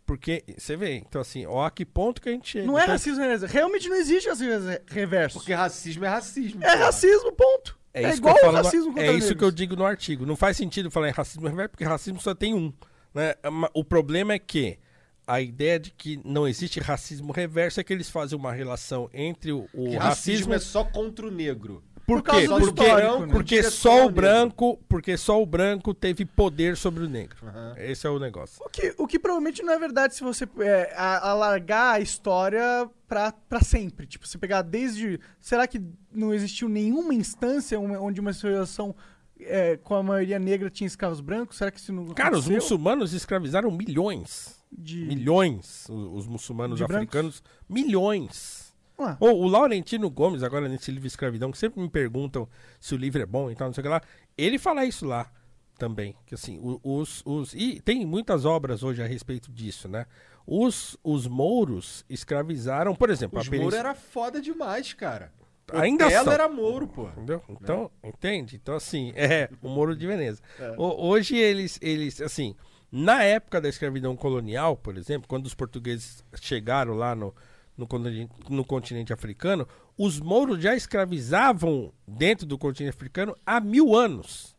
[0.05, 2.67] Porque, você vê, então assim, ó a que ponto que a gente chega.
[2.67, 3.45] Não é Então, racismo reverso.
[3.47, 4.53] Realmente não existe racismo
[4.87, 5.39] reverso.
[5.39, 6.63] Porque racismo é racismo.
[6.63, 6.85] É porra.
[6.85, 7.79] racismo, ponto.
[7.93, 10.25] É, É, igual o no- racismo contra É isso que eu digo no artigo.
[10.25, 12.71] Não faz sentido falar em racismo reverso, porque racismo só tem um.
[13.13, 13.33] Né?
[13.51, 14.77] Ma- O problema é que
[15.25, 19.51] a ideia de que não existe racismo reverso é que eles fazem uma relação entre
[19.53, 19.99] o, o racismo.
[19.99, 21.83] racismo é só contra o negro.
[22.05, 22.47] Por, Por causa quê?
[22.47, 23.33] do Porque, histórico, né?
[23.33, 24.13] porque só o negro.
[24.15, 27.37] branco, porque só o branco teve poder sobre o negro.
[27.77, 28.61] Esse é o negócio.
[28.63, 33.31] O que, o que provavelmente não é verdade se você é, alargar a história pra,
[33.31, 34.05] pra sempre.
[34.05, 35.19] Tipo, você pegar desde.
[35.41, 35.81] Será que
[36.13, 38.95] não existiu nenhuma instância onde uma civilização
[39.39, 41.57] é, com a maioria negra tinha escravos brancos?
[41.57, 42.55] Será que isso não Cara, os aconteceu?
[42.61, 44.63] muçulmanos escravizaram milhões.
[44.77, 45.05] De...
[45.05, 47.07] Milhões, o- os, muçulmanos De brancos?
[47.07, 47.43] africanos.
[47.67, 48.64] Milhões.
[48.97, 52.47] Ah, O, o Laurentino Gomes, agora nesse livro Escravidão, que sempre me perguntam
[52.79, 54.01] se o livro é bom e tal, não sei o que lá,
[54.37, 55.29] ele fala isso lá
[55.77, 56.15] também.
[56.25, 57.53] Que assim, os, os.
[57.53, 60.05] E tem muitas obras hoje a respeito disso, né?
[60.47, 63.79] Os, os mouros escravizaram, por exemplo, Os a Mouro península.
[63.79, 65.31] era foda demais, cara.
[65.73, 67.09] Ainda Ela era Mouro, pô.
[67.09, 67.41] Entendeu?
[67.49, 68.55] Então, entende?
[68.55, 70.39] Então, assim, é o Moro de Veneza.
[70.77, 72.55] O- hoje eles, eles, assim,
[72.91, 77.33] na época da escravidão colonial, por exemplo, quando os portugueses chegaram lá no,
[77.77, 83.95] no, continente, no continente africano, os mouros já escravizavam dentro do continente africano há mil
[83.95, 84.55] anos.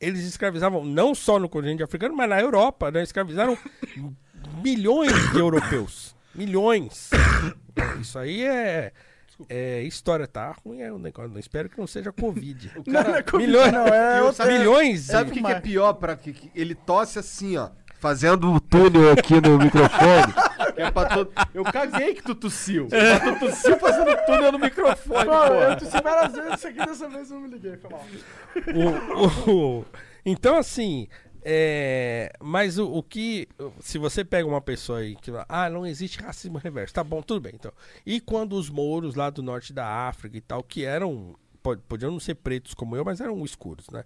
[0.00, 3.02] Eles escravizavam não só no continente africano, mas na Europa, né?
[3.02, 3.56] Escravizaram
[4.62, 6.14] milhões de europeus.
[6.34, 7.10] Milhões.
[8.00, 8.92] Isso aí é,
[9.48, 10.54] é história, tá?
[10.64, 11.38] Ruim é o negócio.
[11.38, 12.72] Espero que não seja Covid.
[12.76, 15.00] O cara, não é Covid, milhões, não, é milhões.
[15.00, 17.70] Sabe o que, que é pior para que que- ele tosse assim, ó,
[18.00, 20.34] fazendo o túnel aqui no microfone?
[20.76, 21.32] é pra todo...
[21.54, 22.88] Eu caguei que tu tossiu.
[22.90, 27.08] Mas tu tossiu fazendo túnel no microfone, Pô, eu tossi várias vezes isso aqui, dessa
[27.08, 28.04] vez eu não me liguei, foi mal.
[28.74, 29.50] O-
[29.80, 29.84] o-
[30.24, 31.06] então, assim,
[31.48, 33.48] é, mas o, o que.
[33.80, 35.30] Se você pega uma pessoa aí que.
[35.30, 36.92] fala, Ah, não existe racismo reverso.
[36.94, 37.72] Tá bom, tudo bem, então.
[38.04, 41.36] E quando os mouros lá do norte da África e tal, que eram.
[41.62, 44.02] po- Podiam não ser pretos como eu, mas eram escuros, né?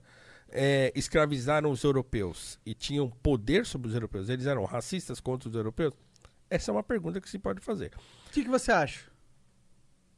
[0.53, 4.29] É, escravizaram os europeus e tinham poder sobre os europeus.
[4.29, 5.95] Eles eram racistas contra os europeus?
[6.51, 7.93] Essa é uma pergunta que se pode fazer.
[8.29, 9.05] O que, que você acha?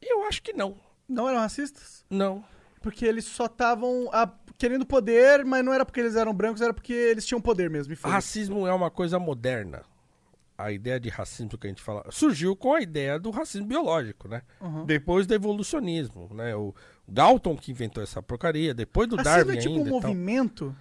[0.01, 0.75] Eu acho que não.
[1.07, 2.03] Não eram racistas?
[2.09, 2.43] Não.
[2.81, 6.73] Porque eles só estavam ah, querendo poder, mas não era porque eles eram brancos, era
[6.73, 7.95] porque eles tinham poder mesmo.
[8.01, 9.83] Racismo é uma coisa moderna.
[10.57, 14.27] A ideia de racismo que a gente fala surgiu com a ideia do racismo biológico,
[14.27, 14.43] né?
[14.61, 14.85] Uhum.
[14.85, 16.55] Depois do evolucionismo, né?
[16.55, 16.73] O
[17.07, 19.89] Galton que inventou essa porcaria, depois do Racismo Darwin é tipo ainda.
[19.89, 20.75] um movimento?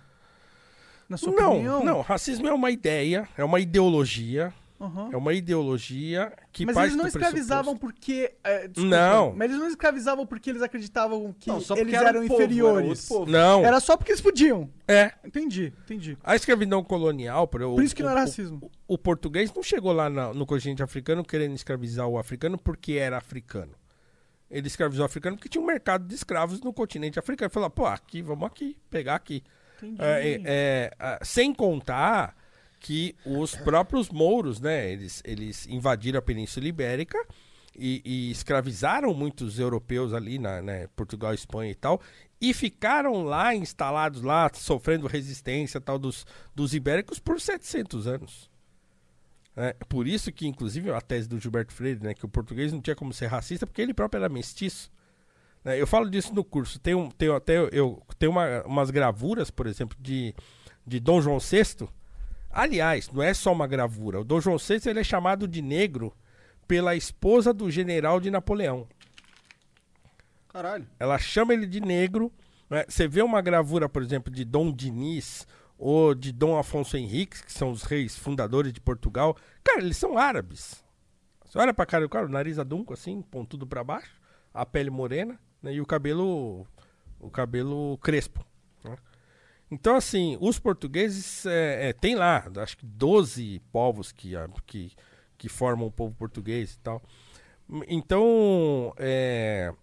[1.08, 1.84] Na sua Não, opinião?
[1.84, 5.10] não, racismo é uma ideia, é uma ideologia, Aham.
[5.12, 8.32] é uma ideologia que Mas eles não escravizavam porque.
[8.42, 9.34] é, desculpa, Não.
[9.36, 12.28] Mas eles não escravizavam porque eles acreditavam que Não, só porque eles era eram um
[12.28, 13.08] povo, era inferiores.
[13.08, 13.30] povo.
[13.30, 14.70] Não, Era só porque eles podiam.
[14.88, 15.12] é.
[15.24, 16.16] Entendi, entendi.
[16.24, 18.70] A escravidão colonial, por, Por isso que não era racismo.
[18.88, 22.92] O, o português não chegou lá na- no continente africano querendo escravizar o africano porque
[22.94, 23.72] era africano.
[24.52, 27.46] Ele escravizou africano porque tinha um mercado de escravos no continente africano.
[27.46, 29.42] Ele falou, pô, aqui, vamos aqui, pegar aqui.
[29.82, 29.96] Entendi.
[29.98, 32.36] É, é, sem contar
[32.78, 37.18] que os próprios mouros, né, eles, eles invadiram a Península Ibérica
[37.74, 42.00] e, e escravizaram muitos europeus ali, na né, Portugal, Espanha e tal,
[42.40, 48.51] e ficaram lá instalados lá, sofrendo resistência tal dos, dos ibéricos por 700 anos.
[49.56, 52.80] É, por isso que, inclusive, a tese do Gilberto Freire, né, que o português não
[52.80, 54.90] tinha como ser racista, porque ele próprio era mestiço.
[55.64, 55.80] né?
[55.80, 56.78] eu falo disso no curso.
[56.78, 60.34] Tem, um, tem até eu tem uma, umas gravuras, por exemplo, de,
[60.86, 61.88] de Dom João VI.
[62.50, 64.20] Aliás, não é só uma gravura.
[64.20, 66.14] O Dom João VI ele é chamado de negro
[66.66, 68.86] pela esposa do general de Napoleão.
[70.48, 70.86] Caralho.
[70.98, 72.32] Ela chama ele de negro.
[72.68, 72.84] né?
[72.88, 75.46] Você vê uma gravura, por exemplo, de Dom Diniz
[75.84, 79.36] ou de Dom Afonso Henriques, que são os reis fundadores de Portugal.
[79.64, 80.80] Cara, eles são árabes.
[81.44, 84.14] Você olha pra cara do cara, o nariz adunco, assim, pontudo pra baixo,
[84.54, 85.74] a pele morena né?
[85.74, 86.64] e o cabelo
[87.18, 88.46] o cabelo crespo.
[88.84, 88.96] né?
[89.72, 94.92] Então, assim, os portugueses é, é, tem lá, acho que 12 povos que, que,
[95.36, 97.02] que formam o povo português e tal.
[97.88, 99.74] Então, é,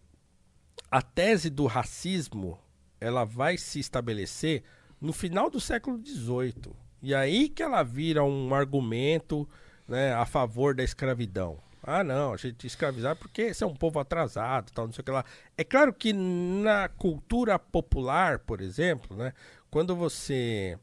[0.89, 2.57] a tese do racismo
[3.01, 4.63] ela vai se estabelecer
[5.01, 6.73] no final do século XVIII.
[7.01, 9.47] E aí que ela vira um argumento
[9.87, 11.57] né, a favor da escravidão.
[11.81, 15.05] Ah, não, a gente escravizar porque esse é um povo atrasado, tal, não sei o
[15.05, 15.23] que lá.
[15.57, 19.33] É claro que na cultura popular, por exemplo, né,
[19.71, 20.77] quando você.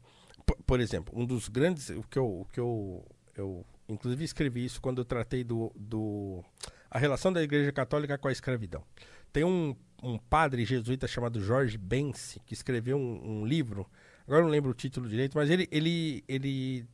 [0.65, 1.89] Por, exemplo, um dos grandes.
[1.89, 2.41] O que eu.
[2.41, 3.05] O que eu,
[3.35, 6.43] eu inclusive escrevi isso quando eu tratei do, do.
[6.89, 8.83] a relação da Igreja Católica com a escravidão.
[9.31, 13.85] Tem um, um padre jesuíta chamado Jorge Bense, que escreveu um, um livro,
[14.27, 15.67] agora eu não lembro o título direito, mas ele.
[15.71, 16.85] ele, ele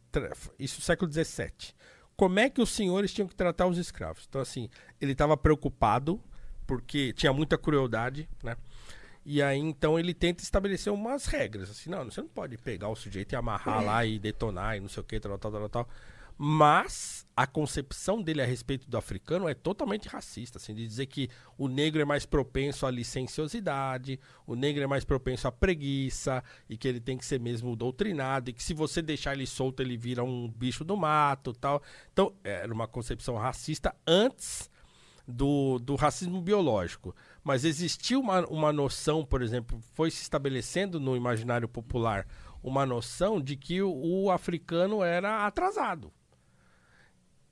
[0.60, 1.74] isso século XVII.
[2.16, 4.26] Como é que os senhores tinham que tratar os escravos?
[4.30, 4.70] Então, assim,
[5.02, 6.22] ele estava preocupado,
[6.68, 8.56] porque tinha muita crueldade, né?
[9.26, 11.72] E aí, então, ele tenta estabelecer umas regras.
[11.72, 14.90] Assim, não, você não pode pegar o sujeito e amarrar lá e detonar e não
[14.90, 15.90] sei o que, tal, tal, tal, tal.
[16.46, 21.30] Mas a concepção dele a respeito do africano é totalmente racista, assim, de dizer que
[21.58, 26.76] o negro é mais propenso à licenciosidade, o negro é mais propenso à preguiça, e
[26.76, 29.96] que ele tem que ser mesmo doutrinado, e que se você deixar ele solto, ele
[29.96, 31.82] vira um bicho do mato tal.
[32.12, 34.70] Então, era uma concepção racista antes
[35.26, 37.16] do, do racismo biológico.
[37.42, 42.28] Mas existiu uma, uma noção, por exemplo, foi se estabelecendo no imaginário popular
[42.62, 46.12] uma noção de que o, o africano era atrasado.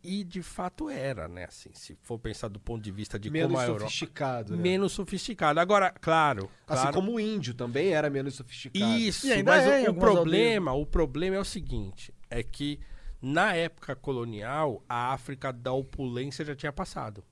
[0.03, 1.45] E de fato era, né?
[1.45, 3.85] Assim, se for pensar do ponto de vista de menos como a Europa.
[3.85, 4.63] sofisticado, né?
[4.63, 5.59] Menos sofisticado.
[5.59, 6.49] Agora, claro.
[6.67, 8.97] Assim claro como o índio também era menos sofisticado.
[8.97, 12.79] isso, mas é o, o problema, o problema é o seguinte, é que
[13.21, 17.23] na época colonial, a África da opulência já tinha passado.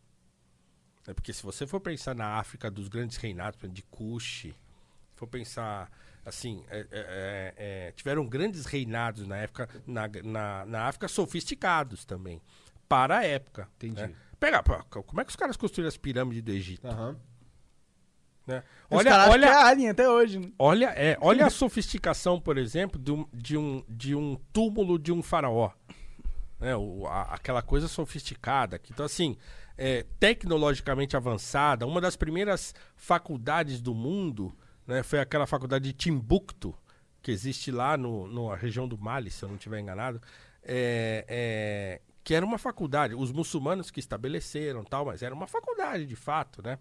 [1.07, 4.41] É porque se você for pensar na África dos grandes reinados, por exemplo, de Kush,
[4.41, 4.55] se
[5.15, 5.91] for pensar
[6.25, 7.53] assim, é, é, é,
[7.87, 12.41] é, tiveram grandes reinados na época, na, na, na África sofisticados também,
[12.87, 13.67] para a época.
[13.77, 14.01] Entendi.
[14.01, 14.13] né?
[14.39, 16.87] Pega, como é que os caras construíram as pirâmides do Egito?
[16.87, 17.17] Aham.
[18.47, 18.63] né?
[18.89, 20.39] Os Olha, é olha, alien até hoje.
[20.39, 20.51] né?
[20.57, 25.11] Olha, é, olha a sofisticação, por exemplo, de um, de um, de um túmulo de
[25.11, 25.71] um faraó.
[26.59, 28.77] Né, o- a- aquela coisa sofisticada.
[28.79, 29.37] que- Então, assim,
[29.77, 34.53] é, tecnologicamente avançada, uma das primeiras faculdades do mundo
[34.89, 36.75] né, foi aquela faculdade de Timbuktu,
[37.21, 40.19] que existe lá no, na região do Mali, se eu não estiver enganado.
[40.63, 46.07] É, é, que era uma faculdade, os muçulmanos que estabeleceram tal, mas era uma faculdade
[46.07, 46.79] de fato, né?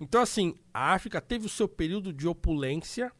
[0.00, 3.12] Então, assim, a África teve o seu período de opulência,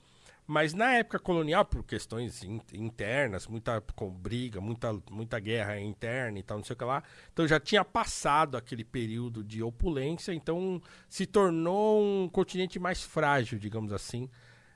[0.53, 6.41] mas na época colonial, por questões in- internas, muita com briga, muita, muita guerra interna
[6.41, 10.33] e tal, não sei o que lá, então já tinha passado aquele período de opulência,
[10.35, 14.29] então se tornou um continente mais frágil, digamos assim,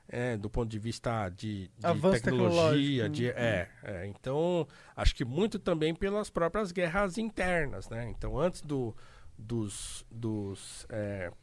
[0.07, 5.25] é, do ponto de vista de, de Avanço tecnologia, de, é, é, então acho que
[5.25, 8.07] muito também pelas próprias guerras internas, né?
[8.09, 8.95] Então antes do,
[9.37, 11.33] dos, dos, é,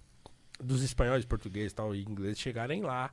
[0.58, 3.12] dos espanhóis, portugueses tal, e ingleses chegarem lá.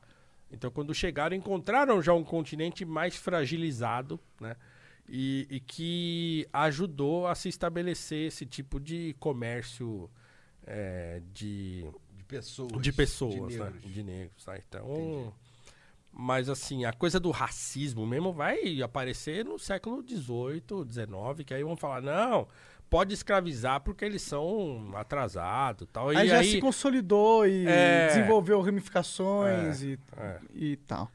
[0.52, 4.56] Então, quando chegaram, encontraram já um continente mais fragilizado, né?
[5.08, 10.08] E, e que ajudou a se estabelecer esse tipo de comércio
[10.66, 11.84] é, de,
[12.16, 12.80] De pessoas.
[12.80, 13.64] de pessoas, de né?
[13.64, 13.94] negros.
[13.94, 14.56] De negros, tá?
[14.56, 15.32] Então,
[16.12, 21.62] mas assim, a coisa do racismo mesmo vai aparecer no século XVIII, XIX, que aí
[21.62, 22.46] vão falar, não,
[22.90, 26.08] pode escravizar porque eles são atrasados, tal.
[26.10, 28.08] Aí e já aí, se consolidou e É.
[28.08, 30.38] desenvolveu ramificações e, é.
[30.52, 31.08] e tal.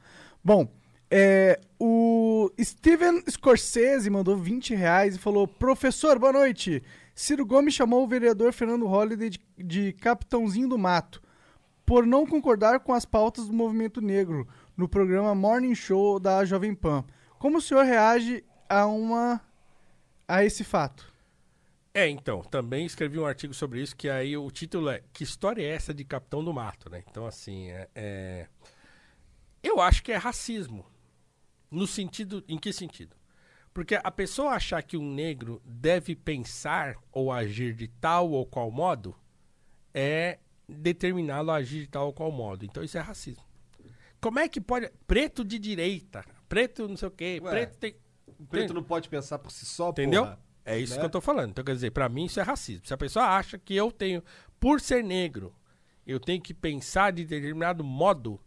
[0.44, 0.68] Bom,
[1.12, 6.82] é, o Steven Scorsese mandou 20 reais e falou: Professor, boa noite.
[7.14, 11.22] Ciro Gomes chamou o vereador Fernando Holliday de, de Capitãozinho do Mato
[11.86, 16.74] por não concordar com as pautas do movimento negro no programa Morning Show da Jovem
[16.74, 17.06] Pan.
[17.38, 19.40] Como o senhor reage a uma
[20.28, 21.14] a esse fato?
[21.96, 25.64] É, então, também escrevi um artigo sobre isso, que aí o título é Que história
[25.64, 27.02] é essa de Capitão do Mato, né?
[27.10, 28.48] Então, assim, é, é-
[29.64, 30.86] eu acho que é racismo.
[31.72, 33.16] No sentido, em que sentido?
[33.74, 38.70] Porque a pessoa achar que um negro deve pensar ou agir de tal ou qual
[38.70, 39.16] modo
[39.94, 42.66] é determiná-lo a agir de tal ou qual modo.
[42.66, 43.44] Então isso é racismo.
[44.20, 44.92] Como é que pode.
[45.08, 47.96] Preto de direita, preto não sei o quê, Ué, preto tem.
[48.50, 50.24] Preto não pode pensar por si só, Entendeu?
[50.24, 50.46] porra.
[50.66, 51.00] É isso Né?
[51.00, 51.52] que eu tô falando.
[51.52, 52.86] Então, quer dizer, pra mim isso é racismo.
[52.88, 54.24] Se a pessoa acha que eu tenho,
[54.60, 55.54] por ser negro,
[56.08, 58.40] eu tenho que pensar de determinado modo,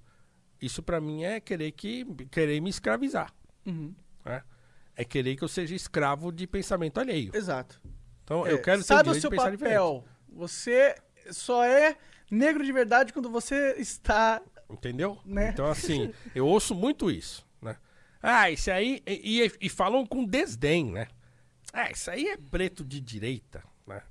[0.60, 3.32] isso pra mim é querer que querer me escravizar.
[4.24, 4.42] né?
[4.96, 7.30] É querer que eu seja escravo de pensamento alheio.
[7.32, 7.80] Exato.
[8.24, 10.04] Então, É, eu quero ter o sabe o direito seu papel.
[10.28, 10.96] Você
[11.30, 11.96] só é
[12.30, 14.38] negro de verdade quando você está.
[14.38, 14.58] diferente.
[14.70, 15.18] Entendeu?
[15.24, 15.50] Né?
[15.50, 17.76] Então, assim, eu ouço muito isso, né?
[18.20, 19.00] Ah, isso aí...
[19.06, 21.06] E, e- e falam com desdém, né?
[21.72, 24.02] Ah, isso aí é preto de direita, né?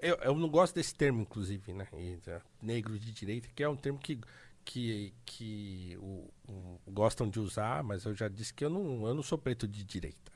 [0.00, 1.86] Eu, eu não gosto desse termo, inclusive, né?
[1.94, 4.18] E, é, negro de direita, que é um termo que,
[4.64, 9.14] que, que o- o- gostam de usar, mas eu já disse que eu não, eu
[9.14, 10.30] não sou preto de direita.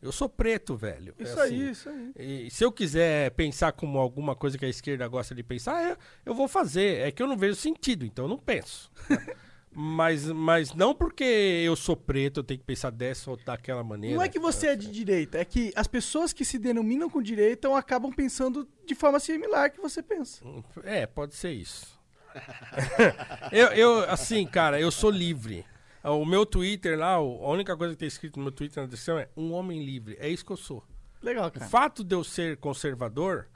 [0.00, 1.14] Eu sou preto, velho.
[1.18, 1.54] É Isso assim.
[1.62, 2.12] aí, isso aí.
[2.46, 5.96] E se eu quiser pensar como alguma coisa que a esquerda gosta de pensar, eu,
[6.24, 7.06] eu vou fazer.
[7.06, 8.90] É que eu não vejo sentido, então eu não penso.
[9.72, 14.16] mas, mas não porque eu sou preto, eu tenho que pensar dessa ou daquela maneira.
[14.16, 17.22] Não é que você é de direita, é que as pessoas que se denominam com
[17.22, 20.42] direita acabam pensando de forma similar que você pensa.
[20.82, 21.98] É, pode ser isso.
[23.52, 25.64] eu, eu, assim, cara, eu sou livre.
[26.02, 28.88] O meu Twitter lá, o- a única coisa que tem escrito no meu Twitter na
[28.88, 30.16] descrição é um homem livre.
[30.18, 30.82] É isso que eu sou.
[31.22, 31.66] Legal, O cara.
[31.66, 33.48] fato de eu ser conservador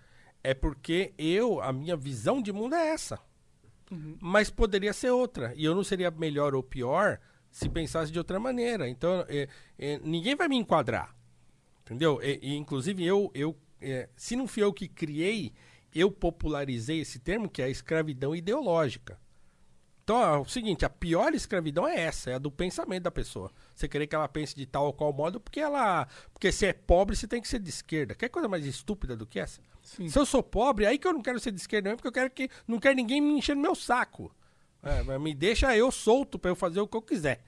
[0.42, 3.18] é porque eu, a minha visão de mundo é essa.
[4.20, 5.52] Mas poderia ser outra.
[5.56, 7.18] E eu não seria melhor ou pior
[7.50, 8.88] se pensasse de outra maneira.
[8.88, 9.48] Então, é,
[9.78, 11.14] é, ninguém vai me enquadrar.
[11.82, 12.20] Entendeu?
[12.22, 15.52] E, e, inclusive, eu, eu é, se não fui eu que criei,
[15.94, 19.18] eu popularizei esse termo, que é a escravidão ideológica.
[20.02, 23.50] Então, é o seguinte, a pior escravidão é essa, é a do pensamento da pessoa.
[23.74, 26.06] Você querer que ela pense de tal ou qual modo, porque ela.
[26.32, 28.14] Porque se é pobre, você tem que ser de esquerda.
[28.14, 29.62] Quer coisa mais estúpida do que essa?
[29.84, 32.12] Se eu sou pobre, aí que eu não quero ser de esquerda mesmo, porque eu
[32.12, 32.48] quero que.
[32.66, 34.34] Não quero ninguém me encher no meu saco.
[34.82, 37.40] É, me deixa eu solto pra eu fazer o que eu quiser.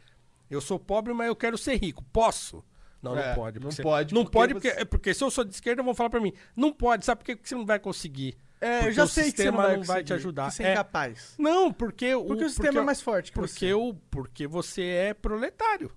[0.50, 2.04] Eu sou pobre, mas eu quero ser rico.
[2.12, 2.62] Posso.
[3.02, 3.56] Não, É, não pode.
[3.58, 5.54] não porque você- pode Não porque pode você- porque, é porque se eu sou de
[5.54, 6.32] esquerda, vão falar pra mim.
[6.54, 7.24] Não pode, sabe por?
[7.36, 8.36] Porque você não vai conseguir.
[8.60, 10.48] É, eu Porque já sei que você não sistema vai, não vai te ajudar.
[10.48, 10.72] que Você é É.
[10.72, 11.34] incapaz.
[11.38, 12.24] Não, porque o.
[12.24, 13.74] Porque o sistema é mais forte que porque você.
[13.74, 15.90] O, porque você é proletário.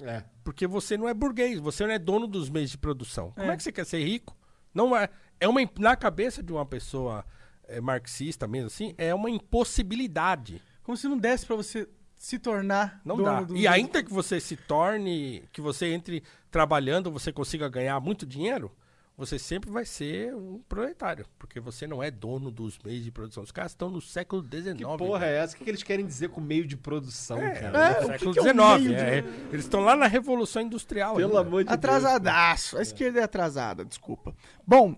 [0.00, 0.22] É.
[0.44, 3.32] Porque você não é burguês, você não é dono dos meios de produção.
[3.32, 3.54] Como É.
[3.54, 4.34] é que você quer ser rico?
[4.72, 5.08] Não é.
[5.40, 7.24] É uma na cabeça de uma pessoa
[7.66, 10.62] é, marxista mesmo assim, é uma impossibilidade.
[10.82, 13.40] Como se não desse pra você se tornar Não dono dá.
[13.42, 18.26] do- E ainda que você se torne, que você entre trabalhando, você consiga ganhar muito
[18.26, 18.72] dinheiro,
[19.18, 23.42] você sempre vai ser um proletário, porque você não é dono dos meios de produção.
[23.42, 24.76] Os caras estão no século XIX.
[24.78, 25.56] Que porra é essa?
[25.56, 27.96] O que eles querem dizer com meio de produção, cara?
[27.96, 28.56] É, no o que século que é XIX.
[28.80, 29.18] meio de- é.
[29.52, 31.16] Eles estão lá na Revolução Industrial.
[31.16, 31.40] Pelo ainda.
[31.48, 31.74] amor de Deus.
[31.74, 32.78] Atrasadaço.
[32.78, 34.32] A esquerda é atrasada, desculpa.
[34.64, 34.94] Bom,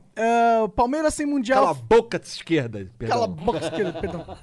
[0.65, 1.65] o Palmeiras sem Mundial.
[1.65, 2.91] Cala a boca de esquerda.
[3.09, 3.45] Cala a Perdão.
[3.47, 4.39] boca, esquerda, perdão.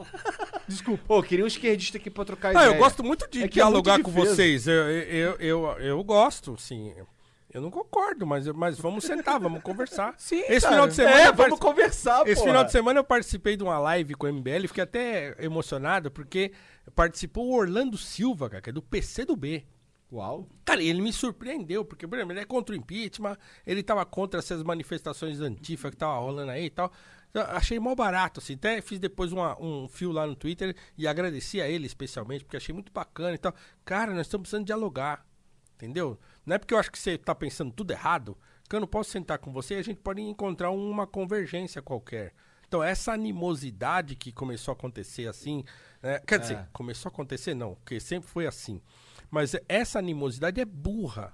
[0.67, 1.03] Desculpa.
[1.07, 2.67] Pô, queria um esquerdista aqui pra trocar Ah, ideia.
[2.67, 4.35] eu gosto muito de É que é muito dialogar com difícil.
[4.35, 4.67] vocês.
[4.67, 6.93] Eu, eu, eu, eu gosto, sim.
[7.49, 10.13] Eu não concordo, mas, mas vamos sentar, vamos conversar.
[10.19, 10.71] Sim, Esse cara.
[10.75, 11.19] final de semana.
[11.21, 12.47] É, vamos conversar, Esse porra.
[12.47, 16.51] final de semana eu participei de uma live com o MBL, fiquei até emocionado, porque
[16.93, 19.63] participou o Orlando Silva, cara, que é do PC do B.
[20.11, 20.47] Uau.
[20.63, 24.39] Cara, ele me surpreendeu, porque, por exemplo, ele é contra o impeachment, ele tava contra
[24.39, 26.91] essas manifestações antifa que tava rolando aí e tal.
[27.33, 28.53] Eu achei mó barato, assim.
[28.55, 32.55] Até fiz depois uma- um fio lá no Twitter e agradeci a ele especialmente, porque
[32.57, 33.53] achei muito bacana e tal.
[33.83, 35.25] Cara, nós estamos precisando dialogar,
[35.75, 36.17] entendeu?
[36.47, 38.37] Não é porque eu acho que você tá pensando tudo errado,
[38.69, 42.33] que eu não posso sentar com você e a gente pode encontrar uma convergência qualquer.
[42.65, 45.65] Então, essa animosidade que começou a acontecer assim,
[46.01, 46.19] né?
[46.19, 48.81] quer dizer, começou a acontecer não, porque sempre foi assim.
[49.29, 51.33] Mas essa animosidade é burra,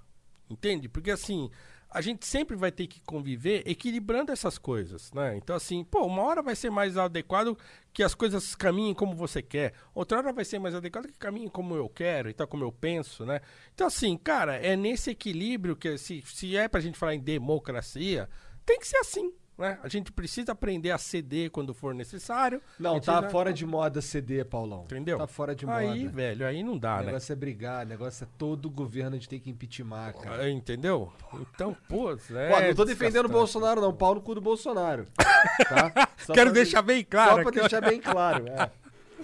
[0.50, 0.90] entende?
[0.90, 1.52] Porque assim,
[1.94, 5.38] a gente sempre vai ter que conviver equilibrando essas coisas, né?
[5.38, 7.58] Então assim, pô, uma hora vai ser mais adequado
[7.94, 11.50] que as coisas caminhem como você quer, outra hora vai ser mais adequado que caminhem
[11.50, 13.42] como eu quero e tal, como eu penso, né?
[13.74, 18.28] Então assim, cara, é nesse equilíbrio que se, se é pra gente falar em democracia,
[18.66, 19.78] tem que ser assim, né?
[19.84, 22.62] A gente precisa aprender a ceder quando for necessário.
[22.80, 24.84] A Não, gente tá já- fora de moda CD, Paulão.
[24.86, 25.18] Entendeu?
[25.18, 26.12] Tá fora de Aí, moda.
[26.16, 27.06] velho, aí não dá, O né?
[27.08, 30.48] negócio é brigar, o negócio é todo governo de ter que impeachment, cara.
[30.48, 31.12] É, Entendeu?
[31.54, 33.30] Então, pô, é Pô, não tô defendendo o.
[33.30, 33.94] Bolsonaro, não.
[33.94, 35.06] Pau no cu do Bolsonaro.
[35.70, 35.92] Tá?
[36.34, 37.36] Quero pra- deixar bem claro.
[37.36, 38.46] Só pra deixar bem claro.
[38.48, 38.72] É.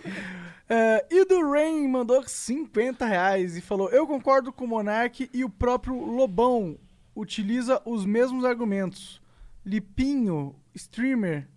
[0.72, 5.44] É, e do Rain mandou 50 reais e falou: Eu concordo com o Monark e
[5.44, 6.78] o próprio Lobão
[7.16, 9.20] utiliza os mesmos argumentos.
[9.66, 11.48] Lipinho, streamer,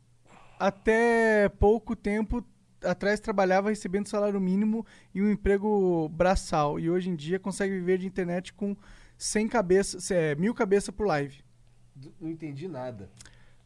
[0.58, 2.44] até pouco tempo
[2.82, 6.78] atrás trabalhava recebendo salário mínimo e um emprego braçal.
[6.80, 8.76] E hoje em dia consegue viver de internet com
[9.16, 11.44] 100 cabeças, é, mil cabeças por live.
[12.20, 13.08] Não entendi nada.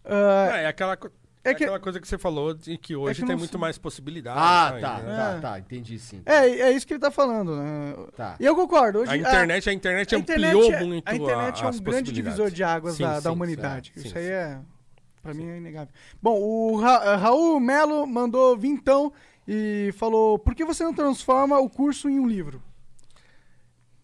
[0.05, 1.11] Ah, É, é aquela, co-
[1.47, 3.61] É é que- aquela coisa que você falou de que hoje que tem muito sei.
[3.61, 4.43] mais possibilidades.
[4.43, 5.17] Ah, aí, tá, né?
[5.17, 5.41] tá, É.
[5.41, 5.59] tá.
[5.59, 6.23] Entendi sim.
[6.27, 7.95] é, é isso que ele tá falando, né?
[8.17, 8.37] Tá.
[8.41, 9.01] E eu concordo.
[9.01, 12.13] Hoje, A internet, a internet a ampliou internet é- muito a internet é um grande
[12.13, 13.93] divisor de águas Sim, da, sim, da humanidade.
[13.95, 14.19] sim, Isso sim.
[14.19, 14.59] aí é,
[15.23, 15.93] pra mim, é inegável.
[16.23, 19.13] Bom, o Ra Raul Melo mandou vintão
[19.47, 22.63] e falou: por que você não transforma o curso em um livro?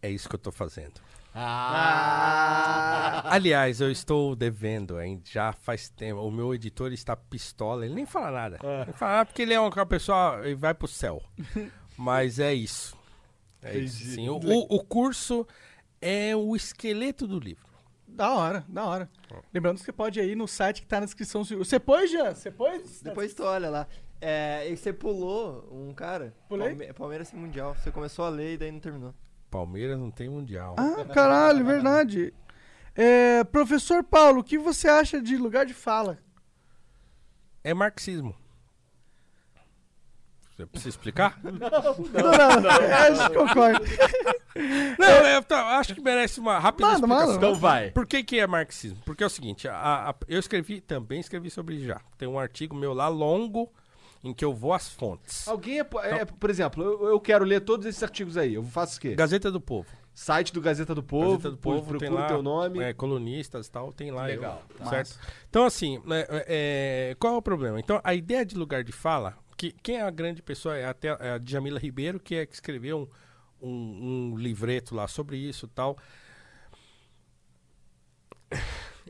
[0.01, 1.01] É isso que eu tô fazendo.
[1.35, 3.23] Ah!
[3.35, 5.23] Aliás, eu estou devendo, hein?
[5.25, 6.21] Já faz tempo.
[6.21, 8.59] O meu editor está pistola, ele nem fala nada.
[8.83, 11.23] Ele fala nada porque ele é uma pessoa e vai pro céu.
[11.97, 12.97] Mas é isso.
[13.63, 14.05] É isso.
[14.05, 14.29] Sim.
[14.29, 15.47] O, o- o curso
[16.01, 17.71] é o esqueleto do livro.
[18.09, 19.11] Da hora, da hora.
[19.55, 21.43] Lembrando que você pode ir no site que tá na descrição.
[21.45, 22.35] Você pôs, Jean?
[22.35, 23.01] Você pôs?
[23.01, 23.87] Depois tu olha lá.
[24.21, 26.35] É, e você pulou um cara.
[26.49, 26.69] Pulei?
[26.75, 27.75] Palme- Palmeiras Mundial.
[27.75, 29.15] Você começou a ler e daí não terminou.
[29.53, 30.75] Palmeiras não tem mundial.
[30.79, 32.33] Ah, caralho, verdade.
[32.97, 36.19] É, professor Paulo, o que você acha de lugar de fala?
[37.63, 38.35] É marxismo.
[40.57, 41.39] Você precisa explicar?
[41.43, 42.71] Não, não, não.
[42.71, 43.81] A gente concorda.
[44.99, 46.99] Não, eu tá- acho que merece uma rápida manda.
[47.07, 47.37] explicação.
[47.37, 47.91] Então vai.
[47.91, 48.99] Por que, que é marxismo?
[49.03, 51.99] Porque é o seguinte, a- a- eu escrevi, também escrevi sobre já.
[52.19, 53.73] Tem um artigo meu lá longo
[54.23, 55.49] em que eu vou às fontes.
[55.49, 58.55] Alguém é, é, por exemplo, eu, eu quero ler todos esses artigos aí.
[58.55, 59.15] Eu faço o quê?
[59.15, 59.89] Gazeta do Povo.
[60.15, 62.81] Site do Gazeta do Povo, Gazeta do Povo procura tem lá, o teu nome.
[62.81, 64.31] é, colunistas e tal, tem lá.
[64.31, 64.85] eu, Legal, tá.
[64.87, 65.19] certo?
[65.49, 67.81] Então, assim, né, é, qual é o problema?
[67.81, 71.09] Então, a ideia de lugar de fala, que quem é a grande pessoa é até
[71.09, 73.09] é a Djamila Ribeiro, que é que escreveu
[73.61, 75.97] um, um, um livreto lá sobre isso e tal.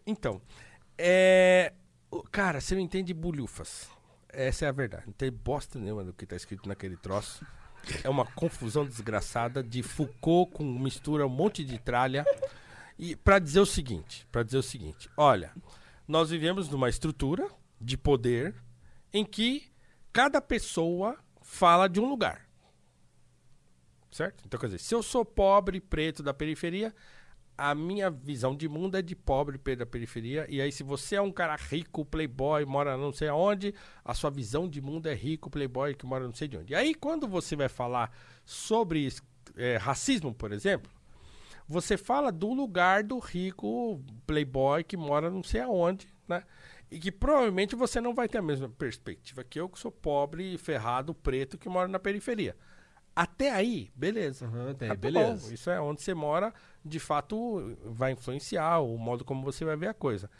[0.04, 0.40] Então,
[0.98, 1.72] é,
[2.30, 3.88] cara, você não entende bulhufas.
[4.32, 5.04] Essa é a verdade.
[5.06, 7.44] Não tem bosta nenhuma do que tá escrito naquele troço.
[8.02, 12.24] É uma confusão desgraçada de Foucault com mistura um monte de tralha.
[12.98, 15.52] E para dizer o seguinte, para dizer o seguinte, olha,
[16.06, 17.48] nós vivemos numa estrutura
[17.80, 18.54] de poder
[19.12, 19.70] em que
[20.12, 22.48] cada pessoa fala de um lugar.
[24.10, 24.44] Certo?
[24.46, 26.94] Então, quer dizer, se eu sou pobre, preto da periferia,
[27.56, 30.46] a minha visão de mundo é de pobre da periferia.
[30.48, 33.74] E aí, se você é um cara rico, playboy, mora não sei aonde,
[34.04, 36.72] a sua visão de mundo é rico, playboy, que mora não sei de onde.
[36.72, 38.10] E aí, quando você vai falar
[38.44, 39.08] sobre
[39.56, 40.90] eh, racismo, por exemplo,
[41.68, 46.42] você fala do lugar do rico playboy que mora não sei aonde, né?
[46.90, 50.58] E que provavelmente você não vai ter a mesma perspectiva que eu, que sou pobre,
[50.58, 52.54] ferrado, preto, que moro na periferia.
[53.14, 54.46] Até aí, beleza.
[54.46, 55.00] Aí, Tá bom.
[55.00, 55.52] beleza.
[55.52, 56.52] Isso é onde você mora,
[56.84, 60.30] de fato, vai influenciar o modo como você vai ver a coisa.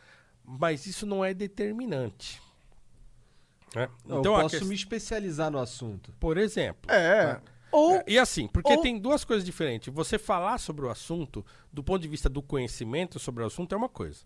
[0.45, 2.41] Mas isso não é determinante.
[3.75, 3.89] né?
[4.05, 6.13] Não, Então, eu posso questão- me especializar no assunto.
[6.21, 6.91] por exemplo.
[6.91, 7.41] É.
[7.71, 7.97] Ou.
[7.97, 9.93] É, E assim, porque ou- tem duas coisas diferentes.
[9.95, 13.79] Você falar sobre o assunto, do ponto de vista do conhecimento sobre o assunto, é
[13.79, 14.25] uma coisa.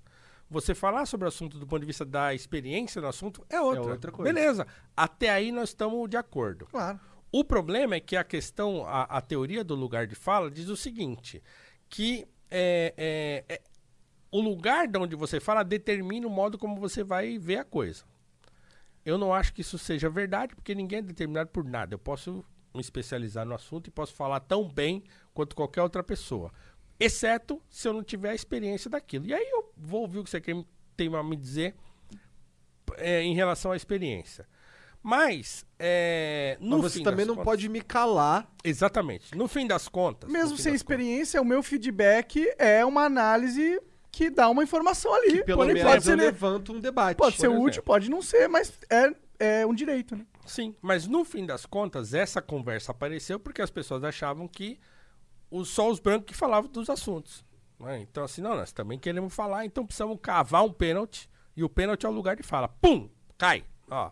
[0.50, 3.83] Você falar sobre o assunto do ponto de vista da experiência no assunto é outra.
[3.92, 4.33] outra coisa.
[4.33, 4.66] Beleza.
[4.97, 6.66] Até aí nós estamos de acordo.
[6.66, 6.99] Claro.
[7.32, 10.76] O problema é que a questão, a, a teoria do lugar de fala diz o
[10.76, 11.42] seguinte,
[11.88, 13.62] que é, é, é,
[14.30, 18.05] o lugar de onde você fala determina o modo como você vai ver a coisa.
[19.05, 21.94] Eu não acho que isso seja verdade, porque ninguém é determinado por nada.
[21.94, 26.52] Eu posso me especializar no assunto e posso falar tão bem quanto qualquer outra pessoa.
[26.98, 29.26] Exceto se eu não tiver a experiência daquilo.
[29.26, 30.40] E aí eu vou ouvir o que você
[30.96, 31.74] tem a me dizer
[32.96, 34.46] é, em relação à experiência.
[35.08, 38.50] Mas, é, no Mas você fim também das não contas- pode me calar.
[38.64, 39.36] Exatamente.
[39.36, 40.28] No fim das contas.
[40.28, 45.44] Mesmo sem experiência, o meu feedback é uma análise que dá uma informação ali.
[45.44, 47.16] Pelo Porém, menos pode ser, levanto um debate.
[47.18, 49.14] pode ser útil, pode não ser, mas é,
[49.60, 50.26] é um direito, né?
[50.44, 54.76] Sim, mas no fim das contas, essa conversa apareceu porque as pessoas achavam que
[55.48, 57.44] os, só os brancos que falavam dos assuntos.
[57.78, 58.00] né?
[58.00, 62.04] Então, assim, não, nós também queremos falar, então precisamos cavar um pênalti, e o pênalti
[62.06, 62.66] é o lugar de fala.
[62.66, 63.08] Pum!
[63.38, 63.62] Cai!
[63.88, 64.10] Ó,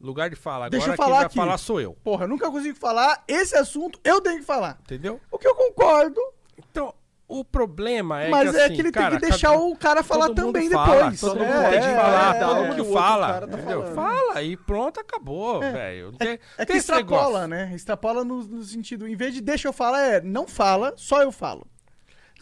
[0.00, 0.66] lugar de fala.
[0.66, 1.36] Agora Deixa eu quem falar vai aqui.
[1.36, 1.94] falar sou eu.
[2.02, 4.78] Porra, eu nunca consigo falar esse assunto, eu tenho que falar.
[4.82, 5.20] Entendeu?
[5.30, 6.20] O que eu concordo,
[6.58, 6.94] Então,
[7.28, 9.76] o problema é mas que, é assim, que ele cara, tem que deixar cada- o
[9.76, 11.20] cara falar todo mundo também fala, depois.
[11.20, 12.68] Todo mundo É, tem que é, falar, é, todo é.
[12.68, 13.46] mundo outro fala.
[13.46, 13.94] tá.
[13.94, 16.06] Fala e pronto, acabou, velho.
[16.12, 17.48] Não tem- É que extrapola, negócio.
[17.48, 17.72] né?
[17.74, 21.30] Extrapola no, no sentido, em vez de deixa eu falar, é não fala, só eu
[21.30, 21.66] falo.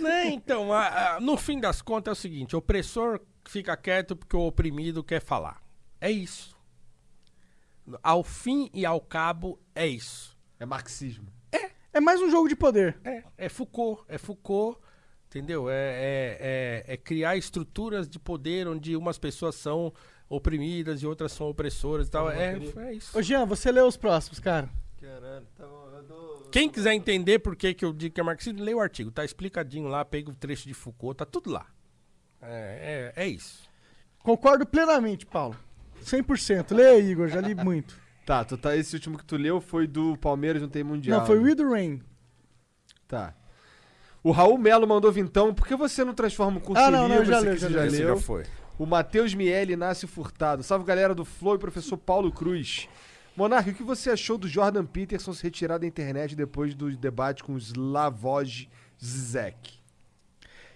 [0.01, 4.15] Né, então, a- a- no fim das contas é o seguinte: o opressor fica quieto
[4.17, 5.59] porque o oprimido quer falar.
[6.01, 6.57] É isso.
[8.03, 10.37] Ao fim e ao cabo, é isso.
[10.59, 11.27] É marxismo.
[11.93, 12.99] É mais um jogo de poder.
[13.03, 14.79] É, é Foucault, é Foucault,
[15.27, 15.69] entendeu?
[15.71, 19.93] É, é, é- é criar estruturas de poder onde umas pessoas são
[20.29, 22.31] oprimidas e outras são opressoras e tal.
[22.31, 23.19] É, é isso.
[23.19, 24.69] Ô Jean, você lê os próximos, cara.
[25.01, 26.49] Caralho, tá bom, eu dou...
[26.53, 29.11] Quem quiser entender por que, que eu digo que é marxismo, lê o artigo.
[29.11, 31.67] Tá explicadinho lá, pega o trecho de Foucault, tá tudo lá.
[32.43, 33.69] É, é, é isso.
[34.19, 35.57] Concordo plenamente, Paulo.
[36.05, 36.75] 100%.
[36.75, 37.99] Lê aí, Igor, já li muito.
[38.27, 41.21] Tá, tu tá, esse último que tu leu foi do Palmeiras não tem mundial.
[41.21, 41.43] Não, foi né?
[41.45, 42.03] With the Rain.
[43.07, 43.35] Tá.
[44.23, 45.55] O Raul Melo mandou vintão.
[45.55, 47.25] Por que você não transforma o curso Ah, em não, não, livro?
[47.27, 48.17] já Esse leu, que já você leu.
[48.17, 48.45] Já foi.
[48.79, 50.63] O Matheus Miele Inácio Furtado.
[50.63, 52.89] Salve galera do Flow e professor Paulo Cruz.
[53.35, 57.43] Monarque, o que você achou do Jordan Peterson se retirar da internet depois do debate
[57.43, 58.69] com o Slavoj
[59.03, 59.79] Zizek?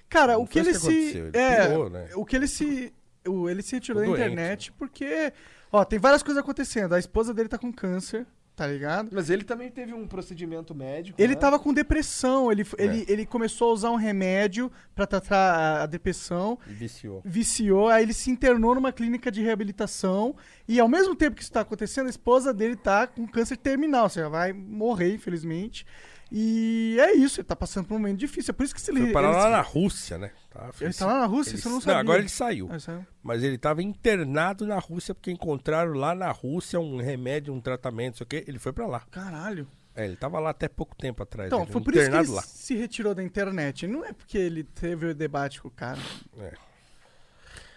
[0.09, 1.17] Cara, Não o que ele que se.
[1.17, 2.09] ele é, pirou, né?
[2.15, 2.92] o que ele se.
[3.26, 4.20] O, ele se retirou da doente.
[4.23, 5.33] internet porque.
[5.70, 6.94] Ó, tem várias coisas acontecendo.
[6.94, 9.09] A esposa dele tá com câncer, tá ligado?
[9.12, 11.20] Mas ele também teve um procedimento médico.
[11.20, 11.41] Ele né?
[11.41, 12.84] tava com depressão, ele, É.
[12.84, 17.23] ele, ele começou a usar um remédio pra tratar a, a depressão, E viciou.
[17.25, 20.36] viciou, aí ele se internou numa clínica de reabilitação
[20.68, 24.05] e ao mesmo tempo que isso tá acontecendo, a esposa dele tá com câncer terminal,
[24.05, 25.86] ou seja, vai morrer, infelizmente.
[26.35, 28.91] E é isso, ele tá passando por um momento difícil, é por isso que se
[28.91, 29.01] ele...
[29.02, 30.31] Foi parar ele lá se- na Rússia, né?
[30.51, 31.51] Tá, Ele tá lá na Rússia?
[31.51, 32.01] ele- Isso eu não sabia.
[32.01, 32.69] agora ele saiu.
[32.73, 33.07] Ah, saiu.
[33.23, 38.12] Mas ele estava internado na Rússia porque encontraram lá na Rússia um remédio, um tratamento,
[38.12, 38.44] não sei o quê.
[38.49, 39.01] Ele foi pra lá.
[39.11, 39.69] Caralho.
[39.94, 41.49] É, ele tava lá até pouco tempo atrás.
[41.49, 42.41] Então, ele, foi por isso que ele lá.
[42.43, 43.86] se retirou da internet.
[43.86, 45.99] Não é porque ele teve o debate com o cara.
[46.39, 46.52] É.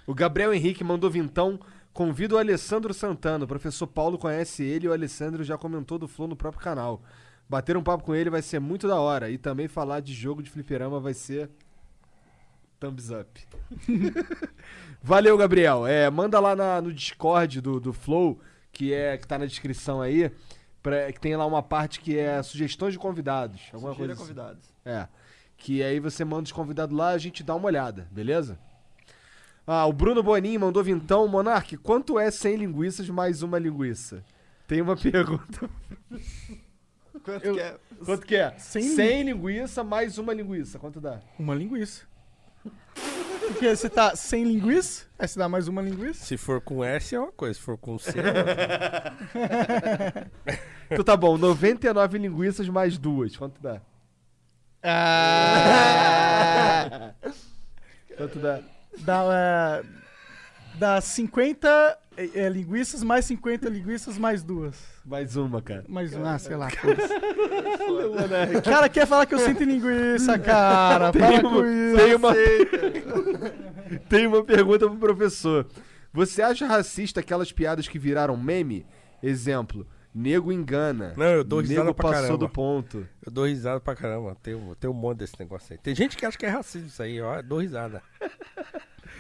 [0.08, 1.60] O Gabriel Henrique mandou vintão.
[1.92, 3.44] Convido o Alessandro Santana.
[3.46, 7.02] O professor Paulo conhece ele e o Alessandro já comentou do Flow no próprio canal.
[7.48, 9.30] Bater um papo com ele vai ser muito da hora.
[9.30, 11.50] E também falar de jogo de fliperama vai ser.
[12.80, 13.42] Thumbs up.
[15.02, 15.86] Valeu, Gabriel.
[15.88, 18.40] É, manda lá na- no Discord do, do Flow,
[18.72, 20.32] que é que tá na descrição aí,
[20.82, 23.62] pra- que tem lá uma parte que é sugestões de convidados.
[23.74, 24.34] Alguma Sugira coisa assim.
[24.34, 24.70] convidados.
[24.84, 25.08] É.
[25.58, 28.60] Que aí você manda os convidados lá, a gente dá uma olhada, beleza?
[29.66, 31.28] Ah, o Bruno Bonin mandou vintão.
[31.28, 34.24] Monark, quanto é 100 linguiças mais uma linguiça?
[34.68, 35.70] Tem uma pergunta.
[37.26, 37.76] Quanto Eu- que é?
[38.06, 38.54] Quanto que é?
[38.60, 40.78] Cem 100 linguiça mais uma linguiça.
[40.80, 41.20] Quanto dá?
[41.40, 42.04] Uma linguiça.
[43.48, 46.24] Porque você tá sem linguiça, aí você dá mais uma linguiça.
[46.26, 49.18] Se for com S é uma coisa, se for com C é outra.
[50.90, 53.36] Então tá bom, 99 linguiças mais duas.
[53.36, 53.82] Quanto dá?
[55.86, 57.12] Ah!
[58.18, 58.62] Quanto dá?
[59.00, 59.84] Dá, é,
[60.78, 64.76] dá 50 é, linguiças mais 50 linguiças mais duas.
[65.06, 65.84] Mais uma, cara.
[65.88, 66.70] Mais um, ah, sei lá.
[66.70, 67.14] foda-se.
[68.58, 71.12] O cara quer falar que eu sinto linguiça, cara.
[71.12, 71.98] Para uma- com isso.
[71.98, 72.34] tem uma-
[74.10, 75.68] Tem uma pergunta pro professor.
[76.14, 78.86] Você acha racista aquelas piadas que viraram meme?
[79.22, 81.14] Exemplo, nego engana.
[81.18, 82.38] Não, eu dou risada nego pra passou caramba.
[82.40, 83.08] do ponto.
[83.26, 84.36] Eu dou risada pra caramba.
[84.42, 85.78] Tem, um- tem um monte desse negócio aí.
[85.78, 87.36] Tem gente que acha que é racismo isso aí, ó.
[87.38, 88.02] Eu dou risada.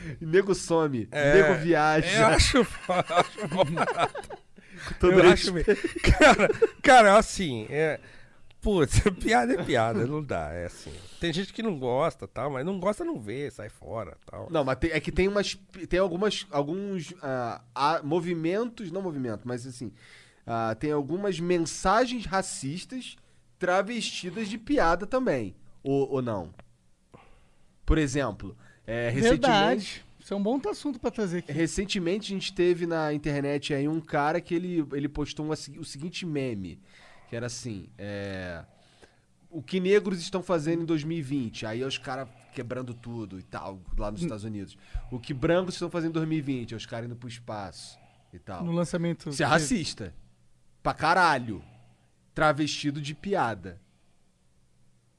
[0.21, 2.19] Nego some, É, nego viaja.
[2.19, 3.39] Eu acho, acho.
[4.99, 5.53] Todo eu acho,
[6.17, 6.49] cara,
[6.81, 7.99] cara, assim, é.
[8.65, 10.91] Putz, piada é piada, não dá, é assim.
[11.19, 14.47] Tem gente que não gosta, tal, mas não gosta não vê, sai fora, tal.
[14.49, 15.55] Não, mas tem- é que tem umas.
[15.87, 16.47] Tem algumas.
[16.49, 18.91] Alguns ah, movimentos.
[18.91, 19.93] Não movimentos, mas assim.
[20.47, 23.15] ah, tem algumas mensagens racistas
[23.59, 25.55] travestidas de piada também.
[25.83, 26.51] Ou, ou não?
[27.85, 29.39] Por exemplo, é, recentemente.
[29.41, 30.05] Verdade.
[30.19, 31.51] Isso é um bom assunto pra trazer aqui.
[31.51, 35.85] Recentemente a gente teve na internet aí um cara que ele, ele postou uma o
[35.85, 36.79] seguinte meme,
[37.29, 38.65] que era assim, é,
[39.51, 43.79] o que negros estão fazendo em 2020, aí é os caras quebrando tudo e tal,
[43.97, 44.77] lá nos Estados Unidos.
[45.11, 47.99] O que brancos estão fazendo em 2020, é os caras indo pro espaço
[48.33, 48.63] e tal.
[48.63, 49.29] No lançamento.
[49.29, 50.13] Isso é racista.
[50.81, 51.63] Pra caralho.
[52.33, 53.79] Travestido de piada.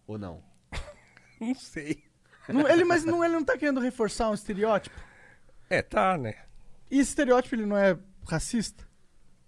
[0.06, 0.42] Ou não?
[1.40, 2.02] Não sei.
[2.48, 4.98] Não, ele, mas não, ele não tá querendo reforçar um estereótipo?
[5.68, 6.34] É, tá, né?
[6.90, 8.84] E esse estereótipo ele não é racista?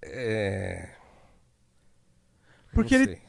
[0.02, 0.90] É.
[2.72, 3.22] Porque não ele, sei.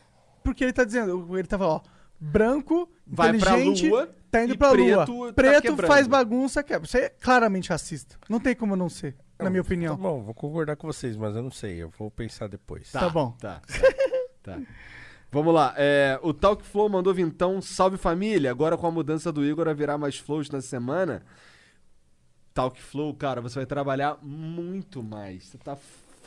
[0.44, 1.82] porque ele tá dizendo, ele tava, ó,
[2.20, 5.28] branco, Vai pra inteligente, lua tá indo e pra preto lua.
[5.30, 5.88] tá Preto quebrando.
[5.88, 6.86] faz bagunça, quebra.
[6.86, 8.18] Isso é claramente racista.
[8.30, 9.96] Não tem como não ser, na minha opinião.
[9.96, 12.92] Tá bom, vou concordar com vocês, mas eu não sei, eu vou pensar depois.
[12.92, 13.32] Tá bom.
[13.40, 13.62] Tá.
[14.44, 14.54] tá.
[14.54, 14.60] Tá.
[15.32, 15.74] Vamos lá.
[15.78, 17.62] É, o Talk Flow mandou vintão.
[17.62, 18.50] Salve família.
[18.50, 21.24] Agora com a mudança do Igor a virar mais flows na semana.
[22.54, 25.46] Talk Flow, cara, você vai trabalhar muito mais.
[25.46, 25.78] Você tá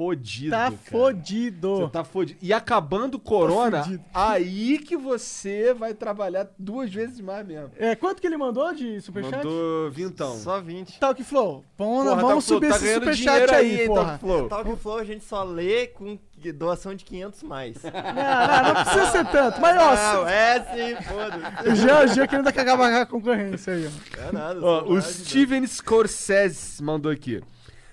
[0.03, 0.51] fodido.
[0.51, 0.77] Tá cara.
[0.91, 1.77] fodido.
[1.77, 2.39] Você tá fodido.
[2.43, 4.05] E acabando o Corona, fudido.
[4.13, 7.71] aí que você vai trabalhar duas vezes mais mesmo.
[7.79, 9.37] É, quanto que ele mandou de superchat?
[9.37, 10.37] Mandou vintão.
[10.37, 10.99] Só 20.
[10.99, 11.65] Talk Flow.
[11.79, 14.05] Vamos, Porra, vamos subir tá esse superchat aí, hein, porra.
[14.05, 14.49] Talk Flow.
[14.49, 16.19] Talk Flow a gente só lê com
[16.51, 17.77] doação de 500 mais.
[17.85, 19.61] Não, não, não precisa ser tanto.
[19.61, 21.71] Mas, ó, Não, é sim, foda-se.
[21.71, 24.17] o Jean querendo acabar com a concorrência aí, ó.
[24.17, 24.61] Não é nada.
[24.65, 27.41] Ó, o Steven Scorsese mandou aqui.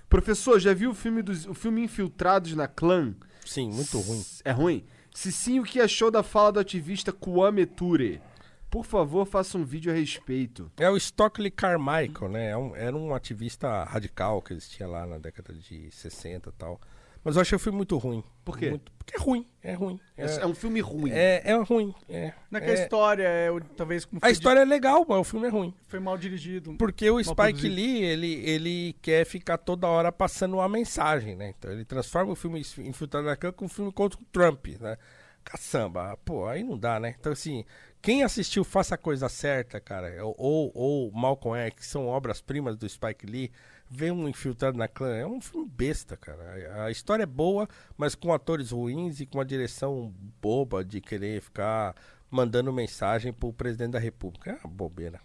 [0.09, 3.13] Professor, já viu o filme, dos, o filme Infiltrados na Clã?
[3.45, 4.23] Sim, muito ruim.
[4.43, 4.85] É ruim?
[5.13, 8.21] Se sim, o que achou da fala do ativista Kwame Ture?
[8.69, 10.71] Por favor, faça um vídeo a respeito.
[10.77, 12.49] É o Stockley Carmichael, né?
[12.51, 16.79] É um- era um ativista radical que existia lá na década de 60 e tal.
[17.23, 18.23] Mas eu achei o filme muito ruim.
[18.45, 18.69] Por quê?
[18.69, 19.99] Muito- porque é ruim, é ruim.
[20.15, 21.11] É, é um filme ruim.
[21.11, 21.93] É, é ruim.
[22.07, 25.48] É, Naquela é- história, é, o- talvez como A história é legal, mas o filme
[25.48, 25.73] é ruim.
[25.88, 26.75] foi mal dirigido.
[26.77, 27.75] Porque o Spike produzido.
[27.75, 31.53] Lee, ele, ele quer ficar toda hora passando uma mensagem, né?
[31.57, 34.95] Então ele transforma o filme Infiltrado na Clã com um filme contra o Trump, né?
[35.43, 37.15] Caçamba, pô, aí não dá, né?
[37.19, 37.65] Então assim,
[38.01, 42.77] quem assistiu Faça a Coisa Certa, cara, ou, ou, ou Malcolm X, que são obras-primas
[42.77, 43.51] do Spike Lee,
[43.90, 46.84] vê um Infiltrado na Clã, é um filme besta, cara.
[46.85, 51.42] A história é boa, mas com atores ruins e com uma direção boba de querer
[51.42, 51.95] ficar
[52.30, 54.51] mandando mensagem pro presidente da república.
[54.51, 55.19] É uma bobeira.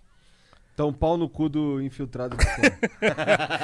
[0.73, 2.68] Então, pau no cu do Infiltrado na Clã.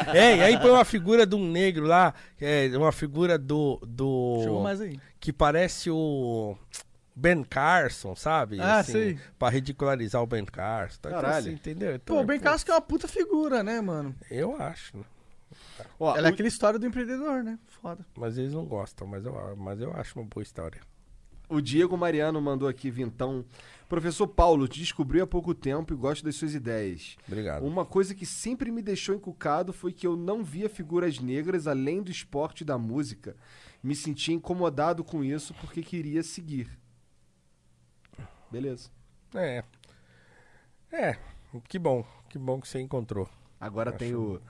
[0.14, 3.80] É, e aí põe uma figura de um negro lá, é, uma figura do.
[3.86, 5.00] do Chegou mais aí.
[5.18, 6.56] que parece o
[7.20, 8.58] Ben Carson, sabe?
[8.60, 9.18] Ah, sei.
[9.38, 10.96] Pra ridicularizar o Ben Carson.
[11.00, 11.36] Então, Caralho.
[11.38, 11.94] assim, entendeu?
[11.94, 14.14] Então, Pô, o Ben pô, Carson que é uma puta figura, né, mano?
[14.30, 15.04] Eu acho, né?
[15.98, 17.58] Ó, Ela é o- aquela história do empreendedor, né?
[17.82, 18.06] Foda.
[18.16, 20.80] Mas eles não gostam, mas eu, mas eu acho uma boa história.
[21.48, 23.44] O Diego Mariano mandou aqui, vintão.
[23.88, 27.16] Professor Paulo, te descobri há pouco tempo e gosto das suas ideias.
[27.26, 27.66] Obrigado.
[27.66, 32.00] Uma coisa que sempre me deixou encucado foi que eu não via figuras negras além
[32.02, 33.34] do esporte e da música.
[33.82, 36.70] Me sentia incomodado com isso porque queria seguir.
[38.50, 38.90] Beleza.
[39.34, 39.62] É.
[40.92, 41.16] É,
[41.68, 42.04] que bom.
[42.28, 43.28] Que bom que você encontrou.
[43.60, 44.40] Agora Acho- tem o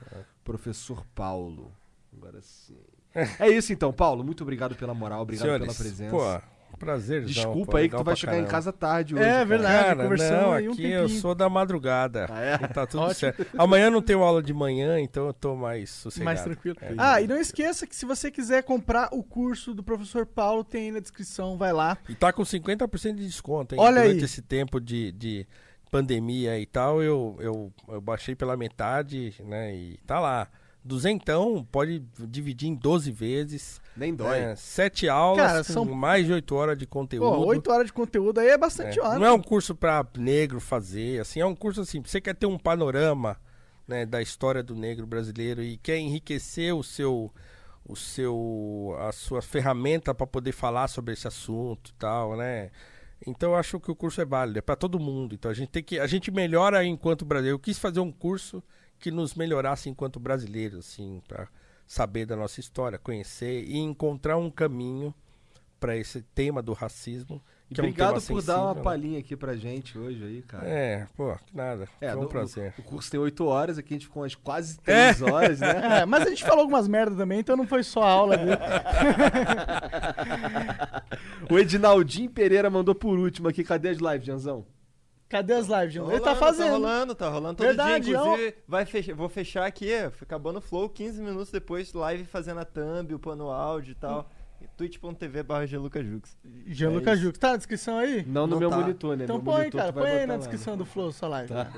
[0.44, 1.72] professor Paulo.
[2.16, 2.78] Agora sim.
[3.40, 4.22] É isso então, Paulo.
[4.22, 6.10] Muito obrigado pela moral, obrigado Senhores, pela presença.
[6.16, 7.24] Pô, prazer.
[7.24, 9.24] Desculpa aí que tu vai chegar em casa tarde hoje.
[9.24, 9.84] É, verdade.
[9.84, 12.26] Cara, conversamos não, aí um aqui eu sou da madrugada.
[12.30, 12.54] Ah, é?
[12.54, 13.14] E tá tudo Ótimo.
[13.14, 13.46] certo.
[13.56, 16.24] Amanhã não tenho aula de manhã, então eu tô mais sossegado.
[16.24, 16.76] Mais tranquilo.
[16.80, 16.94] É.
[16.98, 20.86] Ah, e não esqueça que se você quiser comprar o curso do professor Paulo, tem
[20.86, 21.98] aí na descrição, vai lá.
[22.08, 23.80] E tá com 50% de desconto, hein?
[23.80, 24.24] Olha Durante aí.
[24.24, 25.46] esse tempo de, de
[25.90, 29.74] pandemia e tal, eu, eu, eu baixei pela metade, né?
[29.74, 30.48] E tá lá.
[30.82, 33.80] Duzentão pode dividir em 12 vezes.
[33.96, 34.38] Nem dói.
[34.38, 37.30] É, sete aulas Cara, com são- mais de 8 horas de conteúdo.
[37.36, 39.18] Pô, 8 horas de conteúdo aí é bastante É, hora.
[39.18, 42.46] Não é um curso pra negro fazer, assim, é um curso assim, você quer ter
[42.46, 43.36] um panorama,
[43.86, 47.30] né, da história do negro brasileiro e quer enriquecer o seu
[47.88, 52.70] o seu a sua ferramenta para poder falar sobre esse assunto, e tal, né?
[53.26, 55.34] Então eu acho que o curso é válido, é para todo mundo.
[55.34, 57.56] Então a gente tem que a gente melhora enquanto brasileiro.
[57.56, 58.62] Eu quis fazer um curso
[59.00, 61.48] que nos melhorasse enquanto brasileiros, assim, para
[61.86, 65.12] saber da nossa história, conhecer e encontrar um caminho
[65.80, 67.42] para esse tema do racismo.
[67.70, 68.82] E Que é um obrigado tema por dar uma sensível, né?
[68.82, 70.68] palhinha aqui pra gente hoje aí, cara.
[70.68, 71.88] É, pô, que nada.
[72.00, 72.74] É, Foi um no- prazer.
[72.76, 76.00] O, o curso tem 8 horas, aqui a gente ficou umas quase 3 horas, né?
[76.02, 78.50] É, mas a gente falou algumas merda também, então não foi só a aula dele.
[81.50, 83.64] O Edinaldinho Pereira mandou por último aqui.
[83.64, 84.64] Cadê as lives, Janzão?
[85.30, 86.08] Cadê as lives, João?
[86.08, 86.66] Tá Ele tá rolando, fazendo.
[86.66, 88.18] Tá rolando, tá rolando todo Verdade, dia.
[88.18, 92.64] Inclusive, vai fechar, vou fechar aqui, acabou no flow, 15 minutos depois, live fazendo a
[92.64, 94.28] thumb, upando o áudio e tal.
[94.76, 96.36] twitch.tv barra Jux.
[96.66, 97.16] Gianluca É.
[97.16, 97.38] Jux.
[97.38, 98.24] Tá na descrição aí?
[98.26, 98.76] Não no Não meu tá.
[98.78, 99.22] monitor, né?
[99.24, 100.78] Então Meu põe, monitor cara, põe aí na lá, descrição né?
[100.78, 101.48] do Flow sua live.
[101.48, 101.70] Tá.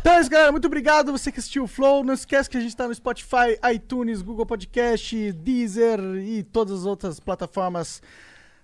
[0.00, 0.50] Então é isso, galera.
[0.50, 2.02] Muito obrigado você que assistiu o Flow.
[2.02, 6.84] Não esquece que a gente tá no Spotify, iTunes, Google Podcast, Deezer e todas as
[6.84, 8.02] outras plataformas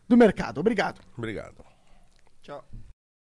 [0.08, 0.58] do mercado.
[0.58, 1.00] Obrigado.
[1.16, 1.64] Obrigado.
[2.42, 2.64] Tchau.